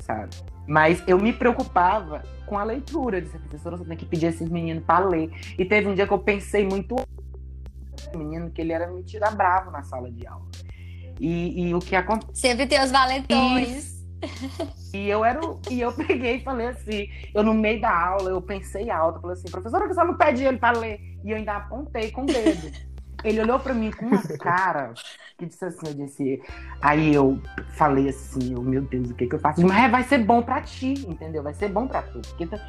sabe? 0.00 0.30
Mas 0.68 1.02
eu 1.06 1.18
me 1.18 1.32
preocupava 1.32 2.22
com 2.46 2.58
a 2.58 2.62
leitura. 2.62 3.22
de 3.22 3.28
professora, 3.30 3.78
você 3.78 3.84
tem 3.86 3.96
que 3.96 4.06
pedir 4.06 4.26
esses 4.26 4.48
meninos 4.48 4.84
para 4.84 5.06
ler. 5.06 5.30
E 5.58 5.64
teve 5.64 5.88
um 5.88 5.94
dia 5.94 6.06
que 6.06 6.12
eu 6.12 6.18
pensei 6.18 6.68
muito 6.68 6.94
menino 8.14 8.50
que 8.50 8.60
ele 8.60 8.72
era 8.72 8.86
mentira 8.86 9.30
bravo 9.30 9.70
na 9.70 9.82
sala 9.82 10.10
de 10.10 10.26
aula. 10.26 10.46
E, 11.18 11.68
e 11.68 11.74
o 11.74 11.78
que 11.78 11.96
aconteceu. 11.96 12.34
Sempre 12.34 12.66
tem 12.66 12.82
os 12.82 12.90
valentões. 12.90 13.98
E 14.92 15.08
eu 15.08 15.24
era 15.24 15.40
e 15.70 15.80
eu 15.80 15.92
peguei 15.92 16.36
e 16.36 16.42
falei 16.42 16.68
assim, 16.68 17.08
eu 17.34 17.42
no 17.42 17.54
meio 17.54 17.80
da 17.80 17.94
aula, 17.94 18.30
eu 18.30 18.40
pensei 18.40 18.90
alto, 18.90 19.20
falei 19.20 19.36
assim, 19.36 19.50
professora, 19.50 19.86
que 19.86 19.94
você 19.94 20.02
não 20.02 20.16
pede 20.16 20.44
ele 20.44 20.58
para 20.58 20.78
ler. 20.78 20.98
E 21.24 21.30
eu 21.30 21.36
ainda 21.36 21.56
apontei 21.56 22.10
com 22.10 22.22
o 22.22 22.26
dedo. 22.26 22.87
Ele 23.24 23.40
olhou 23.40 23.58
para 23.58 23.74
mim 23.74 23.90
com 23.90 24.06
uma 24.06 24.22
cara 24.38 24.94
que 25.36 25.46
disse 25.46 25.64
assim, 25.64 25.88
eu 25.88 25.94
disse. 25.94 26.42
Aí 26.80 27.14
eu 27.14 27.40
falei 27.70 28.08
assim, 28.08 28.54
oh, 28.56 28.62
meu 28.62 28.82
Deus, 28.82 29.10
o 29.10 29.14
que, 29.14 29.26
que 29.26 29.34
eu 29.34 29.38
faço? 29.38 29.64
Mas 29.66 29.90
vai 29.90 30.02
ser 30.04 30.18
bom 30.18 30.42
para 30.42 30.60
ti, 30.62 30.94
entendeu? 31.08 31.42
Vai 31.42 31.54
ser 31.54 31.68
bom 31.68 31.86
para 31.86 32.02
tu. 32.02 32.20
Porque 32.20 32.46
tu, 32.46 32.60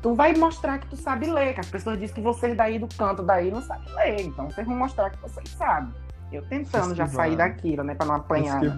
tu 0.00 0.14
vai 0.14 0.34
mostrar 0.34 0.78
que 0.78 0.88
tu 0.88 0.96
sabe 0.96 1.26
ler, 1.26 1.54
que 1.54 1.60
as 1.60 1.68
pessoas 1.68 1.98
dizem 1.98 2.14
que 2.14 2.20
vocês 2.20 2.56
daí 2.56 2.78
do 2.78 2.88
canto 2.96 3.22
daí 3.22 3.50
não 3.50 3.62
sabem 3.62 3.94
ler. 3.94 4.20
Então 4.22 4.50
vocês 4.50 4.66
vão 4.66 4.76
mostrar 4.76 5.10
que 5.10 5.20
vocês 5.20 5.48
sabem. 5.50 5.92
Eu 6.32 6.42
tentando 6.46 6.94
já 6.94 7.06
sair 7.06 7.36
daquilo, 7.36 7.84
né? 7.84 7.94
Pra 7.94 8.06
não 8.06 8.14
apanhar. 8.14 8.62
Né? 8.62 8.72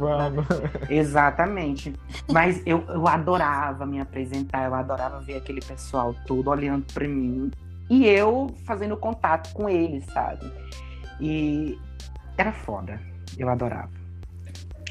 Exatamente. 0.91 1.95
Mas 2.33 2.61
eu, 2.67 2.85
eu 2.89 3.07
adorava 3.07 3.87
me 3.87 4.01
apresentar, 4.01 4.65
eu 4.67 4.75
adorava 4.75 5.21
ver 5.21 5.37
aquele 5.37 5.61
pessoal 5.61 6.15
todo 6.27 6.51
olhando 6.51 6.85
para 6.93 7.07
mim. 7.07 7.53
E 7.89 8.07
eu 8.07 8.53
fazendo 8.67 8.97
contato 8.97 9.53
com 9.53 9.69
eles, 9.69 10.05
sabe? 10.07 10.51
E 11.21 11.79
era 12.37 12.53
foda. 12.53 13.01
Eu 13.39 13.49
adorava. 13.49 13.91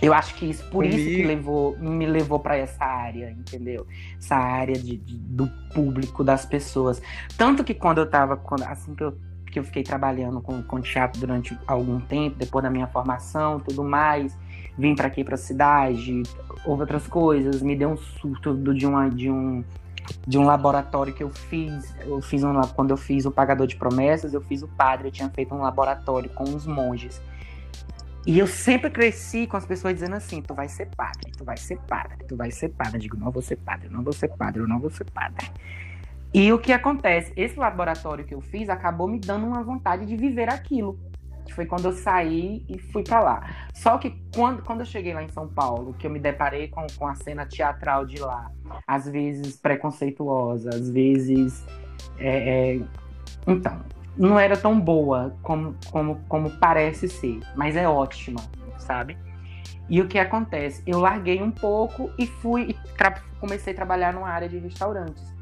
Eu 0.02 0.14
acho 0.14 0.36
que 0.36 0.50
isso, 0.50 0.64
por 0.66 0.84
Comigo. 0.84 0.95
isso 0.95 1.16
que 1.16 1.24
levou, 1.24 1.78
me 1.80 2.06
levou 2.06 2.38
para 2.38 2.58
essa 2.58 2.84
área, 2.84 3.32
entendeu? 3.32 3.88
Essa 4.20 4.36
área 4.36 4.76
de, 4.76 4.98
de, 4.98 5.18
do 5.18 5.48
público, 5.74 6.26
das 6.26 6.45
pessoas. 6.45 7.02
Tanto 7.38 7.64
que 7.64 7.74
quando 7.74 8.00
eu 8.00 8.10
tava, 8.10 8.36
quando, 8.36 8.64
assim 8.64 8.94
que 8.95 9.04
eu, 9.04 9.18
que 9.50 9.60
eu 9.60 9.64
fiquei 9.64 9.82
trabalhando 9.82 10.41
com, 10.41 10.62
com 10.62 10.82
teatro 10.82 11.22
durante 11.22 11.58
algum 11.66 12.02
tempo, 12.02 12.36
depois 12.38 12.62
da 12.62 12.70
minha 12.70 12.88
formação 12.88 13.62
tudo 13.62 13.82
mais, 13.82 14.38
vim 14.78 14.94
para 14.94 15.08
aqui 15.08 15.24
para 15.24 15.36
a 15.36 15.38
cidade, 15.38 16.24
houve 16.66 16.82
outras 16.82 17.08
coisas, 17.08 17.62
me 17.62 17.74
deu 17.74 17.91
um 17.91 17.98
surto 17.98 18.54
de, 18.74 18.86
uma, 18.86 19.10
de 19.10 19.30
um 19.30 19.64
de 20.28 20.38
um 20.38 20.44
laboratório 20.44 21.14
que 21.14 21.24
eu 21.24 21.30
fiz. 21.30 21.96
Eu 22.02 22.22
fiz 22.22 22.44
um, 22.44 22.60
quando 22.76 22.92
eu 22.92 22.98
fiz 22.98 23.26
o 23.26 23.32
Pagador 23.32 23.68
de 23.68 23.76
Promessas, 23.76 24.34
eu 24.34 24.42
fiz 24.42 24.62
o 24.62 24.68
padre, 24.68 25.08
eu 25.08 25.12
tinha 25.12 25.30
feito 25.30 25.54
um 25.54 25.62
laboratório 25.62 26.30
com 26.30 26.44
os 26.44 26.66
monges. 26.66 27.22
E 28.26 28.40
eu 28.40 28.48
sempre 28.48 28.90
cresci 28.90 29.46
com 29.46 29.58
as 29.58 29.66
pessoas 29.66 29.94
dizendo 29.94 30.16
assim: 30.16 30.42
tu 30.42 30.54
vai 30.54 30.70
ser 30.70 30.88
padre, 30.96 31.32
tu 31.38 31.44
vai 31.44 31.58
ser 31.58 31.78
padre, 31.80 32.24
tu 32.28 32.36
vai 32.36 32.52
ser 32.52 32.70
padre. 32.70 32.96
Eu 32.96 33.02
digo: 33.02 33.18
não 33.18 33.32
vou 33.32 33.42
ser 33.42 33.58
padre, 33.58 33.90
não 33.90 34.04
vou 34.04 34.14
ser 34.14 34.30
padre, 34.30 34.62
eu 34.62 34.68
não 34.68 34.80
vou 34.80 34.90
ser 34.90 35.10
padre. 35.12 35.52
E 36.34 36.52
o 36.52 36.58
que 36.58 36.72
acontece? 36.72 37.32
Esse 37.36 37.60
laboratório 37.60 38.26
que 38.26 38.34
eu 38.34 38.42
fiz 38.42 38.70
acabou 38.70 39.08
me 39.08 39.20
dando 39.20 39.46
uma 39.46 39.62
vontade 39.62 40.06
de 40.06 40.16
viver 40.16 40.50
aquilo 40.50 40.98
foi 41.52 41.65
quando 41.65 41.86
eu 41.86 41.91
saí 41.91 42.64
e 42.70 42.78
fui 42.78 43.03
para 43.03 43.20
lá. 43.20 43.49
Só 43.74 43.98
que 43.98 44.11
quando, 44.36 44.61
quando 44.61 44.82
eu 44.82 44.86
cheguei 44.86 45.14
lá 45.14 45.24
em 45.24 45.30
São 45.30 45.48
Paulo, 45.48 45.94
que 45.95 46.06
eu 46.06 46.11
me 46.11 46.20
deparei 46.20 46.68
com, 46.68 46.86
com 46.95 47.07
a 47.07 47.15
cena 47.15 47.45
teatral 47.45 48.06
de 48.06 48.20
lá, 48.20 48.52
às 48.88 49.10
vezes 49.10 49.57
preconceituosa, 49.57 50.70
às 50.70 50.90
vezes. 50.90 51.65
É, 52.20 52.76
é... 52.76 52.82
Então, 53.48 53.82
não 54.15 54.40
era 54.40 54.56
tão 54.56 54.80
boa 54.80 55.36
como, 55.41 55.76
como, 55.91 56.22
como 56.30 56.52
parece 56.60 57.10
ser, 57.10 57.40
mas 57.56 57.76
é 57.76 57.88
ótima, 57.88 58.40
sabe? 58.78 59.18
E 59.90 59.99
o 59.99 60.07
que 60.07 60.18
acontece? 60.18 60.84
Eu 60.86 60.99
larguei 60.99 61.41
um 61.41 61.52
pouco 61.52 62.10
e 62.18 62.26
fui 62.26 62.76
comecei 63.40 63.74
a 63.74 63.76
trabalhar 63.76 64.14
numa 64.14 64.30
área 64.30 64.48
de 64.48 64.57
restaurantes. 64.57 65.34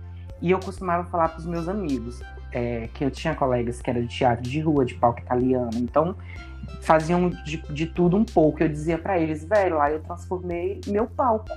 E 0.42 0.50
eu 0.50 0.60
costumava 0.60 1.08
falar 1.10 1.30
para 1.30 1.40
os 1.40 1.46
meus 1.46 1.68
amigos: 1.68 2.20
é, 2.52 2.90
que 2.94 3.04
eu 3.04 3.12
tinha 3.12 3.36
colegas 3.36 3.82
que 3.82 3.90
eram 3.90 4.02
de 4.02 4.08
teatro 4.08 4.44
de 4.44 4.60
rua, 4.60 4.86
de 4.86 4.96
palco 4.96 5.20
italiano, 5.20 5.72
então 5.76 6.16
faziam 6.82 7.30
de, 7.30 7.58
de 7.74 7.86
tudo 7.86 8.18
um 8.18 8.26
pouco. 8.26 8.64
Eu 8.64 8.70
dizia 8.70 8.98
para 8.98 9.20
eles, 9.20 9.44
velho, 9.44 9.78
lá 9.78 9.92
eu 9.92 10.02
transformei 10.02 10.82
meu 10.88 11.08
palco. 11.08 11.50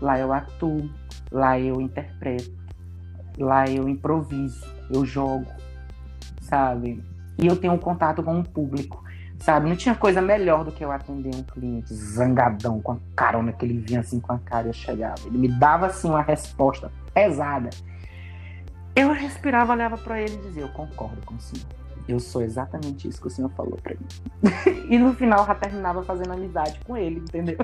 Lá 0.00 0.18
eu 0.18 0.32
atuo, 0.32 0.90
lá 1.30 1.58
eu 1.58 1.80
interpreto, 1.80 2.52
lá 3.38 3.68
eu 3.68 3.88
improviso, 3.88 4.66
eu 4.90 5.04
jogo, 5.04 5.46
sabe? 6.40 7.02
E 7.38 7.46
eu 7.46 7.56
tenho 7.56 7.72
um 7.72 7.78
contato 7.78 8.22
com 8.22 8.40
o 8.40 8.44
público, 8.44 9.02
sabe? 9.38 9.68
Não 9.68 9.76
tinha 9.76 9.94
coisa 9.94 10.20
melhor 10.20 10.64
do 10.64 10.72
que 10.72 10.84
eu 10.84 10.90
atender 10.90 11.34
um 11.34 11.42
cliente 11.42 11.94
zangadão, 11.94 12.80
com 12.80 12.92
a 12.92 12.96
carona 13.14 13.52
que 13.52 13.64
ele 13.64 13.78
vinha 13.78 14.00
assim 14.00 14.20
com 14.20 14.32
a 14.32 14.38
cara 14.38 14.66
e 14.66 14.70
eu 14.70 14.74
chegava. 14.74 15.20
Ele 15.26 15.38
me 15.38 15.48
dava 15.48 15.86
assim 15.86 16.08
uma 16.08 16.22
resposta 16.22 16.90
pesada. 17.12 17.70
Eu 18.96 19.12
respirava, 19.12 19.72
olhava 19.72 19.98
para 19.98 20.20
ele 20.20 20.34
e 20.34 20.38
dizia: 20.38 20.62
Eu 20.62 20.68
concordo 20.70 21.20
com 21.26 21.34
o 21.34 21.40
senhor. 21.40 21.66
Eu 22.06 22.20
sou 22.20 22.42
exatamente 22.42 23.08
isso 23.08 23.20
que 23.20 23.26
o 23.26 23.30
senhor 23.30 23.50
falou 23.50 23.78
para 23.82 23.94
mim. 23.94 24.86
e 24.90 24.98
no 24.98 25.14
final 25.14 25.46
já 25.46 25.54
terminava 25.54 26.02
fazendo 26.02 26.32
amizade 26.32 26.78
com 26.86 26.96
ele, 26.96 27.16
entendeu? 27.20 27.56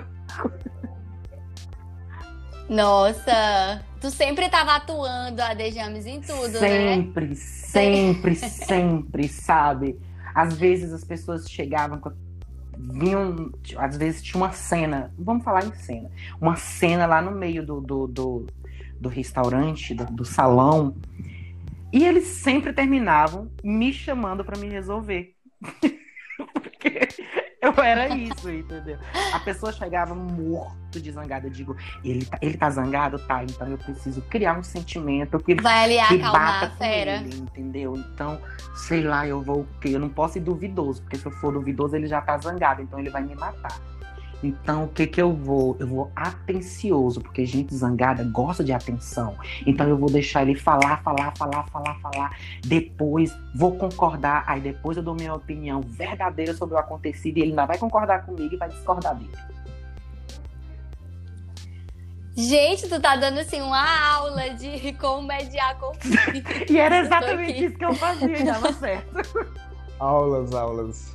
Nossa, 2.69 3.85
tu 4.01 4.11
sempre 4.11 4.49
tava 4.49 4.77
atuando 4.77 5.43
a 5.43 5.53
Dejames 5.55 6.07
em 6.07 6.21
tudo, 6.21 6.59
sempre, 6.59 7.27
né? 7.27 7.35
Sempre, 7.35 8.35
sempre, 8.35 8.35
sempre, 8.37 9.29
sabe? 9.29 9.99
Às 10.35 10.57
vezes 10.57 10.93
as 10.93 11.05
pessoas 11.05 11.51
chegavam 11.51 12.01
vinham, 12.93 13.51
às 13.77 13.97
vezes 13.97 14.23
tinha 14.23 14.43
uma 14.43 14.53
cena, 14.53 15.13
vamos 15.19 15.45
falar 15.45 15.65
em 15.65 15.75
cena, 15.75 16.11
uma 16.41 16.57
cena 16.57 17.07
lá 17.07 17.21
no 17.21 17.31
meio 17.31 17.65
do, 17.65 17.81
do, 17.81 18.07
do, 18.07 18.47
do 19.01 19.09
restaurante, 19.09 19.95
do, 19.95 20.05
do 20.07 20.25
salão, 20.25 20.95
e 21.93 22.05
eles 22.05 22.25
sempre 22.25 22.73
terminavam 22.73 23.51
me 23.65 23.93
chamando 23.93 24.45
para 24.45 24.59
me 24.59 24.69
resolver. 24.69 25.35
Porque 26.53 27.09
eu 27.61 27.73
era 27.83 28.09
isso, 28.09 28.49
entendeu? 28.49 28.99
A 29.35 29.39
pessoa 29.41 29.73
chegava 29.73 30.15
morto 30.15 31.01
de 31.01 31.11
zangada. 31.11 31.47
Eu 31.47 31.51
digo, 31.51 31.77
ele 32.03 32.25
tá, 32.25 32.39
ele 32.41 32.57
tá 32.57 32.71
zangado? 32.71 33.19
Tá, 33.19 33.45
então 33.45 33.69
eu 33.69 33.77
preciso 33.77 34.23
criar 34.23 34.59
um 34.59 34.63
sentimento 34.63 35.39
que, 35.39 35.55
Vai 35.57 36.01
ali 36.01 36.09
que 36.09 36.23
bata 36.23 36.71
fera. 36.79 37.17
Ele, 37.17 37.37
entendeu? 37.37 37.97
Então, 37.97 38.41
sei 38.75 39.03
lá, 39.03 39.27
eu 39.27 39.43
vou 39.43 39.61
o 39.61 39.69
quê? 39.81 39.91
Eu 39.91 40.01
não 40.01 40.09
posso 40.09 40.39
ir 40.39 40.41
duvidoso, 40.41 41.03
porque 41.03 41.19
se 41.19 41.27
eu 41.27 41.33
for 41.33 41.53
duvidoso, 41.53 41.97
ele 41.97 42.07
já 42.07 42.23
tá 42.23 42.39
zangado, 42.39 42.81
então 42.81 42.99
ele 42.99 43.11
vai 43.11 43.23
me 43.23 43.35
matar. 43.35 43.79
Então, 44.43 44.85
o 44.85 44.89
que 44.89 45.07
que 45.07 45.21
eu 45.21 45.33
vou? 45.33 45.77
Eu 45.79 45.87
vou 45.87 46.13
atencioso, 46.17 47.21
porque 47.21 47.45
gente 47.45 47.75
zangada 47.75 48.25
gosta 48.25 48.65
de 48.65 48.73
atenção. 48.73 49.37
Então, 49.67 49.87
eu 49.87 49.97
vou 49.97 50.11
deixar 50.11 50.43
ele 50.43 50.55
falar, 50.55 51.03
falar, 51.03 51.33
falar, 51.37 51.67
falar, 51.69 52.01
falar. 52.01 52.37
Depois, 52.65 53.37
vou 53.55 53.77
concordar. 53.77 54.45
Aí, 54.47 54.61
depois, 54.61 54.97
eu 54.97 55.03
dou 55.03 55.15
minha 55.15 55.35
opinião 55.35 55.81
verdadeira 55.81 56.55
sobre 56.55 56.75
o 56.75 56.79
acontecido. 56.79 57.39
E 57.39 57.43
ele 57.43 57.51
ainda 57.51 57.67
vai 57.67 57.79
concordar 57.79 58.25
comigo 58.25 58.55
e 58.55 58.57
vai 58.57 58.69
discordar 58.69 59.15
dele. 59.15 59.31
Gente, 62.37 62.89
tu 62.89 62.99
tá 63.01 63.17
dando 63.17 63.41
assim 63.41 63.61
uma 63.61 64.15
aula 64.15 64.51
de 64.51 64.93
como 64.99 65.27
mediar 65.27 65.79
conflito. 65.79 66.51
e 66.73 66.79
era 66.79 67.01
exatamente 67.01 67.67
isso 67.67 67.77
que 67.77 67.85
eu 67.85 67.95
fazia, 67.95 68.39
e 68.39 68.45
dava 68.45 68.73
certo. 68.73 69.21
Aulas, 69.99 70.55
aulas. 70.55 71.15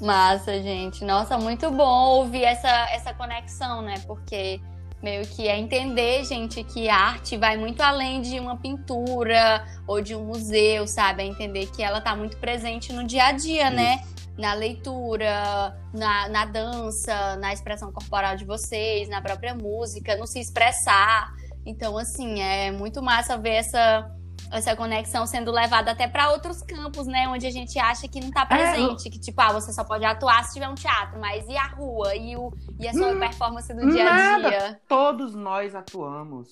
Massa, 0.00 0.60
gente. 0.62 1.04
Nossa, 1.04 1.38
muito 1.38 1.70
bom 1.70 2.18
ouvir 2.18 2.44
essa, 2.44 2.68
essa 2.90 3.14
conexão, 3.14 3.80
né? 3.82 3.94
Porque 4.06 4.60
meio 5.02 5.26
que 5.26 5.46
é 5.48 5.58
entender, 5.58 6.24
gente, 6.24 6.62
que 6.64 6.88
arte 6.88 7.36
vai 7.36 7.56
muito 7.56 7.80
além 7.80 8.20
de 8.20 8.38
uma 8.40 8.56
pintura 8.56 9.64
ou 9.86 10.00
de 10.00 10.14
um 10.14 10.24
museu, 10.24 10.86
sabe? 10.86 11.22
É 11.22 11.26
entender 11.26 11.66
que 11.66 11.82
ela 11.82 12.00
tá 12.00 12.14
muito 12.14 12.36
presente 12.38 12.92
no 12.92 13.04
dia 13.04 13.26
a 13.26 13.32
dia, 13.32 13.70
né? 13.70 14.02
Na 14.36 14.52
leitura, 14.52 15.74
na, 15.94 16.28
na 16.28 16.44
dança, 16.44 17.36
na 17.36 17.52
expressão 17.52 17.90
corporal 17.90 18.36
de 18.36 18.44
vocês, 18.44 19.08
na 19.08 19.22
própria 19.22 19.54
música, 19.54 20.16
no 20.16 20.26
se 20.26 20.40
expressar. 20.40 21.32
Então, 21.64 21.96
assim, 21.96 22.40
é 22.40 22.70
muito 22.70 23.02
massa 23.02 23.38
ver 23.38 23.54
essa 23.54 24.10
essa 24.50 24.74
conexão 24.76 25.26
sendo 25.26 25.50
levada 25.50 25.90
até 25.90 26.06
para 26.06 26.30
outros 26.30 26.62
campos, 26.62 27.06
né? 27.06 27.28
Onde 27.28 27.46
a 27.46 27.50
gente 27.50 27.78
acha 27.78 28.06
que 28.08 28.20
não 28.20 28.30
tá 28.30 28.46
presente. 28.46 29.08
É, 29.08 29.10
que, 29.10 29.18
tipo, 29.18 29.40
ah, 29.40 29.52
você 29.52 29.72
só 29.72 29.84
pode 29.84 30.04
atuar 30.04 30.44
se 30.44 30.54
tiver 30.54 30.68
um 30.68 30.74
teatro, 30.74 31.18
mas 31.20 31.46
e 31.48 31.56
a 31.56 31.66
rua? 31.66 32.14
E, 32.14 32.36
o, 32.36 32.52
e 32.78 32.86
a 32.86 32.92
sua 32.92 33.08
hum, 33.08 33.18
performance 33.18 33.72
do 33.74 33.90
dia 33.90 34.08
a 34.08 34.38
dia? 34.38 34.80
Todos 34.88 35.34
nós 35.34 35.74
atuamos. 35.74 36.48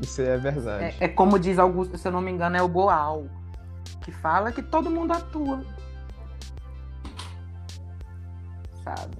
Isso 0.00 0.22
é 0.22 0.36
verdade. 0.36 0.96
É, 1.00 1.04
é, 1.04 1.08
como 1.08 1.38
diz 1.38 1.58
Augusto, 1.58 1.96
se 1.96 2.06
eu 2.06 2.12
não 2.12 2.20
me 2.20 2.30
engano, 2.30 2.56
é 2.56 2.62
o 2.62 2.68
Boal, 2.68 3.26
que 4.02 4.10
fala 4.10 4.52
que 4.52 4.62
todo 4.62 4.90
mundo 4.90 5.12
atua. 5.12 5.62
sabe? 8.84 9.16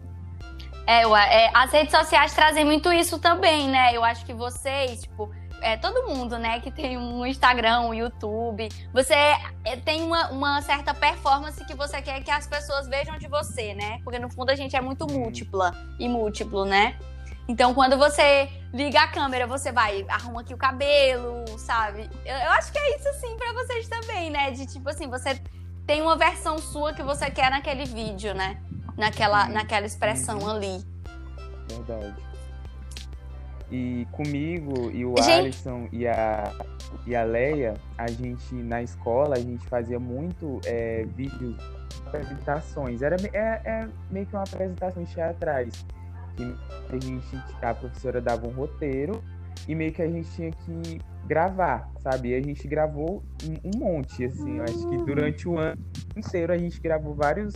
É, 0.87 1.03
é, 1.03 1.51
as 1.55 1.73
redes 1.73 1.91
sociais 1.91 2.35
trazem 2.35 2.65
muito 2.65 2.93
isso 2.93 3.19
também, 3.19 3.69
né? 3.69 3.97
Eu 3.97 4.05
acho 4.05 4.25
que 4.27 4.35
vocês, 4.35 5.01
tipo, 5.03 5.31
é, 5.65 5.79
todo 5.79 6.07
mundo, 6.07 6.39
né, 6.39 6.61
que 6.61 6.71
tem 6.71 6.99
um 6.99 7.25
Instagram, 7.25 7.81
um 7.81 7.95
YouTube, 7.95 8.69
você 8.93 9.15
é, 9.65 9.77
tem 9.83 10.03
uma, 10.03 10.31
uma 10.31 10.61
certa 10.61 10.93
performance 10.93 11.65
que 11.65 11.75
você 11.75 12.03
quer 12.03 12.23
que 12.23 12.31
as 12.31 12.47
pessoas 12.47 12.87
vejam 12.87 13.17
de 13.17 13.27
você, 13.29 13.73
né? 13.73 13.99
Porque 14.05 14.19
no 14.19 14.31
fundo 14.31 14.51
a 14.51 14.55
gente 14.55 14.77
é 14.77 14.81
muito 14.83 15.07
múltipla 15.07 15.75
e 15.99 16.07
múltiplo, 16.07 16.67
né? 16.67 16.99
Então, 17.49 17.73
quando 17.73 17.97
você 17.97 18.51
liga 18.75 19.01
a 19.01 19.09
câmera, 19.09 19.47
você 19.47 19.73
vai, 19.73 20.05
arruma 20.09 20.43
aqui 20.43 20.53
o 20.53 20.57
cabelo, 20.59 21.47
sabe? 21.59 22.11
Eu, 22.27 22.37
eu 22.37 22.51
acho 22.53 22.71
que 22.71 22.79
é 22.79 22.97
isso, 22.97 23.09
assim, 23.09 23.35
pra 23.37 23.53
vocês 23.55 23.89
também, 23.89 24.31
né? 24.31 24.51
De 24.51 24.67
tipo 24.67 24.89
assim, 24.91 25.09
você 25.09 25.41
tem 25.87 26.03
uma 26.03 26.17
versão 26.17 26.59
sua 26.59 26.93
que 26.93 27.03
você 27.03 27.31
quer 27.31 27.51
naquele 27.51 27.87
vídeo, 27.87 28.35
né? 28.35 28.61
Naquela, 28.99 29.49
naquela 29.49 29.87
expressão 29.87 30.47
ali. 30.47 30.85
Verdade. 31.69 32.34
E 33.71 34.07
comigo 34.13 34.91
e 34.91 35.05
o 35.05 35.17
Gente- 35.17 35.31
Alisson 35.31 35.89
e 35.91 36.07
a, 36.07 36.53
e 37.07 37.17
a 37.17 37.25
Leia, 37.25 37.75
a 37.97 38.07
gente, 38.09 38.55
na 38.55 38.83
escola, 38.83 39.37
a 39.37 39.41
gente 39.41 39.67
fazia 39.67 39.99
muito 39.99 40.61
é, 40.67 41.05
vídeos, 41.17 41.57
apresentações. 42.07 43.03
Era, 43.03 43.17
é, 43.33 43.61
é 43.65 43.89
meio 44.11 44.27
que 44.27 44.35
uma 44.35 44.43
apresentações 44.43 45.13
teatrais. 45.13 45.85
Que 46.37 46.55
a 46.91 47.01
gente, 47.01 47.43
a 47.63 47.75
professora 47.75 48.21
dava 48.21 48.47
um 48.47 48.51
roteiro 48.51 49.23
e 49.67 49.75
meio 49.75 49.93
que 49.93 50.03
a 50.03 50.09
gente 50.09 50.31
tinha 50.33 50.51
que 50.51 51.01
gravar, 51.27 51.91
sabe? 52.01 52.31
E 52.31 52.35
a 52.35 52.41
gente 52.41 52.67
gravou 52.69 53.23
um, 53.45 53.79
monte, 53.79 54.25
assim. 54.25 54.59
Eu 54.59 54.65
acho 54.65 54.89
que 54.89 54.97
durante 54.99 55.49
o 55.49 55.59
ano 55.59 55.81
inteiro 56.17 56.53
a 56.53 56.59
gente 56.59 56.81
gravou 56.81 57.15
vários 57.15 57.55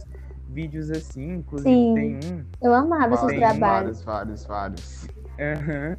vídeos 0.49 0.91
assim. 0.91 1.35
Inclusive 1.35 1.71
Sim. 1.71 1.95
tem 1.95 2.15
um 2.33 2.45
Eu 2.63 2.75
amava 2.75 3.15
esses 3.15 3.37
trabalhos. 3.37 4.03
Vários, 4.03 4.47
vários, 4.47 4.47
vários. 4.47 5.18
Aham. 5.39 5.97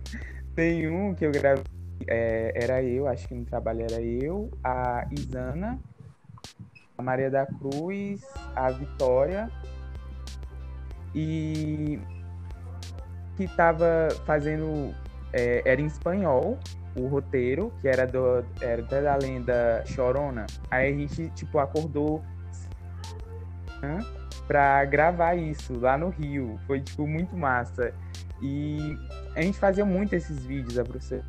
Tem 0.55 0.89
um 0.89 1.15
que 1.15 1.25
eu 1.25 1.31
gravei, 1.31 1.63
é, 2.07 2.51
era 2.55 2.83
eu, 2.83 3.07
acho 3.07 3.27
que 3.27 3.33
no 3.33 3.45
trabalho 3.45 3.81
era 3.81 4.01
eu, 4.01 4.51
a 4.63 5.07
Isana, 5.11 5.79
a 6.97 7.01
Maria 7.01 7.29
da 7.29 7.45
Cruz, 7.45 8.21
a 8.55 8.69
Vitória 8.69 9.49
e 11.15 11.99
que 13.37 13.47
tava 13.55 14.09
fazendo, 14.25 14.93
é, 15.31 15.61
era 15.65 15.79
em 15.79 15.85
espanhol 15.85 16.59
o 16.95 17.07
roteiro, 17.07 17.71
que 17.79 17.87
era, 17.87 18.05
do, 18.05 18.43
era 18.59 18.81
da 18.81 19.15
lenda 19.15 19.83
Chorona. 19.85 20.45
Aí 20.69 20.93
a 20.93 20.97
gente, 20.97 21.29
tipo, 21.29 21.57
acordou 21.59 22.21
né, 23.81 24.03
pra 24.45 24.83
gravar 24.83 25.35
isso 25.35 25.79
lá 25.79 25.97
no 25.97 26.09
Rio. 26.09 26.59
Foi, 26.67 26.81
tipo, 26.81 27.07
muito 27.07 27.37
massa. 27.37 27.93
E 28.41 28.97
a 29.35 29.41
gente 29.41 29.57
fazia 29.57 29.85
muito 29.85 30.13
esses 30.13 30.43
vídeos, 30.45 30.77
a 30.77 30.83
professora 30.83 31.23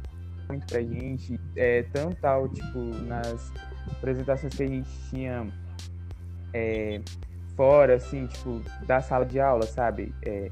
muito 0.49 0.67
pra 0.67 0.81
gente, 0.83 1.39
é, 1.55 1.85
tanto 1.93 2.17
tal, 2.21 2.49
tipo, 2.49 2.79
nas 3.07 3.53
apresentações 3.93 4.53
que 4.55 4.63
a 4.65 4.67
gente 4.67 4.91
tinha 5.09 5.47
é, 6.53 7.01
fora, 7.57 7.95
assim, 7.95 8.27
tipo, 8.27 8.61
da 8.87 9.01
sala 9.01 9.25
de 9.25 9.39
aula, 9.39 9.63
sabe? 9.67 10.13
É, 10.25 10.51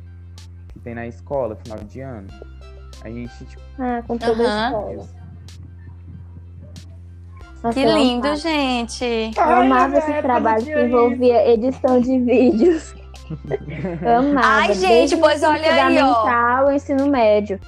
que 0.72 0.78
tem 0.80 0.94
na 0.94 1.06
escola, 1.06 1.56
final 1.56 1.78
de 1.84 2.00
ano. 2.00 2.28
A 3.02 3.10
gente, 3.10 3.44
tipo, 3.44 3.62
Ah, 3.78 4.02
com 4.06 4.16
toda 4.18 4.42
Aham. 4.44 4.62
a 4.62 4.66
escola. 4.92 5.18
Nossa, 7.62 7.72
Que 7.72 7.84
lindo, 7.84 8.26
amava. 8.28 8.36
gente. 8.36 9.04
Eu 9.36 9.42
amava 9.42 9.98
esse 9.98 10.22
trabalho 10.22 10.64
que 10.64 10.80
envolvia 10.80 11.48
edição 11.52 12.00
de 12.00 12.18
vídeos. 12.20 12.94
Ai, 14.42 14.74
gente, 14.74 15.16
pois 15.16 15.42
olha 15.42 15.86
aí, 15.86 15.98
ó. 16.02 16.70
ensino 16.72 17.06
médio. 17.06 17.58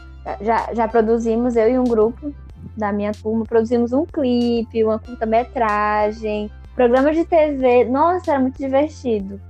Já, 0.41 0.73
já 0.75 0.89
produzimos, 0.89 1.57
eu 1.57 1.71
e 1.71 1.79
um 1.79 1.85
grupo 1.85 2.33
da 2.77 2.93
minha 2.93 3.13
turma, 3.13 3.45
produzimos 3.45 3.93
um 3.93 4.05
clipe, 4.05 4.85
uma 4.85 4.99
curta-metragem, 4.99 6.51
programa 6.75 7.13
de 7.13 7.25
TV. 7.25 7.85
Nossa, 7.85 8.33
era 8.33 8.41
muito 8.41 8.59
divertido. 8.59 9.41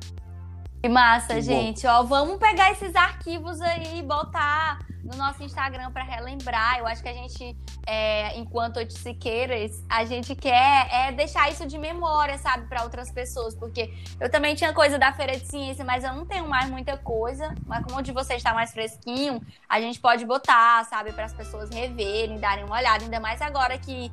Que 0.83 0.89
massa, 0.89 1.35
Que 1.35 1.43
gente. 1.43 1.87
Ó, 1.87 2.03
vamos 2.03 2.39
pegar 2.39 2.73
esses 2.73 2.95
arquivos 2.97 3.61
aí 3.61 3.99
e 3.99 4.03
botar 4.03 4.79
no 5.05 5.17
nosso 5.17 5.43
Instagram 5.43 5.91
pra 5.91 6.03
relembrar. 6.03 6.79
Eu 6.79 6.87
acho 6.87 7.03
que 7.03 7.09
a 7.09 7.13
gente, 7.13 7.57
é, 7.87 8.39
enquanto 8.39 8.79
oiticiqueiras, 8.79 9.85
a 9.89 10.05
gente 10.05 10.35
quer 10.35 10.89
é, 10.91 11.13
deixar 11.13 11.51
isso 11.51 11.67
de 11.67 11.77
memória, 11.77 12.39
sabe, 12.39 12.67
pra 12.67 12.83
outras 12.83 13.11
pessoas. 13.11 13.55
Porque 13.55 13.93
eu 14.19 14.31
também 14.31 14.55
tinha 14.55 14.73
coisa 14.73 14.99
da 14.99 15.13
Feira 15.13 15.37
de 15.37 15.47
Ciência, 15.47 15.85
mas 15.85 16.03
eu 16.03 16.15
não 16.15 16.25
tenho 16.25 16.49
mais 16.49 16.71
muita 16.71 16.97
coisa. 16.97 17.55
Mas 17.67 17.85
como 17.85 17.99
o 17.99 18.03
de 18.03 18.13
vocês 18.13 18.39
está 18.39 18.55
mais 18.55 18.73
fresquinho, 18.73 19.41
a 19.69 19.81
gente 19.81 20.01
pode 20.01 20.25
botar, 20.25 20.85
sabe, 20.87 21.13
para 21.13 21.25
as 21.25 21.33
pessoas 21.35 21.69
reverem, 21.71 22.39
darem 22.39 22.65
uma 22.65 22.77
olhada. 22.77 23.05
Ainda 23.05 23.21
mais 23.21 23.43
agora 23.43 23.77
que 23.77 24.11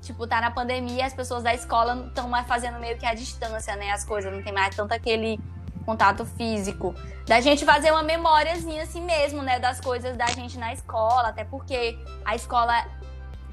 tipo, 0.00 0.26
tá 0.26 0.38
na 0.38 0.50
pandemia, 0.50 1.06
as 1.06 1.14
pessoas 1.14 1.42
da 1.42 1.54
escola 1.54 2.04
estão 2.08 2.28
mais 2.28 2.46
fazendo 2.46 2.78
meio 2.78 2.98
que 2.98 3.06
à 3.06 3.14
distância, 3.14 3.74
né? 3.74 3.90
As 3.90 4.04
coisas, 4.04 4.30
não 4.30 4.42
tem 4.42 4.52
mais 4.52 4.76
tanto 4.76 4.92
aquele 4.92 5.40
contato 5.84 6.24
físico. 6.24 6.94
Da 7.26 7.40
gente 7.40 7.64
fazer 7.64 7.90
uma 7.90 8.02
memóriazinha 8.02 8.82
assim 8.82 9.00
mesmo, 9.00 9.42
né? 9.42 9.58
Das 9.58 9.80
coisas 9.80 10.16
da 10.16 10.26
gente 10.26 10.58
na 10.58 10.72
escola, 10.72 11.28
até 11.28 11.44
porque 11.44 11.98
a 12.24 12.34
escola 12.34 12.84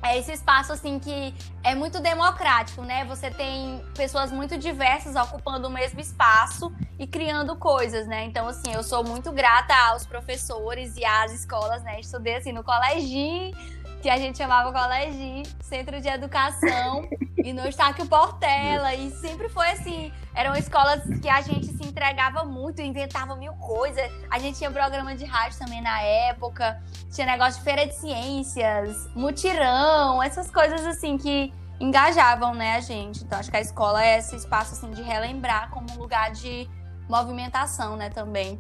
é 0.04 0.18
esse 0.18 0.32
espaço 0.32 0.74
assim 0.74 0.98
que 0.98 1.34
é 1.64 1.76
muito 1.76 2.00
democrático, 2.00 2.82
né? 2.82 3.06
Você 3.06 3.30
tem 3.30 3.84
pessoas 3.96 4.32
muito 4.32 4.58
diversas 4.58 5.16
ocupando 5.16 5.68
o 5.68 5.72
mesmo 5.72 6.00
espaço 6.00 6.74
e 6.98 7.06
criando 7.06 7.56
coisas, 7.56 8.08
né? 8.08 8.26
Então, 8.26 8.48
assim, 8.48 8.74
eu 8.74 8.84
sou 8.84 9.04
muito 9.04 9.32
grata 9.32 9.76
aos 9.90 10.06
professores 10.06 10.98
e 10.98 11.06
às 11.06 11.32
escolas, 11.32 11.84
né? 11.84 12.00
Estudei 12.00 12.36
assim 12.36 12.52
no 12.52 12.64
colégio 12.64 13.54
que 14.02 14.10
a 14.10 14.18
gente 14.18 14.38
chamava 14.38 14.72
colégio, 14.72 15.44
centro 15.62 16.02
de 16.02 16.08
educação, 16.08 17.08
e 17.38 17.54
no 17.54 17.68
Estáquio 17.68 18.06
Portela. 18.08 18.94
E 18.96 19.12
sempre 19.12 19.48
foi 19.50 19.70
assim, 19.72 20.12
eram 20.34 20.56
escolas 20.56 21.02
que 21.22 21.30
a 21.30 21.42
gente 21.42 21.68
se 21.68 21.86
entregava 21.88 22.44
muito, 22.44 22.82
inventava 22.82 23.36
mil 23.36 23.54
coisas. 23.54 24.12
A 24.30 24.40
gente 24.40 24.58
tinha 24.58 24.72
programa 24.72 25.16
de 25.16 25.26
rádio 25.26 25.60
também 25.60 25.82
na 25.82 26.02
época, 26.02 26.82
tinha 27.12 27.28
negócio 27.28 27.60
de 27.60 27.64
feira 27.64 27.86
de 27.86 27.94
ciências, 27.96 29.08
mutirão, 29.16 30.22
essas 30.22 30.50
coisas 30.50 30.86
assim 30.86 31.18
que 31.18 31.54
engajavam, 31.80 32.54
né, 32.54 32.76
a 32.76 32.80
gente. 32.80 33.24
Então 33.24 33.40
acho 33.40 33.50
que 33.52 33.58
a 33.58 33.62
escola 33.62 34.04
é 34.04 34.18
esse 34.20 34.36
espaço 34.36 34.74
assim 34.74 34.92
de 34.92 35.02
relembrar 35.02 35.70
como 35.70 35.92
um 35.92 35.98
lugar 35.98 36.32
de 36.32 36.68
movimentação, 37.10 37.96
né, 37.98 38.10
também. 38.10 38.58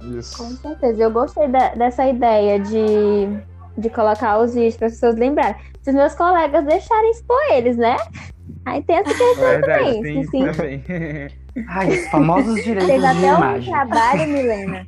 Isso. 0.00 0.36
Com 0.38 0.50
certeza. 0.56 1.02
Eu 1.02 1.10
gostei 1.10 1.46
da- 1.48 1.74
dessa 1.74 2.04
ideia 2.06 2.58
de, 2.58 3.26
de 3.76 3.90
colocar 3.90 4.38
os 4.38 4.54
vídeos 4.54 4.76
para 4.76 4.86
as 4.86 4.94
pessoas 4.94 5.16
lembrarem. 5.16 5.56
Se 5.82 5.90
os 5.90 5.96
meus 5.96 6.14
colegas 6.14 6.64
deixarem 6.64 7.10
expor 7.10 7.40
eles, 7.50 7.76
né? 7.76 7.96
Aí 8.64 8.82
tem 8.82 8.96
essa 8.96 9.10
questão 9.10 9.34
verdade, 9.36 9.84
também. 9.84 10.02
tem 10.02 10.24
sim. 10.24 10.52
também. 10.52 10.84
Ai, 11.68 11.88
os 11.88 12.08
famosos 12.08 12.54
direitos 12.62 12.86
Teve 12.86 13.00
de 13.00 13.06
até 13.06 13.34
um 13.34 13.36
imagem. 13.36 13.72
trabalho, 13.72 14.28
Milena. 14.28 14.86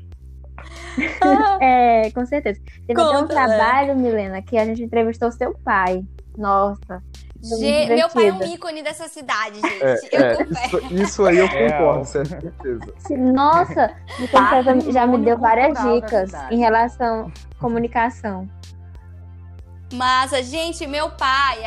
é, 1.60 2.10
com 2.12 2.24
certeza. 2.24 2.60
Teve 2.86 3.00
até 3.00 3.10
um 3.10 3.22
Conta, 3.22 3.34
né? 3.34 3.46
trabalho, 3.46 3.96
Milena, 3.96 4.42
que 4.42 4.56
a 4.56 4.64
gente 4.64 4.82
entrevistou 4.82 5.30
seu 5.32 5.54
pai. 5.64 6.04
Nossa. 6.36 7.02
Meu 7.44 8.08
pai 8.08 8.28
é 8.28 8.32
um 8.32 8.42
ícone 8.42 8.82
dessa 8.82 9.06
cidade, 9.06 9.60
gente. 9.60 9.82
É, 9.82 9.98
eu 10.12 10.20
é, 10.20 10.36
confesso. 10.36 10.76
isso, 10.78 10.94
isso 10.94 11.26
aí 11.26 11.38
eu 11.38 11.48
concordo, 11.48 12.04
certeza. 12.06 12.94
Nossa, 13.18 13.94
Conceição 14.30 14.92
já 14.92 15.06
me 15.06 15.18
deu 15.18 15.36
várias 15.36 15.78
dicas 15.78 16.32
em 16.50 16.58
relação 16.58 17.30
à 17.54 17.60
comunicação. 17.60 18.48
Massa, 19.94 20.42
gente, 20.42 20.86
meu 20.86 21.10
pai, 21.10 21.58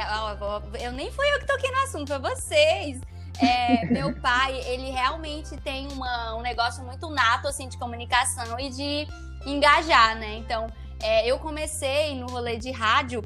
eu 0.82 0.92
nem 0.92 1.12
fui 1.12 1.26
eu 1.34 1.40
que 1.40 1.46
toquei 1.48 1.72
no 1.72 1.78
assunto, 1.84 2.08
foi 2.08 2.20
vocês. 2.20 3.00
É, 3.40 3.86
meu 3.92 4.14
pai, 4.20 4.58
ele 4.66 4.90
realmente 4.92 5.56
tem 5.58 5.88
uma- 5.92 6.36
um 6.36 6.42
negócio 6.42 6.84
muito 6.84 7.10
nato 7.10 7.48
assim 7.48 7.70
de 7.70 7.78
comunicação 7.78 8.60
e 8.60 8.70
de 8.70 9.08
engajar, 9.46 10.16
né? 10.18 10.36
Então, 10.36 10.68
é, 11.02 11.26
eu 11.26 11.40
comecei 11.40 12.16
no 12.16 12.28
rolê 12.28 12.58
de 12.58 12.72
rádio 12.72 13.22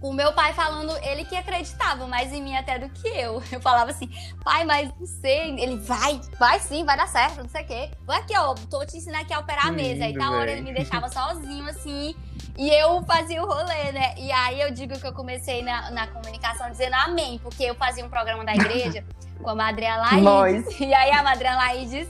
com 0.00 0.10
o 0.10 0.12
meu 0.12 0.32
pai 0.32 0.52
falando, 0.52 0.94
ele 1.02 1.24
que 1.24 1.34
acreditava 1.36 2.06
mais 2.06 2.32
em 2.32 2.42
mim 2.42 2.54
até 2.56 2.78
do 2.78 2.88
que 2.90 3.08
eu. 3.08 3.42
Eu 3.52 3.60
falava 3.60 3.90
assim, 3.90 4.10
pai, 4.42 4.64
mas 4.64 4.90
não 4.98 5.06
sei. 5.06 5.58
Ele 5.58 5.76
vai, 5.78 6.20
vai 6.38 6.58
sim, 6.60 6.84
vai 6.84 6.96
dar 6.96 7.06
certo, 7.08 7.38
não 7.42 7.48
sei 7.48 7.62
o 7.62 7.66
quê. 7.66 7.90
Vai 8.04 8.18
aqui, 8.20 8.36
ó, 8.36 8.54
tô 8.68 8.84
te 8.84 8.96
ensinando 8.96 9.22
aqui 9.22 9.32
a 9.32 9.38
operar 9.38 9.68
a 9.68 9.72
mesa. 9.72 10.04
Aí 10.04 10.12
lindo, 10.12 10.18
tal 10.24 10.34
hora 10.34 10.50
ele 10.50 10.60
me 10.62 10.74
deixava 10.74 11.08
sozinho, 11.08 11.66
assim, 11.68 12.14
e 12.56 12.70
eu 12.70 13.02
fazia 13.04 13.42
o 13.42 13.46
rolê, 13.46 13.92
né? 13.92 14.14
E 14.16 14.30
aí 14.30 14.60
eu 14.60 14.70
digo 14.70 14.98
que 14.98 15.06
eu 15.06 15.12
comecei 15.12 15.62
na, 15.62 15.90
na 15.90 16.06
comunicação 16.06 16.70
dizendo 16.70 16.94
amém, 16.94 17.38
porque 17.42 17.64
eu 17.64 17.74
fazia 17.74 18.04
um 18.04 18.08
programa 18.08 18.44
da 18.44 18.54
igreja 18.54 19.04
com 19.42 19.50
a 19.50 19.54
Madre 19.54 19.86
Alaides. 19.86 20.78
E 20.78 20.94
aí 20.94 21.10
a 21.10 21.22
Madre 21.22 21.48
Alaides 21.48 22.08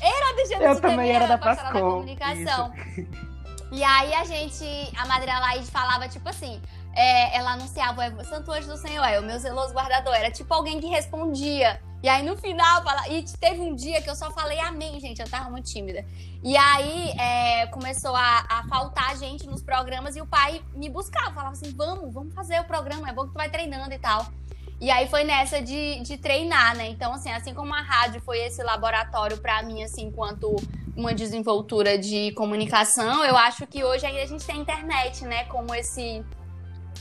era 0.00 0.32
do 0.34 0.48
jeito 0.48 0.62
Eu 0.62 0.80
também 0.80 1.10
era 1.10 1.26
da 1.26 1.38
pastora 1.38 1.72
Pascom, 1.72 1.90
comunicação. 1.90 2.72
E 3.72 3.82
aí 3.82 4.14
a 4.14 4.24
gente, 4.24 4.64
a 4.96 5.06
Madre 5.06 5.30
Alaide 5.30 5.70
falava 5.70 6.08
tipo 6.08 6.28
assim, 6.28 6.60
é, 6.96 7.36
ela 7.36 7.52
anunciava 7.52 8.02
Santo 8.24 8.50
Anjo 8.50 8.68
do 8.68 8.76
Senhor, 8.78 9.04
é 9.04 9.20
o 9.20 9.22
meu 9.22 9.38
zeloso 9.38 9.74
guardador. 9.74 10.14
Era 10.14 10.30
tipo 10.30 10.52
alguém 10.52 10.80
que 10.80 10.86
respondia. 10.86 11.78
E 12.02 12.08
aí 12.08 12.24
no 12.24 12.36
final, 12.36 12.82
fala... 12.82 13.08
e 13.08 13.22
teve 13.38 13.60
um 13.60 13.74
dia 13.74 14.00
que 14.00 14.08
eu 14.08 14.16
só 14.16 14.30
falei 14.30 14.58
amém, 14.60 14.98
gente. 14.98 15.20
Eu 15.20 15.28
tava 15.28 15.50
muito 15.50 15.70
tímida. 15.70 16.04
E 16.42 16.56
aí 16.56 17.10
é, 17.18 17.66
começou 17.66 18.16
a, 18.16 18.46
a, 18.48 18.64
faltar 18.68 19.16
gente 19.18 19.46
nos 19.46 19.62
programas 19.62 20.16
e 20.16 20.22
o 20.22 20.26
pai 20.26 20.62
me 20.74 20.88
buscava, 20.88 21.32
falava 21.32 21.52
assim: 21.52 21.70
vamos, 21.76 22.12
vamos 22.14 22.34
fazer 22.34 22.58
o 22.60 22.64
programa, 22.64 23.08
é 23.08 23.12
bom 23.12 23.24
que 23.24 23.32
tu 23.32 23.36
vai 23.36 23.50
treinando 23.50 23.92
e 23.92 23.98
tal. 23.98 24.26
E 24.80 24.90
aí 24.90 25.08
foi 25.08 25.24
nessa 25.24 25.60
de, 25.60 26.00
de 26.00 26.18
treinar, 26.18 26.76
né? 26.76 26.88
Então, 26.88 27.12
assim, 27.12 27.30
assim 27.30 27.54
como 27.54 27.74
a 27.74 27.80
rádio 27.80 28.20
foi 28.20 28.38
esse 28.40 28.62
laboratório 28.62 29.38
para 29.38 29.62
mim, 29.62 29.82
assim, 29.82 30.04
enquanto 30.04 30.54
uma 30.94 31.14
desenvoltura 31.14 31.98
de 31.98 32.32
comunicação, 32.32 33.24
eu 33.24 33.36
acho 33.36 33.66
que 33.66 33.84
hoje 33.84 34.06
aí 34.06 34.20
a 34.20 34.26
gente 34.26 34.44
tem 34.46 34.56
a 34.56 34.58
internet, 34.58 35.24
né? 35.24 35.44
Como 35.44 35.74
esse, 35.74 36.24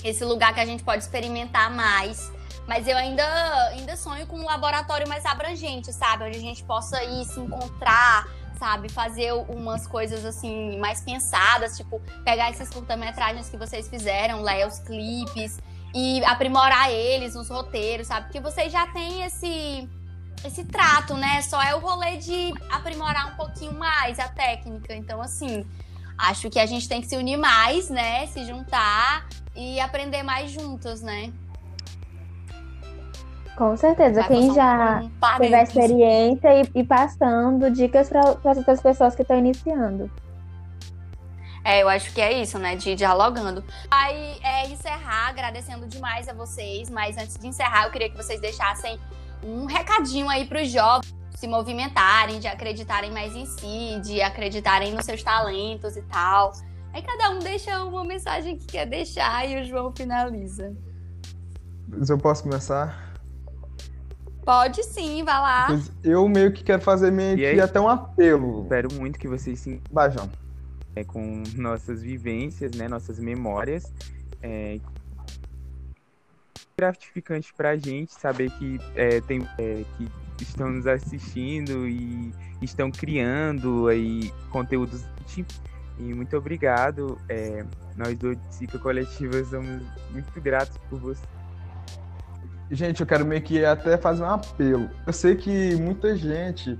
esse 0.03 0.23
lugar 0.23 0.53
que 0.53 0.59
a 0.59 0.65
gente 0.65 0.83
pode 0.83 1.03
experimentar 1.03 1.71
mais. 1.71 2.31
Mas 2.67 2.87
eu 2.87 2.97
ainda, 2.97 3.23
ainda 3.69 3.95
sonho 3.95 4.25
com 4.25 4.39
um 4.39 4.45
laboratório 4.45 5.07
mais 5.07 5.25
abrangente, 5.25 5.93
sabe? 5.93 6.23
Onde 6.23 6.37
a 6.37 6.41
gente 6.41 6.63
possa 6.63 7.03
ir 7.03 7.25
se 7.25 7.39
encontrar, 7.39 8.27
sabe? 8.57 8.89
Fazer 8.89 9.33
umas 9.33 9.85
coisas 9.85 10.25
assim 10.25 10.79
mais 10.79 11.01
pensadas, 11.01 11.77
tipo, 11.77 12.01
pegar 12.23 12.49
esses 12.49 12.69
curta-metragens 12.69 13.49
que 13.49 13.57
vocês 13.57 13.87
fizeram, 13.87 14.41
ler 14.41 14.65
os 14.67 14.79
clipes 14.79 15.59
e 15.93 16.23
aprimorar 16.25 16.91
eles 16.91 17.35
nos 17.35 17.49
roteiros, 17.49 18.07
sabe? 18.07 18.25
Porque 18.25 18.39
vocês 18.39 18.71
já 18.71 18.87
têm 18.87 19.23
esse 19.23 19.87
esse 20.43 20.63
trato, 20.65 21.15
né? 21.15 21.41
Só 21.41 21.61
é 21.61 21.73
o 21.73 21.79
rolê 21.79 22.17
de 22.17 22.53
aprimorar 22.69 23.33
um 23.33 23.35
pouquinho 23.35 23.73
mais 23.73 24.19
a 24.19 24.27
técnica. 24.27 24.95
Então, 24.95 25.19
assim, 25.19 25.65
acho 26.17 26.49
que 26.51 26.59
a 26.59 26.65
gente 26.67 26.87
tem 26.87 27.01
que 27.01 27.07
se 27.07 27.17
unir 27.17 27.37
mais, 27.37 27.89
né? 27.89 28.27
Se 28.27 28.45
juntar 28.45 29.27
e 29.55 29.79
aprender 29.79 30.23
mais 30.23 30.51
juntos, 30.51 31.01
né? 31.01 31.31
Com 33.55 33.75
certeza. 33.77 34.21
Vai 34.21 34.27
Quem 34.27 34.53
já 34.53 35.01
um 35.01 35.37
teve 35.37 35.55
a 35.55 35.63
experiência 35.63 36.61
e, 36.61 36.79
e 36.79 36.83
passando 36.83 37.71
dicas 37.71 38.09
para 38.09 38.21
as 38.21 38.57
outras 38.57 38.81
pessoas 38.81 39.15
que 39.15 39.21
estão 39.21 39.37
iniciando. 39.37 40.11
É, 41.63 41.81
eu 41.81 41.89
acho 41.89 42.13
que 42.13 42.21
é 42.21 42.31
isso, 42.33 42.59
né? 42.59 42.75
De 42.75 42.91
ir 42.91 42.95
dialogando. 42.95 43.63
Aí, 43.89 44.37
é, 44.43 44.67
encerrar, 44.67 45.29
agradecendo 45.29 45.87
demais 45.87 46.27
a 46.27 46.33
vocês. 46.33 46.89
Mas 46.89 47.17
antes 47.17 47.37
de 47.37 47.47
encerrar, 47.47 47.85
eu 47.85 47.91
queria 47.91 48.09
que 48.09 48.17
vocês 48.17 48.39
deixassem 48.39 48.99
um 49.43 49.65
recadinho 49.65 50.29
aí 50.29 50.45
para 50.45 50.61
os 50.61 50.69
jovens 50.69 51.15
se 51.35 51.47
movimentarem, 51.47 52.39
de 52.39 52.47
acreditarem 52.47 53.11
mais 53.11 53.35
em 53.35 53.45
si, 53.45 53.99
de 54.01 54.21
acreditarem 54.21 54.93
nos 54.93 55.05
seus 55.05 55.21
talentos 55.21 55.97
e 55.97 56.01
tal. 56.03 56.53
Aí 56.95 57.01
cada 57.01 57.29
um 57.31 57.39
deixa 57.39 57.83
uma 57.83 58.05
mensagem 58.05 58.57
que 58.57 58.67
quer 58.67 58.85
deixar 58.85 59.45
e 59.45 59.61
o 59.61 59.65
João 59.65 59.93
finaliza. 59.93 60.73
Eu 62.07 62.17
posso 62.17 62.43
começar? 62.43 63.13
Pode 64.45 64.81
sim, 64.81 65.21
vai 65.21 65.37
lá. 65.41 65.67
Eu 66.01 66.25
meio 66.29 66.53
que 66.53 66.63
quero 66.63 66.81
fazer 66.81 67.11
meio 67.11 67.35
que 67.35 67.59
até 67.59 67.81
um 67.81 67.89
apelo. 67.89 68.63
Espero 68.63 68.93
muito 68.93 69.19
que 69.19 69.27
vocês 69.27 69.59
se 69.59 69.81
Bajão. 69.91 70.31
É, 70.95 71.03
com 71.03 71.43
nossas 71.57 72.01
vivências, 72.01 72.71
né, 72.71 72.87
nossas 72.87 73.19
memórias. 73.19 73.91
É, 74.41 74.79
gratificante 76.77 77.53
pra 77.53 77.75
gente 77.75 78.13
saber 78.13 78.49
que 78.51 78.79
é, 78.95 79.19
tem 79.19 79.45
é, 79.57 79.83
que 79.97 80.09
estão 80.41 80.69
nos 80.69 80.87
assistindo 80.87 81.89
e 81.89 82.31
estão 82.61 82.89
criando 82.89 83.89
aí 83.89 84.31
conteúdos 84.49 85.03
e 85.97 86.13
muito 86.13 86.35
obrigado. 86.37 87.17
É, 87.29 87.65
nós 87.95 88.17
do 88.17 88.37
Cica 88.49 88.77
Coletiva 88.77 89.43
somos 89.45 89.81
muito 90.11 90.41
gratos 90.41 90.77
por 90.89 90.99
você. 90.99 91.23
Gente, 92.71 93.01
eu 93.01 93.07
quero 93.07 93.25
meio 93.25 93.41
que 93.41 93.63
até 93.63 93.97
fazer 93.97 94.23
um 94.23 94.29
apelo. 94.29 94.89
Eu 95.05 95.13
sei 95.13 95.35
que 95.35 95.75
muita 95.75 96.15
gente 96.15 96.79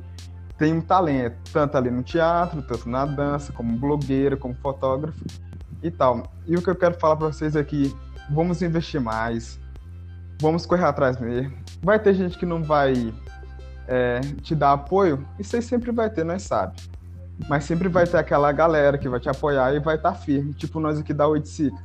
tem 0.57 0.73
um 0.73 0.81
talento, 0.81 1.37
tanto 1.51 1.77
ali 1.77 1.91
no 1.91 2.01
teatro, 2.01 2.61
tanto 2.61 2.89
na 2.89 3.05
dança, 3.05 3.53
como 3.53 3.77
blogueira, 3.77 4.35
como 4.35 4.55
fotógrafo 4.55 5.23
e 5.83 5.91
tal. 5.91 6.23
E 6.47 6.55
o 6.55 6.61
que 6.61 6.69
eu 6.69 6.75
quero 6.75 6.99
falar 6.99 7.15
para 7.15 7.27
vocês 7.27 7.55
é 7.55 7.63
que 7.63 7.93
vamos 8.29 8.61
investir 8.61 8.99
mais, 8.99 9.59
vamos 10.41 10.65
correr 10.65 10.85
atrás 10.85 11.19
mesmo. 11.19 11.53
Vai 11.83 11.99
ter 11.99 12.13
gente 12.15 12.37
que 12.37 12.45
não 12.45 12.63
vai 12.63 13.13
é, 13.87 14.21
te 14.41 14.55
dar 14.55 14.73
apoio, 14.73 15.25
isso 15.37 15.55
aí 15.55 15.61
sempre 15.61 15.91
vai 15.91 16.09
ter, 16.09 16.23
nós 16.23 16.43
sabe. 16.43 16.75
Mas 17.49 17.65
sempre 17.65 17.89
vai 17.89 18.07
ter 18.07 18.17
aquela 18.17 18.51
galera 18.51 18.97
que 18.97 19.09
vai 19.09 19.19
te 19.19 19.29
apoiar 19.29 19.73
e 19.73 19.79
vai 19.79 19.95
estar 19.95 20.11
tá 20.11 20.17
firme, 20.17 20.53
tipo 20.53 20.79
nós 20.79 20.99
aqui 20.99 21.13
da 21.13 21.27
Oiticica. 21.27 21.77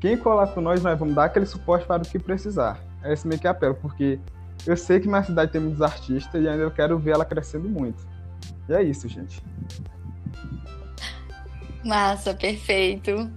Quem 0.00 0.16
colar 0.16 0.48
com 0.48 0.60
nós, 0.60 0.82
nós 0.82 0.98
vamos 0.98 1.14
dar 1.14 1.24
aquele 1.24 1.46
suporte 1.46 1.86
para 1.86 2.02
o 2.02 2.06
que 2.06 2.18
precisar. 2.18 2.78
É 3.02 3.12
esse 3.12 3.26
meio 3.26 3.40
que 3.40 3.48
apelo, 3.48 3.74
porque 3.74 4.20
eu 4.66 4.76
sei 4.76 5.00
que 5.00 5.08
minha 5.08 5.22
cidade 5.22 5.50
tem 5.50 5.60
muitos 5.60 5.82
artistas 5.82 6.42
e 6.42 6.48
ainda 6.48 6.62
eu 6.62 6.70
quero 6.70 6.98
ver 6.98 7.12
ela 7.12 7.24
crescendo 7.24 7.68
muito. 7.68 8.06
E 8.68 8.72
é 8.72 8.82
isso, 8.82 9.08
gente. 9.08 9.42
Massa, 11.84 12.34
perfeito. 12.34 13.30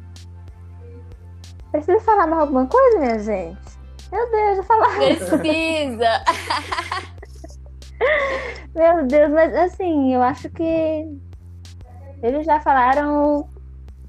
Precisa 1.71 1.99
falar 2.01 2.27
mais 2.27 2.41
alguma 2.41 2.65
coisa, 2.65 2.99
minha 2.99 3.19
gente? 3.19 3.77
Meu 4.11 4.31
Deus, 4.31 4.57
já 4.57 4.63
falar. 4.63 4.95
Precisa! 4.95 6.23
Meu 8.73 9.05
Deus, 9.07 9.31
mas 9.31 9.55
assim, 9.55 10.13
eu 10.13 10.21
acho 10.21 10.49
que 10.49 11.19
eles 12.21 12.45
já 12.45 12.59
falaram 12.59 13.47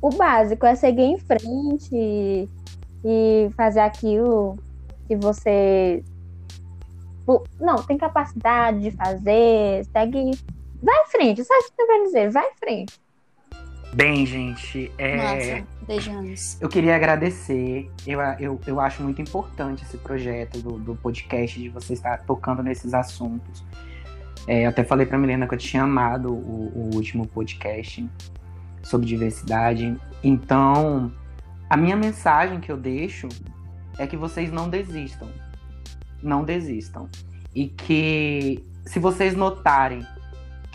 o 0.00 0.10
básico, 0.10 0.64
é 0.64 0.74
seguir 0.74 1.02
em 1.02 1.18
frente 1.18 2.48
e, 3.04 3.50
fazer 3.56 3.80
aquilo 3.80 4.56
que 5.06 5.16
você 5.16 6.02
não 7.60 7.82
tem 7.82 7.98
capacidade 7.98 8.80
de 8.80 8.90
fazer, 8.92 9.84
segue, 9.92 10.30
vai 10.82 11.02
em 11.02 11.06
frente, 11.08 11.44
sabe 11.44 11.64
o 11.64 11.72
que 11.72 11.82
eu 11.82 11.86
quero 11.86 12.04
dizer? 12.04 12.30
Vai 12.30 12.46
em 12.46 12.54
frente. 12.54 13.00
Bem, 13.92 14.24
gente, 14.24 14.92
é... 14.98 15.16
Nossa, 15.16 15.66
beijamos. 15.86 16.60
Eu 16.60 16.68
queria 16.68 16.94
agradecer. 16.94 17.90
Eu, 18.06 18.20
eu, 18.38 18.60
eu 18.66 18.80
acho 18.80 19.02
muito 19.02 19.20
importante 19.20 19.82
esse 19.82 19.96
projeto 19.96 20.58
do, 20.60 20.78
do 20.78 20.94
podcast, 20.96 21.58
de 21.58 21.68
você 21.70 21.94
estar 21.94 22.22
tocando 22.24 22.62
nesses 22.62 22.92
assuntos. 22.92 23.64
É, 24.48 24.64
até 24.64 24.82
falei 24.82 25.04
para 25.04 25.18
Milena 25.18 25.46
que 25.46 25.54
eu 25.54 25.58
tinha 25.58 25.82
amado 25.82 26.32
o, 26.32 26.72
o 26.74 26.94
último 26.94 27.26
podcast 27.26 28.08
sobre 28.82 29.06
diversidade. 29.06 29.94
Então, 30.24 31.12
a 31.68 31.76
minha 31.76 31.94
mensagem 31.94 32.58
que 32.58 32.72
eu 32.72 32.78
deixo 32.78 33.28
é 33.98 34.06
que 34.06 34.16
vocês 34.16 34.50
não 34.50 34.70
desistam. 34.70 35.28
Não 36.22 36.44
desistam. 36.44 37.10
E 37.54 37.68
que 37.68 38.64
se 38.86 38.98
vocês 38.98 39.36
notarem 39.36 40.06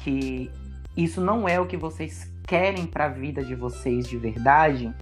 que 0.04 0.52
isso 0.96 1.20
não 1.20 1.50
é 1.50 1.60
o 1.60 1.66
que 1.66 1.76
vocês 1.76 2.32
querem 2.46 2.86
para 2.86 3.06
a 3.06 3.10
vida 3.10 3.44
de 3.44 3.56
vocês 3.56 4.08
de 4.08 4.18
verdade, 4.18 4.94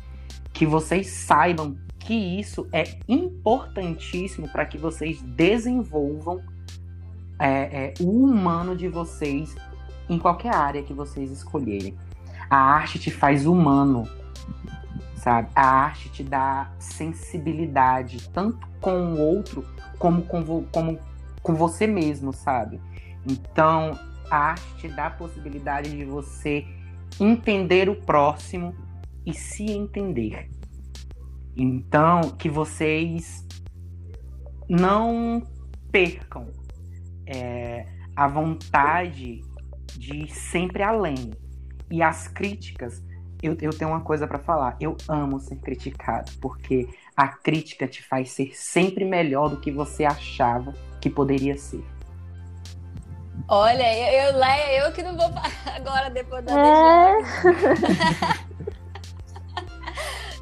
que 0.54 0.66
vocês 0.66 1.08
saibam 1.08 1.76
que 2.00 2.14
isso 2.14 2.70
é 2.72 2.84
importantíssimo 3.06 4.48
para 4.48 4.66
que 4.66 4.78
vocês 4.78 5.22
desenvolvam 5.22 6.42
é, 7.42 7.86
é, 7.86 7.94
o 8.00 8.24
humano 8.24 8.76
de 8.76 8.88
vocês 8.88 9.56
em 10.08 10.20
qualquer 10.20 10.54
área 10.54 10.84
que 10.84 10.94
vocês 10.94 11.32
escolherem. 11.32 11.98
A 12.48 12.58
arte 12.58 13.00
te 13.00 13.10
faz 13.10 13.48
humano, 13.48 14.08
sabe? 15.16 15.50
A 15.56 15.66
arte 15.66 16.10
te 16.10 16.24
dá 16.24 16.72
sensibilidade, 16.78 18.30
tanto 18.30 18.68
com 18.80 19.14
o 19.14 19.20
outro 19.20 19.66
como 19.98 20.22
com, 20.22 20.64
como 20.72 21.00
com 21.42 21.56
você 21.56 21.88
mesmo, 21.88 22.32
sabe? 22.32 22.80
Então, 23.26 23.98
a 24.30 24.38
arte 24.38 24.76
te 24.78 24.88
dá 24.88 25.08
a 25.08 25.12
possibilidade 25.12 25.90
de 25.90 26.06
você 26.06 26.68
entender 27.20 27.90
o 27.90 27.96
próximo 27.96 28.76
e 29.26 29.34
se 29.34 29.66
entender. 29.66 30.48
Então, 31.56 32.22
que 32.38 32.50
vocês 32.50 33.46
não 34.70 35.42
percam 35.92 36.48
é, 37.34 37.86
a 38.16 38.28
vontade 38.28 39.42
de 39.96 40.16
ir 40.16 40.30
sempre 40.30 40.84
além. 40.84 41.32
E 41.90 42.02
as 42.02 42.28
críticas, 42.28 43.04
eu, 43.42 43.58
eu 43.62 43.72
tenho 43.72 43.92
uma 43.92 44.02
coisa 44.02 44.28
para 44.28 44.40
falar. 44.40 44.76
Eu 44.80 44.96
amo 45.08 45.40
ser 45.40 45.58
criticado, 45.58 46.32
porque 46.42 46.88
a 47.16 47.28
crítica 47.28 47.88
te 47.88 48.04
faz 48.04 48.32
ser 48.32 48.56
sempre 48.56 49.06
melhor 49.06 49.50
do 49.50 49.58
que 49.58 49.72
você 49.72 50.04
achava 50.06 50.74
que 51.00 51.10
poderia 51.10 51.58
ser. 51.58 51.84
Olha, 53.48 53.84
eu, 53.98 54.34
eu, 54.34 54.86
eu 54.86 54.92
que 54.92 55.02
não 55.02 55.18
vou 55.18 55.32
agora 55.76 56.10
depois 56.10 56.44
da 56.46 56.54
é. 56.54 57.14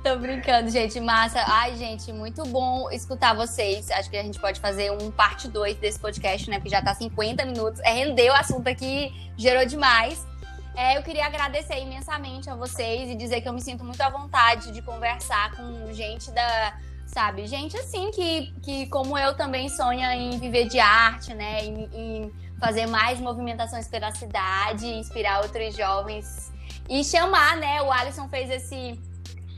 Tô 0.03 0.15
brincando, 0.17 0.69
gente. 0.69 0.97
Massa. 1.01 1.43
Ai, 1.45 1.75
gente, 1.75 2.13
muito 2.13 2.45
bom 2.45 2.89
escutar 2.89 3.35
vocês. 3.35 3.91
Acho 3.91 4.09
que 4.09 4.15
a 4.15 4.23
gente 4.23 4.39
pode 4.39 4.59
fazer 4.61 4.91
um 4.91 5.11
parte 5.11 5.49
2 5.49 5.75
desse 5.75 5.99
podcast, 5.99 6.49
né? 6.49 6.55
Porque 6.55 6.69
já 6.69 6.81
tá 6.81 6.93
50 6.93 7.45
minutos. 7.45 7.81
É, 7.81 7.91
rendeu 7.91 8.31
o 8.31 8.35
assunto 8.35 8.67
aqui, 8.69 9.11
gerou 9.37 9.65
demais. 9.65 10.25
É, 10.73 10.97
eu 10.97 11.03
queria 11.03 11.25
agradecer 11.25 11.77
imensamente 11.81 12.49
a 12.49 12.55
vocês 12.55 13.09
e 13.09 13.15
dizer 13.15 13.41
que 13.41 13.49
eu 13.49 13.53
me 13.53 13.61
sinto 13.61 13.83
muito 13.83 13.99
à 13.99 14.09
vontade 14.09 14.71
de 14.71 14.81
conversar 14.81 15.51
com 15.57 15.91
gente 15.91 16.31
da 16.31 16.77
sabe? 17.05 17.45
Gente 17.47 17.75
assim 17.75 18.11
que, 18.11 18.53
que 18.61 18.85
como 18.87 19.17
eu 19.17 19.35
também 19.35 19.67
sonha 19.67 20.15
em 20.15 20.39
viver 20.39 20.69
de 20.69 20.79
arte, 20.79 21.33
né? 21.33 21.65
Em, 21.65 21.89
em 21.93 22.33
fazer 22.57 22.85
mais 22.85 23.19
movimentações 23.19 23.87
pela 23.89 24.11
cidade, 24.13 24.85
inspirar 24.87 25.41
outros 25.41 25.75
jovens 25.75 26.53
e 26.87 27.03
chamar, 27.03 27.57
né? 27.57 27.81
O 27.81 27.91
Alisson 27.91 28.29
fez 28.29 28.49
esse 28.49 28.97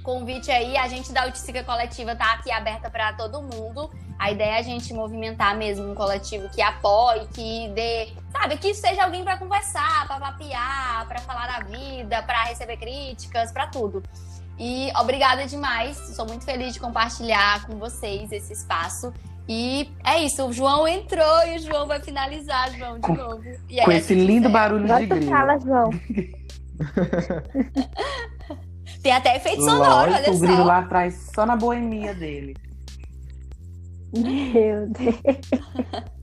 convite 0.01 0.51
aí, 0.51 0.77
a 0.77 0.87
gente 0.87 1.11
da 1.11 1.27
Uticica 1.27 1.63
Coletiva 1.63 2.15
tá 2.15 2.33
aqui 2.33 2.51
aberta 2.51 2.89
para 2.89 3.13
todo 3.13 3.41
mundo. 3.41 3.89
A 4.17 4.31
ideia 4.31 4.51
é 4.51 4.59
a 4.59 4.61
gente 4.61 4.93
movimentar 4.93 5.57
mesmo 5.57 5.91
um 5.91 5.95
coletivo 5.95 6.47
que 6.49 6.61
apoie, 6.61 7.27
que 7.33 7.69
dê, 7.69 8.09
sabe, 8.31 8.57
que 8.57 8.73
seja 8.73 9.03
alguém 9.03 9.23
para 9.23 9.37
conversar, 9.37 10.07
para 10.07 10.19
papiar, 10.19 11.07
para 11.07 11.19
falar 11.21 11.47
da 11.47 11.65
vida, 11.65 12.21
para 12.23 12.43
receber 12.43 12.77
críticas, 12.77 13.51
para 13.51 13.67
tudo. 13.67 14.03
E 14.59 14.91
obrigada 14.95 15.47
demais, 15.47 15.97
sou 16.15 16.27
muito 16.27 16.45
feliz 16.45 16.73
de 16.73 16.79
compartilhar 16.79 17.65
com 17.65 17.77
vocês 17.77 18.31
esse 18.31 18.53
espaço. 18.53 19.11
E 19.49 19.91
é 20.05 20.19
isso, 20.23 20.45
o 20.45 20.53
João 20.53 20.87
entrou 20.87 21.47
e 21.47 21.55
o 21.55 21.59
João 21.59 21.87
vai 21.87 21.99
finalizar, 21.99 22.71
João, 22.71 22.99
de 22.99 23.11
novo. 23.11 23.41
Aí, 23.69 23.83
com 23.83 23.91
esse 23.91 24.13
lindo 24.13 24.49
barulho 24.49 24.85
de 24.85 25.05
grilo. 25.07 25.31
Fala, 25.31 25.59
João. 25.59 25.89
Tem 29.01 29.11
até 29.11 29.35
efeito 29.35 29.63
sonoro, 29.63 30.11
olha 30.11 30.31
o 30.31 30.39
grilo 30.39 30.57
só. 30.57 30.63
lá 30.63 30.77
atrás, 30.79 31.31
só 31.33 31.45
na 31.45 31.55
boemia 31.55 32.13
dele. 32.13 32.55
Meu 34.13 34.87
Deus. 34.89 35.15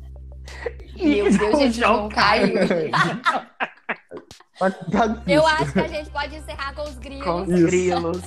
Meu 1.00 1.30
Deus, 1.30 1.58
gente, 1.58 1.80
caiu. 2.14 2.54
Tá, 2.90 4.70
tá 4.90 5.22
Eu 5.26 5.46
acho 5.46 5.72
que 5.72 5.80
a 5.80 5.88
gente 5.88 6.10
pode 6.10 6.36
encerrar 6.36 6.74
com 6.74 6.82
os 6.82 6.98
grilos. 6.98 7.24
Com 7.24 7.42
os 7.42 7.62
grilos. 7.62 8.22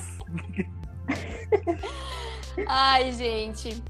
Ai, 2.66 3.12
gente. 3.12 3.82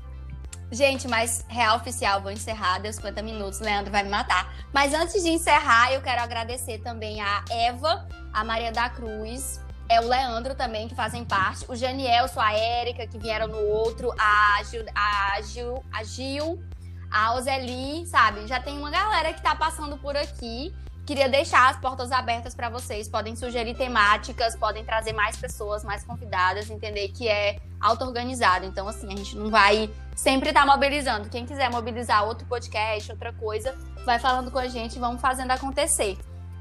Gente, 0.70 1.06
mas 1.06 1.44
real 1.48 1.76
oficial, 1.76 2.22
vou 2.22 2.30
encerrar, 2.30 2.78
deu 2.78 2.90
50 2.90 3.22
minutos, 3.22 3.60
Leandro 3.60 3.92
vai 3.92 4.02
me 4.02 4.08
matar. 4.08 4.54
Mas 4.72 4.94
antes 4.94 5.22
de 5.22 5.28
encerrar, 5.28 5.92
eu 5.92 6.00
quero 6.00 6.22
agradecer 6.22 6.78
também 6.78 7.20
a 7.20 7.44
Eva, 7.50 8.08
a 8.32 8.42
Maria 8.42 8.72
da 8.72 8.88
Cruz, 8.88 9.60
é 9.88 10.00
o 10.00 10.08
Leandro 10.08 10.54
também, 10.54 10.88
que 10.88 10.94
fazem 10.94 11.24
parte, 11.24 11.64
o 11.68 11.76
Janiel, 11.76 12.26
a 12.36 12.52
Érica, 12.54 13.06
que 13.06 13.18
vieram 13.18 13.48
no 13.48 13.58
outro, 13.58 14.12
a 14.18 14.62
Gil, 14.64 14.84
a 14.94 15.40
Gil, 15.42 15.84
a, 15.92 16.04
Gil, 16.04 16.62
a 17.10 17.34
Ozeli, 17.34 18.06
sabe? 18.06 18.46
Já 18.46 18.60
tem 18.60 18.78
uma 18.78 18.90
galera 18.90 19.32
que 19.32 19.42
tá 19.42 19.54
passando 19.54 19.98
por 19.98 20.16
aqui. 20.16 20.74
Queria 21.04 21.28
deixar 21.28 21.68
as 21.68 21.78
portas 21.78 22.12
abertas 22.12 22.54
para 22.54 22.68
vocês. 22.68 23.08
Podem 23.08 23.34
sugerir 23.34 23.74
temáticas, 23.74 24.54
podem 24.54 24.84
trazer 24.84 25.12
mais 25.12 25.36
pessoas, 25.36 25.82
mais 25.82 26.04
convidadas, 26.04 26.70
entender 26.70 27.08
que 27.08 27.28
é 27.28 27.58
auto-organizado. 27.80 28.64
Então, 28.64 28.86
assim, 28.86 29.12
a 29.12 29.16
gente 29.16 29.36
não 29.36 29.50
vai 29.50 29.90
sempre 30.14 30.50
estar 30.50 30.64
tá 30.64 30.66
mobilizando. 30.66 31.28
Quem 31.28 31.44
quiser 31.44 31.68
mobilizar 31.70 32.24
outro 32.24 32.46
podcast, 32.46 33.10
outra 33.10 33.32
coisa, 33.32 33.76
vai 34.04 34.18
falando 34.18 34.50
com 34.50 34.58
a 34.58 34.68
gente 34.68 34.98
vamos 34.98 35.20
fazendo 35.20 35.50
acontecer. 35.50 36.16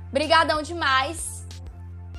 Obrigadão 0.09 0.61
demais. 0.61 1.40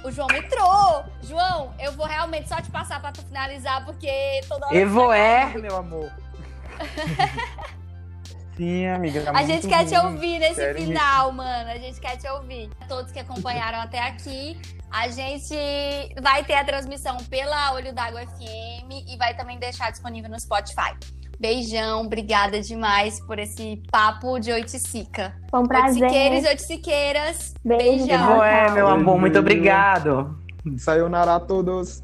O 0.04 0.10
João 0.10 0.28
entrou. 0.34 1.04
João, 1.22 1.74
eu 1.78 1.92
vou 1.92 2.06
realmente 2.06 2.48
só 2.48 2.56
te 2.56 2.70
passar 2.70 3.00
para 3.00 3.12
tu 3.12 3.22
finalizar, 3.22 3.84
porque 3.84 4.40
toda 4.48 4.66
hora. 4.66 4.76
Evoer, 4.76 5.58
meu 5.58 5.76
amor. 5.76 6.10
Sim, 8.56 8.86
amiga. 8.86 9.22
Tá 9.22 9.32
a 9.34 9.42
gente 9.44 9.66
quer 9.66 9.78
ruim. 9.78 9.86
te 9.86 9.96
ouvir 9.96 10.38
nesse 10.38 10.54
Sério 10.56 10.80
final, 10.80 11.32
mesmo. 11.32 11.36
mano. 11.38 11.70
A 11.70 11.78
gente 11.78 12.00
quer 12.00 12.16
te 12.16 12.28
ouvir. 12.28 12.70
Todos 12.86 13.10
que 13.10 13.18
acompanharam 13.18 13.80
até 13.80 13.98
aqui, 14.00 14.60
a 14.90 15.08
gente 15.08 15.54
vai 16.20 16.44
ter 16.44 16.54
a 16.54 16.64
transmissão 16.64 17.16
pela 17.24 17.72
Olho 17.72 17.94
d'Água 17.94 18.20
FM 18.26 18.90
e 19.08 19.16
vai 19.16 19.34
também 19.34 19.58
deixar 19.58 19.90
disponível 19.90 20.30
no 20.30 20.38
Spotify. 20.38 20.94
Beijão, 21.42 22.02
obrigada 22.02 22.60
demais 22.60 23.18
por 23.18 23.36
esse 23.36 23.82
papo 23.90 24.38
de 24.38 24.52
oiticica. 24.52 25.34
Foi 25.50 25.58
um 25.58 25.66
prazer. 25.66 26.04
Oiticiqueiros 26.04 26.44
e 26.44 26.48
oiticiqueiras. 26.48 27.54
Beijo. 27.64 28.06
Beijão. 28.06 28.44
É, 28.44 28.70
meu 28.70 28.86
amor, 28.86 29.18
muito 29.18 29.40
obrigado. 29.40 30.38
Sayonara 30.78 31.34
a 31.34 31.40
todos. 31.40 32.00